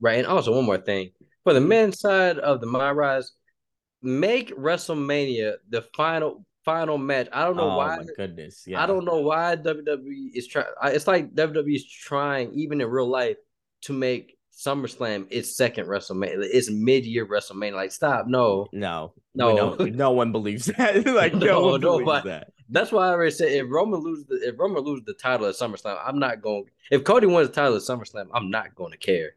Right. 0.00 0.18
And 0.18 0.26
also 0.26 0.54
one 0.54 0.64
more 0.64 0.78
thing. 0.78 1.10
For 1.44 1.52
the 1.52 1.60
men's 1.60 2.00
side 2.00 2.38
of 2.38 2.60
the 2.60 2.66
My 2.66 2.90
Rise, 2.90 3.32
make 4.02 4.54
WrestleMania 4.56 5.54
the 5.68 5.82
final 5.94 6.44
final 6.64 6.98
match. 6.98 7.28
I 7.32 7.44
don't 7.44 7.56
know 7.56 7.70
oh 7.70 7.76
why 7.76 7.96
my 7.98 8.04
goodness, 8.16 8.64
yeah. 8.66 8.82
I 8.82 8.86
don't 8.86 9.04
know 9.04 9.20
why 9.20 9.56
WWE 9.56 10.30
is 10.34 10.46
trying. 10.46 10.66
It's 10.84 11.06
like 11.06 11.34
WWE 11.34 11.74
is 11.74 11.86
trying, 11.86 12.52
even 12.54 12.80
in 12.80 12.88
real 12.88 13.08
life, 13.08 13.36
to 13.82 13.92
make 13.92 14.36
SummerSlam 14.64 15.26
is 15.30 15.56
second 15.56 15.86
WrestleMania. 15.86 16.36
It's 16.40 16.70
mid-year 16.70 17.26
WrestleMania. 17.26 17.74
Like, 17.74 17.92
stop! 17.92 18.26
No, 18.26 18.66
No, 18.72 19.12
No. 19.34 19.74
no 19.76 20.10
one 20.12 20.32
believes 20.32 20.66
that. 20.76 21.06
like 21.06 21.34
no, 21.34 21.46
No, 21.46 21.60
one 21.66 21.80
believes 21.80 22.00
nobody. 22.06 22.28
that. 22.28 22.52
that's 22.68 22.92
why 22.92 23.06
I 23.06 23.10
already 23.10 23.30
said 23.30 23.52
if 23.52 23.66
Roman 23.70 24.00
loses 24.00 24.26
the 24.26 24.36
if 24.48 24.58
Roman 24.58 24.82
loses 24.82 25.04
the 25.06 25.14
title 25.14 25.46
at 25.46 25.54
SummerSlam, 25.54 25.98
I'm 26.04 26.18
not 26.18 26.42
going. 26.42 26.64
If 26.90 27.04
Cody 27.04 27.26
wins 27.26 27.48
the 27.48 27.54
title 27.54 27.76
at 27.76 27.82
SummerSlam, 27.82 28.26
I'm 28.34 28.50
not 28.50 28.74
going 28.74 28.92
to 28.92 28.98
care. 28.98 29.30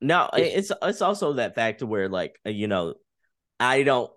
No, 0.00 0.28
it's 0.34 0.72
it's 0.82 1.02
also 1.02 1.34
that 1.34 1.54
fact 1.54 1.78
to 1.78 1.86
where 1.86 2.08
like 2.08 2.38
uh, 2.44 2.50
you 2.50 2.66
know, 2.66 2.94
I 3.60 3.84
don't. 3.84 4.10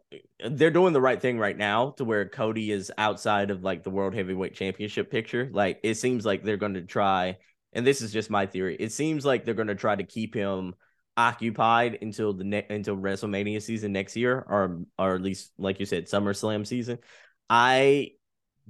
They're 0.50 0.72
doing 0.72 0.94
the 0.94 1.02
right 1.02 1.22
thing 1.22 1.38
right 1.38 1.58
now 1.58 1.92
to 1.98 2.04
where 2.04 2.28
Cody 2.28 2.72
is 2.72 2.92
outside 2.98 3.52
of 3.52 3.64
like 3.64 3.84
the 3.84 3.90
World 3.92 4.16
Heavyweight 4.16 4.56
Championship 4.56 5.12
picture. 5.12 5.50
Like 5.54 5.80
it 5.84 5.96
seems 5.96 6.26
like 6.26 6.44
they're 6.44 6.58
going 6.58 6.74
to 6.74 6.82
try, 6.82 7.38
and 7.78 7.88
this 7.88 8.02
is 8.02 8.12
just 8.12 8.30
my 8.30 8.46
theory. 8.46 8.76
It 8.78 8.92
seems 8.92 9.26
like 9.26 9.46
they're 9.46 9.54
going 9.54 9.68
to 9.70 9.76
try 9.76 9.96
to 9.96 10.04
keep 10.04 10.34
him 10.34 10.76
occupied 11.16 12.00
until 12.02 12.34
the 12.34 12.44
ne- 12.44 12.66
until 12.70 12.98
WrestleMania 12.98 13.62
season 13.62 13.94
next 13.94 14.16
year, 14.18 14.46
or 14.50 14.82
or 15.00 15.16
at 15.16 15.22
least 15.22 15.52
like 15.58 15.80
you 15.80 15.86
said, 15.86 16.08
SummerSlam 16.08 16.68
season. 16.68 17.00
I 17.50 18.12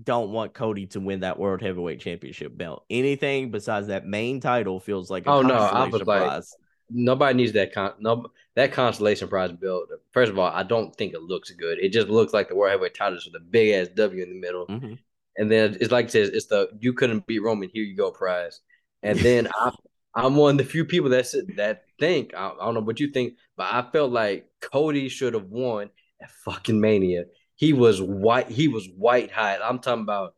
don't 0.01 0.29
want 0.31 0.53
Cody 0.53 0.85
to 0.87 0.99
win 0.99 1.21
that 1.21 1.39
World 1.39 1.61
Heavyweight 1.61 1.99
Championship 1.99 2.55
belt. 2.55 2.85
Anything 2.89 3.49
besides 3.49 3.87
that 3.87 4.05
main 4.05 4.39
title 4.39 4.79
feels 4.79 5.09
like 5.09 5.25
a 5.25 5.29
Oh, 5.31 5.41
no, 5.41 5.55
I 5.55 5.87
was 5.87 6.03
like- 6.05 6.21
prize. 6.23 6.53
Nobody 6.89 7.33
needs 7.35 7.51
that 7.53 7.73
con. 7.73 7.93
No, 7.99 8.27
that 8.55 8.71
consolation 8.71 9.27
prize 9.27 9.51
belt. 9.51 9.89
First 10.11 10.31
of 10.31 10.39
all, 10.39 10.49
I 10.49 10.63
don't 10.63 10.95
think 10.95 11.13
it 11.13 11.21
looks 11.21 11.51
good. 11.51 11.79
It 11.79 11.89
just 11.89 12.07
looks 12.07 12.31
like 12.33 12.47
the 12.47 12.55
World 12.55 12.71
Heavyweight 12.71 12.93
titles 12.95 13.25
with 13.25 13.35
a 13.41 13.43
big 13.43 13.73
ass 13.73 13.89
W 13.95 14.23
in 14.23 14.29
the 14.29 14.39
middle. 14.39 14.67
Mhm. 14.67 14.97
And 15.35 15.51
then 15.51 15.75
it's 15.81 15.91
like 15.91 16.05
it 16.05 16.11
says, 16.11 16.29
it's 16.29 16.45
the 16.45 16.69
you 16.79 16.93
couldn't 16.93 17.27
beat 17.27 17.39
Roman. 17.43 17.69
Here 17.73 17.83
you 17.83 17.97
go, 17.97 18.09
prize. 18.11 18.61
And 19.03 19.19
then 19.19 19.47
I, 19.53 19.71
I'm 20.15 20.35
one 20.35 20.51
of 20.51 20.57
the 20.57 20.71
few 20.71 20.85
people 20.85 21.09
that 21.11 21.31
that 21.55 21.83
think 21.99 22.33
I, 22.35 22.49
I 22.49 22.65
don't 22.65 22.73
know 22.73 22.81
what 22.81 22.99
you 22.99 23.11
think, 23.11 23.33
but 23.55 23.67
I 23.71 23.85
felt 23.91 24.11
like 24.11 24.47
Cody 24.61 25.09
should 25.09 25.33
have 25.33 25.49
won 25.49 25.89
at 26.21 26.31
fucking 26.31 26.79
Mania. 26.79 27.25
He 27.55 27.73
was 27.73 28.01
white. 28.01 28.49
He 28.49 28.67
was 28.67 28.87
white 28.95 29.31
hot. 29.31 29.59
I'm 29.63 29.79
talking 29.79 30.03
about. 30.03 30.35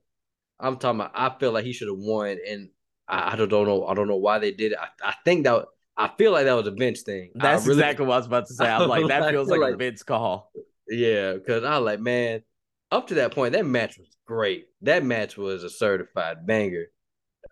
I'm 0.60 0.78
talking 0.78 1.00
about. 1.00 1.12
I 1.16 1.38
feel 1.40 1.52
like 1.52 1.66
he 1.66 1.74
should 1.74 1.88
have 1.88 1.98
won, 1.98 2.38
and 2.48 2.70
I, 3.08 3.34
I 3.34 3.36
don't 3.36 3.52
know. 3.52 3.86
I 3.86 3.94
don't 3.94 4.08
know 4.08 4.18
why 4.18 4.40
they 4.40 4.52
did 4.52 4.74
it. 4.74 4.78
I, 4.80 5.10
I 5.10 5.16
think 5.24 5.46
that 5.46 5.66
I 6.00 6.10
feel 6.18 6.32
like 6.32 6.46
that 6.46 6.54
was 6.54 6.68
a 6.68 6.72
Vince 6.72 7.02
thing. 7.02 7.32
That's 7.36 7.66
really- 7.66 7.80
exactly 7.80 8.06
what 8.06 8.16
I 8.16 8.18
was 8.18 8.28
about 8.28 8.48
to 8.48 8.54
say. 8.54 8.66
I'm 8.66 8.88
like, 8.88 9.08
that 9.08 9.30
feels 9.32 9.50
feel 9.50 9.60
like, 9.60 9.74
a 9.74 9.78
Vince 9.78 10.04
call. 10.04 10.52
Yeah, 10.88 11.34
because 11.34 11.64
I 11.64 11.76
like, 11.78 12.00
man, 12.00 12.42
up 12.92 13.08
to 13.08 13.16
that 13.16 13.34
point, 13.34 13.54
that 13.54 13.66
match 13.66 13.98
was 13.98 14.16
great. 14.26 14.68
That 14.82 15.04
match 15.04 15.38
was 15.38 15.64
a 15.64 15.70
certified 15.70 16.48
banger. 16.48 16.86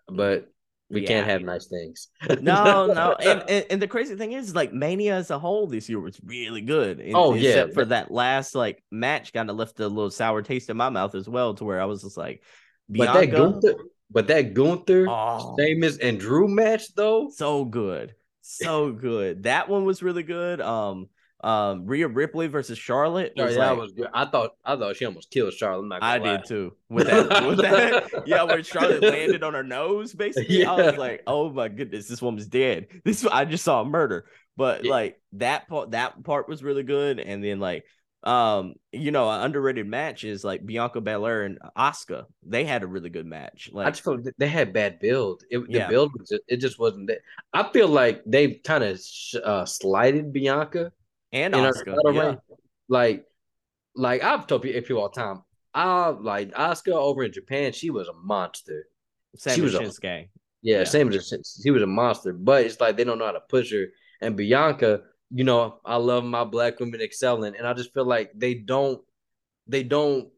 But 0.08 0.50
we 0.90 1.02
can't 1.02 1.26
Yeah. 1.26 1.32
have 1.32 1.42
nice 1.42 1.66
things. 1.66 2.08
No, 2.40 2.86
no, 2.86 3.12
and, 3.20 3.42
and 3.48 3.66
and 3.70 3.82
the 3.82 3.88
crazy 3.88 4.16
thing 4.16 4.32
is, 4.32 4.54
like 4.54 4.72
Mania 4.72 5.14
as 5.16 5.30
a 5.30 5.38
whole 5.38 5.66
this 5.66 5.88
year 5.88 6.00
was 6.00 6.18
really 6.24 6.60
good. 6.62 7.00
and- 7.00 7.14
Oh, 7.14 7.34
yeah. 7.34 7.50
except 7.50 7.74
for 7.74 7.84
that 7.86 8.10
last 8.10 8.54
like 8.54 8.82
match, 8.90 9.32
kind 9.32 9.50
of 9.50 9.56
left 9.56 9.78
a 9.80 9.88
little 9.88 10.10
sour 10.10 10.42
taste 10.42 10.70
in 10.70 10.76
my 10.76 10.88
mouth 10.88 11.14
as 11.14 11.28
well, 11.28 11.54
to 11.54 11.64
where 11.64 11.80
I 11.80 11.84
was 11.84 12.02
just 12.02 12.16
like, 12.16 12.42
but 12.88 13.12
that 13.12 13.26
Gunther, 13.26 13.74
but 14.10 14.28
that 14.28 14.54
Gunther, 14.54 15.06
oh, 15.08 15.56
Sheamus, 15.58 15.98
and 15.98 16.18
Drew 16.18 16.48
match 16.48 16.94
though. 16.94 17.30
so 17.34 17.64
good, 17.66 18.14
so 18.40 18.90
good. 18.92 19.42
That 19.42 19.68
one 19.68 19.84
was 19.84 20.02
really 20.02 20.22
good. 20.22 20.60
Um, 20.62 21.08
um, 21.44 21.86
Rhea 21.86 22.08
Ripley 22.08 22.48
versus 22.48 22.78
Charlotte 22.78 23.32
Yeah, 23.36 23.44
was 23.46 23.56
that 23.56 23.70
like, 23.70 23.78
was 23.78 23.92
good. 23.92 24.08
I 24.12 24.24
thought 24.26 24.52
I 24.64 24.76
thought 24.76 24.96
she 24.96 25.04
almost 25.04 25.30
killed 25.30 25.52
Charlotte. 25.54 25.98
I 26.02 26.18
lie. 26.18 26.36
did 26.38 26.46
too. 26.46 26.72
With 26.88 27.06
that, 27.06 27.46
with 27.46 27.58
that, 27.58 28.10
yeah, 28.26 28.42
where 28.42 28.62
Charlotte 28.64 29.02
landed 29.02 29.42
on 29.44 29.54
her 29.54 29.62
nose, 29.62 30.14
basically. 30.14 30.64
I 30.64 30.74
was 30.74 30.96
like, 30.96 31.22
oh 31.26 31.50
my 31.50 31.68
goodness, 31.68 32.08
this 32.08 32.20
woman's 32.22 32.46
dead. 32.46 32.88
This 33.04 33.24
I 33.24 33.44
just 33.44 33.64
saw 33.64 33.82
a 33.82 33.84
murder. 33.84 34.26
But 34.56 34.84
Yeah. 34.84 34.90
like 34.90 35.20
that 35.34 35.68
part, 35.68 35.92
that 35.92 36.22
part 36.24 36.48
was 36.48 36.64
really 36.64 36.82
good. 36.82 37.20
And 37.20 37.44
then 37.44 37.60
like, 37.60 37.84
um, 38.24 38.74
you 38.90 39.12
know, 39.12 39.30
an 39.30 39.42
underrated 39.42 39.86
match 39.86 40.24
is 40.24 40.42
like 40.42 40.66
Bianca 40.66 41.00
Belair 41.00 41.44
and 41.44 41.60
Asuka. 41.76 42.24
They 42.42 42.64
had 42.64 42.82
a 42.82 42.86
really 42.88 43.10
good 43.10 43.26
match. 43.26 43.70
I 43.72 43.76
Like, 43.76 43.94
just 43.94 44.02
feel 44.02 44.18
they 44.38 44.48
had 44.48 44.72
bad 44.72 44.98
build. 44.98 45.44
It, 45.50 45.62
Yeah. 45.68 45.86
The 45.86 45.92
build 45.92 46.10
was 46.18 46.28
just, 46.30 46.42
it 46.48 46.56
just 46.56 46.80
wasn't 46.80 47.06
that. 47.06 47.18
I 47.54 47.70
feel 47.72 47.86
like 47.86 48.22
they 48.26 48.54
kind 48.54 48.82
of 48.82 49.00
uh, 49.44 49.64
slighted 49.64 50.32
Bianca. 50.32 50.90
And 51.32 51.54
Asuka. 51.54 51.96
Yeah. 52.12 52.34
Like, 52.88 53.24
like 53.94 54.22
I've 54.22 54.46
told 54.46 54.62
people, 54.62 54.98
all 55.00 55.08
the 55.08 55.20
time. 55.20 55.42
I 55.74 56.08
like 56.08 56.52
Asuka 56.52 56.92
over 56.92 57.22
in 57.22 57.32
Japan. 57.32 57.72
She 57.72 57.90
was 57.90 58.08
a 58.08 58.12
monster. 58.14 58.86
Same 59.36 59.54
she 59.56 59.64
as 59.64 59.74
was 59.74 59.74
a- 59.74 59.78
Shinsuke. 60.00 60.28
Yeah, 60.62 60.78
Yeah. 60.78 60.84
same 60.84 61.12
as 61.12 61.60
he 61.62 61.70
was 61.70 61.82
a 61.82 61.86
monster. 61.86 62.32
But 62.32 62.64
it's 62.64 62.80
like 62.80 62.96
they 62.96 63.04
don't 63.04 63.18
know 63.18 63.26
how 63.26 63.32
to 63.32 63.40
push 63.48 63.72
her. 63.72 63.86
And 64.20 64.36
Bianca, 64.36 65.02
you 65.30 65.44
know, 65.44 65.80
I 65.84 65.96
love 65.96 66.24
my 66.24 66.44
black 66.44 66.80
women 66.80 67.00
excelling, 67.00 67.54
and 67.56 67.66
I 67.66 67.74
just 67.74 67.92
feel 67.94 68.06
like 68.06 68.32
they 68.34 68.54
don't, 68.54 69.00
they 69.66 69.82
don't, 69.84 70.28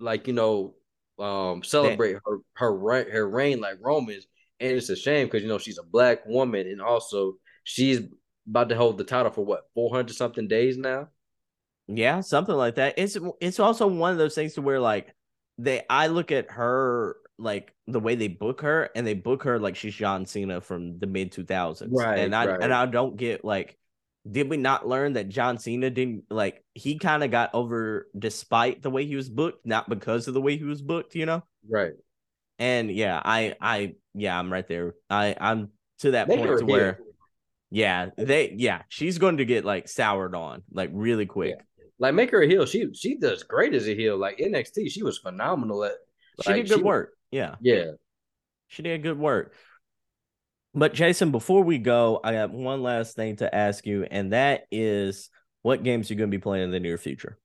like 0.00 0.26
you 0.26 0.32
know, 0.32 0.74
um, 1.18 1.62
celebrate 1.64 2.16
her 2.24 2.38
her 2.54 2.74
reign, 2.74 3.10
her 3.10 3.28
reign 3.28 3.60
like 3.60 3.78
Romans. 3.80 4.26
And 4.60 4.72
it's 4.72 4.88
a 4.88 4.96
shame 4.96 5.26
because 5.26 5.42
you 5.42 5.48
know 5.48 5.58
she's 5.58 5.78
a 5.78 5.82
black 5.82 6.24
woman, 6.26 6.66
and 6.66 6.80
also 6.80 7.34
she's 7.64 8.00
about 8.48 8.68
to 8.70 8.76
hold 8.76 8.98
the 8.98 9.04
title 9.04 9.32
for 9.32 9.44
what 9.44 9.68
four 9.74 9.94
hundred 9.94 10.14
something 10.14 10.48
days 10.48 10.76
now. 10.76 11.08
Yeah, 11.86 12.20
something 12.20 12.54
like 12.54 12.74
that. 12.76 12.94
It's 12.98 13.16
it's 13.40 13.60
also 13.60 13.86
one 13.86 14.12
of 14.12 14.18
those 14.18 14.34
things 14.34 14.54
to 14.54 14.62
where 14.62 14.80
like 14.80 15.14
they 15.56 15.82
I 15.88 16.08
look 16.08 16.30
at 16.32 16.50
her 16.52 17.16
like 17.38 17.72
the 17.86 18.00
way 18.00 18.14
they 18.14 18.28
book 18.28 18.60
her 18.62 18.90
and 18.94 19.06
they 19.06 19.14
book 19.14 19.44
her 19.44 19.58
like 19.58 19.76
she's 19.76 19.94
John 19.94 20.26
Cena 20.26 20.60
from 20.60 20.98
the 20.98 21.06
mid 21.06 21.32
2000s. 21.32 21.90
Right, 21.92 22.18
And 22.18 22.34
I 22.34 22.46
right. 22.46 22.62
and 22.62 22.72
I 22.72 22.86
don't 22.86 23.16
get 23.16 23.44
like 23.44 23.78
did 24.30 24.50
we 24.50 24.56
not 24.58 24.86
learn 24.86 25.14
that 25.14 25.28
John 25.28 25.58
Cena 25.58 25.88
didn't 25.88 26.24
like 26.30 26.62
he 26.74 26.98
kind 26.98 27.24
of 27.24 27.30
got 27.30 27.54
over 27.54 28.08
despite 28.18 28.82
the 28.82 28.90
way 28.90 29.06
he 29.06 29.16
was 29.16 29.28
booked, 29.28 29.64
not 29.64 29.88
because 29.88 30.28
of 30.28 30.34
the 30.34 30.40
way 30.40 30.58
he 30.58 30.64
was 30.64 30.82
booked, 30.82 31.14
you 31.14 31.24
know? 31.24 31.42
Right. 31.68 31.92
And 32.58 32.90
yeah, 32.90 33.20
I 33.24 33.56
I 33.60 33.94
yeah, 34.14 34.38
I'm 34.38 34.52
right 34.52 34.66
there. 34.66 34.94
I 35.08 35.34
I'm 35.40 35.70
to 36.00 36.10
that 36.12 36.28
her 36.28 36.36
point 36.36 36.58
to 36.58 36.64
where 36.66 37.00
yeah, 37.70 38.10
they 38.16 38.54
yeah, 38.56 38.82
she's 38.88 39.18
going 39.18 39.38
to 39.38 39.44
get 39.44 39.64
like 39.64 39.88
soured 39.88 40.34
on 40.34 40.62
like 40.72 40.90
really 40.92 41.26
quick. 41.26 41.56
Like 41.98 42.14
make 42.14 42.30
her 42.30 42.42
a 42.42 42.46
heel. 42.46 42.64
She 42.64 42.92
she 42.94 43.16
does 43.16 43.42
great 43.42 43.74
as 43.74 43.88
a 43.88 43.94
heel. 43.94 44.16
Like 44.16 44.38
NXT, 44.38 44.90
she 44.90 45.02
was 45.02 45.18
phenomenal 45.18 45.84
at. 45.84 45.94
She 46.42 46.52
did 46.52 46.68
good 46.68 46.82
work. 46.82 47.14
Yeah. 47.30 47.56
Yeah. 47.60 47.92
She 48.68 48.82
did 48.82 49.02
good 49.02 49.18
work. 49.18 49.54
But 50.74 50.94
Jason, 50.94 51.32
before 51.32 51.64
we 51.64 51.78
go, 51.78 52.20
I 52.22 52.32
got 52.32 52.50
one 52.50 52.82
last 52.82 53.16
thing 53.16 53.36
to 53.36 53.52
ask 53.52 53.86
you, 53.86 54.06
and 54.08 54.32
that 54.32 54.66
is 54.70 55.30
what 55.62 55.82
games 55.82 56.10
are 56.10 56.14
you 56.14 56.18
going 56.18 56.30
to 56.30 56.36
be 56.36 56.40
playing 56.40 56.64
in 56.64 56.70
the 56.70 56.78
near 56.78 56.98
future? 56.98 57.38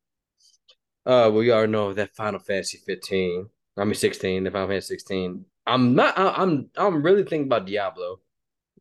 Uh, 1.06 1.32
we 1.34 1.52
already 1.52 1.72
know 1.72 1.94
that 1.94 2.16
Final 2.16 2.40
Fantasy 2.40 2.78
15. 2.86 3.48
I 3.76 3.84
mean 3.86 3.96
16, 3.96 4.44
the 4.44 4.52
Final 4.52 4.68
Fantasy 4.68 4.96
16. 4.96 5.46
I'm 5.66 5.96
not. 5.96 6.18
I, 6.18 6.34
I'm. 6.34 6.70
I'm 6.78 7.02
really 7.02 7.24
thinking 7.24 7.46
about 7.46 7.66
Diablo. 7.66 8.20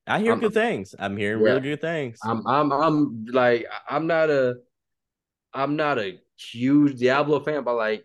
I 0.07 0.18
hear 0.20 0.32
I'm- 0.32 0.40
good 0.40 0.55
things. 0.55 0.94
I'm 0.98 1.16
hearing 1.16 1.42
Yeah. 1.42 1.50
really 1.53 1.61
good 1.61 1.80
things. 1.80 2.18
I'm. 2.24 2.46
I'm. 2.46 2.72
I'm 2.72 3.26
like. 3.26 3.66
I'm 3.88 4.07
not 4.07 4.30
a. 4.30 4.57
I'm 5.55 5.76
not 5.76 5.98
a 5.98 6.18
huge 6.36 6.98
Diablo 6.98 7.40
fan, 7.40 7.62
but 7.62 7.76
like 7.76 8.05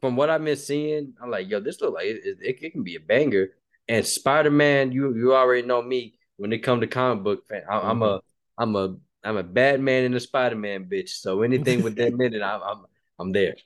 from 0.00 0.16
what 0.16 0.30
I've 0.30 0.44
been 0.44 0.56
seeing, 0.56 1.14
I'm 1.20 1.30
like, 1.30 1.48
yo, 1.50 1.60
this 1.60 1.80
look 1.80 1.94
like 1.94 2.06
it, 2.06 2.20
it, 2.24 2.60
it 2.62 2.72
can 2.72 2.82
be 2.82 2.96
a 2.96 3.00
banger. 3.00 3.50
And 3.88 4.06
Spider 4.06 4.50
Man, 4.50 4.92
you 4.92 5.14
you 5.16 5.34
already 5.34 5.66
know 5.66 5.82
me 5.82 6.14
when 6.36 6.52
it 6.52 6.58
come 6.58 6.80
to 6.80 6.86
comic 6.86 7.24
book 7.24 7.46
fan. 7.48 7.62
I, 7.68 7.78
I'm 7.78 8.02
a. 8.02 8.18
Mm-hmm. 8.18 8.62
I'm 8.62 8.76
a. 8.76 8.96
I'm 9.24 9.36
a 9.36 9.42
Batman 9.42 10.04
and 10.04 10.14
a 10.14 10.20
Spider 10.20 10.56
Man 10.56 10.84
bitch. 10.84 11.10
So 11.10 11.42
anything 11.42 11.82
with 11.82 11.96
them 11.96 12.20
in 12.20 12.34
it, 12.34 12.42
I'm. 12.42 12.62
I'm. 12.62 12.84
I'm 13.20 13.32
there. 13.32 13.56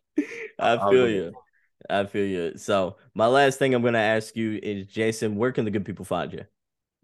I 0.58 0.78
feel 0.90 1.08
you. 1.08 1.32
I 1.90 2.06
feel 2.06 2.26
you. 2.26 2.56
So 2.56 2.96
my 3.14 3.26
last 3.26 3.58
thing 3.58 3.74
I'm 3.74 3.82
going 3.82 3.94
to 3.94 4.00
ask 4.00 4.34
you 4.34 4.58
is, 4.62 4.86
Jason, 4.86 5.36
where 5.36 5.52
can 5.52 5.64
the 5.66 5.70
good 5.70 5.84
people 5.84 6.04
find 6.06 6.32
you? 6.32 6.44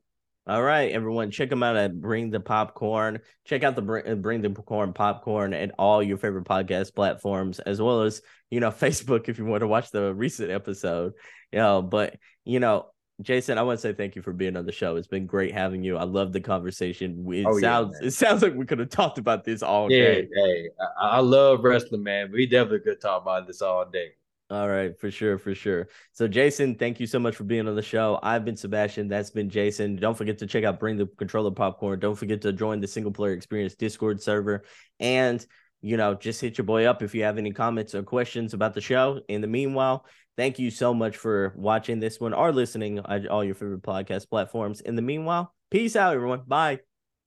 All 0.47 0.61
right, 0.61 0.91
everyone, 0.91 1.31
check 1.31 1.49
them 1.49 1.63
out 1.63 1.75
at 1.75 1.99
Bring 1.99 2.29
the 2.29 2.39
Popcorn. 2.39 3.19
Check 3.45 3.63
out 3.63 3.75
the 3.75 3.81
Bring, 3.81 4.07
uh, 4.07 4.13
Bring 4.13 4.43
the 4.43 4.51
Popcorn 4.51 4.93
Popcorn 4.93 5.55
at 5.55 5.71
all 5.79 6.03
your 6.03 6.17
favorite 6.17 6.43
podcast 6.43 6.93
platforms, 6.93 7.57
as 7.61 7.81
well 7.81 8.03
as 8.03 8.21
you 8.51 8.59
know 8.59 8.69
Facebook 8.71 9.27
if 9.27 9.39
you 9.39 9.45
want 9.45 9.61
to 9.61 9.67
watch 9.67 9.89
the 9.89 10.13
recent 10.13 10.51
episode. 10.51 11.13
You 11.51 11.57
know, 11.57 11.81
but 11.81 12.17
you 12.43 12.59
know, 12.59 12.85
Jason, 13.21 13.57
I 13.57 13.61
want 13.61 13.79
to 13.79 13.81
say 13.81 13.93
thank 13.93 14.15
you 14.15 14.21
for 14.21 14.33
being 14.33 14.57
on 14.57 14.65
the 14.65 14.71
show. 14.73 14.97
It's 14.97 15.07
been 15.07 15.25
great 15.25 15.53
having 15.53 15.83
you. 15.83 15.95
I 15.95 16.03
love 16.03 16.33
the 16.33 16.41
conversation. 16.41 17.25
It 17.31 17.45
Oh, 17.45 17.57
sounds 17.59 17.93
man. 17.99 18.07
it 18.09 18.11
sounds 18.11 18.41
like 18.41 18.53
we 18.55 18.65
could 18.65 18.79
have 18.79 18.89
talked 18.89 19.17
about 19.17 19.45
this 19.45 19.63
all 19.63 19.89
Yeah, 19.91 20.15
day. 20.15 20.27
hey, 20.33 20.69
I, 20.99 21.07
I 21.07 21.19
love 21.19 21.63
wrestling, 21.63 22.03
man. 22.03 22.31
We 22.31 22.45
definitely 22.45 22.79
could 22.81 22.99
talk 22.99 23.21
about 23.21 23.47
this 23.47 23.61
all 23.61 23.85
day. 23.89 24.09
All 24.51 24.67
right, 24.67 24.91
for 24.99 25.09
sure, 25.09 25.39
for 25.39 25.55
sure. 25.55 25.87
So, 26.11 26.27
Jason, 26.27 26.75
thank 26.75 26.99
you 26.99 27.07
so 27.07 27.17
much 27.17 27.35
for 27.35 27.45
being 27.45 27.67
on 27.67 27.75
the 27.75 27.81
show. 27.81 28.19
I've 28.21 28.45
been 28.45 28.55
Sebastion. 28.57 29.07
That's 29.07 29.31
been 29.31 29.49
Jason. 29.49 29.95
Don't 29.95 30.15
forget 30.15 30.37
to 30.39 30.45
check 30.45 30.63
out 30.65 30.79
Bring 30.79 30.97
the 30.97 31.07
Controller 31.17 31.49
Popcorn. 31.49 31.99
Don't 31.99 32.13
forget 32.15 32.41
to 32.41 32.53
join 32.53 32.79
the 32.79 32.87
Single 32.87 33.11
Player 33.11 33.33
Experience 33.33 33.73
Discord 33.73 34.21
server. 34.21 34.63
And, 34.99 35.43
you 35.81 35.97
know, 35.97 36.13
just 36.13 36.41
hit 36.41 36.59
your 36.59 36.65
boy 36.65 36.85
up 36.85 37.01
if 37.01 37.15
you 37.15 37.23
have 37.23 37.39
any 37.39 37.53
comments 37.53 37.95
or 37.95 38.03
questions 38.03 38.53
about 38.53 38.75
the 38.75 38.81
show. 38.81 39.19
In 39.29 39.41
the 39.41 39.47
meanwhile, 39.47 40.05
thank 40.37 40.59
you 40.59 40.71
so 40.71 40.93
much 40.93 41.17
for 41.17 41.53
watching 41.55 41.99
this 41.99 42.19
one 42.19 42.33
or 42.33 42.51
listening 42.51 42.99
on 42.99 43.27
all 43.27 43.43
your 43.43 43.55
favorite 43.55 43.83
podcast 43.83 44.29
platforms. 44.29 44.81
In 44.81 44.95
the 44.95 45.01
meanwhile, 45.01 45.53
peace 45.71 45.95
out, 45.95 46.13
everyone. 46.13 46.41
Bye. 46.47 46.79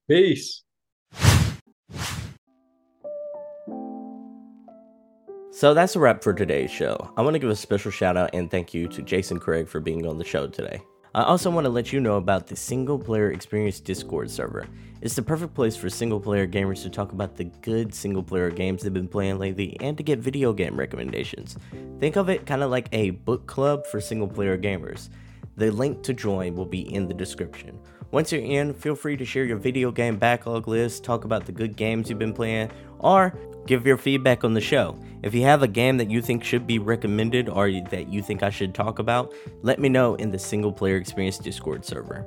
Peace. 0.08 0.62
So 5.58 5.74
that's 5.74 5.96
a 5.96 5.98
wrap 5.98 6.22
for 6.22 6.32
today's 6.32 6.70
show. 6.70 7.12
I 7.16 7.22
want 7.22 7.34
to 7.34 7.40
give 7.40 7.50
a 7.50 7.56
special 7.56 7.90
shout 7.90 8.16
out 8.16 8.30
and 8.32 8.48
thank 8.48 8.72
you 8.72 8.86
to 8.88 9.02
Jason 9.02 9.40
Craig 9.40 9.66
for 9.66 9.80
being 9.80 10.06
on 10.06 10.16
the 10.16 10.24
show 10.24 10.46
today. 10.46 10.80
I 11.18 11.24
also 11.24 11.50
want 11.50 11.64
to 11.64 11.68
let 11.68 11.92
you 11.92 11.98
know 11.98 12.16
about 12.16 12.46
the 12.46 12.54
Single 12.54 12.96
Player 12.96 13.32
Experience 13.32 13.80
Discord 13.80 14.30
server. 14.30 14.68
It's 15.00 15.16
the 15.16 15.22
perfect 15.22 15.52
place 15.52 15.74
for 15.74 15.90
single 15.90 16.20
player 16.20 16.46
gamers 16.46 16.84
to 16.84 16.90
talk 16.90 17.10
about 17.10 17.34
the 17.34 17.42
good 17.60 17.92
single 17.92 18.22
player 18.22 18.50
games 18.50 18.84
they've 18.84 18.94
been 18.94 19.08
playing 19.08 19.40
lately 19.40 19.76
and 19.80 19.96
to 19.96 20.04
get 20.04 20.20
video 20.20 20.52
game 20.52 20.76
recommendations. 20.76 21.56
Think 21.98 22.14
of 22.14 22.28
it 22.28 22.46
kind 22.46 22.62
of 22.62 22.70
like 22.70 22.88
a 22.92 23.10
book 23.10 23.48
club 23.48 23.84
for 23.88 24.00
single 24.00 24.28
player 24.28 24.56
gamers. 24.56 25.08
The 25.56 25.72
link 25.72 26.04
to 26.04 26.14
join 26.14 26.54
will 26.54 26.66
be 26.66 26.94
in 26.94 27.08
the 27.08 27.14
description. 27.14 27.80
Once 28.12 28.30
you're 28.30 28.40
in, 28.40 28.72
feel 28.72 28.94
free 28.94 29.16
to 29.16 29.24
share 29.24 29.44
your 29.44 29.56
video 29.56 29.90
game 29.90 30.18
backlog 30.18 30.68
list, 30.68 31.02
talk 31.02 31.24
about 31.24 31.46
the 31.46 31.52
good 31.52 31.74
games 31.74 32.08
you've 32.08 32.20
been 32.20 32.32
playing, 32.32 32.70
or 33.00 33.36
give 33.68 33.86
your 33.86 33.98
feedback 33.98 34.42
on 34.42 34.54
the 34.54 34.60
show. 34.60 34.98
If 35.22 35.34
you 35.34 35.42
have 35.42 35.62
a 35.62 35.68
game 35.68 35.98
that 35.98 36.10
you 36.10 36.22
think 36.22 36.42
should 36.42 36.66
be 36.66 36.78
recommended 36.78 37.48
or 37.48 37.70
that 37.70 38.08
you 38.08 38.22
think 38.22 38.42
I 38.42 38.50
should 38.50 38.74
talk 38.74 38.98
about, 38.98 39.32
let 39.62 39.78
me 39.78 39.88
know 39.88 40.14
in 40.14 40.30
the 40.30 40.38
Single 40.38 40.72
Player 40.72 40.96
Experience 40.96 41.38
Discord 41.38 41.84
server. 41.84 42.26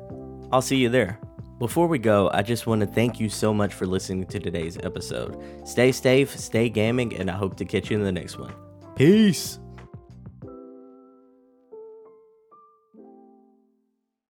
I'll 0.52 0.62
see 0.62 0.78
you 0.78 0.88
there. 0.88 1.20
Before 1.58 1.88
we 1.88 2.00
go, 2.00 2.30
I 2.34 2.42
just 2.44 2.68
want 2.68 2.82
to 2.82 2.88
thank 2.88 3.20
you 3.20 3.30
so 3.30 3.54
much 3.54 3.74
for 3.74 3.86
listening 3.86 4.26
to 4.28 4.40
today's 4.40 4.78
episode. 4.84 5.68
Stay 5.68 5.92
safe, 5.92 6.38
stay 6.40 6.70
gaming, 6.70 7.16
and 7.16 7.30
I 7.30 7.34
hope 7.34 7.58
to 7.58 7.66
catch 7.66 7.92
you 7.92 7.98
in 7.98 8.04
the 8.04 8.12
next 8.12 8.38
one. 8.38 8.54
Peace! 8.96 9.60